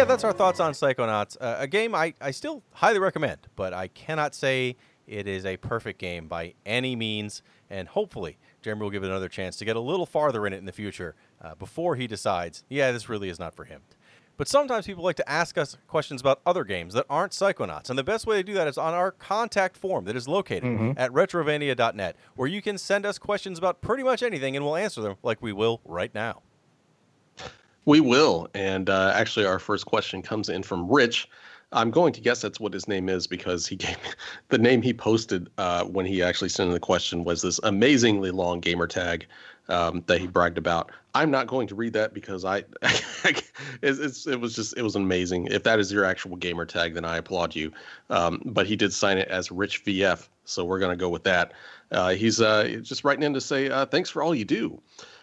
Yeah, 0.00 0.06
that's 0.06 0.24
our 0.24 0.32
thoughts 0.32 0.60
on 0.60 0.72
Psychonauts. 0.72 1.36
Uh, 1.38 1.56
a 1.58 1.66
game 1.66 1.94
I, 1.94 2.14
I 2.22 2.30
still 2.30 2.62
highly 2.72 2.98
recommend, 2.98 3.48
but 3.54 3.74
I 3.74 3.88
cannot 3.88 4.34
say 4.34 4.76
it 5.06 5.28
is 5.28 5.44
a 5.44 5.58
perfect 5.58 5.98
game 5.98 6.26
by 6.26 6.54
any 6.64 6.96
means. 6.96 7.42
And 7.68 7.86
hopefully, 7.86 8.38
Jeremy 8.62 8.80
will 8.80 8.90
give 8.90 9.04
it 9.04 9.08
another 9.08 9.28
chance 9.28 9.56
to 9.56 9.66
get 9.66 9.76
a 9.76 9.80
little 9.80 10.06
farther 10.06 10.46
in 10.46 10.54
it 10.54 10.56
in 10.56 10.64
the 10.64 10.72
future 10.72 11.16
uh, 11.42 11.54
before 11.54 11.96
he 11.96 12.06
decides, 12.06 12.64
yeah, 12.70 12.92
this 12.92 13.10
really 13.10 13.28
is 13.28 13.38
not 13.38 13.54
for 13.54 13.64
him. 13.64 13.82
But 14.38 14.48
sometimes 14.48 14.86
people 14.86 15.04
like 15.04 15.16
to 15.16 15.30
ask 15.30 15.58
us 15.58 15.76
questions 15.86 16.22
about 16.22 16.40
other 16.46 16.64
games 16.64 16.94
that 16.94 17.04
aren't 17.10 17.32
Psychonauts. 17.32 17.90
And 17.90 17.98
the 17.98 18.02
best 18.02 18.26
way 18.26 18.38
to 18.38 18.42
do 18.42 18.54
that 18.54 18.68
is 18.68 18.78
on 18.78 18.94
our 18.94 19.10
contact 19.12 19.76
form 19.76 20.06
that 20.06 20.16
is 20.16 20.26
located 20.26 20.64
mm-hmm. 20.64 20.92
at 20.96 21.10
retrovania.net, 21.10 22.16
where 22.36 22.48
you 22.48 22.62
can 22.62 22.78
send 22.78 23.04
us 23.04 23.18
questions 23.18 23.58
about 23.58 23.82
pretty 23.82 24.02
much 24.02 24.22
anything 24.22 24.56
and 24.56 24.64
we'll 24.64 24.76
answer 24.76 25.02
them 25.02 25.16
like 25.22 25.42
we 25.42 25.52
will 25.52 25.82
right 25.84 26.14
now. 26.14 26.40
We 27.84 28.00
will. 28.00 28.48
And 28.54 28.90
uh, 28.90 29.12
actually, 29.14 29.46
our 29.46 29.58
first 29.58 29.86
question 29.86 30.22
comes 30.22 30.48
in 30.48 30.62
from 30.62 30.90
Rich. 30.90 31.28
I'm 31.72 31.90
going 31.90 32.12
to 32.14 32.20
guess 32.20 32.42
that's 32.42 32.58
what 32.58 32.72
his 32.72 32.88
name 32.88 33.08
is 33.08 33.26
because 33.26 33.66
he 33.66 33.76
gave 33.76 33.96
the 34.48 34.58
name 34.58 34.82
he 34.82 34.92
posted 34.92 35.48
uh, 35.58 35.84
when 35.84 36.06
he 36.06 36.22
actually 36.22 36.48
sent 36.48 36.68
in 36.68 36.74
the 36.74 36.80
question 36.80 37.24
was 37.24 37.42
this 37.42 37.60
amazingly 37.62 38.30
long 38.30 38.60
gamer 38.60 38.86
tag 38.86 39.26
um, 39.68 40.02
that 40.06 40.20
he 40.20 40.26
bragged 40.26 40.58
about. 40.58 40.90
I'm 41.14 41.30
not 41.30 41.46
going 41.46 41.68
to 41.68 41.74
read 41.74 41.92
that 41.92 42.12
because 42.12 42.44
I, 42.44 42.64
it's, 43.82 44.26
it 44.26 44.40
was 44.40 44.54
just 44.54 44.76
it 44.76 44.82
was 44.82 44.96
amazing. 44.96 45.46
If 45.46 45.62
that 45.62 45.78
is 45.78 45.92
your 45.92 46.04
actual 46.04 46.36
gamer 46.36 46.66
tag, 46.66 46.94
then 46.94 47.04
I 47.04 47.18
applaud 47.18 47.54
you. 47.54 47.72
Um, 48.10 48.42
but 48.44 48.66
he 48.66 48.76
did 48.76 48.92
sign 48.92 49.18
it 49.18 49.28
as 49.28 49.50
Rich 49.50 49.84
VF, 49.84 50.28
so 50.44 50.64
we're 50.64 50.78
gonna 50.78 50.96
go 50.96 51.08
with 51.08 51.24
that. 51.24 51.52
Uh, 51.90 52.10
he's 52.10 52.40
uh, 52.40 52.78
just 52.82 53.04
writing 53.04 53.22
in 53.24 53.34
to 53.34 53.40
say 53.40 53.68
uh, 53.68 53.86
thanks 53.86 54.10
for 54.10 54.22
all 54.22 54.34
you 54.34 54.44
do. 54.44 54.80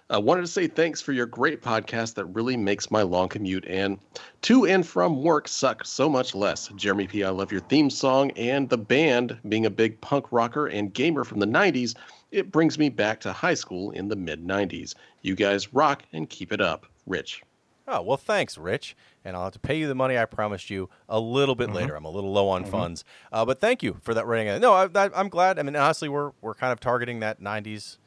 I 0.09 0.17
wanted 0.17 0.41
to 0.41 0.47
say 0.47 0.67
thanks 0.67 1.01
for 1.01 1.11
your 1.11 1.25
great 1.25 1.61
podcast 1.61 2.13
that 2.13 2.25
really 2.27 2.55
makes 2.55 2.89
my 2.89 3.01
long 3.01 3.27
commute 3.27 3.65
and 3.67 3.99
to 4.43 4.65
and 4.65 4.87
from 4.87 5.21
work 5.21 5.49
suck 5.49 5.83
so 5.83 6.07
much 6.07 6.33
less. 6.33 6.69
Jeremy 6.77 7.07
P, 7.07 7.25
I 7.25 7.29
love 7.29 7.51
your 7.51 7.59
theme 7.59 7.89
song 7.89 8.31
and 8.31 8.69
the 8.69 8.77
band. 8.77 9.37
Being 9.49 9.65
a 9.65 9.69
big 9.69 9.99
punk 9.99 10.31
rocker 10.31 10.67
and 10.67 10.93
gamer 10.93 11.25
from 11.25 11.39
the 11.39 11.45
90s, 11.45 11.93
it 12.31 12.53
brings 12.53 12.79
me 12.79 12.87
back 12.87 13.19
to 13.21 13.33
high 13.33 13.53
school 13.53 13.91
in 13.91 14.07
the 14.07 14.15
mid 14.15 14.47
90s. 14.47 14.95
You 15.23 15.35
guys 15.35 15.73
rock 15.73 16.03
and 16.13 16.29
keep 16.29 16.53
it 16.53 16.61
up. 16.61 16.85
Rich. 17.05 17.41
Oh, 17.85 18.01
well, 18.01 18.17
thanks, 18.17 18.57
Rich. 18.57 18.95
And 19.25 19.35
I'll 19.35 19.43
have 19.43 19.53
to 19.53 19.59
pay 19.59 19.77
you 19.77 19.89
the 19.89 19.95
money 19.95 20.17
I 20.17 20.23
promised 20.23 20.69
you 20.69 20.89
a 21.09 21.19
little 21.19 21.55
bit 21.55 21.67
mm-hmm. 21.67 21.77
later. 21.77 21.95
I'm 21.97 22.05
a 22.05 22.09
little 22.09 22.31
low 22.31 22.47
on 22.47 22.61
mm-hmm. 22.61 22.71
funds. 22.71 23.03
Uh, 23.33 23.43
but 23.43 23.59
thank 23.59 23.83
you 23.83 23.97
for 24.03 24.13
that 24.13 24.25
rating. 24.25 24.61
No, 24.61 24.71
I, 24.71 25.09
am 25.19 25.27
glad. 25.27 25.59
I 25.59 25.63
mean, 25.63 25.75
honestly, 25.75 26.07
we're, 26.07 26.31
we're 26.39 26.53
kind 26.53 26.71
of 26.71 26.79
targeting 26.79 27.19
that 27.19 27.41
90s 27.41 27.97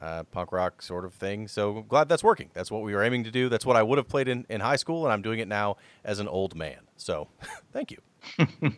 uh, 0.00 0.24
punk 0.24 0.52
rock 0.52 0.82
sort 0.82 1.04
of 1.04 1.14
thing. 1.14 1.48
So 1.48 1.78
I'm 1.78 1.86
glad 1.86 2.08
that's 2.08 2.24
working. 2.24 2.50
That's 2.52 2.70
what 2.70 2.82
we 2.82 2.94
were 2.94 3.02
aiming 3.02 3.24
to 3.24 3.30
do. 3.30 3.48
That's 3.48 3.66
what 3.66 3.76
I 3.76 3.82
would 3.82 3.98
have 3.98 4.08
played 4.08 4.28
in, 4.28 4.46
in 4.48 4.60
high 4.60 4.76
school, 4.76 5.04
and 5.04 5.12
I'm 5.12 5.22
doing 5.22 5.38
it 5.38 5.48
now 5.48 5.76
as 6.04 6.18
an 6.18 6.28
old 6.28 6.54
man. 6.54 6.78
So 6.96 7.28
thank 7.72 7.90
you. 7.90 7.98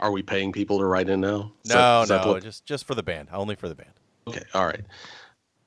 Are 0.00 0.10
we 0.10 0.22
paying 0.22 0.52
people 0.52 0.78
to 0.78 0.84
write 0.86 1.08
in 1.08 1.20
now? 1.20 1.52
No, 1.66 2.04
no, 2.08 2.40
just 2.40 2.64
just 2.64 2.86
for 2.86 2.94
the 2.94 3.02
band, 3.02 3.28
only 3.32 3.54
for 3.54 3.68
the 3.68 3.74
band. 3.74 3.92
Okay, 4.26 4.42
all 4.54 4.66
right. 4.66 4.84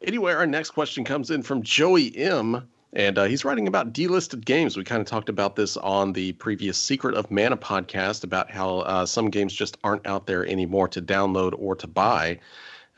Anyway, 0.01 0.33
our 0.33 0.47
next 0.47 0.71
question 0.71 1.03
comes 1.03 1.31
in 1.31 1.43
from 1.43 1.61
Joey 1.61 2.15
M. 2.15 2.67
And 2.93 3.17
uh, 3.17 3.25
he's 3.25 3.43
writing 3.43 3.67
about 3.67 3.91
delisted 3.91 4.45
games. 4.45 4.77
We 4.77 4.85
kind 4.85 5.01
of 5.01 5.07
talked 5.07 5.27
about 5.27 5.57
this 5.57 5.75
on 5.75 6.13
the 6.13 6.31
previous 6.33 6.77
Secret 6.77 7.13
of 7.15 7.29
Mana 7.29 7.57
podcast 7.57 8.23
about 8.23 8.49
how 8.49 8.79
uh, 8.79 9.05
some 9.05 9.29
games 9.29 9.53
just 9.53 9.77
aren't 9.83 10.07
out 10.07 10.27
there 10.27 10.45
anymore 10.45 10.87
to 10.87 11.01
download 11.01 11.53
or 11.57 11.75
to 11.75 11.87
buy. 11.87 12.39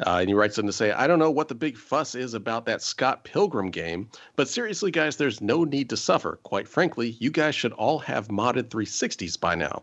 Uh, 0.06 0.18
and 0.20 0.30
he 0.30 0.36
writes 0.36 0.60
in 0.60 0.66
to 0.68 0.74
say, 0.74 0.92
I 0.92 1.08
don't 1.08 1.18
know 1.18 1.32
what 1.32 1.48
the 1.48 1.56
big 1.56 1.76
fuss 1.76 2.14
is 2.14 2.36
about 2.36 2.66
that 2.66 2.84
Scott 2.84 3.24
Pilgrim 3.24 3.72
game, 3.72 4.10
but 4.36 4.48
seriously, 4.48 4.92
guys, 4.92 5.18
there's 5.18 5.42
no 5.42 5.64
need 5.64 5.90
to 5.90 5.98
suffer. 5.98 6.40
Quite 6.44 6.68
frankly, 6.68 7.18
you 7.20 7.32
guys 7.32 7.56
should 7.56 7.74
all 7.74 7.98
have 8.00 8.28
modded 8.28 8.70
360s 8.70 9.40
by 9.40 9.56
now. 9.56 9.82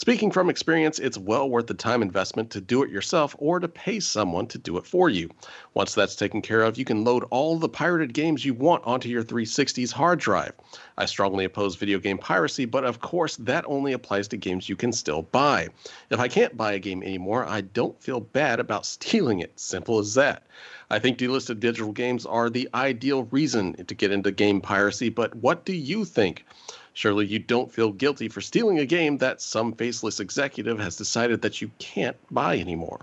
Speaking 0.00 0.30
from 0.30 0.48
experience, 0.48 0.98
it's 0.98 1.18
well 1.18 1.50
worth 1.50 1.66
the 1.66 1.74
time 1.74 2.00
investment 2.00 2.48
to 2.52 2.60
do 2.62 2.82
it 2.82 2.88
yourself 2.88 3.36
or 3.38 3.60
to 3.60 3.68
pay 3.68 4.00
someone 4.00 4.46
to 4.46 4.56
do 4.56 4.78
it 4.78 4.86
for 4.86 5.10
you. 5.10 5.28
Once 5.74 5.92
that's 5.92 6.16
taken 6.16 6.40
care 6.40 6.62
of, 6.62 6.78
you 6.78 6.86
can 6.86 7.04
load 7.04 7.26
all 7.28 7.58
the 7.58 7.68
pirated 7.68 8.14
games 8.14 8.42
you 8.42 8.54
want 8.54 8.82
onto 8.86 9.10
your 9.10 9.22
360's 9.22 9.92
hard 9.92 10.18
drive. 10.18 10.54
I 10.96 11.04
strongly 11.04 11.44
oppose 11.44 11.76
video 11.76 11.98
game 11.98 12.16
piracy, 12.16 12.64
but 12.64 12.86
of 12.86 13.00
course, 13.00 13.36
that 13.36 13.66
only 13.66 13.92
applies 13.92 14.26
to 14.28 14.38
games 14.38 14.70
you 14.70 14.74
can 14.74 14.90
still 14.90 15.20
buy. 15.20 15.68
If 16.08 16.18
I 16.18 16.28
can't 16.28 16.56
buy 16.56 16.72
a 16.72 16.78
game 16.78 17.02
anymore, 17.02 17.44
I 17.44 17.60
don't 17.60 18.02
feel 18.02 18.20
bad 18.20 18.58
about 18.58 18.86
stealing 18.96 19.40
it. 19.40 19.60
Simple 19.60 19.98
as 19.98 20.14
that. 20.14 20.44
I 20.88 20.98
think 20.98 21.18
delisted 21.18 21.60
digital 21.60 21.92
games 21.92 22.24
are 22.24 22.48
the 22.48 22.70
ideal 22.72 23.24
reason 23.24 23.84
to 23.84 23.94
get 23.94 24.12
into 24.12 24.30
game 24.30 24.62
piracy, 24.62 25.10
but 25.10 25.34
what 25.34 25.66
do 25.66 25.74
you 25.74 26.06
think? 26.06 26.46
Surely 26.94 27.26
you 27.26 27.38
don't 27.38 27.72
feel 27.72 27.92
guilty 27.92 28.28
for 28.28 28.40
stealing 28.40 28.78
a 28.78 28.86
game 28.86 29.18
that 29.18 29.40
some 29.40 29.72
faceless 29.72 30.20
executive 30.20 30.78
has 30.78 30.96
decided 30.96 31.42
that 31.42 31.60
you 31.60 31.70
can't 31.78 32.16
buy 32.30 32.58
anymore. 32.58 33.00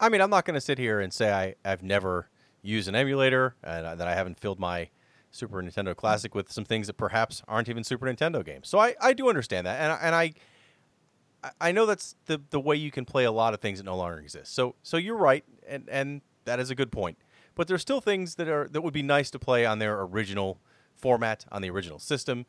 I 0.00 0.08
mean, 0.08 0.20
I'm 0.20 0.30
not 0.30 0.44
going 0.44 0.54
to 0.54 0.60
sit 0.60 0.78
here 0.78 1.00
and 1.00 1.12
say 1.12 1.32
I, 1.32 1.54
I've 1.64 1.82
never 1.82 2.28
used 2.62 2.88
an 2.88 2.94
emulator 2.94 3.54
and 3.62 3.98
that 3.98 4.08
I 4.08 4.14
haven't 4.14 4.38
filled 4.38 4.58
my 4.58 4.88
Super 5.30 5.62
Nintendo 5.62 5.94
Classic 5.94 6.34
with 6.34 6.50
some 6.50 6.64
things 6.64 6.86
that 6.86 6.94
perhaps 6.94 7.42
aren't 7.46 7.68
even 7.68 7.84
Super 7.84 8.06
Nintendo 8.06 8.44
games. 8.44 8.68
So 8.68 8.78
I, 8.78 8.94
I 9.00 9.12
do 9.12 9.28
understand 9.28 9.66
that, 9.66 9.80
and 9.80 9.98
and 10.02 10.14
I 10.14 10.32
I 11.60 11.72
know 11.72 11.86
that's 11.86 12.16
the 12.26 12.40
the 12.50 12.60
way 12.60 12.76
you 12.76 12.90
can 12.90 13.04
play 13.04 13.24
a 13.24 13.32
lot 13.32 13.54
of 13.54 13.60
things 13.60 13.78
that 13.78 13.84
no 13.84 13.96
longer 13.96 14.18
exist. 14.18 14.54
So 14.54 14.74
so 14.82 14.96
you're 14.96 15.16
right, 15.16 15.44
and 15.68 15.88
and 15.90 16.22
that 16.44 16.58
is 16.58 16.70
a 16.70 16.74
good 16.74 16.90
point. 16.90 17.18
But 17.54 17.68
there's 17.68 17.82
still 17.82 18.00
things 18.00 18.36
that 18.36 18.48
are 18.48 18.68
that 18.68 18.80
would 18.80 18.94
be 18.94 19.02
nice 19.02 19.30
to 19.30 19.38
play 19.38 19.66
on 19.66 19.78
their 19.78 20.00
original 20.02 20.58
format 20.94 21.44
on 21.52 21.60
the 21.62 21.70
original 21.70 21.98
system 21.98 22.46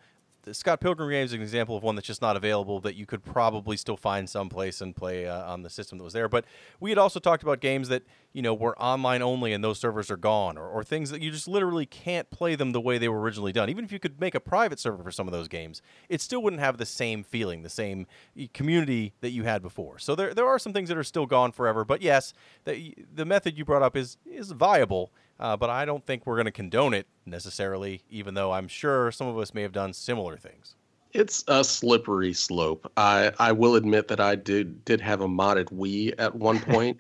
the 0.48 0.53
Scott 0.53 0.80
Pilgrim 0.80 1.10
game 1.10 1.26
is 1.26 1.34
an 1.34 1.41
example 1.41 1.76
of 1.76 1.84
one 1.84 1.95
that's 1.95 2.07
just 2.07 2.22
not 2.22 2.38
available 2.38 2.80
that 2.80 2.95
you 2.95 3.06
could 3.06 3.24
probably 3.24 3.76
still 3.76 3.98
find 3.98 4.30
someplace 4.30 4.80
and 4.80 4.95
play 4.95 5.28
uh, 5.28 5.52
on 5.52 5.61
the 5.61 5.69
system 5.69 5.98
that 5.98 6.06
was 6.06 6.14
there. 6.14 6.30
But 6.30 6.45
we 6.80 6.90
had 6.90 6.98
also 6.98 7.19
talked 7.19 7.44
about 7.44 7.60
games 7.60 7.90
that 7.90 8.03
you 8.32 8.41
know 8.41 8.53
were 8.53 8.80
online 8.82 9.22
only 9.22 9.52
and 9.52 9.61
those 9.61 9.78
servers 9.78 10.10
are 10.10 10.18
gone, 10.18 10.57
or, 10.57 10.65
or 10.65 10.84
things 10.84 11.10
that 11.10 11.22
you 11.22 11.32
just 11.32 11.49
literally 11.49 11.86
can't 11.86 12.30
play 12.30 12.56
them 12.56 12.72
the 12.72 12.80
way 12.80 12.98
they 12.98 13.10
were 13.10 13.19
originally 13.19 13.52
done. 13.52 13.69
Even 13.69 13.84
if 13.84 13.91
you 13.91 13.99
could 13.99 14.22
make 14.22 14.36
a 14.36 14.40
private 14.40 14.80
server 14.80 15.03
for 15.03 15.11
some 15.11 15.28
of 15.28 15.34
those 15.34 15.49
games, 15.49 15.82
it 16.07 16.22
still 16.22 16.41
wouldn't 16.41 16.61
have 16.61 16.78
the 16.78 16.86
same 16.86 17.24
feeling, 17.24 17.64
the 17.64 17.69
same 17.69 18.07
community 18.53 19.14
that 19.19 19.32
you 19.32 19.44
had 19.44 19.61
before. 19.61 19.99
So 19.99 20.15
there 20.15 20.34
there 20.34 20.48
are 20.48 20.60
some 20.60 20.72
things 20.72 20.88
that 20.88 20.98
are 20.98 21.03
still 21.03 21.26
gone 21.26 21.52
forever. 21.52 21.84
But 21.84 22.02
yes, 22.02 22.34
the 22.64 22.95
the 23.14 23.26
method 23.26 23.57
you 23.57 23.65
brought 23.65 23.84
up 23.84 23.98
is 23.98 24.18
is 24.26 24.52
viable 24.52 25.11
uh, 25.39 25.57
but 25.57 25.69
I 25.69 25.85
don't 25.85 26.05
think 26.05 26.26
we're 26.26 26.35
going 26.35 26.45
to 26.45 26.51
condone 26.51 26.93
it 26.93 27.07
necessarily, 27.26 28.01
even 28.09 28.34
though 28.34 28.51
I'm 28.51 28.68
sure 28.68 29.11
some 29.11 29.27
of 29.27 29.38
us 29.38 29.53
may 29.53 29.61
have 29.61 29.73
done 29.73 29.93
similar 29.93 30.38
things. 30.38 30.76
It's 31.14 31.43
a 31.47 31.64
slippery 31.64 32.34
slope. 32.34 32.91
I, 32.97 33.31
I 33.39 33.51
will 33.51 33.76
admit 33.76 34.07
that 34.09 34.19
I 34.19 34.35
did 34.35 34.84
did 34.85 35.01
have 35.01 35.22
a 35.22 35.27
modded 35.27 35.65
Wii 35.65 36.14
at 36.18 36.35
one 36.35 36.59
point. 36.73 36.99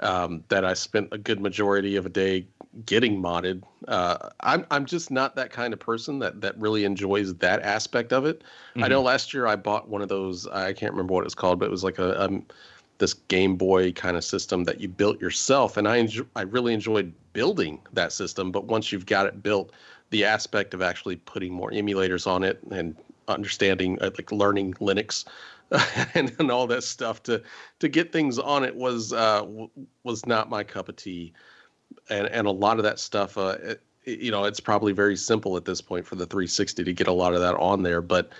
um, 0.00 0.42
that 0.48 0.64
I 0.64 0.74
spent 0.74 1.08
a 1.12 1.18
good 1.18 1.40
majority 1.40 1.96
of 1.96 2.06
a 2.06 2.08
day 2.08 2.46
getting 2.84 3.22
modded. 3.22 3.62
Uh, 3.86 4.30
I'm 4.40 4.66
I'm 4.70 4.84
just 4.86 5.10
not 5.10 5.36
that 5.36 5.50
kind 5.50 5.72
of 5.72 5.80
person 5.80 6.18
that 6.20 6.40
that 6.40 6.58
really 6.58 6.84
enjoys 6.84 7.34
that 7.36 7.62
aspect 7.62 8.12
of 8.12 8.26
it. 8.26 8.40
Mm-hmm. 8.40 8.84
I 8.84 8.88
know 8.88 9.02
last 9.02 9.32
year 9.32 9.46
I 9.46 9.56
bought 9.56 9.88
one 9.88 10.02
of 10.02 10.08
those. 10.08 10.46
I 10.48 10.72
can't 10.72 10.92
remember 10.92 11.14
what 11.14 11.24
it's 11.24 11.34
called, 11.34 11.58
but 11.60 11.66
it 11.66 11.70
was 11.70 11.84
like 11.84 11.98
a, 11.98 12.12
a 12.12 12.28
this 12.98 13.14
Game 13.14 13.56
Boy 13.56 13.92
kind 13.92 14.16
of 14.16 14.24
system 14.24 14.64
that 14.64 14.80
you 14.80 14.88
built 14.88 15.20
yourself, 15.20 15.76
and 15.76 15.88
I 15.88 15.96
enjoy, 15.96 16.24
I 16.36 16.42
really 16.42 16.74
enjoyed 16.74 17.12
building 17.32 17.80
that 17.92 18.12
system. 18.12 18.52
But 18.52 18.64
once 18.64 18.92
you've 18.92 19.06
got 19.06 19.26
it 19.26 19.42
built, 19.42 19.72
the 20.10 20.24
aspect 20.24 20.74
of 20.74 20.82
actually 20.82 21.16
putting 21.16 21.52
more 21.52 21.70
emulators 21.70 22.26
on 22.26 22.44
it 22.44 22.60
and 22.70 22.94
understanding 23.28 23.98
uh, 24.00 24.10
like 24.16 24.30
learning 24.30 24.74
Linux 24.74 25.24
and, 26.14 26.32
and 26.38 26.50
all 26.50 26.66
that 26.66 26.84
stuff 26.84 27.22
to 27.24 27.42
to 27.80 27.88
get 27.88 28.12
things 28.12 28.38
on 28.38 28.64
it 28.64 28.74
was 28.74 29.12
uh, 29.12 29.40
w- 29.40 29.70
was 30.04 30.26
not 30.26 30.50
my 30.50 30.62
cup 30.62 30.88
of 30.88 30.96
tea, 30.96 31.32
and 32.10 32.26
and 32.28 32.46
a 32.46 32.50
lot 32.50 32.78
of 32.78 32.84
that 32.84 32.98
stuff. 32.98 33.36
Uh, 33.36 33.56
it, 33.62 33.80
you 34.06 34.30
know, 34.30 34.44
it's 34.44 34.60
probably 34.60 34.92
very 34.92 35.16
simple 35.16 35.56
at 35.56 35.64
this 35.64 35.80
point 35.80 36.06
for 36.06 36.14
the 36.14 36.26
360 36.26 36.84
to 36.84 36.92
get 36.92 37.06
a 37.06 37.12
lot 37.12 37.32
of 37.32 37.40
that 37.40 37.54
on 37.54 37.82
there, 37.82 38.02
but 38.02 38.30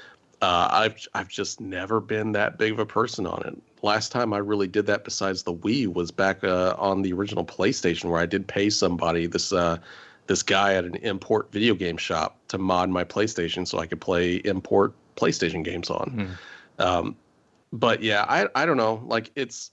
uh, 0.45 0.69
I've 0.71 1.09
I've 1.15 1.29
just 1.29 1.59
never 1.59 2.01
been 2.01 2.33
that 2.33 2.59
big 2.59 2.73
of 2.73 2.79
a 2.79 2.85
person 2.85 3.27
on 3.27 3.43
it. 3.47 3.57
Last 3.83 4.13
time 4.13 4.35
I 4.35 4.39
really 4.39 4.69
did 4.69 4.85
that, 4.87 5.03
besides 5.03 5.43
the 5.43 5.55
Wii, 5.55 5.91
was 5.91 6.11
back 6.11 6.45
uh, 6.45 6.75
on 6.79 7.01
the 7.01 7.15
original 7.15 7.47
PlayStation, 7.47 8.11
where 8.11 8.21
I 8.21 8.27
did 8.27 8.47
pay 8.47 8.69
somebody 8.69 9.27
this 9.27 9.55
uh, 9.55 9.79
this 10.27 10.43
guy 10.43 10.75
at 10.75 10.85
an 10.85 10.97
import 10.97 11.51
video 11.51 11.75
game 11.75 11.97
shop 11.97 12.37
to 12.49 12.59
mod 12.59 12.91
my 12.91 13.05
PlayStation 13.05 13.67
so 13.67 13.79
I 13.79 13.87
could 13.87 14.03
play 14.03 14.37
import 14.45 14.93
PlayStation 15.17 15.65
games 15.65 15.89
on. 15.89 16.37
Mm. 16.79 16.85
Um, 16.85 17.17
but 17.73 18.03
yeah, 18.03 18.27
I 18.29 18.47
I 18.55 18.67
don't 18.67 18.77
know. 18.77 19.03
Like 19.07 19.31
it's 19.37 19.71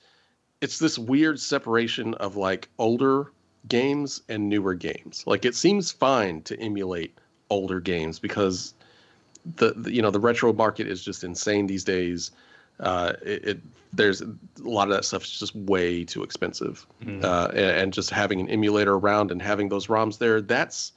it's 0.61 0.79
this 0.79 0.97
weird 0.97 1.37
separation 1.37 2.13
of 2.15 2.37
like 2.37 2.69
older 2.79 3.33
games 3.67 4.21
and 4.29 4.47
newer 4.47 4.75
games. 4.75 5.25
Like 5.27 5.43
it 5.43 5.55
seems 5.55 5.91
fine 5.91 6.43
to 6.43 6.57
emulate 6.61 7.17
older 7.49 7.81
games 7.81 8.19
because 8.19 8.73
the, 9.55 9.73
the, 9.73 9.93
you 9.93 10.01
know 10.01 10.11
the 10.11 10.19
retro 10.19 10.53
market 10.53 10.87
is 10.87 11.03
just 11.03 11.23
insane 11.23 11.67
these 11.67 11.83
days. 11.83 12.31
Uh, 12.79 13.13
it, 13.23 13.47
it, 13.47 13.59
there's 13.93 14.21
a 14.21 14.33
lot 14.59 14.87
of 14.87 14.93
that 14.93 15.05
stuff 15.05 15.23
is 15.23 15.37
just 15.37 15.55
way 15.55 16.03
too 16.03 16.23
expensive, 16.23 16.85
mm-hmm. 17.03 17.23
uh, 17.23 17.47
and, 17.47 17.77
and, 17.77 17.93
just 17.93 18.09
having 18.09 18.39
an 18.39 18.49
emulator 18.49 18.95
around 18.95 19.29
and 19.31 19.41
having 19.41 19.69
those 19.69 19.87
ROMs 19.87 20.17
there, 20.17 20.41
that's 20.41 20.93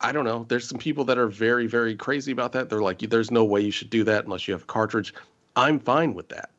I 0.00 0.12
don't 0.12 0.24
know. 0.24 0.46
There's 0.48 0.66
some 0.66 0.78
people 0.78 1.04
that 1.04 1.18
are 1.18 1.28
very 1.28 1.66
very 1.66 1.94
crazy 1.94 2.32
about 2.32 2.52
that. 2.52 2.70
They're 2.70 2.80
like, 2.80 3.00
there's 3.00 3.30
no 3.30 3.44
way 3.44 3.60
you 3.60 3.70
should 3.70 3.90
do 3.90 4.04
that 4.04 4.24
unless 4.24 4.48
you 4.48 4.54
have 4.54 4.62
a 4.62 4.66
cartridge. 4.66 5.12
I'm 5.56 5.78
fine 5.78 6.14
with 6.14 6.28
that. 6.28 6.50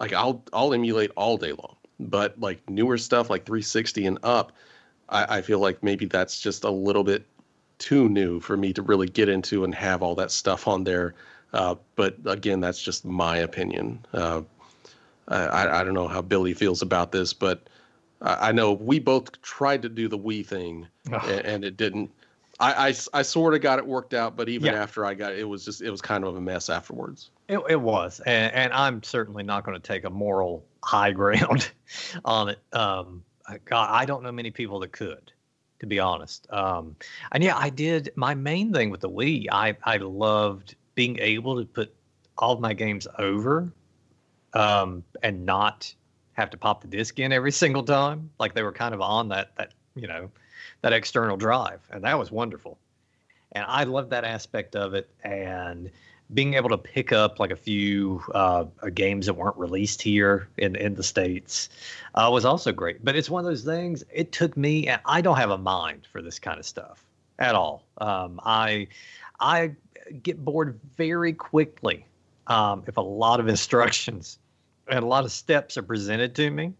Like 0.00 0.12
I'll 0.12 0.44
I'll 0.52 0.74
emulate 0.74 1.10
all 1.16 1.36
day 1.36 1.52
long, 1.52 1.76
but 1.98 2.38
like 2.38 2.68
newer 2.68 2.98
stuff 2.98 3.30
like 3.30 3.44
360 3.44 4.06
and 4.06 4.18
up, 4.22 4.52
I, 5.08 5.38
I 5.38 5.42
feel 5.42 5.58
like 5.58 5.82
maybe 5.82 6.06
that's 6.06 6.40
just 6.40 6.64
a 6.64 6.70
little 6.70 7.04
bit 7.04 7.26
too 7.78 8.08
new 8.08 8.40
for 8.40 8.56
me 8.56 8.72
to 8.72 8.82
really 8.82 9.08
get 9.08 9.28
into 9.28 9.64
and 9.64 9.74
have 9.74 10.02
all 10.02 10.14
that 10.16 10.30
stuff 10.30 10.68
on 10.68 10.84
there. 10.84 11.14
Uh, 11.52 11.76
but 11.96 12.16
again, 12.26 12.60
that's 12.60 12.82
just 12.82 13.04
my 13.04 13.38
opinion. 13.38 14.04
Uh, 14.12 14.42
I, 15.28 15.80
I 15.80 15.84
don't 15.84 15.94
know 15.94 16.08
how 16.08 16.22
Billy 16.22 16.54
feels 16.54 16.82
about 16.82 17.12
this, 17.12 17.32
but 17.32 17.68
I, 18.20 18.48
I 18.48 18.52
know 18.52 18.72
we 18.72 18.98
both 18.98 19.40
tried 19.42 19.82
to 19.82 19.88
do 19.88 20.08
the 20.08 20.18
Wii 20.18 20.44
thing 20.44 20.86
and, 21.06 21.46
and, 21.46 21.64
it 21.64 21.76
didn't. 21.76 22.10
I, 22.60 22.88
I, 22.88 22.94
I 23.12 23.22
sort 23.22 23.54
of 23.54 23.60
got 23.60 23.78
it 23.78 23.86
worked 23.86 24.14
out, 24.14 24.36
but 24.36 24.48
even 24.48 24.72
yeah. 24.72 24.82
after 24.82 25.04
I 25.04 25.14
got 25.14 25.32
it, 25.32 25.40
it 25.40 25.44
was 25.44 25.64
just 25.64 25.80
it 25.80 25.90
was 25.90 26.00
kind 26.00 26.24
of 26.24 26.36
a 26.36 26.40
mess 26.40 26.68
afterwards. 26.68 27.30
It, 27.48 27.60
it 27.68 27.80
was, 27.80 28.20
and, 28.20 28.52
and 28.52 28.72
I'm 28.72 29.02
certainly 29.02 29.42
not 29.42 29.64
going 29.64 29.80
to 29.80 29.86
take 29.86 30.04
a 30.04 30.10
moral 30.10 30.64
high 30.82 31.10
ground 31.12 31.70
on 32.24 32.48
it. 32.48 32.58
Um, 32.72 33.22
God, 33.64 33.88
I 33.90 34.04
don't 34.04 34.22
know 34.22 34.32
many 34.32 34.50
people 34.50 34.80
that 34.80 34.92
could, 34.92 35.32
to 35.80 35.86
be 35.86 35.98
honest. 35.98 36.46
Um, 36.50 36.96
and 37.32 37.42
yeah, 37.42 37.56
I 37.56 37.70
did. 37.70 38.10
My 38.16 38.34
main 38.34 38.72
thing 38.72 38.90
with 38.90 39.00
the 39.00 39.10
Wii, 39.10 39.46
I 39.50 39.76
I 39.84 39.96
loved 39.98 40.74
being 40.94 41.18
able 41.20 41.58
to 41.58 41.64
put 41.64 41.94
all 42.36 42.52
of 42.52 42.60
my 42.60 42.72
games 42.72 43.06
over 43.18 43.72
um, 44.54 45.04
and 45.22 45.44
not 45.44 45.92
have 46.32 46.50
to 46.50 46.56
pop 46.56 46.80
the 46.80 46.88
disc 46.88 47.18
in 47.18 47.32
every 47.32 47.52
single 47.64 47.82
time. 47.82 48.30
Like 48.38 48.54
they 48.54 48.62
were 48.62 48.72
kind 48.72 48.94
of 48.94 49.00
on 49.00 49.28
that 49.28 49.54
that 49.56 49.72
you 49.94 50.08
know 50.08 50.30
that 50.82 50.92
external 50.92 51.36
drive, 51.36 51.80
and 51.90 52.02
that 52.04 52.18
was 52.18 52.30
wonderful. 52.30 52.78
And 53.52 53.64
I 53.66 53.84
loved 53.84 54.10
that 54.10 54.24
aspect 54.24 54.76
of 54.76 54.94
it, 54.94 55.08
and 55.24 55.90
being 56.34 56.54
able 56.54 56.68
to 56.68 56.78
pick 56.78 57.12
up 57.12 57.38
like 57.38 57.50
a 57.50 57.56
few 57.56 58.22
uh, 58.34 58.64
games 58.94 59.26
that 59.26 59.34
weren't 59.34 59.56
released 59.56 60.02
here 60.02 60.48
in 60.58 60.76
in 60.76 60.94
the 60.94 61.02
states 61.02 61.68
uh, 62.14 62.28
was 62.32 62.44
also 62.44 62.72
great. 62.72 63.04
But 63.04 63.16
it's 63.16 63.30
one 63.30 63.44
of 63.44 63.50
those 63.50 63.64
things. 63.64 64.04
It 64.12 64.32
took 64.32 64.56
me, 64.56 64.88
and 64.88 65.00
I 65.06 65.20
don't 65.20 65.36
have 65.36 65.50
a 65.50 65.58
mind 65.58 66.06
for 66.10 66.22
this 66.22 66.38
kind 66.38 66.58
of 66.58 66.66
stuff 66.66 67.04
at 67.38 67.54
all. 67.54 67.84
Um, 67.98 68.40
I 68.44 68.88
I 69.40 69.72
get 70.22 70.44
bored 70.44 70.78
very 70.96 71.32
quickly 71.32 72.04
um, 72.46 72.84
if 72.86 72.96
a 72.96 73.02
lot 73.02 73.40
of 73.40 73.48
instructions 73.56 74.38
and 74.88 75.04
a 75.04 75.06
lot 75.06 75.24
of 75.24 75.32
steps 75.32 75.76
are 75.76 75.82
presented 75.82 76.34
to 76.34 76.50
me 76.50 76.72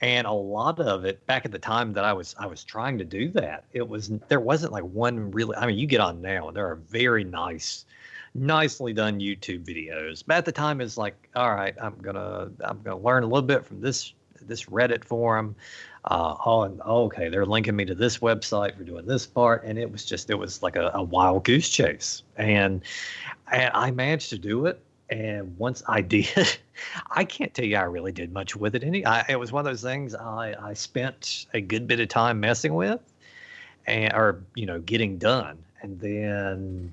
and 0.00 0.26
a 0.26 0.32
lot 0.32 0.80
of 0.80 1.04
it 1.04 1.24
back 1.26 1.44
at 1.44 1.52
the 1.52 1.58
time 1.58 1.92
that 1.92 2.04
I 2.04 2.12
was 2.12 2.34
I 2.38 2.46
was 2.46 2.64
trying 2.64 2.98
to 2.98 3.04
do 3.04 3.28
that 3.30 3.64
it 3.72 3.88
was 3.88 4.10
there 4.28 4.40
wasn't 4.40 4.72
like 4.72 4.84
one 4.84 5.30
really 5.30 5.54
I 5.56 5.66
mean 5.66 5.78
you 5.78 5.86
get 5.86 6.00
on 6.00 6.20
now 6.20 6.48
and 6.48 6.56
there 6.56 6.66
are 6.66 6.76
very 6.76 7.24
nice 7.24 7.84
nicely 8.34 8.92
done 8.92 9.20
YouTube 9.20 9.64
videos. 9.64 10.22
But 10.26 10.38
at 10.38 10.44
the 10.44 10.52
time 10.52 10.80
it's 10.80 10.96
like 10.96 11.28
all 11.34 11.54
right 11.54 11.74
I'm 11.80 11.96
gonna 12.00 12.50
I'm 12.64 12.80
gonna 12.82 12.98
learn 12.98 13.22
a 13.22 13.26
little 13.26 13.42
bit 13.42 13.64
from 13.64 13.80
this 13.80 14.14
this 14.46 14.66
Reddit 14.66 15.04
forum. 15.04 15.54
Uh, 16.04 16.34
oh, 16.44 16.62
and 16.62 16.80
oh, 16.84 17.04
okay, 17.04 17.28
they're 17.28 17.46
linking 17.46 17.76
me 17.76 17.84
to 17.84 17.94
this 17.94 18.18
website 18.18 18.76
for 18.76 18.82
doing 18.82 19.06
this 19.06 19.24
part, 19.24 19.62
and 19.64 19.78
it 19.78 19.90
was 19.90 20.04
just 20.04 20.30
it 20.30 20.34
was 20.34 20.62
like 20.62 20.74
a, 20.74 20.90
a 20.94 21.02
wild 21.02 21.44
goose 21.44 21.68
chase, 21.68 22.22
and 22.36 22.82
and 23.50 23.70
I 23.72 23.92
managed 23.92 24.30
to 24.30 24.38
do 24.38 24.66
it, 24.66 24.82
and 25.10 25.56
once 25.58 25.82
I 25.86 26.00
did, 26.00 26.58
I 27.10 27.24
can't 27.24 27.54
tell 27.54 27.64
you 27.64 27.76
I 27.76 27.82
really 27.82 28.12
did 28.12 28.32
much 28.32 28.56
with 28.56 28.74
it. 28.74 28.82
Any, 28.82 29.06
I, 29.06 29.24
it 29.28 29.38
was 29.38 29.52
one 29.52 29.60
of 29.60 29.70
those 29.70 29.82
things 29.82 30.14
I, 30.14 30.54
I 30.60 30.74
spent 30.74 31.46
a 31.54 31.60
good 31.60 31.86
bit 31.86 32.00
of 32.00 32.08
time 32.08 32.40
messing 32.40 32.74
with, 32.74 33.00
and 33.86 34.12
or 34.12 34.42
you 34.56 34.66
know 34.66 34.80
getting 34.80 35.18
done, 35.18 35.58
and 35.82 36.00
then 36.00 36.92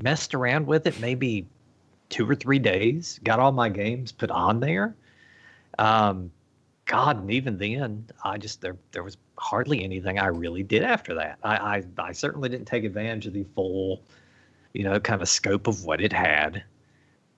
messed 0.00 0.34
around 0.34 0.66
with 0.66 0.86
it 0.86 1.00
maybe 1.00 1.46
two 2.08 2.28
or 2.28 2.34
three 2.34 2.58
days. 2.58 3.20
Got 3.24 3.40
all 3.40 3.52
my 3.52 3.68
games 3.68 4.12
put 4.12 4.30
on 4.30 4.60
there. 4.60 4.94
Um, 5.78 6.30
God, 6.86 7.18
and 7.20 7.30
even 7.30 7.58
then, 7.58 8.06
I 8.22 8.38
just 8.38 8.60
there 8.60 8.76
there 8.92 9.02
was 9.02 9.16
hardly 9.38 9.82
anything 9.82 10.18
I 10.18 10.26
really 10.26 10.62
did 10.62 10.82
after 10.82 11.14
that. 11.14 11.38
I 11.42 11.56
I, 11.56 11.84
I 11.98 12.12
certainly 12.12 12.48
didn't 12.48 12.66
take 12.66 12.84
advantage 12.84 13.26
of 13.26 13.32
the 13.32 13.44
full, 13.54 14.02
you 14.74 14.84
know, 14.84 15.00
kind 15.00 15.22
of 15.22 15.28
scope 15.28 15.66
of 15.66 15.84
what 15.84 16.00
it 16.00 16.12
had 16.12 16.62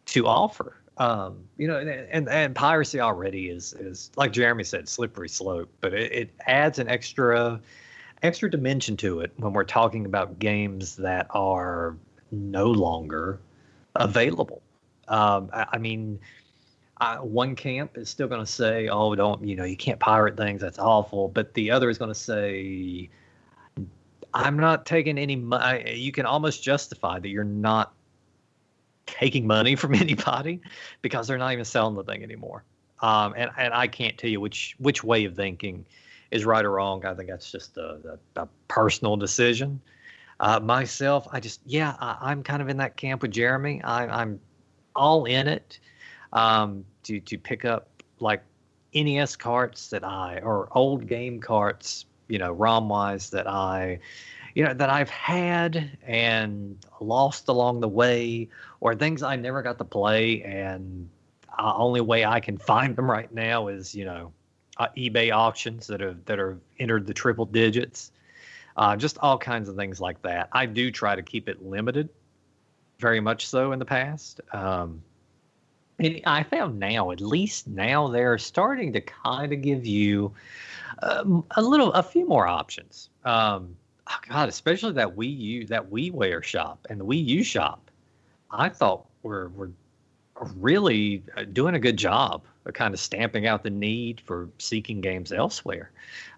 to 0.06 0.26
offer. 0.26 0.76
Um, 0.98 1.44
you 1.58 1.68
know, 1.68 1.78
and, 1.78 2.28
and 2.28 2.54
piracy 2.54 3.00
already 3.00 3.50
is 3.50 3.74
is 3.74 4.10
like 4.16 4.32
Jeremy 4.32 4.64
said, 4.64 4.88
slippery 4.88 5.28
slope, 5.28 5.70
but 5.80 5.94
it, 5.94 6.12
it 6.12 6.30
adds 6.46 6.78
an 6.78 6.88
extra 6.88 7.60
extra 8.22 8.50
dimension 8.50 8.96
to 8.96 9.20
it 9.20 9.32
when 9.36 9.52
we're 9.52 9.64
talking 9.64 10.06
about 10.06 10.38
games 10.38 10.96
that 10.96 11.26
are 11.30 11.96
no 12.30 12.66
longer 12.70 13.40
available. 13.94 14.62
Um, 15.08 15.50
I, 15.52 15.66
I, 15.74 15.78
mean, 15.78 16.18
I, 16.98 17.20
one 17.20 17.54
camp 17.54 17.96
is 17.96 18.08
still 18.08 18.28
going 18.28 18.44
to 18.44 18.50
say, 18.50 18.88
"Oh, 18.88 19.14
don't 19.14 19.44
you 19.44 19.56
know 19.56 19.64
you 19.64 19.76
can't 19.76 20.00
pirate 20.00 20.36
things? 20.36 20.60
That's 20.60 20.78
awful," 20.78 21.28
but 21.28 21.54
the 21.54 21.70
other 21.70 21.88
is 21.90 21.98
going 21.98 22.10
to 22.10 22.14
say, 22.14 23.08
"I'm 24.34 24.58
not 24.58 24.86
taking 24.86 25.18
any 25.18 25.36
money." 25.36 25.94
You 25.96 26.12
can 26.12 26.26
almost 26.26 26.62
justify 26.62 27.18
that 27.18 27.28
you're 27.28 27.44
not 27.44 27.92
taking 29.06 29.46
money 29.46 29.76
from 29.76 29.94
anybody 30.06 30.60
because 31.02 31.28
they're 31.28 31.38
not 31.38 31.52
even 31.52 31.64
selling 31.64 31.94
the 31.94 32.04
thing 32.04 32.22
anymore. 32.22 32.64
Um, 33.00 33.34
and 33.36 33.50
and 33.56 33.74
I 33.74 33.86
can't 33.86 34.16
tell 34.16 34.30
you 34.30 34.40
which 34.40 34.74
which 34.78 35.04
way 35.04 35.24
of 35.24 35.36
thinking 35.36 35.84
is 36.30 36.44
right 36.44 36.64
or 36.64 36.72
wrong. 36.72 37.04
I 37.04 37.14
think 37.14 37.28
that's 37.28 37.50
just 37.50 37.76
a, 37.76 38.18
a, 38.36 38.42
a 38.42 38.48
personal 38.68 39.16
decision. 39.16 39.80
Uh, 40.38 40.60
myself, 40.60 41.26
I 41.32 41.40
just 41.40 41.60
yeah, 41.64 41.96
I, 41.98 42.30
am 42.30 42.42
kind 42.42 42.60
of 42.60 42.68
in 42.68 42.76
that 42.76 42.96
camp 42.96 43.22
with 43.22 43.30
Jeremy. 43.30 43.82
I, 43.82 44.22
am 44.22 44.38
all 44.94 45.24
in 45.24 45.48
it 45.48 45.78
um, 46.32 46.84
to 47.04 47.20
to 47.20 47.38
pick 47.38 47.64
up 47.64 47.88
like 48.20 48.42
NES 48.94 49.36
carts 49.36 49.88
that 49.90 50.04
I 50.04 50.40
or 50.42 50.68
old 50.72 51.06
game 51.06 51.40
carts, 51.40 52.04
you 52.28 52.38
know, 52.38 52.52
ROM 52.52 52.88
wise 52.88 53.30
that 53.30 53.46
I 53.46 53.98
you 54.54 54.64
know 54.64 54.72
that 54.72 54.88
I've 54.88 55.10
had 55.10 55.98
and 56.06 56.78
lost 57.00 57.48
along 57.48 57.80
the 57.80 57.88
way, 57.88 58.48
or 58.80 58.94
things 58.94 59.22
I 59.22 59.36
never 59.36 59.62
got 59.62 59.78
to 59.78 59.84
play, 59.84 60.42
and 60.42 61.08
uh, 61.58 61.74
only 61.76 62.00
way 62.00 62.24
I 62.24 62.40
can 62.40 62.56
find 62.56 62.96
them 62.96 63.10
right 63.10 63.32
now 63.32 63.68
is 63.68 63.94
you 63.94 64.06
know 64.06 64.32
uh, 64.78 64.88
eBay 64.96 65.30
auctions 65.30 65.86
that 65.88 66.00
have 66.00 66.24
that 66.24 66.38
are 66.38 66.58
entered 66.78 67.06
the 67.06 67.14
triple 67.14 67.44
digits, 67.44 68.12
uh, 68.76 68.96
just 68.96 69.18
all 69.18 69.38
kinds 69.38 69.68
of 69.68 69.76
things 69.76 70.00
like 70.00 70.20
that. 70.22 70.48
I 70.52 70.66
do 70.66 70.90
try 70.90 71.16
to 71.16 71.22
keep 71.22 71.48
it 71.48 71.64
limited, 71.64 72.08
very 72.98 73.20
much 73.20 73.46
so 73.46 73.72
in 73.72 73.78
the 73.78 73.84
past. 73.84 74.40
Um, 74.52 75.02
and 75.98 76.20
I 76.26 76.42
found 76.42 76.78
now, 76.78 77.10
at 77.10 77.20
least 77.20 77.66
now, 77.68 78.08
they're 78.08 78.38
starting 78.38 78.92
to 78.92 79.00
kind 79.00 79.52
of 79.52 79.62
give 79.62 79.86
you 79.86 80.32
um, 81.02 81.44
a 81.56 81.62
little, 81.62 81.92
a 81.94 82.02
few 82.02 82.26
more 82.26 82.46
options. 82.46 83.08
Um, 83.24 83.74
oh 84.08 84.18
God, 84.28 84.48
especially 84.48 84.92
that 84.92 85.16
Wii 85.16 85.38
U, 85.38 85.66
that 85.66 85.90
WiiWare 85.90 86.42
shop 86.42 86.86
and 86.90 87.00
the 87.00 87.04
Wii 87.04 87.24
U 87.26 87.42
shop, 87.42 87.90
I 88.50 88.68
thought 88.68 89.06
were 89.22 89.48
were 89.48 89.70
really 90.56 91.22
uh, 91.36 91.44
doing 91.44 91.74
a 91.74 91.78
good 91.78 91.96
job 91.96 92.42
kind 92.72 92.94
of 92.94 93.00
stamping 93.00 93.46
out 93.46 93.62
the 93.62 93.70
need 93.70 94.20
for 94.20 94.48
seeking 94.58 95.00
games 95.00 95.32
elsewhere. 95.32 95.90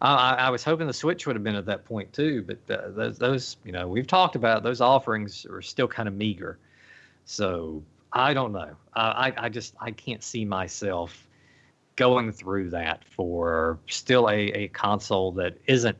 Uh, 0.02 0.34
I, 0.38 0.46
I, 0.46 0.50
was 0.50 0.64
hoping 0.64 0.86
the 0.86 0.92
Switch 0.92 1.26
would 1.26 1.36
have 1.36 1.42
been 1.42 1.54
at 1.54 1.66
that 1.66 1.84
point 1.84 2.12
too, 2.12 2.42
but 2.42 2.58
uh, 2.70 2.90
those, 2.90 3.18
those, 3.18 3.56
you 3.64 3.72
know, 3.72 3.88
we've 3.88 4.06
talked 4.06 4.36
about 4.36 4.62
those 4.62 4.80
offerings 4.80 5.46
are 5.46 5.62
still 5.62 5.88
kind 5.88 6.08
of 6.08 6.14
meager. 6.14 6.58
So 7.24 7.82
I 8.12 8.34
don't 8.34 8.52
know. 8.52 8.74
I, 8.94 9.32
I 9.36 9.48
just 9.48 9.74
I 9.80 9.90
can't 9.90 10.22
see 10.22 10.44
myself 10.44 11.26
going 11.96 12.32
through 12.32 12.70
that 12.70 13.04
for 13.04 13.78
still 13.88 14.28
a, 14.28 14.48
a 14.52 14.68
console 14.68 15.32
that 15.32 15.56
isn't 15.66 15.96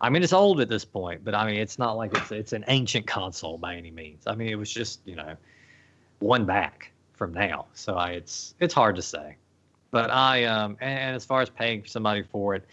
I 0.00 0.08
mean, 0.08 0.22
it's 0.22 0.32
old 0.32 0.60
at 0.60 0.68
this 0.68 0.84
point, 0.84 1.24
but 1.24 1.34
I 1.34 1.46
mean, 1.46 1.60
it's 1.60 1.78
not 1.78 1.96
like 1.96 2.16
it's 2.16 2.32
it's 2.32 2.52
an 2.52 2.64
ancient 2.68 3.06
console 3.06 3.58
by 3.58 3.76
any 3.76 3.90
means. 3.90 4.26
I 4.26 4.34
mean, 4.34 4.48
it 4.48 4.54
was 4.54 4.70
just 4.70 5.00
you 5.04 5.14
know 5.14 5.36
one 6.20 6.46
back 6.46 6.92
from 7.20 7.34
now, 7.34 7.66
so 7.74 7.96
I, 7.96 8.12
it's 8.12 8.54
it's 8.60 8.72
hard 8.72 8.96
to 8.96 9.02
say. 9.02 9.36
But 9.90 10.10
I 10.10 10.44
um 10.44 10.78
and 10.80 11.14
as 11.14 11.26
far 11.26 11.42
as 11.42 11.50
paying 11.50 11.84
somebody 11.84 12.22
for 12.22 12.54
it, 12.54 12.64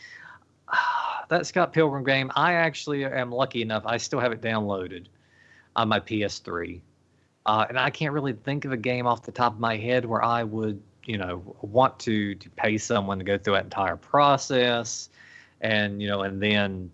that 1.30 1.46
Scott 1.46 1.74
Pilgrim 1.74 2.06
game, 2.06 2.32
I 2.34 2.54
actually 2.54 3.04
am 3.04 3.30
lucky 3.30 3.62
enough. 3.62 3.84
I 3.86 3.98
still 3.98 4.22
have 4.22 4.32
it 4.32 4.40
downloaded 4.40 5.08
on 5.76 5.90
my 5.90 6.00
PS3, 6.00 6.80
uh, 7.46 7.66
and 7.68 7.78
I 7.78 7.90
can't 7.90 8.14
really 8.14 8.32
think 8.32 8.64
of 8.64 8.72
a 8.72 8.78
game 8.78 9.06
off 9.06 9.24
the 9.24 9.34
top 9.34 9.52
of 9.52 9.60
my 9.60 9.76
head 9.76 10.06
where 10.06 10.24
I 10.24 10.46
would 10.46 10.82
you 11.04 11.18
know 11.18 11.44
want 11.62 12.00
to 12.00 12.34
to 12.36 12.50
pay 12.52 12.78
someone 12.78 13.18
to 13.18 13.26
go 13.26 13.38
through 13.38 13.56
that 13.56 13.66
entire 13.66 13.98
process 13.98 15.10
and 15.60 16.02
you 16.02 16.08
know 16.08 16.22
and 16.22 16.42
then 16.42 16.90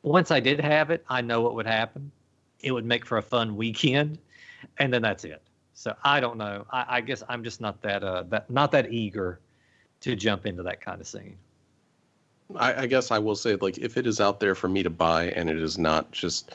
once 0.00 0.30
I 0.30 0.40
did 0.40 0.60
have 0.60 0.88
it, 0.88 1.04
I 1.10 1.20
know 1.20 1.42
what 1.42 1.54
would 1.56 1.66
happen. 1.66 2.10
It 2.60 2.72
would 2.72 2.86
make 2.86 3.04
for 3.04 3.18
a 3.18 3.22
fun 3.22 3.54
weekend, 3.54 4.18
and 4.78 4.90
then 4.90 5.02
that's 5.02 5.24
it. 5.24 5.42
So 5.80 5.96
I 6.04 6.20
don't 6.20 6.36
know. 6.36 6.66
I, 6.70 6.84
I 6.96 7.00
guess 7.00 7.22
I'm 7.26 7.42
just 7.42 7.58
not 7.58 7.80
that 7.80 8.04
uh 8.04 8.24
that 8.24 8.50
not 8.50 8.70
that 8.72 8.92
eager 8.92 9.40
to 10.00 10.14
jump 10.14 10.44
into 10.44 10.62
that 10.64 10.82
kind 10.82 11.00
of 11.00 11.06
scene. 11.06 11.38
I, 12.54 12.82
I 12.82 12.86
guess 12.86 13.10
I 13.10 13.18
will 13.18 13.34
say 13.34 13.54
like 13.54 13.78
if 13.78 13.96
it 13.96 14.06
is 14.06 14.20
out 14.20 14.40
there 14.40 14.54
for 14.54 14.68
me 14.68 14.82
to 14.82 14.90
buy 14.90 15.30
and 15.30 15.48
it 15.48 15.56
is 15.56 15.78
not 15.78 16.12
just 16.12 16.54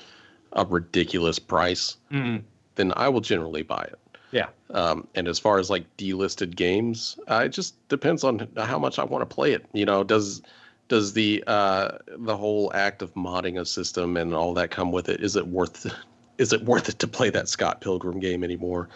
a 0.54 0.64
ridiculous 0.64 1.40
price, 1.40 1.98
mm-hmm. 2.12 2.46
then 2.76 2.94
I 2.96 3.10
will 3.10 3.20
generally 3.20 3.64
buy 3.64 3.82
it. 3.86 4.00
Yeah. 4.30 4.50
Um, 4.70 5.08
and 5.16 5.28
as 5.28 5.40
far 5.40 5.58
as 5.58 5.72
like 5.72 5.86
delisted 5.98 6.56
games, 6.56 7.18
uh, 7.28 7.42
it 7.46 7.50
just 7.50 7.74
depends 7.90 8.24
on 8.24 8.48
how 8.58 8.78
much 8.78 9.00
I 9.00 9.06
want 9.06 9.28
to 9.28 9.36
play 9.36 9.54
it. 9.54 9.66
You 9.74 9.86
know, 9.86 10.04
does 10.04 10.44
does 10.88 11.14
the 11.14 11.44
uh, 11.48 11.98
the 12.10 12.38
whole 12.38 12.72
act 12.76 13.02
of 13.02 13.12
modding 13.16 13.60
a 13.60 13.66
system 13.66 14.18
and 14.18 14.36
all 14.36 14.54
that 14.54 14.70
come 14.70 14.92
with 14.92 15.10
it? 15.10 15.22
Is 15.22 15.36
it 15.36 15.48
worth 15.48 15.92
is 16.38 16.54
it 16.54 16.64
worth 16.64 16.90
it 16.90 17.00
to 17.00 17.08
play 17.08 17.30
that 17.30 17.48
Scott 17.48 17.82
Pilgrim 17.82 18.20
game 18.20 18.44
anymore? 18.44 18.90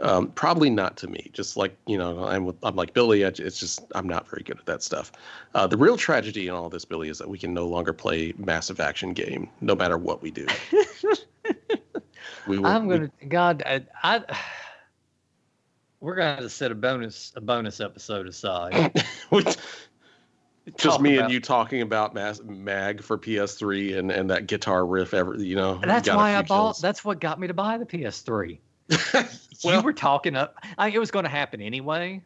Um, 0.00 0.28
probably 0.32 0.70
not 0.70 0.96
to 0.98 1.06
me. 1.06 1.30
Just 1.32 1.56
like 1.56 1.76
you 1.86 1.96
know, 1.96 2.24
I'm 2.24 2.52
I'm 2.62 2.74
like 2.74 2.94
Billy. 2.94 3.22
It's 3.22 3.60
just 3.60 3.80
I'm 3.94 4.08
not 4.08 4.28
very 4.28 4.42
good 4.42 4.58
at 4.58 4.66
that 4.66 4.82
stuff. 4.82 5.12
Uh, 5.54 5.66
the 5.66 5.76
real 5.76 5.96
tragedy 5.96 6.48
in 6.48 6.54
all 6.54 6.68
this, 6.68 6.84
Billy, 6.84 7.08
is 7.08 7.18
that 7.18 7.28
we 7.28 7.38
can 7.38 7.54
no 7.54 7.66
longer 7.66 7.92
play 7.92 8.34
massive 8.36 8.80
action 8.80 9.12
game, 9.12 9.48
no 9.60 9.74
matter 9.76 9.96
what 9.96 10.20
we 10.20 10.32
do. 10.32 10.46
we 12.48 12.58
will, 12.58 12.66
I'm 12.66 12.88
gonna 12.88 13.10
we, 13.22 13.28
God, 13.28 13.62
I, 13.64 13.82
I 14.02 14.24
we're 16.00 16.16
gonna 16.16 16.34
have 16.34 16.40
to 16.40 16.50
set 16.50 16.72
a 16.72 16.74
bonus 16.74 17.32
a 17.36 17.40
bonus 17.40 17.80
episode 17.80 18.26
aside. 18.26 19.00
just 20.76 21.00
me 21.00 21.16
about. 21.16 21.24
and 21.24 21.32
you 21.32 21.40
talking 21.40 21.82
about 21.82 22.14
Mag 22.14 23.02
for 23.02 23.18
PS3 23.18 23.98
and 23.98 24.10
and 24.10 24.30
that 24.30 24.46
guitar 24.46 24.86
riff. 24.86 25.12
Ever 25.12 25.36
you 25.36 25.56
know, 25.56 25.80
that's 25.82 26.08
why 26.08 26.36
I 26.36 26.42
bought. 26.42 26.80
That's 26.80 27.04
what 27.04 27.20
got 27.20 27.38
me 27.38 27.46
to 27.48 27.54
buy 27.54 27.76
the 27.78 27.86
PS3. 27.86 28.58
well, 29.64 29.76
you 29.76 29.82
were 29.82 29.92
talking 29.92 30.36
up. 30.36 30.56
I 30.78 30.88
it 30.88 30.98
was 30.98 31.10
going 31.10 31.24
to 31.24 31.30
happen 31.30 31.60
anyway, 31.60 32.22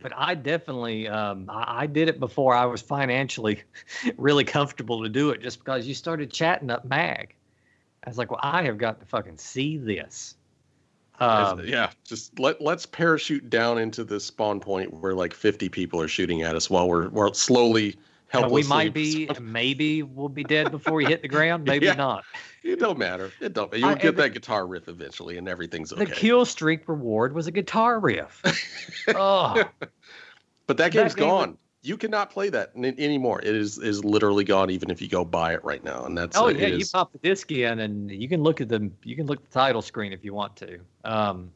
but 0.00 0.12
I 0.16 0.34
definitely 0.34 1.08
um, 1.08 1.50
I, 1.50 1.82
I, 1.82 1.86
did 1.86 2.08
it 2.08 2.20
before 2.20 2.54
I 2.54 2.66
was 2.66 2.82
financially 2.82 3.62
really 4.16 4.44
comfortable 4.44 5.02
to 5.02 5.08
do 5.08 5.30
it. 5.30 5.42
Just 5.42 5.58
because 5.58 5.86
you 5.86 5.94
started 5.94 6.32
chatting 6.32 6.70
up 6.70 6.84
Mag, 6.84 7.34
I 8.04 8.10
was 8.10 8.18
like, 8.18 8.30
well, 8.30 8.40
I 8.42 8.62
have 8.64 8.78
got 8.78 9.00
to 9.00 9.06
fucking 9.06 9.38
see 9.38 9.76
this. 9.76 10.36
Um, 11.22 11.62
yeah, 11.64 11.90
just 12.04 12.38
let 12.38 12.60
let's 12.60 12.84
parachute 12.84 13.48
down 13.48 13.78
into 13.78 14.02
the 14.02 14.18
spawn 14.18 14.58
point 14.58 14.92
where 14.92 15.14
like 15.14 15.32
50 15.32 15.68
people 15.68 16.00
are 16.00 16.08
shooting 16.08 16.42
at 16.42 16.56
us 16.56 16.68
while 16.68 16.88
we're 16.88 17.08
we're 17.10 17.32
slowly 17.32 17.96
helplessly. 18.32 18.62
we 18.62 18.68
might 18.68 18.94
be, 18.94 19.30
maybe 19.40 20.02
we'll 20.02 20.28
be 20.28 20.42
dead 20.42 20.70
before 20.70 20.94
we 20.94 21.04
hit 21.04 21.22
the 21.22 21.28
ground. 21.28 21.64
Maybe 21.66 21.86
yeah. 21.86 21.94
not. 21.94 22.24
It 22.64 22.78
don't 22.78 22.98
matter. 22.98 23.30
It 23.40 23.52
don't. 23.52 23.72
You'll 23.72 23.90
I, 23.90 23.94
get 23.94 24.16
that 24.16 24.30
guitar 24.30 24.66
riff 24.66 24.88
eventually, 24.88 25.36
and 25.36 25.48
everything's 25.48 25.92
okay. 25.92 26.04
The 26.04 26.10
kill 26.10 26.44
streak 26.44 26.88
reward 26.88 27.34
was 27.34 27.46
a 27.46 27.50
guitar 27.50 27.98
riff. 28.00 28.40
oh, 29.14 29.64
but 30.66 30.76
that 30.76 30.92
game's 30.92 31.14
that 31.14 31.20
game 31.20 31.28
gone. 31.28 31.58
You 31.82 31.96
cannot 31.96 32.30
play 32.30 32.48
that 32.48 32.72
anymore. 32.76 33.40
It 33.40 33.54
is 33.54 33.78
is 33.78 34.04
literally 34.04 34.44
gone, 34.44 34.70
even 34.70 34.90
if 34.90 35.02
you 35.02 35.08
go 35.08 35.24
buy 35.24 35.54
it 35.54 35.64
right 35.64 35.82
now. 35.82 36.04
And 36.04 36.16
that's 36.16 36.36
oh 36.36 36.46
uh, 36.46 36.50
yeah, 36.50 36.68
you 36.68 36.86
pop 36.86 37.12
the 37.12 37.18
disc 37.18 37.50
in, 37.50 37.80
and 37.80 38.10
you 38.10 38.28
can 38.28 38.42
look 38.42 38.60
at 38.60 38.68
the 38.68 38.90
you 39.02 39.16
can 39.16 39.26
look 39.26 39.38
at 39.40 39.50
the 39.50 39.58
title 39.58 39.82
screen 39.82 40.12
if 40.12 40.24
you 40.24 40.32
want 40.32 40.56
to. 40.56 40.80
Um, 41.04 41.50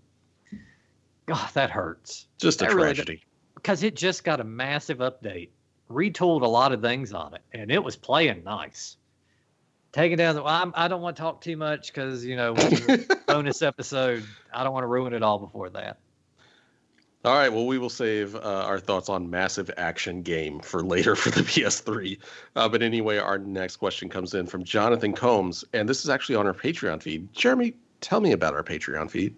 God, 1.27 1.49
that 1.55 1.71
hurts. 1.71 2.27
Just 2.39 2.63
a 2.63 2.67
tragedy. 2.67 3.13
Really, 3.13 3.25
because 3.55 3.83
it 3.83 3.95
just 3.95 4.25
got 4.25 4.41
a 4.41 4.45
massive 4.45 4.99
update, 4.99 5.51
retooled 5.91 6.43
a 6.43 6.49
lot 6.49 6.73
of 6.73 6.83
things 6.83 7.13
on 7.13 7.35
it, 7.35 7.43
and 7.53 7.71
it 7.71 7.83
was 7.83 7.97
playing 7.97 8.43
nice 8.45 8.97
taking 9.97 10.19
down 10.19 10.35
the. 10.35 10.43
Well, 10.43 10.55
I'm, 10.55 10.73
I 10.77 10.89
do 10.89 10.95
not 10.95 11.01
want 11.01 11.17
to 11.17 11.23
talk 11.23 11.41
too 11.41 11.57
much 11.57 11.93
because 11.93 12.25
you 12.25 12.37
know 12.37 12.55
bonus 13.27 13.63
episode. 13.63 14.25
I 14.53 14.63
don't 14.63 14.73
want 14.73 14.85
to 14.85 14.89
ruin 14.89 15.13
it 15.13 15.23
all 15.23 15.39
before 15.39 15.71
that. 15.71 15.99
All 17.27 17.35
right. 17.35 17.53
Well, 17.53 17.67
we 17.67 17.77
will 17.77 17.91
save 17.91 18.37
uh, 18.37 18.39
our 18.39 18.79
thoughts 18.79 19.09
on 19.09 19.29
massive 19.29 19.69
action 19.77 20.23
game 20.23 20.61
for 20.61 20.85
later 20.85 21.17
for 21.17 21.31
the 21.31 21.41
PS3. 21.43 22.19
Uh, 22.55 22.69
but 22.69 22.83
anyway, 22.83 23.19
our 23.19 23.37
next 23.37 23.79
question 23.79 24.09
comes 24.09 24.33
in 24.33 24.47
from 24.47 24.63
Jonathan 24.63 25.13
Combs, 25.13 25.65
and 25.73 25.89
this 25.89 26.05
is 26.05 26.09
actually 26.09 26.37
on 26.37 26.47
our 26.47 26.55
Patreon 26.55 27.03
feed. 27.03 27.33
Jeremy, 27.33 27.75
tell 28.01 28.21
me 28.21 28.31
about 28.31 28.55
our 28.55 28.63
Patreon 28.63 29.11
feed. 29.11 29.35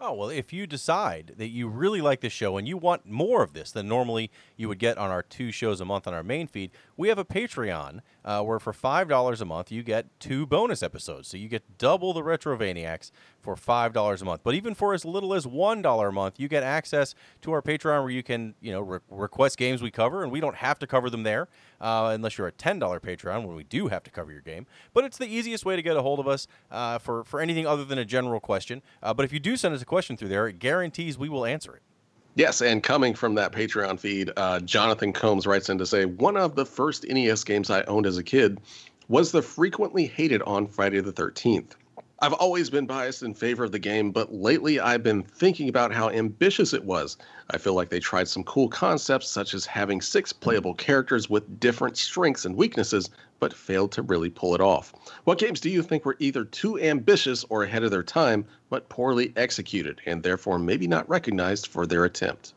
Oh, 0.00 0.14
well, 0.14 0.28
if 0.28 0.52
you 0.52 0.66
decide 0.66 1.34
that 1.36 1.50
you 1.50 1.68
really 1.68 2.00
like 2.00 2.20
this 2.20 2.32
show 2.32 2.56
and 2.56 2.66
you 2.66 2.76
want 2.76 3.06
more 3.06 3.44
of 3.44 3.52
this 3.52 3.70
than 3.70 3.86
normally 3.86 4.32
you 4.60 4.68
would 4.68 4.78
get 4.78 4.98
on 4.98 5.10
our 5.10 5.22
two 5.22 5.50
shows 5.50 5.80
a 5.80 5.84
month 5.86 6.06
on 6.06 6.12
our 6.12 6.22
main 6.22 6.46
feed, 6.46 6.70
we 6.96 7.08
have 7.08 7.18
a 7.18 7.24
Patreon 7.24 8.00
uh, 8.26 8.42
where 8.42 8.58
for 8.58 8.74
$5 8.74 9.40
a 9.40 9.44
month 9.46 9.72
you 9.72 9.82
get 9.82 10.06
two 10.20 10.44
bonus 10.44 10.82
episodes. 10.82 11.28
So 11.28 11.38
you 11.38 11.48
get 11.48 11.78
double 11.78 12.12
the 12.12 12.20
Retrovaniacs 12.20 13.10
for 13.40 13.56
$5 13.56 14.20
a 14.20 14.24
month. 14.24 14.42
But 14.44 14.54
even 14.54 14.74
for 14.74 14.92
as 14.92 15.06
little 15.06 15.32
as 15.32 15.46
$1 15.46 16.08
a 16.08 16.12
month, 16.12 16.38
you 16.38 16.46
get 16.46 16.62
access 16.62 17.14
to 17.40 17.52
our 17.52 17.62
Patreon 17.62 18.02
where 18.02 18.10
you 18.10 18.22
can, 18.22 18.54
you 18.60 18.70
know, 18.70 18.82
re- 18.82 18.98
request 19.08 19.56
games 19.56 19.80
we 19.80 19.90
cover, 19.90 20.22
and 20.22 20.30
we 20.30 20.40
don't 20.40 20.56
have 20.56 20.78
to 20.80 20.86
cover 20.86 21.08
them 21.08 21.22
there 21.22 21.48
uh, 21.80 22.10
unless 22.12 22.36
you're 22.36 22.46
a 22.46 22.52
$10 22.52 22.78
Patreon 23.00 23.46
when 23.46 23.56
we 23.56 23.64
do 23.64 23.88
have 23.88 24.02
to 24.02 24.10
cover 24.10 24.30
your 24.30 24.42
game. 24.42 24.66
But 24.92 25.04
it's 25.04 25.16
the 25.16 25.26
easiest 25.26 25.64
way 25.64 25.74
to 25.74 25.82
get 25.82 25.96
a 25.96 26.02
hold 26.02 26.20
of 26.20 26.28
us 26.28 26.46
uh, 26.70 26.98
for, 26.98 27.24
for 27.24 27.40
anything 27.40 27.66
other 27.66 27.84
than 27.86 27.98
a 27.98 28.04
general 28.04 28.40
question. 28.40 28.82
Uh, 29.02 29.14
but 29.14 29.24
if 29.24 29.32
you 29.32 29.40
do 29.40 29.56
send 29.56 29.74
us 29.74 29.80
a 29.80 29.86
question 29.86 30.18
through 30.18 30.28
there, 30.28 30.46
it 30.46 30.58
guarantees 30.58 31.16
we 31.16 31.30
will 31.30 31.46
answer 31.46 31.74
it. 31.74 31.82
Yes, 32.36 32.62
and 32.62 32.82
coming 32.82 33.14
from 33.14 33.34
that 33.34 33.52
Patreon 33.52 33.98
feed, 33.98 34.30
uh, 34.36 34.60
Jonathan 34.60 35.12
Combs 35.12 35.46
writes 35.46 35.68
in 35.68 35.78
to 35.78 35.86
say 35.86 36.04
one 36.04 36.36
of 36.36 36.54
the 36.54 36.64
first 36.64 37.04
NES 37.08 37.42
games 37.44 37.70
I 37.70 37.82
owned 37.82 38.06
as 38.06 38.18
a 38.18 38.22
kid 38.22 38.60
was 39.08 39.32
the 39.32 39.42
frequently 39.42 40.06
hated 40.06 40.40
on 40.42 40.68
Friday 40.68 41.00
the 41.00 41.12
13th. 41.12 41.72
I've 42.22 42.34
always 42.34 42.68
been 42.68 42.84
biased 42.84 43.22
in 43.22 43.32
favor 43.32 43.64
of 43.64 43.72
the 43.72 43.78
game, 43.78 44.10
but 44.12 44.30
lately 44.30 44.78
I've 44.78 45.02
been 45.02 45.22
thinking 45.22 45.70
about 45.70 45.90
how 45.90 46.10
ambitious 46.10 46.74
it 46.74 46.84
was. 46.84 47.16
I 47.48 47.56
feel 47.56 47.72
like 47.72 47.88
they 47.88 47.98
tried 47.98 48.28
some 48.28 48.44
cool 48.44 48.68
concepts, 48.68 49.26
such 49.26 49.54
as 49.54 49.64
having 49.64 50.02
six 50.02 50.30
playable 50.30 50.74
characters 50.74 51.30
with 51.30 51.58
different 51.58 51.96
strengths 51.96 52.44
and 52.44 52.56
weaknesses, 52.56 53.08
but 53.38 53.54
failed 53.54 53.92
to 53.92 54.02
really 54.02 54.28
pull 54.28 54.54
it 54.54 54.60
off. 54.60 54.92
What 55.24 55.38
games 55.38 55.60
do 55.60 55.70
you 55.70 55.82
think 55.82 56.04
were 56.04 56.16
either 56.18 56.44
too 56.44 56.78
ambitious 56.78 57.46
or 57.48 57.62
ahead 57.62 57.84
of 57.84 57.90
their 57.90 58.02
time, 58.02 58.44
but 58.68 58.90
poorly 58.90 59.32
executed, 59.36 60.02
and 60.04 60.22
therefore 60.22 60.58
maybe 60.58 60.86
not 60.86 61.08
recognized 61.08 61.68
for 61.68 61.86
their 61.86 62.04
attempt? 62.04 62.52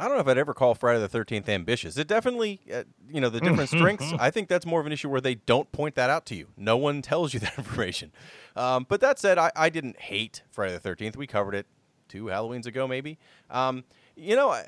I 0.00 0.04
don't 0.08 0.14
know 0.14 0.22
if 0.22 0.28
I'd 0.28 0.38
ever 0.38 0.54
call 0.54 0.74
Friday 0.74 0.98
the 0.98 1.08
Thirteenth 1.08 1.46
ambitious. 1.46 1.98
It 1.98 2.08
definitely, 2.08 2.60
uh, 2.72 2.84
you 3.10 3.20
know, 3.20 3.28
the 3.28 3.38
different 3.38 3.68
strengths. 3.68 4.14
I 4.18 4.30
think 4.30 4.48
that's 4.48 4.64
more 4.64 4.80
of 4.80 4.86
an 4.86 4.92
issue 4.92 5.10
where 5.10 5.20
they 5.20 5.34
don't 5.34 5.70
point 5.72 5.94
that 5.96 6.08
out 6.08 6.24
to 6.26 6.34
you. 6.34 6.48
No 6.56 6.78
one 6.78 7.02
tells 7.02 7.34
you 7.34 7.40
that 7.40 7.58
information. 7.58 8.10
Um, 8.56 8.86
but 8.88 9.02
that 9.02 9.18
said, 9.18 9.36
I, 9.36 9.52
I 9.54 9.68
didn't 9.68 10.00
hate 10.00 10.42
Friday 10.50 10.72
the 10.72 10.80
Thirteenth. 10.80 11.18
We 11.18 11.26
covered 11.26 11.54
it 11.54 11.66
two 12.08 12.24
Halloweens 12.24 12.64
ago, 12.64 12.88
maybe. 12.88 13.18
Um, 13.50 13.84
you 14.16 14.36
know, 14.36 14.48
I, 14.48 14.64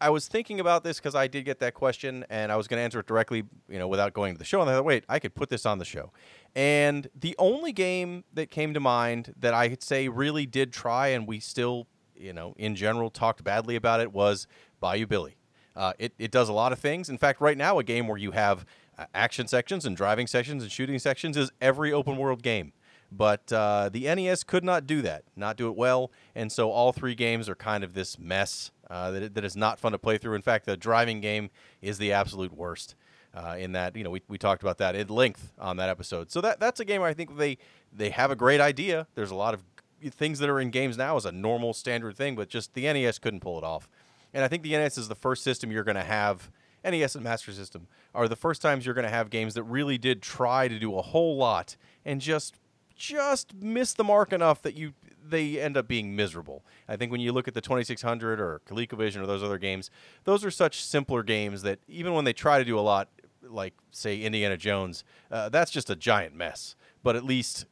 I 0.00 0.08
was 0.08 0.26
thinking 0.26 0.58
about 0.58 0.84
this 0.84 0.98
because 0.98 1.14
I 1.14 1.26
did 1.26 1.44
get 1.44 1.58
that 1.58 1.74
question, 1.74 2.24
and 2.30 2.50
I 2.50 2.56
was 2.56 2.66
going 2.66 2.78
to 2.78 2.82
answer 2.82 2.98
it 3.00 3.06
directly, 3.06 3.44
you 3.68 3.78
know, 3.78 3.88
without 3.88 4.14
going 4.14 4.32
to 4.32 4.38
the 4.38 4.44
show. 4.44 4.62
And 4.62 4.70
I 4.70 4.74
thought, 4.74 4.86
wait, 4.86 5.04
I 5.06 5.18
could 5.18 5.34
put 5.34 5.50
this 5.50 5.66
on 5.66 5.80
the 5.80 5.84
show. 5.84 6.12
And 6.56 7.08
the 7.14 7.36
only 7.38 7.72
game 7.72 8.24
that 8.32 8.50
came 8.50 8.72
to 8.72 8.80
mind 8.80 9.34
that 9.38 9.52
I 9.52 9.68
could 9.68 9.82
say 9.82 10.08
really 10.08 10.46
did 10.46 10.72
try, 10.72 11.08
and 11.08 11.26
we 11.26 11.40
still 11.40 11.86
you 12.16 12.32
know, 12.32 12.54
in 12.58 12.74
general, 12.76 13.10
talked 13.10 13.42
badly 13.44 13.76
about 13.76 14.00
it 14.00 14.12
was 14.12 14.46
Bayou 14.80 15.06
Billy. 15.06 15.36
Uh, 15.74 15.92
it, 15.98 16.12
it 16.18 16.30
does 16.30 16.48
a 16.48 16.52
lot 16.52 16.72
of 16.72 16.78
things. 16.78 17.08
In 17.08 17.18
fact, 17.18 17.40
right 17.40 17.56
now, 17.56 17.78
a 17.78 17.84
game 17.84 18.06
where 18.06 18.18
you 18.18 18.32
have 18.32 18.66
uh, 18.98 19.06
action 19.14 19.46
sections 19.46 19.86
and 19.86 19.96
driving 19.96 20.26
sections 20.26 20.62
and 20.62 20.70
shooting 20.70 20.98
sections 20.98 21.36
is 21.36 21.50
every 21.60 21.92
open 21.92 22.16
world 22.16 22.42
game. 22.42 22.72
But 23.10 23.52
uh, 23.52 23.90
the 23.92 24.02
NES 24.14 24.42
could 24.42 24.64
not 24.64 24.86
do 24.86 25.02
that, 25.02 25.24
not 25.36 25.56
do 25.56 25.68
it 25.68 25.76
well. 25.76 26.10
And 26.34 26.50
so 26.50 26.70
all 26.70 26.92
three 26.92 27.14
games 27.14 27.48
are 27.48 27.54
kind 27.54 27.84
of 27.84 27.92
this 27.92 28.18
mess 28.18 28.70
uh, 28.88 29.10
that, 29.10 29.34
that 29.34 29.44
is 29.44 29.54
not 29.54 29.78
fun 29.78 29.92
to 29.92 29.98
play 29.98 30.16
through. 30.18 30.34
In 30.34 30.42
fact, 30.42 30.64
the 30.64 30.76
driving 30.76 31.20
game 31.20 31.50
is 31.82 31.98
the 31.98 32.12
absolute 32.12 32.52
worst. 32.52 32.94
Uh, 33.34 33.56
in 33.58 33.72
that, 33.72 33.96
you 33.96 34.04
know, 34.04 34.10
we, 34.10 34.20
we 34.28 34.36
talked 34.36 34.62
about 34.62 34.76
that 34.76 34.94
at 34.94 35.08
length 35.08 35.52
on 35.58 35.78
that 35.78 35.88
episode. 35.88 36.30
So 36.30 36.42
that 36.42 36.60
that's 36.60 36.80
a 36.80 36.84
game 36.84 37.00
where 37.00 37.08
I 37.08 37.14
think 37.14 37.38
they 37.38 37.56
they 37.90 38.10
have 38.10 38.30
a 38.30 38.36
great 38.36 38.60
idea. 38.60 39.06
There's 39.14 39.30
a 39.30 39.34
lot 39.34 39.54
of 39.54 39.62
things 40.10 40.38
that 40.38 40.48
are 40.48 40.60
in 40.60 40.70
games 40.70 40.96
now 40.96 41.16
is 41.16 41.24
a 41.24 41.32
normal 41.32 41.72
standard 41.72 42.16
thing, 42.16 42.34
but 42.36 42.48
just 42.48 42.74
the 42.74 42.82
NES 42.82 43.18
couldn't 43.18 43.40
pull 43.40 43.58
it 43.58 43.64
off. 43.64 43.88
And 44.34 44.44
I 44.44 44.48
think 44.48 44.62
the 44.62 44.72
NES 44.72 44.98
is 44.98 45.08
the 45.08 45.14
first 45.14 45.42
system 45.42 45.70
you're 45.70 45.84
going 45.84 45.96
to 45.96 46.02
have. 46.02 46.50
NES 46.84 47.14
and 47.14 47.22
Master 47.22 47.52
System 47.52 47.86
are 48.14 48.26
the 48.26 48.36
first 48.36 48.60
times 48.60 48.84
you're 48.84 48.94
going 48.94 49.06
to 49.06 49.10
have 49.10 49.30
games 49.30 49.54
that 49.54 49.62
really 49.62 49.98
did 49.98 50.20
try 50.20 50.66
to 50.66 50.78
do 50.78 50.96
a 50.98 51.02
whole 51.02 51.36
lot 51.36 51.76
and 52.04 52.20
just 52.20 52.56
just 52.96 53.54
miss 53.54 53.94
the 53.94 54.04
mark 54.04 54.32
enough 54.32 54.62
that 54.62 54.74
you 54.74 54.92
they 55.24 55.60
end 55.60 55.76
up 55.76 55.88
being 55.88 56.14
miserable. 56.14 56.64
I 56.88 56.96
think 56.96 57.10
when 57.12 57.20
you 57.20 57.32
look 57.32 57.48
at 57.48 57.54
the 57.54 57.60
2600 57.60 58.40
or 58.40 58.60
ColecoVision 58.66 59.22
or 59.22 59.26
those 59.26 59.42
other 59.42 59.58
games, 59.58 59.90
those 60.24 60.44
are 60.44 60.50
such 60.50 60.82
simpler 60.82 61.22
games 61.22 61.62
that 61.62 61.78
even 61.88 62.12
when 62.12 62.24
they 62.24 62.32
try 62.32 62.58
to 62.58 62.64
do 62.64 62.78
a 62.78 62.80
lot, 62.80 63.08
like 63.42 63.74
say 63.92 64.20
Indiana 64.20 64.56
Jones, 64.56 65.04
uh, 65.30 65.48
that's 65.48 65.70
just 65.70 65.90
a 65.90 65.96
giant 65.96 66.34
mess. 66.34 66.74
But 67.02 67.16
at 67.16 67.24
least 67.24 67.66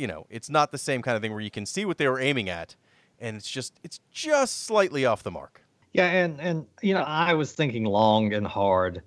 you 0.00 0.06
know, 0.06 0.26
it's 0.30 0.48
not 0.48 0.72
the 0.72 0.78
same 0.78 1.02
kind 1.02 1.14
of 1.14 1.20
thing 1.20 1.30
where 1.30 1.42
you 1.42 1.50
can 1.50 1.66
see 1.66 1.84
what 1.84 1.98
they 1.98 2.08
were 2.08 2.18
aiming 2.18 2.48
at, 2.48 2.74
and 3.18 3.36
it's 3.36 3.50
just 3.50 3.78
it's 3.84 4.00
just 4.10 4.64
slightly 4.64 5.04
off 5.04 5.22
the 5.22 5.30
mark. 5.30 5.62
Yeah, 5.92 6.06
and 6.06 6.40
and 6.40 6.66
you 6.80 6.94
know, 6.94 7.02
I 7.02 7.34
was 7.34 7.52
thinking 7.52 7.84
long 7.84 8.32
and 8.32 8.46
hard 8.46 9.02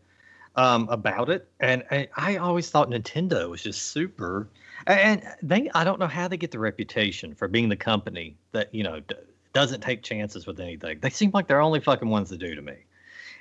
um, 0.56 0.88
about 0.90 1.30
it, 1.30 1.48
and, 1.60 1.84
and 1.90 2.07
I 2.15 2.38
always 2.38 2.70
thought 2.70 2.91
Nintendo 2.91 3.49
was 3.49 3.64
just 3.64 3.91
super. 3.91 4.48
And 4.86 5.24
they, 5.41 5.70
I 5.74 5.84
don't 5.84 5.99
know 5.99 6.07
how 6.07 6.28
they 6.28 6.38
get 6.38 6.52
the 6.52 6.60
reputation 6.60 7.34
for 7.34 7.48
being 7.48 7.70
the 7.70 7.76
company 7.76 8.38
that 8.52 8.74
you 8.76 8.84
know 8.84 8.99
d- 8.99 9.15
doesn't 9.53 9.82
take 9.82 10.03
chances 10.03 10.45
with 10.45 10.60
anything. 10.60 10.99
They 11.02 11.10
seem 11.10 11.32
like 11.34 11.48
they're 11.48 11.61
only 11.61 11.80
fucking 11.80 12.10
ones 12.10 12.30
to 12.30 12.38
do 12.38 12.53
to 12.53 12.61
me. 12.61 12.76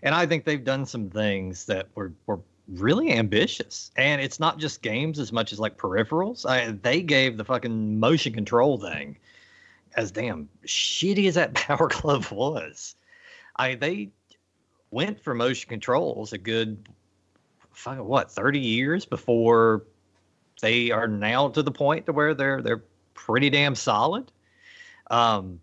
And 0.02 0.14
I 0.14 0.24
think 0.24 0.44
they've 0.44 0.64
done 0.64 0.86
some 0.86 1.10
things 1.10 1.66
that 1.66 1.88
were 1.94 2.14
were 2.26 2.40
really 2.68 3.12
ambitious. 3.12 3.90
And 3.96 4.20
it's 4.20 4.40
not 4.40 4.58
just 4.58 4.82
games 4.82 5.18
as 5.18 5.32
much 5.32 5.52
as 5.52 5.60
like 5.60 5.76
peripherals. 5.76 6.46
I, 6.46 6.72
they 6.72 7.02
gave 7.02 7.36
the 7.36 7.44
fucking 7.44 7.98
motion 7.98 8.32
control 8.32 8.78
thing 8.78 9.18
as 9.96 10.10
damn 10.10 10.48
shitty 10.66 11.28
as 11.28 11.34
that 11.34 11.54
Power 11.54 11.88
Glove 11.88 12.30
was. 12.32 12.94
I 13.56 13.74
they 13.74 14.10
went 14.90 15.20
for 15.20 15.34
motion 15.34 15.68
controls 15.68 16.32
a 16.32 16.38
good 16.38 16.88
fucking 17.72 18.04
what, 18.04 18.30
30 18.30 18.58
years 18.58 19.04
before 19.04 19.84
they 20.60 20.90
are 20.90 21.08
now 21.08 21.48
to 21.48 21.62
the 21.62 21.70
point 21.70 22.06
to 22.06 22.12
where 22.12 22.34
they're 22.34 22.62
they're 22.62 22.84
pretty 23.14 23.50
damn 23.50 23.74
solid. 23.74 24.30
Um, 25.10 25.60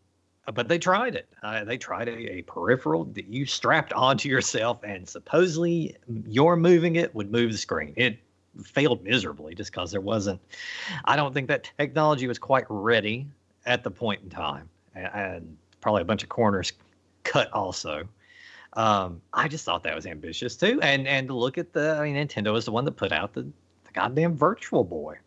but 0.52 0.68
they 0.68 0.80
tried 0.80 1.16
it. 1.16 1.28
Uh, 1.44 1.64
they 1.64 1.78
tried 1.78 2.08
a, 2.08 2.38
a, 2.38 2.42
peripheral 2.44 3.06
that 3.06 3.28
you 3.28 3.46
strapped 3.46 3.94
onto 3.94 4.30
yourself, 4.30 4.80
and 4.84 5.08
supposedly 5.08 5.96
your 6.26 6.56
moving 6.56 6.96
it 6.96 7.14
would 7.14 7.32
move 7.32 7.52
the 7.52 7.58
screen. 7.58 7.94
It 7.96 8.20
failed 8.64 9.04
miserably 9.04 9.56
just 9.56 9.72
because 9.72 9.92
there 9.92 10.02
wasn't. 10.02 10.40
I 11.06 11.16
don't 11.16 11.34
think 11.34 11.48
that 11.50 11.72
technology 11.78 12.28
was 12.28 12.40
quite 12.40 12.66
ready 12.70 13.28
at 13.66 13.84
the 13.84 13.92
point 13.92 14.22
in 14.24 14.30
time, 14.30 14.70
and, 14.96 15.58
probably 15.82 16.02
a 16.02 16.06
bunch 16.06 16.24
of 16.24 16.30
corners 16.30 16.74
cut 17.24 17.52
also. 17.54 18.04
Um, 18.74 19.22
I 19.34 19.48
just 19.48 19.66
thought 19.66 19.84
that 19.84 19.96
was 19.96 20.06
ambitious 20.06 20.56
too, 20.56 20.80
and 20.82 21.08
and 21.08 21.28
to 21.28 21.34
look 21.34 21.58
at 21.58 21.74
the, 21.74 21.98
I 22.00 22.04
mean, 22.04 22.16
Nintendo 22.16 22.56
is 22.58 22.66
the 22.66 22.72
one 22.72 22.86
that 22.86 22.94
put 22.94 23.12
out 23.12 23.34
the, 23.34 23.44
the 23.44 23.92
goddamn 23.94 24.36
Virtual 24.36 24.84
Boy, 24.84 25.18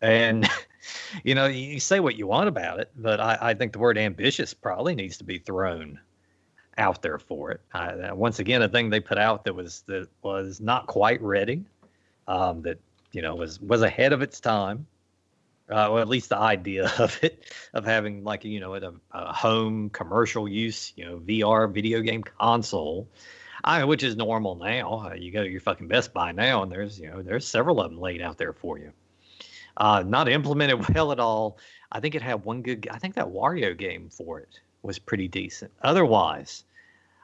and 0.00 0.48
you 1.22 1.34
know, 1.34 1.46
you 1.46 1.80
say 1.80 2.00
what 2.00 2.16
you 2.16 2.26
want 2.26 2.48
about 2.48 2.80
it, 2.80 2.90
but 2.96 3.20
I, 3.20 3.38
I 3.40 3.54
think 3.54 3.72
the 3.72 3.78
word 3.78 3.98
ambitious 3.98 4.54
probably 4.54 4.94
needs 4.94 5.18
to 5.18 5.24
be 5.24 5.38
thrown 5.38 6.00
out 6.76 7.02
there 7.02 7.18
for 7.18 7.52
it. 7.52 7.60
Once 8.14 8.38
again, 8.38 8.62
a 8.62 8.68
thing 8.68 8.90
they 8.90 9.00
put 9.00 9.18
out 9.18 9.44
that 9.44 9.54
was 9.54 9.82
that 9.86 10.08
was 10.22 10.60
not 10.60 10.86
quite 10.86 11.22
ready, 11.22 11.64
um, 12.26 12.62
that 12.62 12.78
you 13.12 13.22
know 13.22 13.34
was 13.34 13.60
was 13.60 13.82
ahead 13.82 14.12
of 14.12 14.22
its 14.22 14.40
time, 14.40 14.86
uh, 15.70 15.90
or 15.90 16.00
at 16.00 16.08
least 16.08 16.28
the 16.30 16.38
idea 16.38 16.92
of 16.98 17.18
it 17.22 17.44
of 17.72 17.84
having 17.84 18.24
like 18.24 18.44
you 18.44 18.60
know 18.60 18.74
a, 18.74 18.92
a 19.12 19.32
home 19.32 19.90
commercial 19.90 20.48
use, 20.48 20.92
you 20.96 21.04
know, 21.04 21.18
VR 21.18 21.72
video 21.72 22.00
game 22.00 22.22
console. 22.22 23.08
I, 23.66 23.84
which 23.84 24.02
is 24.02 24.14
normal 24.14 24.56
now. 24.56 25.06
Uh, 25.06 25.14
you 25.14 25.32
go 25.32 25.42
to 25.42 25.48
your 25.48 25.62
fucking 25.62 25.88
Best 25.88 26.12
Buy 26.12 26.32
now, 26.32 26.62
and 26.62 26.70
there's 26.70 27.00
you 27.00 27.08
know 27.08 27.22
there's 27.22 27.46
several 27.46 27.80
of 27.80 27.90
them 27.90 27.98
laid 27.98 28.20
out 28.20 28.36
there 28.36 28.52
for 28.52 28.78
you. 28.78 28.92
Uh, 29.76 30.02
not 30.06 30.28
implemented 30.28 30.88
well 30.94 31.12
at 31.12 31.20
all. 31.20 31.58
I 31.92 32.00
think 32.00 32.14
it 32.14 32.22
had 32.22 32.44
one 32.44 32.62
good. 32.62 32.88
I 32.90 32.98
think 32.98 33.14
that 33.14 33.26
Wario 33.26 33.76
game 33.76 34.08
for 34.08 34.40
it 34.40 34.60
was 34.82 34.98
pretty 34.98 35.28
decent. 35.28 35.72
Otherwise, 35.82 36.64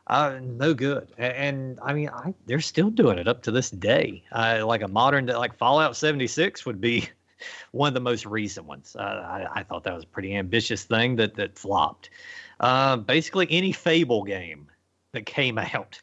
uh, 0.07 0.39
no 0.43 0.75
good. 0.75 1.09
And, 1.19 1.35
and, 1.35 1.79
I 1.83 1.93
mean, 1.93 2.09
I, 2.09 2.35
they're 2.47 2.61
still 2.61 2.91
doing 2.91 3.19
it 3.19 3.29
up 3.29 3.43
to 3.43 3.53
this 3.53 3.71
day. 3.71 4.25
Uh, 4.33 4.65
like 4.67 4.83
a 4.83 4.89
modern, 4.89 5.27
like 5.27 5.57
Fallout 5.57 5.97
76 5.97 6.67
would 6.67 6.81
be 6.81 7.09
one 7.71 7.89
of 7.89 7.95
the 7.95 8.01
most 8.01 8.27
recent 8.27 8.67
ones. 8.67 8.97
Uh, 8.99 9.03
I, 9.03 9.61
I, 9.61 9.63
thought 9.63 9.85
that 9.85 9.95
was 9.95 10.05
a 10.05 10.09
pretty 10.09 10.35
ambitious 10.35 10.85
thing 10.85 11.17
that 11.17 11.35
that 11.37 11.59
flopped. 11.59 12.11
Uh, 12.59 12.97
basically, 12.97 13.47
any 13.51 13.73
Fable 13.73 14.25
game 14.25 14.67
that 15.13 15.27
came 15.27 15.59
out 15.75 16.01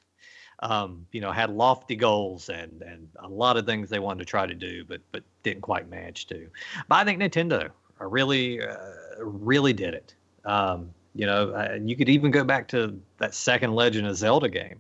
um, 0.59 1.05
you 1.11 1.21
know, 1.21 1.31
had 1.31 1.49
lofty 1.49 1.95
goals 1.95 2.49
and 2.49 2.81
and 2.81 3.07
a 3.19 3.27
lot 3.27 3.57
of 3.57 3.65
things 3.65 3.89
they 3.89 3.99
wanted 3.99 4.19
to 4.19 4.25
try 4.25 4.45
to 4.45 4.53
do, 4.55 4.83
but 4.85 5.01
but 5.11 5.23
didn't 5.43 5.61
quite 5.61 5.89
manage 5.89 6.27
to. 6.27 6.47
But 6.87 6.95
I 6.95 7.03
think 7.05 7.21
Nintendo 7.21 7.69
really 7.99 8.61
uh, 8.61 8.77
really 9.19 9.73
did 9.73 9.93
it. 9.93 10.15
Um, 10.45 10.93
you 11.13 11.25
know, 11.25 11.51
uh, 11.51 11.79
you 11.83 11.95
could 11.95 12.09
even 12.09 12.31
go 12.31 12.43
back 12.43 12.67
to 12.69 12.99
that 13.17 13.33
second 13.33 13.73
Legend 13.73 14.07
of 14.07 14.15
Zelda 14.15 14.49
game, 14.49 14.79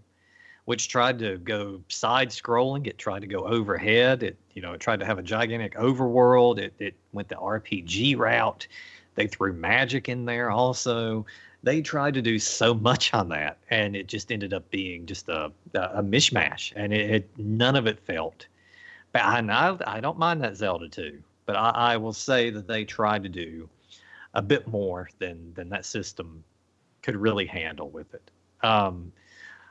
which 0.65 0.87
tried 0.87 1.19
to 1.19 1.37
go 1.37 1.81
side 1.89 2.29
scrolling. 2.29 2.87
It 2.87 2.97
tried 2.97 3.21
to 3.21 3.27
go 3.27 3.45
overhead. 3.45 4.23
It 4.23 4.37
you 4.53 4.61
know 4.61 4.73
it 4.73 4.79
tried 4.79 4.99
to 4.99 5.05
have 5.05 5.19
a 5.19 5.23
gigantic 5.23 5.75
overworld. 5.75 6.57
It 6.57 6.73
it 6.79 6.95
went 7.13 7.29
the 7.29 7.35
RPG 7.35 8.17
route. 8.17 8.67
They 9.13 9.27
threw 9.27 9.53
magic 9.53 10.09
in 10.09 10.25
there 10.25 10.51
also 10.51 11.25
they 11.67 11.81
tried 11.81 12.13
to 12.13 12.21
do 12.21 12.39
so 12.39 12.73
much 12.73 13.13
on 13.13 13.29
that, 13.29 13.57
and 13.69 13.95
it 13.95 14.07
just 14.07 14.31
ended 14.31 14.53
up 14.53 14.69
being 14.71 15.05
just 15.05 15.27
a 15.27 15.51
a 15.73 16.01
mishmash, 16.01 16.71
and 16.75 16.93
it, 16.93 17.09
it 17.11 17.29
none 17.37 17.75
of 17.75 17.87
it 17.87 17.99
felt. 17.99 18.47
But 19.11 19.21
I, 19.23 19.77
I 19.85 19.99
don't 19.99 20.17
mind 20.17 20.41
that 20.43 20.55
Zelda 20.55 20.87
too, 20.87 21.21
but 21.45 21.55
I, 21.55 21.69
I 21.69 21.97
will 21.97 22.13
say 22.13 22.49
that 22.51 22.67
they 22.67 22.85
tried 22.85 23.23
to 23.23 23.29
do 23.29 23.69
a 24.33 24.41
bit 24.41 24.67
more 24.67 25.09
than 25.19 25.53
than 25.55 25.69
that 25.69 25.85
system 25.85 26.43
could 27.01 27.15
really 27.15 27.45
handle 27.45 27.89
with 27.89 28.13
it. 28.13 28.31
Um, 28.63 29.11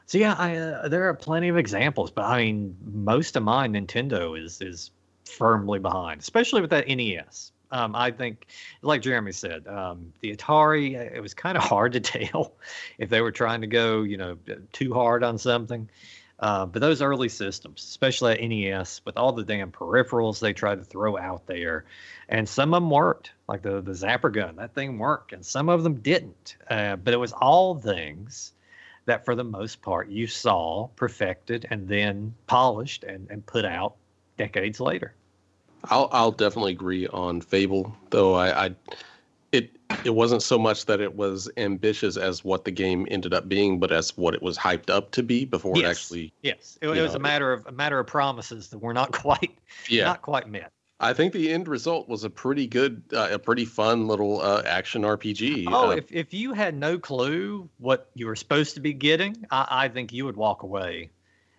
so 0.07 0.19
yeah, 0.19 0.35
I, 0.39 0.57
uh, 0.57 0.89
there 0.89 1.09
are 1.09 1.15
plenty 1.15 1.49
of 1.49 1.57
examples, 1.57 2.11
but 2.11 2.25
I 2.25 2.45
mean, 2.45 2.77
most 2.85 3.37
of 3.37 3.43
mine 3.43 3.73
Nintendo 3.73 4.39
is 4.39 4.61
is 4.61 4.91
firmly 5.25 5.79
behind, 5.79 6.21
especially 6.21 6.61
with 6.61 6.71
that 6.71 6.89
NES. 6.89 7.53
Um, 7.71 7.97
I 7.97 8.11
think, 8.11 8.47
like 8.83 9.03
Jeremy 9.03 9.33
said, 9.33 9.67
um, 9.67 10.13
the 10.21 10.35
Atari, 10.37 10.95
it 10.95 11.21
was 11.21 11.35
kind 11.35 11.57
of 11.57 11.65
hard 11.65 11.93
to 11.95 12.01
tell 12.01 12.55
if 12.99 13.11
they 13.11 13.21
were 13.21 13.33
trying 13.33 13.63
to 13.63 13.67
go, 13.67 14.03
you 14.03 14.17
know, 14.17 14.37
too 14.73 14.95
hard 14.95 15.25
on 15.25 15.39
something. 15.39 15.89
Uh, 16.39 16.67
but 16.67 16.81
those 16.81 17.01
early 17.01 17.31
systems, 17.31 17.83
especially 17.83 18.35
at 18.35 18.43
NES, 18.43 19.01
with 19.05 19.17
all 19.17 19.33
the 19.33 19.43
damn 19.43 19.73
peripherals 19.73 20.39
they 20.39 20.53
tried 20.53 20.79
to 20.79 20.85
throw 20.85 21.17
out 21.17 21.47
there, 21.47 21.87
and 22.29 22.47
some 22.47 22.75
of 22.75 22.83
them 22.83 22.91
worked, 22.91 23.33
like 23.49 23.63
the 23.63 23.81
the 23.81 23.93
zapper 23.93 24.31
gun, 24.31 24.57
that 24.57 24.75
thing 24.75 24.99
worked, 24.99 25.33
and 25.33 25.45
some 25.45 25.71
of 25.71 25.83
them 25.83 25.95
didn't. 26.01 26.57
Uh, 26.69 26.97
but 26.97 27.15
it 27.15 27.17
was 27.17 27.33
all 27.33 27.75
things 27.75 28.53
that, 29.07 29.25
for 29.25 29.35
the 29.35 29.45
most 29.45 29.81
part, 29.81 30.09
you 30.09 30.27
saw 30.27 30.89
perfected 30.97 31.67
and 31.71 31.89
then 31.89 32.35
polished 32.47 33.03
and, 33.05 33.31
and 33.31 33.47
put 33.47 33.65
out 33.65 33.95
decades 34.37 34.79
later. 34.79 35.15
I'll 35.85 36.09
I'll 36.13 36.33
definitely 36.33 36.73
agree 36.73 37.07
on 37.09 37.41
Fable, 37.41 37.97
though 38.11 38.35
I, 38.35 38.67
I 38.67 38.75
it 39.53 39.71
it 40.05 40.15
wasn't 40.15 40.43
so 40.43 40.59
much 40.59 40.87
that 40.87 41.01
it 41.01 41.15
was 41.15 41.51
ambitious 41.57 42.17
as 42.17 42.45
what 42.45 42.65
the 42.65 42.71
game 42.71 43.07
ended 43.11 43.33
up 43.33 43.49
being, 43.49 43.79
but 43.79 43.93
as 43.93 44.17
what 44.17 44.35
it 44.35 44.43
was 44.43 44.59
hyped 44.59 44.91
up 44.91 45.11
to 45.13 45.23
be 45.23 45.45
before 45.45 45.77
yes. 45.77 45.85
it 45.85 45.91
actually. 45.91 46.33
Yes, 46.43 46.79
it, 46.81 46.89
it 46.89 47.03
was 47.03 47.13
know, 47.13 47.17
a 47.17 47.21
matter 47.21 47.53
of 47.53 47.67
a 47.67 47.73
matter 47.73 47.99
of 47.99 48.07
promises 48.07 48.69
that 48.69 48.79
were 48.79 48.95
not 48.95 49.13
quite 49.23 49.57
yeah. 49.89 50.05
not 50.05 50.23
quite 50.23 50.49
met. 50.49 50.73
I 50.99 51.13
think 51.13 51.35
the 51.35 51.53
end 51.53 51.69
result 51.69 52.09
was 52.09 52.25
a 52.25 52.31
pretty 52.31 52.67
good, 52.67 53.03
uh, 53.13 53.29
a 53.33 53.39
pretty 53.39 53.67
fun 53.67 54.09
little 54.09 54.41
uh, 54.41 54.63
action 54.65 55.03
RPG. 55.03 55.67
Oh, 55.69 55.91
uh, 55.91 55.95
if 55.95 56.11
if 56.11 56.33
you 56.33 56.55
had 56.55 56.75
no 56.75 56.99
clue 56.99 57.69
what 57.79 58.11
you 58.15 58.27
were 58.27 58.37
supposed 58.37 58.75
to 58.77 58.81
be 58.81 58.95
getting, 58.95 59.47
I, 59.51 59.67
I 59.71 59.89
think 59.89 60.13
you 60.13 60.25
would 60.25 60.37
walk 60.37 60.63
away 60.63 61.11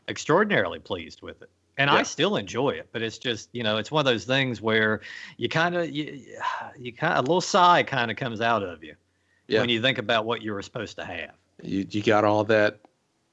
extraordinarily 0.08 0.80
pleased 0.80 1.22
with 1.22 1.42
it 1.44 1.52
and 1.78 1.90
yeah. 1.90 1.98
I 1.98 2.04
still 2.04 2.36
enjoy 2.38 2.72
it, 2.72 2.90
but 2.92 3.02
it's 3.02 3.18
just 3.18 3.50
you 3.54 3.64
know 3.64 3.78
it's 3.78 3.92
one 3.92 4.02
of 4.02 4.06
those 4.06 4.26
things 4.26 4.62
where 4.62 5.02
you 5.38 5.50
kind 5.50 5.76
of 5.76 5.90
you, 5.90 6.22
you 6.78 6.94
kind 6.94 7.14
of 7.14 7.20
a 7.20 7.22
little 7.22 7.42
sigh 7.42 7.84
kind 7.84 8.12
of 8.12 8.18
comes 8.18 8.42
out 8.42 8.64
of 8.64 8.84
you 8.84 8.96
yeah. 9.48 9.60
when 9.60 9.70
you 9.70 9.82
think 9.82 9.98
about 9.98 10.26
what 10.26 10.42
you 10.42 10.54
were 10.54 10.62
supposed 10.62 10.96
to 10.98 11.06
have. 11.06 11.32
You 11.62 11.86
you 11.90 12.04
got 12.04 12.24
all 12.24 12.44
that, 12.46 12.80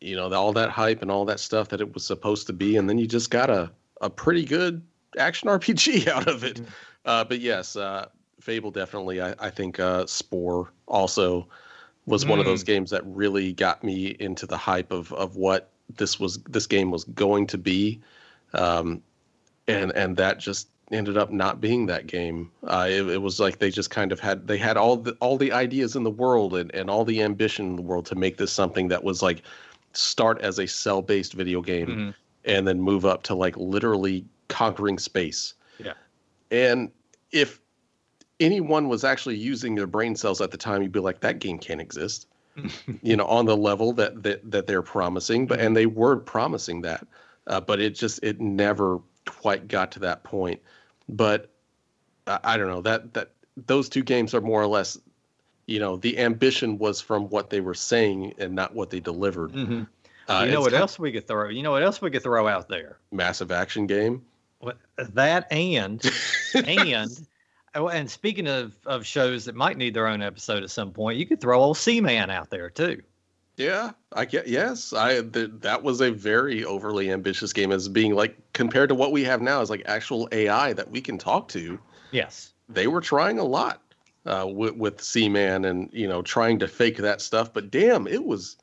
you 0.01 0.17
know, 0.17 0.33
all 0.33 0.53
that 0.53 0.71
hype 0.71 1.03
and 1.03 1.11
all 1.11 1.25
that 1.27 1.41
stuff 1.41 1.69
that 1.69 1.81
it 1.81 1.95
was 1.95 2.05
supposed 2.05 2.47
to 2.49 2.53
be, 2.53 2.77
and 2.77 2.89
then 2.89 2.99
you 2.99 3.07
just 3.07 3.31
got 3.31 3.51
a 3.51 3.71
a 4.01 4.11
pretty 4.11 4.45
good 4.45 4.83
action 5.19 5.49
RPG 5.49 6.07
out 6.15 6.29
of 6.29 6.45
it. 6.45 6.57
Mm-hmm. 6.57 6.71
Uh, 7.05 7.25
but 7.25 7.41
yes, 7.41 7.77
uh, 7.77 8.07
Fable 8.41 8.71
definitely. 8.71 9.21
I, 9.21 9.35
I 9.39 9.51
think 9.51 9.81
uh, 9.81 10.07
Spore 10.07 10.71
also 10.87 11.49
was 12.07 12.25
mm. 12.25 12.31
one 12.31 12.39
of 12.39 12.45
those 12.45 12.63
mm. 12.63 12.67
games 12.67 12.91
that 12.91 13.03
really 13.07 13.53
got 13.53 13.83
me 13.83 14.17
into 14.21 14.47
the 14.47 14.57
hype 14.57 14.93
of 14.93 15.13
of 15.15 15.37
what 15.37 15.71
this 15.97 16.19
was 16.19 16.39
this 16.45 16.67
game 16.67 16.91
was 16.91 17.05
going 17.05 17.47
to 17.47 17.59
be 17.59 18.01
um, 18.55 19.03
and 19.69 19.93
and 19.93 20.17
that 20.17 20.39
just 20.39 20.69
ended 20.93 21.17
up 21.17 21.31
not 21.31 21.61
being 21.61 21.87
that 21.87 22.07
game. 22.07 22.51
Uh, 22.65 22.87
it, 22.89 23.09
it, 23.09 23.23
was 23.23 23.41
like 23.41 23.59
they 23.59 23.71
just 23.71 23.91
kind 23.91 24.13
of 24.13 24.21
had 24.21 24.47
they 24.47 24.59
had 24.59 24.77
all 24.77 24.97
the 24.97 25.13
all 25.21 25.37
the 25.37 25.53
ideas 25.53 25.97
in 25.97 26.03
the 26.03 26.11
world 26.11 26.55
and, 26.55 26.73
and 26.75 26.91
all 26.91 27.05
the 27.05 27.23
ambition 27.23 27.67
in 27.67 27.77
the 27.77 27.83
world 27.83 28.07
to 28.07 28.15
make 28.15 28.37
this 28.37 28.53
something 28.53 28.89
that 28.89 29.03
was 29.03 29.23
like 29.23 29.43
start 29.93 30.41
as 30.41 30.59
a 30.59 30.67
cell 30.67 31.03
based 31.03 31.33
video 31.33 31.63
game 31.63 31.87
mm-hmm. 31.87 32.11
and 32.45 32.67
then 32.67 32.81
move 32.81 33.05
up 33.05 33.23
to 33.25 33.35
like 33.35 33.57
literally 33.57 34.25
conquering 34.49 34.99
space. 34.99 35.55
Yeah. 35.79 35.95
And 36.51 36.91
if 37.33 37.61
anyone 38.41 38.89
was 38.89 39.05
actually 39.05 39.37
using 39.37 39.75
their 39.75 39.87
brain 39.87 40.17
cells 40.17 40.41
at 40.41 40.51
the 40.51 40.57
time, 40.57 40.83
you'd 40.83 40.93
be 40.93 41.01
like, 41.01 41.21
that 41.21 41.39
game 41.39 41.59
can't 41.59 41.81
exist. 41.81 42.27
you 43.03 43.17
know, 43.17 43.25
on 43.25 43.47
the 43.47 43.57
level 43.57 43.93
that 43.95 44.23
that 44.23 44.49
that 44.49 44.69
they're 44.69 44.81
promising, 44.81 45.45
but 45.45 45.59
and 45.59 45.77
they 45.77 45.87
were 45.87 46.17
promising 46.17 46.83
that 46.83 47.05
uh, 47.47 47.61
but 47.61 47.81
it 47.81 47.95
just 47.95 48.23
it 48.23 48.41
never 48.41 49.01
quite 49.27 49.69
got 49.69 49.93
to 49.93 50.01
that 50.01 50.25
point. 50.25 50.61
But 51.09 51.51
I, 52.27 52.41
I 52.45 52.57
don't 52.57 52.69
know 52.69 52.83
that 52.83 53.15
that 53.15 53.31
those 53.57 53.89
two 53.89 54.03
games 54.03 54.35
are 54.35 54.41
more 54.41 54.61
or 54.61 54.67
less, 54.67 54.99
you 55.67 55.79
know, 55.79 55.97
the 55.97 56.19
ambition 56.19 56.79
was 56.79 57.01
from 57.01 57.29
what 57.29 57.51
they 57.51 57.61
were 57.61 57.75
saying 57.75 58.35
and 58.39 58.55
not 58.55 58.75
what 58.75 58.91
they 58.91 59.01
delivered. 59.01 59.53
Mm-hmm. 59.53 59.83
Uh, 60.27 60.45
you 60.47 60.53
know 60.53 60.61
what 60.61 60.73
else 60.73 60.99
we 60.99 61.13
could 61.13 61.27
throw? 61.27 61.49
You 61.51 61.63
know 61.63 61.73
what 61.73 61.83
else 61.83 62.01
we 62.01 62.11
could 62.11 62.23
throw 62.23 62.49
out 62.49 62.69
there? 62.69 62.99
Massive 63.13 63.53
action 63.53 63.87
game. 63.87 64.25
That 64.97 65.47
and 65.53 66.03
and 66.55 67.27
oh, 67.75 67.89
and 67.89 68.11
speaking 68.11 68.47
of 68.47 68.75
of 68.87 69.05
shows 69.05 69.45
that 69.45 69.55
might 69.55 69.77
need 69.77 69.93
their 69.93 70.07
own 70.07 70.23
episode 70.23 70.63
at 70.63 70.71
some 70.71 70.93
point, 70.93 71.19
you 71.19 71.27
could 71.27 71.41
throw 71.41 71.61
old 71.61 71.77
Seaman 71.77 72.31
out 72.31 72.49
there 72.49 72.71
too. 72.71 73.03
Yeah, 73.57 73.93
I 74.13 74.25
get 74.25 74.49
yes. 74.49 74.93
I 74.93 75.21
th- 75.23 75.51
that 75.61 75.83
was 75.83 76.01
a 76.01 76.11
very 76.11 76.65
overly 76.65 77.13
ambitious 77.13 77.53
game 77.53 77.71
as 77.71 77.89
being 77.89 78.15
like 78.15 78.37
compared 78.53 78.89
to 78.89 78.95
what 78.95 79.13
we 79.13 79.23
have 79.25 79.41
now 79.41 79.61
as 79.61 79.71
like 79.71 79.83
actual 79.87 80.29
AI 80.33 80.73
that 80.73 80.91
we 80.91 81.01
can 81.01 81.19
talk 81.19 81.49
to. 81.49 81.79
Yes, 82.11 82.53
they 82.69 82.89
were 82.89 83.01
trying 83.01 83.39
a 83.39 83.45
lot 83.45 83.81
uh, 84.27 84.47
with 84.49 84.75
with 84.75 85.01
Seaman 85.01 85.67
and 85.67 85.89
you 85.93 86.09
know 86.09 86.21
trying 86.23 86.59
to 86.59 86.69
fake 86.69 86.97
that 86.97 87.21
stuff, 87.21 87.53
but 87.53 87.71
damn, 87.71 88.09
it 88.09 88.25
was 88.25 88.57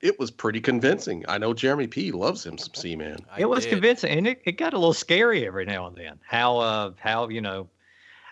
it 0.00 0.18
was 0.18 0.30
pretty 0.30 0.60
convincing. 0.60 1.24
I 1.26 1.38
know 1.38 1.54
Jeremy 1.54 1.86
P 1.86 2.12
loves 2.12 2.44
him 2.44 2.58
some 2.58 2.74
Seaman. 2.74 3.24
I 3.32 3.40
it 3.40 3.48
was 3.48 3.64
did. 3.64 3.70
convincing, 3.70 4.10
and 4.10 4.26
it, 4.26 4.42
it 4.44 4.52
got 4.52 4.74
a 4.74 4.78
little 4.78 4.92
scary 4.92 5.46
every 5.46 5.64
now 5.64 5.86
and 5.86 5.96
then. 5.96 6.20
How 6.26 6.58
uh 6.58 6.92
how 6.98 7.28
you 7.28 7.40
know 7.40 7.68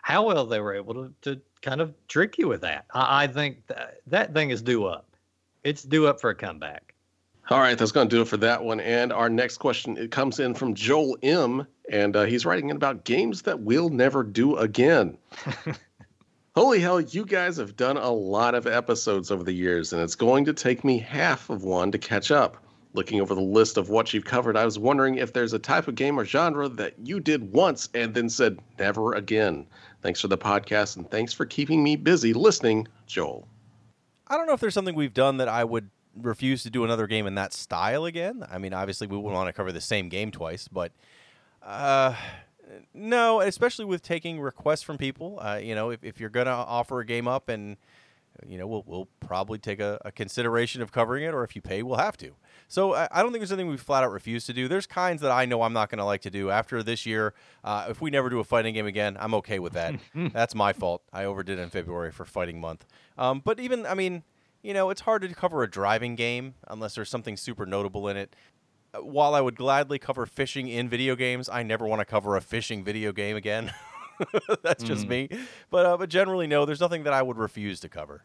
how 0.02 0.24
well 0.27 0.47
they 0.47 0.60
were 0.60 0.74
able 0.74 0.94
to, 0.94 1.12
to 1.23 1.40
kind 1.62 1.81
of 1.81 1.94
trick 2.06 2.39
you 2.39 2.48
with 2.48 2.60
that. 2.60 2.86
I, 2.93 3.24
I 3.24 3.27
think 3.27 3.66
that 3.68 4.01
that 4.06 4.35
thing 4.35 4.51
is 4.51 4.62
due 4.62 4.86
up. 4.86 5.05
It's 5.66 5.82
due 5.82 6.06
up 6.06 6.20
for 6.20 6.30
a 6.30 6.34
comeback. 6.36 6.94
All 7.51 7.59
right, 7.59 7.76
that's 7.76 7.90
going 7.90 8.09
to 8.09 8.16
do 8.16 8.22
it 8.22 8.28
for 8.28 8.36
that 8.36 8.62
one. 8.62 8.78
And 8.78 9.12
our 9.12 9.28
next 9.28 9.59
question 9.59 9.97
it 9.97 10.12
comes 10.12 10.38
in 10.38 10.55
from 10.55 10.74
Joel 10.74 11.18
M, 11.24 11.66
and 11.90 12.14
uh, 12.14 12.22
he's 12.22 12.47
writing 12.47 12.70
in 12.70 12.76
about 12.76 13.05
games 13.05 13.43
that 13.43 13.59
we'll 13.59 13.88
never 13.88 14.22
do 14.22 14.56
again. 14.59 15.18
Holy 16.55 16.78
hell, 16.78 17.01
you 17.01 17.24
guys 17.24 17.56
have 17.56 17.74
done 17.74 17.97
a 17.97 18.12
lot 18.12 18.55
of 18.55 18.68
episodes 18.68 19.32
over 19.32 19.43
the 19.43 19.52
years, 19.52 19.93
and 19.93 20.01
it's 20.01 20.14
going 20.14 20.44
to 20.44 20.52
take 20.52 20.84
me 20.84 20.98
half 20.98 21.51
of 21.51 21.64
one 21.64 21.90
to 21.90 21.98
catch 21.98 22.30
up. 22.30 22.59
Looking 22.93 23.20
over 23.20 23.34
the 23.34 23.40
list 23.40 23.76
of 23.76 23.88
what 23.88 24.14
you've 24.14 24.24
covered, 24.24 24.56
I 24.56 24.64
was 24.64 24.78
wondering 24.78 25.16
if 25.16 25.32
there's 25.32 25.52
a 25.52 25.59
type 25.59 25.88
of 25.88 25.97
game 25.97 26.16
or 26.16 26.24
genre 26.24 26.68
that 26.68 26.94
you 27.02 27.18
did 27.18 27.52
once 27.52 27.88
and 27.93 28.14
then 28.14 28.28
said 28.28 28.60
never 28.78 29.14
again. 29.14 29.66
Thanks 30.01 30.20
for 30.20 30.28
the 30.28 30.38
podcast, 30.38 30.97
and 30.97 31.10
thanks 31.10 31.32
for 31.32 31.44
keeping 31.44 31.82
me 31.82 31.97
busy 31.97 32.32
listening, 32.32 32.86
Joel. 33.09 33.48
I 34.28 34.36
don't 34.36 34.46
know 34.46 34.52
if 34.54 34.60
there's 34.60 34.74
something 34.74 34.94
we've 34.94 35.14
done 35.14 35.36
that 35.36 35.48
I 35.48 35.64
would 35.64 35.90
refuse 36.16 36.62
to 36.62 36.70
do 36.70 36.84
another 36.84 37.06
game 37.06 37.26
in 37.26 37.34
that 37.36 37.52
style 37.52 38.04
again. 38.04 38.44
I 38.50 38.58
mean, 38.58 38.72
obviously 38.72 39.06
we 39.06 39.16
wouldn't 39.16 39.34
want 39.34 39.48
to 39.48 39.52
cover 39.52 39.72
the 39.72 39.80
same 39.80 40.08
game 40.08 40.30
twice, 40.30 40.68
but 40.68 40.92
uh, 41.62 42.14
no, 42.94 43.40
especially 43.40 43.84
with 43.84 44.02
taking 44.02 44.40
requests 44.40 44.82
from 44.82 44.98
people. 44.98 45.38
Uh, 45.40 45.60
you 45.62 45.74
know, 45.74 45.90
if, 45.90 46.02
if 46.02 46.20
you're 46.20 46.30
gonna 46.30 46.50
offer 46.50 47.00
a 47.00 47.06
game 47.06 47.28
up, 47.28 47.48
and 47.48 47.76
you 48.46 48.58
know, 48.58 48.66
we'll 48.66 48.84
we'll 48.86 49.08
probably 49.20 49.58
take 49.58 49.80
a, 49.80 50.00
a 50.04 50.12
consideration 50.12 50.82
of 50.82 50.92
covering 50.92 51.24
it, 51.24 51.34
or 51.34 51.44
if 51.44 51.54
you 51.54 51.62
pay, 51.62 51.82
we'll 51.82 51.98
have 51.98 52.16
to. 52.18 52.32
So 52.68 52.94
I, 52.94 53.09
I 53.10 53.22
don't 53.22 53.32
think 53.32 53.40
there's 53.40 53.52
anything 53.52 53.70
we 53.70 53.76
flat 53.76 54.02
out 54.05 54.12
refuse 54.12 54.44
to 54.47 54.52
do. 54.52 54.66
There's 54.68 54.86
kinds 54.86 55.22
that 55.22 55.30
I 55.30 55.44
know 55.44 55.62
I'm 55.62 55.72
not 55.72 55.88
going 55.88 55.98
to 55.98 56.05
like 56.05 56.22
to 56.22 56.30
do 56.30 56.51
after 56.51 56.82
this 56.82 57.06
year. 57.06 57.32
Uh, 57.62 57.86
if 57.88 58.01
we 58.01 58.10
never 58.10 58.28
do 58.28 58.40
a 58.40 58.44
fighting 58.44 58.74
game 58.74 58.86
again, 58.86 59.16
I'm 59.20 59.34
okay 59.34 59.59
with 59.59 59.74
that. 59.74 59.94
That's 60.14 60.55
my 60.55 60.72
fault. 60.72 61.02
I 61.12 61.24
overdid 61.24 61.59
in 61.59 61.70
February 61.70 62.10
for 62.10 62.24
fighting 62.24 62.60
month. 62.60 62.84
Um, 63.16 63.40
but 63.44 63.60
even, 63.60 63.86
I 63.86 63.94
mean, 63.94 64.24
you 64.62 64.74
know, 64.74 64.90
it's 64.90 65.02
hard 65.02 65.22
to 65.22 65.28
cover 65.28 65.62
a 65.62 65.70
driving 65.70 66.16
game 66.16 66.55
unless 66.66 66.94
there's 66.97 67.09
something 67.09 67.36
super 67.36 67.66
notable 67.66 68.09
in 68.09 68.16
it. 68.16 68.34
Uh, 68.93 68.98
While 68.98 69.34
I 69.34 69.40
would 69.40 69.55
gladly 69.55 69.98
cover 70.01 70.26
fishing 70.26 70.66
in 70.68 70.88
video 70.88 71.14
games, 71.14 71.48
I 71.48 71.62
never 71.62 71.86
want 71.86 72.01
to 72.01 72.05
cover 72.05 72.36
a 72.36 72.40
fishing 72.40 72.82
video 72.82 73.12
game 73.12 73.36
again. 73.36 73.72
That's 74.62 74.82
just 74.82 75.06
me. 75.06 75.28
But 75.70 75.86
uh, 75.86 75.97
but 75.98 76.09
generally, 76.09 76.47
no. 76.47 76.64
There's 76.64 76.80
nothing 76.80 77.05
that 77.05 77.12
I 77.12 77.22
would 77.22 77.36
refuse 77.36 77.80
to 77.80 77.88
cover. 77.88 78.24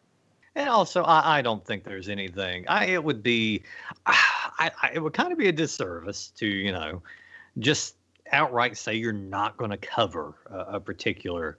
And 0.54 0.68
also, 0.68 1.02
I, 1.04 1.38
I 1.38 1.42
don't 1.42 1.64
think 1.64 1.84
there's 1.84 2.08
anything. 2.08 2.66
I 2.68 2.86
it 2.86 3.02
would 3.02 3.22
be, 3.22 3.62
I, 4.06 4.70
I 4.82 4.90
it 4.94 5.02
would 5.02 5.14
kind 5.14 5.32
of 5.32 5.38
be 5.38 5.48
a 5.48 5.52
disservice 5.52 6.28
to 6.36 6.46
you 6.46 6.72
know, 6.72 7.02
just 7.58 7.96
outright 8.32 8.76
say 8.76 8.94
you're 8.94 9.12
not 9.12 9.56
going 9.56 9.70
to 9.70 9.76
cover 9.76 10.34
a, 10.50 10.76
a 10.76 10.80
particular 10.80 11.58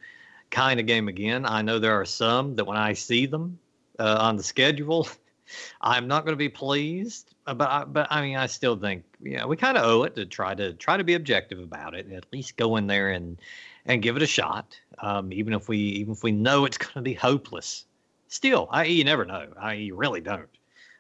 kind 0.51 0.79
of 0.79 0.85
game 0.85 1.07
again. 1.07 1.45
I 1.45 1.61
know 1.61 1.79
there 1.79 1.99
are 1.99 2.05
some 2.05 2.55
that 2.55 2.65
when 2.65 2.77
I 2.77 2.93
see 2.93 3.25
them 3.25 3.57
uh, 3.99 4.17
on 4.19 4.35
the 4.37 4.43
schedule, 4.43 5.07
I'm 5.81 6.07
not 6.07 6.25
going 6.25 6.33
to 6.33 6.37
be 6.37 6.49
pleased. 6.49 7.33
uh, 7.47 7.55
But 7.55 7.69
I, 7.69 7.83
but 7.85 8.07
I 8.11 8.21
mean, 8.21 8.37
I 8.37 8.45
still 8.45 8.77
think 8.77 9.03
know 9.19 9.47
we 9.47 9.57
kind 9.57 9.77
of 9.77 9.85
owe 9.85 10.03
it 10.03 10.15
to 10.15 10.25
try 10.25 10.53
to 10.53 10.73
try 10.73 10.97
to 10.97 11.03
be 11.03 11.15
objective 11.15 11.59
about 11.59 11.95
it. 11.95 12.11
At 12.11 12.25
least 12.31 12.57
go 12.57 12.75
in 12.77 12.85
there 12.87 13.09
and 13.09 13.39
and 13.85 14.01
give 14.03 14.15
it 14.15 14.21
a 14.21 14.27
shot, 14.27 14.79
um, 14.99 15.33
even 15.33 15.53
if 15.53 15.67
we 15.67 15.77
even 15.79 16.13
if 16.13 16.23
we 16.23 16.31
know 16.31 16.65
it's 16.65 16.77
going 16.77 16.93
to 16.93 17.01
be 17.01 17.15
hopeless 17.15 17.85
still, 18.33 18.67
I 18.71 18.85
you 18.85 19.03
never 19.03 19.25
know. 19.25 19.47
I 19.59 19.73
you 19.73 19.95
really 19.95 20.21
don't. 20.21 20.49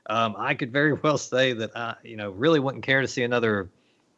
Um, 0.07 0.35
I 0.37 0.53
could 0.53 0.71
very 0.71 0.93
well 1.03 1.17
say 1.17 1.53
that 1.53 1.75
I, 1.75 1.95
you 2.03 2.15
know, 2.15 2.31
really 2.31 2.59
wouldn't 2.59 2.83
care 2.83 3.01
to 3.01 3.07
see 3.07 3.23
another, 3.23 3.69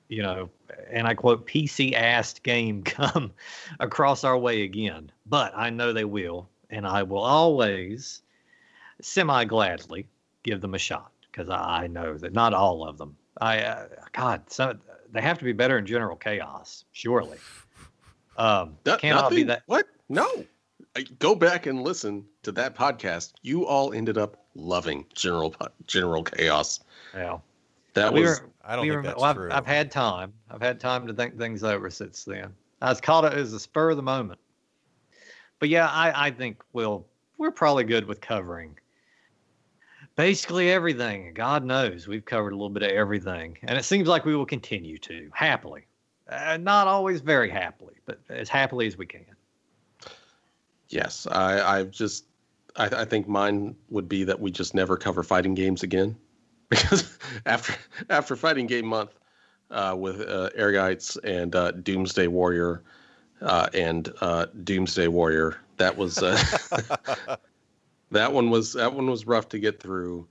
you 0.09 0.21
know, 0.21 0.49
and 0.91 1.07
I 1.07 1.13
quote 1.13 1.47
PC 1.47 1.95
assed 1.95 2.43
game 2.43 2.83
come 2.83 3.31
across 3.79 4.23
our 4.23 4.37
way 4.37 4.63
again. 4.63 5.11
But 5.25 5.53
I 5.55 5.69
know 5.69 5.93
they 5.93 6.05
will, 6.05 6.49
and 6.69 6.85
I 6.85 7.03
will 7.03 7.23
always, 7.23 8.21
semi 9.01 9.45
gladly, 9.45 10.07
give 10.43 10.61
them 10.61 10.73
a 10.75 10.79
shot 10.79 11.11
because 11.31 11.49
I, 11.49 11.83
I 11.83 11.87
know 11.87 12.17
that 12.17 12.33
not 12.33 12.53
all 12.53 12.87
of 12.87 12.97
them. 12.97 13.15
I 13.39 13.59
uh, 13.61 13.87
God, 14.13 14.49
so 14.49 14.75
they 15.11 15.21
have 15.21 15.37
to 15.39 15.45
be 15.45 15.53
better 15.53 15.77
in 15.77 15.85
General 15.85 16.15
Chaos, 16.17 16.85
surely. 16.91 17.37
Um, 18.37 18.77
No- 18.85 18.97
cannot 18.97 19.29
be 19.29 19.35
nothing- 19.37 19.47
that. 19.47 19.63
What? 19.67 19.87
No. 20.09 20.27
I- 20.95 21.03
Go 21.19 21.35
back 21.35 21.65
and 21.65 21.83
listen 21.83 22.25
to 22.43 22.51
that 22.53 22.75
podcast. 22.75 23.33
You 23.41 23.65
all 23.65 23.93
ended 23.93 24.17
up 24.17 24.45
loving 24.55 25.05
General 25.13 25.53
General 25.87 26.23
Chaos. 26.23 26.79
Yeah. 27.13 27.39
That 27.93 28.13
we 28.13 28.21
was 28.21 28.41
were, 28.41 28.49
I 28.63 28.75
don't 28.75 28.83
we 28.83 28.89
think 28.89 28.97
were- 28.97 29.03
that's 29.03 29.21
well, 29.21 29.51
I've. 29.51 29.51
I've 29.51 29.65
had 29.65 29.91
time. 29.91 30.33
I've 30.49 30.61
had 30.61 30.79
time 30.79 31.07
to 31.07 31.13
think 31.13 31.37
things 31.37 31.63
over 31.63 31.89
since 31.89 32.23
then. 32.23 32.53
I 32.81 32.89
was 32.89 33.01
caught 33.01 33.25
it 33.25 33.33
as 33.33 33.53
a 33.53 33.59
spur 33.59 33.91
of 33.91 33.97
the 33.97 34.03
moment. 34.03 34.39
But 35.59 35.69
yeah, 35.69 35.87
I, 35.89 36.27
I 36.27 36.31
think 36.31 36.61
we'll 36.73 37.05
we're 37.37 37.51
probably 37.51 37.83
good 37.85 38.05
with 38.05 38.21
covering 38.21 38.77
basically 40.15 40.71
everything. 40.71 41.33
God 41.33 41.63
knows 41.63 42.07
we've 42.07 42.23
covered 42.25 42.53
a 42.53 42.55
little 42.55 42.69
bit 42.69 42.83
of 42.83 42.91
everything, 42.91 43.57
and 43.63 43.77
it 43.77 43.83
seems 43.83 44.07
like 44.07 44.25
we 44.25 44.35
will 44.35 44.45
continue 44.45 44.97
to 44.99 45.29
happily. 45.33 45.85
Uh, 46.29 46.57
not 46.57 46.87
always 46.87 47.21
very 47.21 47.49
happily, 47.49 47.95
but 48.05 48.19
as 48.29 48.49
happily 48.49 48.87
as 48.87 48.97
we 48.97 49.05
can. 49.05 49.25
Yes. 50.89 51.27
I 51.27 51.79
I've 51.79 51.91
just 51.91 52.25
I, 52.75 52.85
I 52.85 53.05
think 53.05 53.27
mine 53.27 53.75
would 53.89 54.09
be 54.09 54.23
that 54.25 54.39
we 54.39 54.51
just 54.51 54.73
never 54.73 54.97
cover 54.97 55.23
fighting 55.23 55.55
games 55.55 55.83
again 55.83 56.15
because 56.69 57.17
after 57.45 57.73
after 58.09 58.35
fighting 58.35 58.67
game 58.67 58.85
month 58.85 59.11
uh, 59.71 59.95
with 59.97 60.21
uh, 60.21 60.49
Ehrgeiz 60.57 61.17
and 61.23 61.55
uh, 61.55 61.71
Doomsday 61.71 62.27
Warrior 62.27 62.83
uh, 63.41 63.67
and 63.73 64.11
uh, 64.21 64.47
Doomsday 64.63 65.07
Warrior 65.07 65.57
that 65.77 65.97
was 65.97 66.21
uh, 66.21 66.37
that 68.11 68.31
one 68.31 68.49
was 68.49 68.73
that 68.73 68.93
one 68.93 69.07
was 69.07 69.27
rough 69.27 69.49
to 69.49 69.59
get 69.59 69.79
through. 69.79 70.27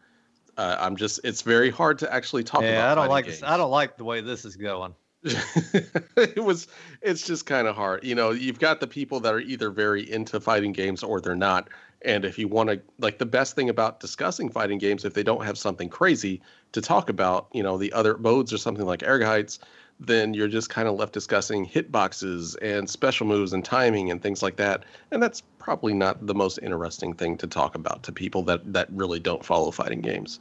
Uh, 0.57 0.77
I'm 0.79 0.97
just 0.97 1.21
it's 1.25 1.43
very 1.43 1.71
hard 1.71 1.99
to 1.99 2.13
actually 2.13 2.45
talk 2.45 2.61
about. 2.61 2.71
yeah, 2.71 2.93
I 2.93 2.95
don't 2.95 3.09
like 3.09 3.27
games. 3.27 3.41
this. 3.41 3.49
I 3.49 3.57
don't 3.57 3.71
like 3.71 3.97
the 3.97 4.05
way 4.05 4.21
this 4.21 4.45
is 4.45 4.57
going. 4.57 4.95
it 6.17 6.45
was 6.45 6.69
it's 7.01 7.27
just 7.27 7.47
kind 7.47 7.67
of 7.67 7.75
hard. 7.75 8.05
You 8.05 8.15
know 8.15 8.31
you've 8.31 8.59
got 8.59 8.81
the 8.81 8.87
people 8.87 9.21
that 9.21 9.33
are 9.33 9.41
either 9.41 9.71
very 9.71 10.11
into 10.11 10.39
fighting 10.39 10.73
games 10.73 11.03
or 11.03 11.21
they're 11.21 11.35
not. 11.35 11.69
And 12.03 12.27
if 12.27 12.39
you 12.39 12.47
want 12.47 12.69
to 12.69 12.81
like 12.99 13.17
the 13.17 13.27
best 13.27 13.57
thing 13.57 13.71
about 13.71 14.01
discussing 14.01 14.51
fighting 14.51 14.79
games 14.79 15.05
if 15.07 15.15
they 15.15 15.23
don't 15.23 15.45
have 15.45 15.57
something 15.57 15.89
crazy 15.89 16.43
to 16.73 16.83
talk 16.83 17.09
about 17.09 17.49
you 17.53 17.63
know 17.63 17.79
the 17.79 17.93
other 17.95 18.19
modes 18.19 18.53
or 18.53 18.59
something 18.59 18.85
like 18.85 19.01
Ehrgeiz, 19.01 19.59
then 19.99 20.35
you're 20.35 20.49
just 20.49 20.69
kind 20.69 20.89
of 20.89 20.97
left 20.97 21.15
discussing 21.15 21.67
hitboxes 21.67 22.55
and 22.61 22.91
special 22.91 23.27
moves 23.27 23.55
and 23.55 23.65
timing 23.65 24.11
and 24.11 24.23
things 24.23 24.43
like 24.43 24.57
that. 24.57 24.85
And 25.11 25.23
that's 25.23 25.41
probably 25.59 25.95
not 25.95 26.27
the 26.27 26.35
most 26.35 26.59
interesting 26.59 27.15
thing 27.15 27.39
to 27.39 27.47
talk 27.47 27.75
about 27.75 28.03
to 28.03 28.13
people 28.13 28.43
that 28.43 28.75
that 28.75 28.89
really 28.93 29.21
don't 29.21 29.43
follow 29.43 29.71
fighting 29.71 30.03
games 30.03 30.39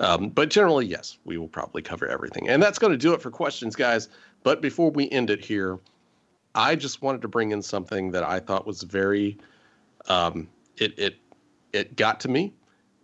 um, 0.00 0.30
but 0.30 0.50
generally, 0.50 0.86
yes, 0.86 1.18
we 1.24 1.38
will 1.38 1.48
probably 1.48 1.82
cover 1.82 2.08
everything. 2.08 2.48
And 2.48 2.62
that's 2.62 2.78
going 2.78 2.90
to 2.92 2.96
do 2.98 3.12
it 3.14 3.22
for 3.22 3.30
questions, 3.30 3.76
guys. 3.76 4.08
But 4.42 4.60
before 4.60 4.90
we 4.90 5.08
end 5.10 5.30
it 5.30 5.44
here, 5.44 5.78
I 6.54 6.74
just 6.74 7.02
wanted 7.02 7.22
to 7.22 7.28
bring 7.28 7.52
in 7.52 7.62
something 7.62 8.10
that 8.10 8.24
I 8.24 8.40
thought 8.40 8.66
was 8.66 8.82
very, 8.82 9.38
um, 10.08 10.48
it, 10.78 10.98
it, 10.98 11.16
it 11.72 11.96
got 11.96 12.18
to 12.20 12.28
me. 12.28 12.52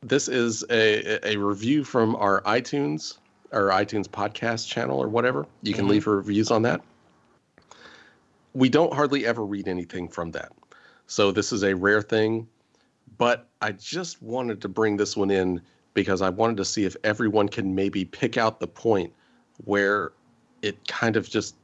This 0.03 0.27
is 0.29 0.65
a, 0.71 1.35
a 1.35 1.37
review 1.37 1.85
from 1.85 2.17
our 2.17 2.41
iTunes, 2.43 3.19
our 3.53 3.69
iTunes 3.69 4.07
podcast 4.09 4.67
channel 4.67 4.99
or 4.99 5.09
whatever. 5.09 5.47
You 5.63 5.75
can 5.75 5.87
Mhm. 5.87 5.91
leave 5.91 6.07
reviews 6.07 6.51
on 6.51 6.63
that. 6.63 6.81
We 8.55 8.69
don't 8.69 8.93
hardly 8.93 9.27
ever 9.27 9.45
read 9.45 9.69
anything 9.69 10.09
from 10.09 10.31
that. 10.33 10.53
So 11.07 11.31
this 11.31 11.53
is 11.53 11.63
a 11.63 11.75
rare 11.75 12.03
thing. 12.03 12.49
But 13.19 13.47
I 13.63 13.73
just 13.73 14.23
wanted 14.23 14.61
to 14.63 14.69
bring 14.69 14.97
this 14.97 15.17
one 15.17 15.31
in 15.31 15.61
because 15.97 16.21
I 16.21 16.29
wanted 16.29 16.59
to 16.59 16.65
see 16.65 16.85
if 16.85 16.95
everyone 17.03 17.49
can 17.49 17.75
maybe 17.75 18.05
pick 18.05 18.37
out 18.37 18.61
the 18.61 18.69
point 18.69 19.13
where 19.65 20.13
it 20.63 20.87
kind 20.87 21.17
of 21.17 21.29
just. 21.29 21.57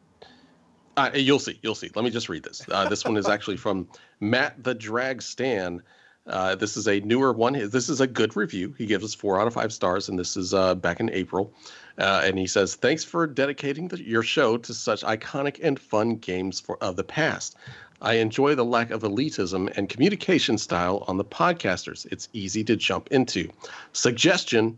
Uh, 0.96 1.10
you'll 1.14 1.38
see. 1.38 1.58
You'll 1.62 1.76
see. 1.76 1.90
Let 1.94 2.04
me 2.04 2.10
just 2.10 2.28
read 2.28 2.42
this. 2.42 2.66
Uh, 2.68 2.88
this 2.88 3.04
one 3.04 3.16
is 3.16 3.28
actually 3.36 3.58
from 3.58 3.86
Matt 4.20 4.64
the 4.64 4.74
Drag 4.74 5.22
Stan. 5.22 5.82
Uh, 6.26 6.54
this 6.54 6.76
is 6.76 6.88
a 6.88 7.00
newer 7.00 7.32
one. 7.32 7.52
This 7.68 7.88
is 7.88 8.00
a 8.00 8.06
good 8.06 8.34
review. 8.36 8.74
He 8.78 8.86
gives 8.86 9.04
us 9.04 9.14
four 9.14 9.40
out 9.40 9.46
of 9.46 9.54
five 9.54 9.72
stars, 9.72 10.08
and 10.08 10.18
this 10.18 10.36
is 10.36 10.54
uh, 10.54 10.74
back 10.76 11.00
in 11.00 11.10
April. 11.10 11.52
Uh, 11.98 12.22
and 12.24 12.38
he 12.38 12.46
says, 12.46 12.74
"Thanks 12.74 13.04
for 13.04 13.26
dedicating 13.26 13.88
the, 13.88 14.02
your 14.02 14.22
show 14.22 14.56
to 14.56 14.72
such 14.72 15.02
iconic 15.02 15.58
and 15.62 15.78
fun 15.78 16.16
games 16.16 16.58
for 16.58 16.82
of 16.82 16.96
the 16.96 17.04
past. 17.04 17.56
I 18.02 18.14
enjoy 18.14 18.56
the 18.56 18.64
lack 18.64 18.90
of 18.90 19.02
elitism 19.02 19.72
and 19.76 19.88
communication 19.88 20.58
style 20.58 21.04
on 21.06 21.16
the 21.16 21.24
podcasters. 21.24 22.04
It's 22.10 22.28
easy 22.32 22.64
to 22.64 22.76
jump 22.76 23.08
into. 23.12 23.48
Suggestion 23.92 24.76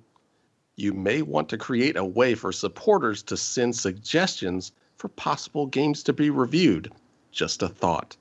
you 0.77 0.93
may 0.93 1.23
want 1.23 1.49
to 1.49 1.57
create 1.57 1.97
a 1.97 2.05
way 2.05 2.35
for 2.35 2.53
supporters 2.53 3.23
to 3.25 3.37
send 3.37 3.75
suggestions 3.75 4.73
for 4.97 5.09
possible 5.09 5.67
games 5.67 6.03
to 6.03 6.13
be 6.13 6.29
reviewed. 6.29 6.93
Just 7.33 7.63
a 7.63 7.69
thought. 7.69 8.17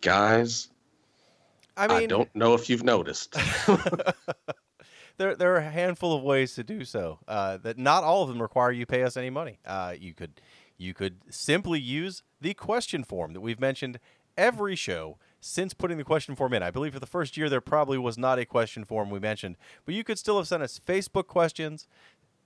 Guys, 0.00 0.68
I 1.76 1.86
mean, 1.86 1.96
I, 1.96 2.06
don't 2.06 2.34
know 2.34 2.54
if 2.54 2.68
you've 2.68 2.84
noticed. 2.84 3.36
there 5.16 5.34
there 5.36 5.54
are 5.54 5.58
a 5.58 5.70
handful 5.70 6.14
of 6.14 6.22
ways 6.22 6.54
to 6.54 6.64
do 6.64 6.84
so. 6.84 7.18
Uh, 7.28 7.58
that 7.58 7.78
not 7.78 8.02
all 8.02 8.22
of 8.22 8.28
them 8.28 8.42
require 8.42 8.72
you 8.72 8.84
pay 8.84 9.02
us 9.02 9.16
any 9.16 9.30
money. 9.30 9.58
Uh, 9.64 9.94
you 9.98 10.12
could 10.12 10.32
you 10.78 10.94
could 10.94 11.18
simply 11.30 11.80
use 11.80 12.22
the 12.40 12.54
question 12.54 13.04
form 13.04 13.32
that 13.32 13.40
we've 13.40 13.60
mentioned 13.60 13.98
every 14.36 14.76
show 14.76 15.18
since 15.40 15.74
putting 15.74 15.98
the 15.98 16.04
question 16.04 16.34
form 16.34 16.52
in. 16.52 16.62
I 16.62 16.70
believe 16.70 16.94
for 16.94 17.00
the 17.00 17.06
first 17.06 17.36
year 17.36 17.48
there 17.48 17.60
probably 17.60 17.98
was 17.98 18.18
not 18.18 18.38
a 18.38 18.44
question 18.44 18.84
form 18.84 19.10
we 19.10 19.20
mentioned, 19.20 19.56
but 19.84 19.94
you 19.94 20.04
could 20.04 20.18
still 20.18 20.38
have 20.38 20.48
sent 20.48 20.62
us 20.62 20.80
Facebook 20.84 21.26
questions, 21.26 21.86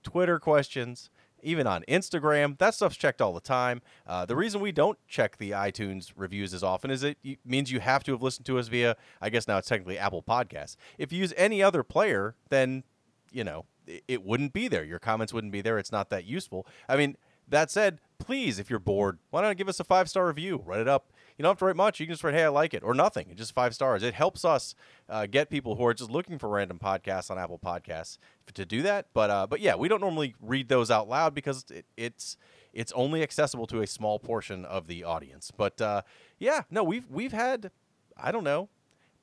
Twitter 0.03 0.39
questions, 0.39 1.09
even 1.43 1.65
on 1.65 1.83
Instagram. 1.87 2.57
That 2.59 2.75
stuff's 2.75 2.97
checked 2.97 3.21
all 3.21 3.33
the 3.33 3.39
time. 3.41 3.81
Uh, 4.05 4.25
the 4.25 4.35
reason 4.35 4.61
we 4.61 4.71
don't 4.71 4.97
check 5.07 5.37
the 5.37 5.51
iTunes 5.51 6.11
reviews 6.15 6.53
as 6.53 6.63
often 6.63 6.91
is 6.91 7.03
it 7.03 7.17
means 7.43 7.71
you 7.71 7.79
have 7.79 8.03
to 8.03 8.11
have 8.11 8.21
listened 8.21 8.45
to 8.45 8.59
us 8.59 8.67
via, 8.67 8.95
I 9.19 9.29
guess 9.29 9.47
now 9.47 9.57
it's 9.57 9.67
technically 9.67 9.97
Apple 9.97 10.23
Podcasts. 10.23 10.75
If 10.97 11.11
you 11.11 11.19
use 11.19 11.33
any 11.35 11.63
other 11.63 11.83
player, 11.83 12.35
then, 12.49 12.83
you 13.31 13.43
know, 13.43 13.65
it, 13.87 14.03
it 14.07 14.23
wouldn't 14.23 14.53
be 14.53 14.67
there. 14.67 14.83
Your 14.83 14.99
comments 14.99 15.33
wouldn't 15.33 15.53
be 15.53 15.61
there. 15.61 15.79
It's 15.79 15.91
not 15.91 16.09
that 16.09 16.25
useful. 16.25 16.67
I 16.87 16.95
mean, 16.97 17.17
that 17.47 17.71
said, 17.71 17.99
please, 18.21 18.59
if 18.59 18.69
you're 18.69 18.79
bored, 18.79 19.19
why 19.29 19.41
not 19.41 19.57
give 19.57 19.69
us 19.69 19.79
a 19.79 19.83
five 19.83 20.09
star 20.09 20.27
review? 20.27 20.61
Write 20.65 20.81
it 20.81 20.87
up 20.87 21.11
you 21.41 21.43
don't 21.43 21.51
have 21.51 21.57
to 21.59 21.65
write 21.65 21.75
much. 21.75 21.99
You 21.99 22.05
can 22.05 22.13
just 22.13 22.23
write, 22.23 22.35
"Hey, 22.35 22.43
I 22.43 22.49
like 22.49 22.75
it," 22.75 22.83
or 22.83 22.93
nothing. 22.93 23.27
It's 23.31 23.39
just 23.39 23.53
five 23.53 23.73
stars. 23.73 24.03
It 24.03 24.13
helps 24.13 24.45
us 24.45 24.75
uh, 25.09 25.25
get 25.25 25.49
people 25.49 25.75
who 25.75 25.83
are 25.85 25.93
just 25.95 26.11
looking 26.11 26.37
for 26.37 26.47
random 26.49 26.77
podcasts 26.77 27.31
on 27.31 27.39
Apple 27.39 27.57
Podcasts 27.57 28.19
to 28.53 28.63
do 28.63 28.83
that. 28.83 29.07
But 29.13 29.31
uh, 29.31 29.47
but 29.47 29.59
yeah, 29.59 29.75
we 29.75 29.87
don't 29.87 30.01
normally 30.01 30.35
read 30.39 30.69
those 30.69 30.91
out 30.91 31.09
loud 31.09 31.33
because 31.33 31.65
it, 31.71 31.85
it's 31.97 32.37
it's 32.73 32.91
only 32.91 33.23
accessible 33.23 33.65
to 33.67 33.81
a 33.81 33.87
small 33.87 34.19
portion 34.19 34.65
of 34.65 34.85
the 34.85 35.03
audience. 35.03 35.49
But 35.49 35.81
uh, 35.81 36.03
yeah, 36.37 36.61
no, 36.69 36.83
we've 36.83 37.09
we've 37.09 37.33
had 37.33 37.71
I 38.15 38.31
don't 38.31 38.43
know 38.43 38.69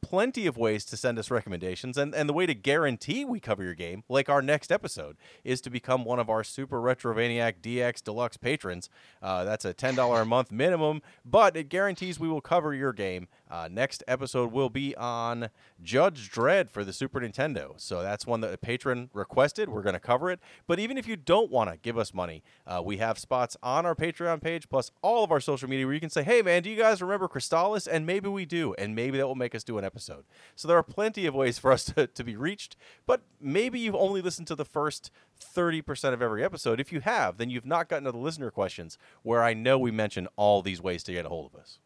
plenty 0.00 0.46
of 0.46 0.56
ways 0.56 0.84
to 0.86 0.96
send 0.96 1.18
us 1.18 1.30
recommendations. 1.30 1.96
And, 1.96 2.14
and 2.14 2.28
the 2.28 2.32
way 2.32 2.46
to 2.46 2.54
guarantee 2.54 3.24
we 3.24 3.40
cover 3.40 3.62
your 3.62 3.74
game, 3.74 4.04
like 4.08 4.28
our 4.28 4.42
next 4.42 4.70
episode, 4.72 5.16
is 5.44 5.60
to 5.62 5.70
become 5.70 6.04
one 6.04 6.18
of 6.18 6.30
our 6.30 6.44
Super 6.44 6.80
Retrovaniac 6.80 7.60
DX 7.60 8.02
Deluxe 8.02 8.36
patrons. 8.36 8.88
Uh, 9.22 9.44
that's 9.44 9.64
a 9.64 9.74
$10 9.74 10.22
a 10.22 10.24
month 10.24 10.52
minimum, 10.52 11.02
but 11.24 11.56
it 11.56 11.68
guarantees 11.68 12.18
we 12.18 12.28
will 12.28 12.40
cover 12.40 12.74
your 12.74 12.92
game. 12.92 13.28
Uh, 13.50 13.68
next 13.70 14.02
episode 14.06 14.52
will 14.52 14.68
be 14.68 14.94
on 14.96 15.50
Judge 15.82 16.30
Dredd 16.30 16.70
for 16.70 16.84
the 16.84 16.92
Super 16.92 17.20
Nintendo. 17.20 17.72
So 17.76 18.02
that's 18.02 18.26
one 18.26 18.40
that 18.42 18.52
a 18.52 18.58
patron 18.58 19.10
requested. 19.12 19.68
We're 19.68 19.82
going 19.82 19.94
to 19.94 20.00
cover 20.00 20.30
it. 20.30 20.40
But 20.66 20.78
even 20.78 20.98
if 20.98 21.06
you 21.06 21.16
don't 21.16 21.50
want 21.50 21.70
to 21.70 21.76
give 21.76 21.96
us 21.96 22.12
money, 22.12 22.42
uh, 22.66 22.82
we 22.84 22.98
have 22.98 23.18
spots 23.18 23.56
on 23.62 23.86
our 23.86 23.94
Patreon 23.94 24.42
page, 24.42 24.68
plus 24.68 24.90
all 25.02 25.24
of 25.24 25.32
our 25.32 25.40
social 25.40 25.68
media 25.68 25.86
where 25.86 25.94
you 25.94 26.00
can 26.00 26.10
say, 26.10 26.22
hey, 26.22 26.42
man, 26.42 26.62
do 26.62 26.70
you 26.70 26.76
guys 26.76 27.00
remember 27.00 27.28
Crystalis? 27.28 27.88
And 27.90 28.06
maybe 28.06 28.28
we 28.28 28.44
do. 28.44 28.74
And 28.78 28.94
maybe 28.94 29.18
that 29.18 29.26
will 29.26 29.34
make 29.34 29.54
us 29.54 29.64
do 29.64 29.78
an 29.78 29.84
episode. 29.84 30.24
So 30.56 30.68
there 30.68 30.76
are 30.76 30.82
plenty 30.82 31.26
of 31.26 31.34
ways 31.34 31.58
for 31.58 31.72
us 31.72 31.84
to, 31.86 32.06
to 32.06 32.24
be 32.24 32.36
reached, 32.36 32.76
but 33.06 33.22
maybe 33.40 33.80
you've 33.80 33.94
only 33.94 34.20
listened 34.20 34.46
to 34.48 34.54
the 34.54 34.64
first 34.64 35.10
30% 35.40 36.12
of 36.12 36.22
every 36.22 36.44
episode. 36.44 36.80
If 36.80 36.92
you 36.92 37.00
have, 37.00 37.38
then 37.38 37.50
you've 37.50 37.66
not 37.66 37.88
gotten 37.88 38.04
to 38.04 38.12
the 38.12 38.18
listener 38.18 38.50
questions 38.50 38.98
where 39.22 39.42
I 39.42 39.54
know 39.54 39.78
we 39.78 39.90
mention 39.90 40.28
all 40.36 40.62
these 40.62 40.82
ways 40.82 41.02
to 41.04 41.12
get 41.12 41.26
a 41.26 41.28
hold 41.28 41.50
of 41.52 41.58
us. 41.58 41.78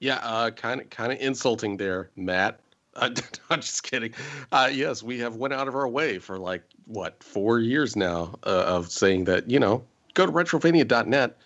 Yeah, 0.00 0.50
kind 0.54 0.80
of 0.80 0.90
kind 0.90 1.12
of 1.12 1.18
insulting 1.18 1.76
there, 1.76 2.10
Matt. 2.16 2.60
Uh, 2.94 3.10
I'm 3.50 3.60
just 3.60 3.82
kidding. 3.82 4.14
Uh, 4.52 4.70
yes, 4.72 5.02
we 5.02 5.18
have 5.20 5.36
went 5.36 5.54
out 5.54 5.68
of 5.68 5.74
our 5.74 5.88
way 5.88 6.18
for 6.18 6.38
like 6.38 6.62
what 6.86 7.22
four 7.22 7.60
years 7.60 7.96
now 7.96 8.34
uh, 8.44 8.64
of 8.66 8.90
saying 8.90 9.24
that 9.24 9.50
you 9.50 9.58
know 9.58 9.84
go 10.14 10.26
to 10.26 10.32
retrovania.net, 10.32 11.36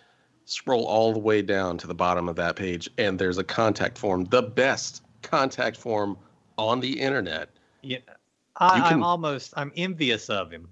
scroll 0.45 0.85
all 0.85 1.13
the 1.13 1.19
way 1.19 1.41
down 1.41 1.77
to 1.79 1.87
the 1.87 1.95
bottom 1.95 2.29
of 2.29 2.35
that 2.35 2.55
page, 2.55 2.89
and 2.97 3.17
there's 3.19 3.37
a 3.37 3.43
contact 3.43 3.97
form, 3.97 4.25
the 4.25 4.41
best 4.41 5.03
contact 5.21 5.77
form 5.77 6.17
on 6.57 6.79
the 6.79 6.99
internet. 6.99 7.49
Yeah, 7.81 7.99
I, 8.57 8.79
can... 8.79 8.93
I'm 8.93 9.03
almost 9.03 9.53
I'm 9.57 9.71
envious 9.75 10.29
of 10.29 10.51
him 10.51 10.69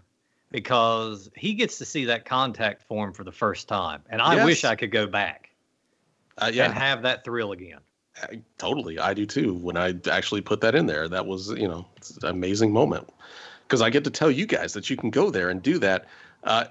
because 0.52 1.30
he 1.36 1.54
gets 1.54 1.78
to 1.78 1.86
see 1.86 2.06
that 2.06 2.26
contact 2.26 2.84
form 2.84 3.14
for 3.14 3.24
the 3.24 3.32
first 3.32 3.68
time, 3.68 4.04
and 4.10 4.22
I 4.22 4.36
yes. 4.36 4.46
wish 4.46 4.66
I 4.66 4.76
could 4.76 4.92
go 4.92 5.08
back. 5.08 5.51
Uh, 6.38 6.52
yeah. 6.54 6.66
And 6.66 6.74
have 6.74 7.02
that 7.04 7.24
thrill 7.24 7.52
again. 7.52 7.80
I, 8.22 8.42
totally, 8.58 9.00
I 9.00 9.14
do 9.14 9.26
too. 9.26 9.54
When 9.54 9.78
I 9.78 9.96
actually 10.10 10.42
put 10.42 10.62
that 10.62 10.76
in 10.76 10.86
there, 10.86 11.08
that 11.08 11.26
was 11.26 11.50
you 11.52 11.68
know 11.68 11.88
an 12.22 12.30
amazing 12.30 12.72
moment 12.72 13.10
because 13.68 13.82
I 13.82 13.90
get 13.90 14.04
to 14.04 14.12
tell 14.12 14.30
you 14.30 14.46
guys 14.46 14.74
that 14.74 14.90
you 14.90 14.98
can 14.98 15.10
go 15.10 15.30
there 15.30 15.50
and 15.50 15.62
do 15.62 15.80
that. 15.80 16.06
Uh, 16.44 16.66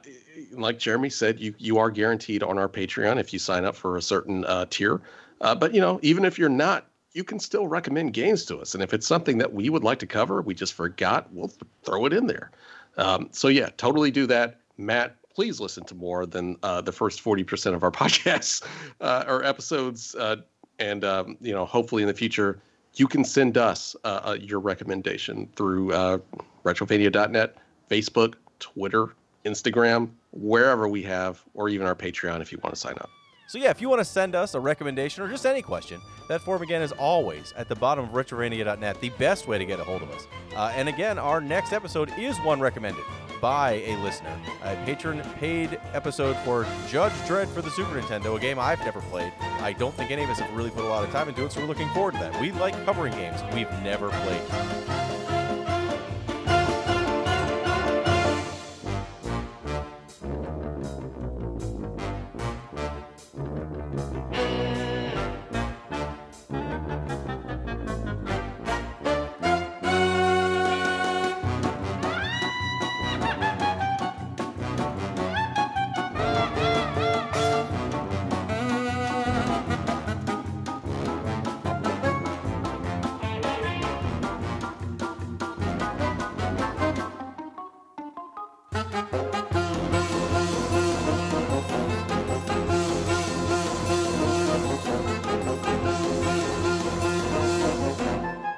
like 0.52 0.78
Jeremy 0.78 1.10
said, 1.10 1.40
you 1.40 1.54
you 1.58 1.78
are 1.78 1.90
guaranteed 1.90 2.42
on 2.42 2.58
our 2.58 2.68
Patreon 2.68 3.18
if 3.18 3.32
you 3.32 3.38
sign 3.38 3.64
up 3.64 3.74
for 3.74 3.96
a 3.96 4.02
certain 4.02 4.44
uh, 4.44 4.66
tier. 4.68 5.00
Uh, 5.40 5.54
but 5.54 5.74
you 5.74 5.80
know, 5.80 5.98
even 6.02 6.24
if 6.24 6.38
you're 6.38 6.48
not 6.50 6.90
you 7.12 7.24
can 7.24 7.38
still 7.38 7.66
recommend 7.66 8.12
games 8.12 8.44
to 8.46 8.58
us. 8.58 8.74
And 8.74 8.82
if 8.82 8.94
it's 8.94 9.06
something 9.06 9.38
that 9.38 9.52
we 9.52 9.68
would 9.68 9.82
like 9.82 9.98
to 10.00 10.06
cover, 10.06 10.42
we 10.42 10.54
just 10.54 10.74
forgot, 10.74 11.32
we'll 11.32 11.48
th- 11.48 11.60
throw 11.82 12.06
it 12.06 12.12
in 12.12 12.26
there. 12.26 12.50
Um, 12.96 13.28
so, 13.32 13.48
yeah, 13.48 13.70
totally 13.76 14.10
do 14.10 14.26
that. 14.26 14.60
Matt, 14.76 15.16
please 15.34 15.60
listen 15.60 15.84
to 15.84 15.94
more 15.94 16.26
than 16.26 16.56
uh, 16.62 16.80
the 16.80 16.92
first 16.92 17.22
40% 17.22 17.74
of 17.74 17.82
our 17.82 17.90
podcasts 18.02 18.64
uh, 19.00 19.24
or 19.26 19.44
episodes. 19.44 20.14
Uh, 20.14 20.36
and, 20.78 21.04
um, 21.04 21.36
you 21.40 21.52
know, 21.52 21.64
hopefully 21.64 22.02
in 22.02 22.08
the 22.08 22.14
future, 22.14 22.60
you 22.94 23.06
can 23.06 23.24
send 23.24 23.56
us 23.56 23.94
uh, 24.04 24.20
uh, 24.24 24.36
your 24.40 24.60
recommendation 24.60 25.48
through 25.56 25.92
uh, 25.92 26.18
retrovania.net, 26.64 27.56
Facebook, 27.90 28.34
Twitter, 28.58 29.14
Instagram, 29.44 30.10
wherever 30.32 30.88
we 30.88 31.02
have, 31.02 31.42
or 31.54 31.68
even 31.68 31.86
our 31.86 31.94
Patreon 31.94 32.40
if 32.40 32.52
you 32.52 32.58
want 32.62 32.74
to 32.74 32.80
sign 32.80 32.94
up. 32.98 33.10
So 33.48 33.58
yeah, 33.58 33.70
if 33.70 33.80
you 33.80 33.88
want 33.88 34.00
to 34.00 34.04
send 34.04 34.36
us 34.36 34.54
a 34.54 34.60
recommendation 34.60 35.24
or 35.24 35.28
just 35.28 35.44
any 35.44 35.60
question, 35.60 36.00
that 36.28 36.40
form 36.40 36.62
again 36.62 36.82
is 36.82 36.92
always 36.92 37.52
at 37.56 37.68
the 37.68 37.74
bottom 37.74 38.04
of 38.04 38.10
retrovania.net, 38.10 39.00
the 39.00 39.08
best 39.10 39.48
way 39.48 39.58
to 39.58 39.64
get 39.64 39.80
a 39.80 39.84
hold 39.84 40.02
of 40.02 40.10
us. 40.12 40.26
Uh, 40.54 40.72
and 40.76 40.88
again, 40.88 41.18
our 41.18 41.40
next 41.40 41.72
episode 41.72 42.12
is 42.16 42.36
one 42.38 42.60
recommended 42.60 43.02
by 43.40 43.82
a 43.86 43.96
listener, 44.02 44.36
a 44.62 44.76
patron 44.84 45.22
paid 45.38 45.80
episode 45.92 46.36
for 46.38 46.66
Judge 46.88 47.12
Dredd 47.26 47.48
for 47.48 47.62
the 47.62 47.70
Super 47.70 48.00
Nintendo, 48.00 48.36
a 48.36 48.40
game 48.40 48.58
I've 48.58 48.80
never 48.80 49.00
played. 49.02 49.32
I 49.60 49.72
don't 49.72 49.94
think 49.94 50.10
any 50.10 50.22
of 50.22 50.30
us 50.30 50.38
have 50.40 50.54
really 50.56 50.70
put 50.70 50.84
a 50.84 50.88
lot 50.88 51.04
of 51.04 51.10
time 51.10 51.28
into 51.28 51.44
it, 51.44 51.52
so 51.52 51.60
we're 51.60 51.66
looking 51.66 51.88
forward 51.90 52.14
to 52.14 52.20
that. 52.20 52.40
We 52.40 52.52
like 52.52 52.74
covering 52.84 53.12
games 53.14 53.42
we've 53.54 53.70
never 53.82 54.10
played. 54.10 55.09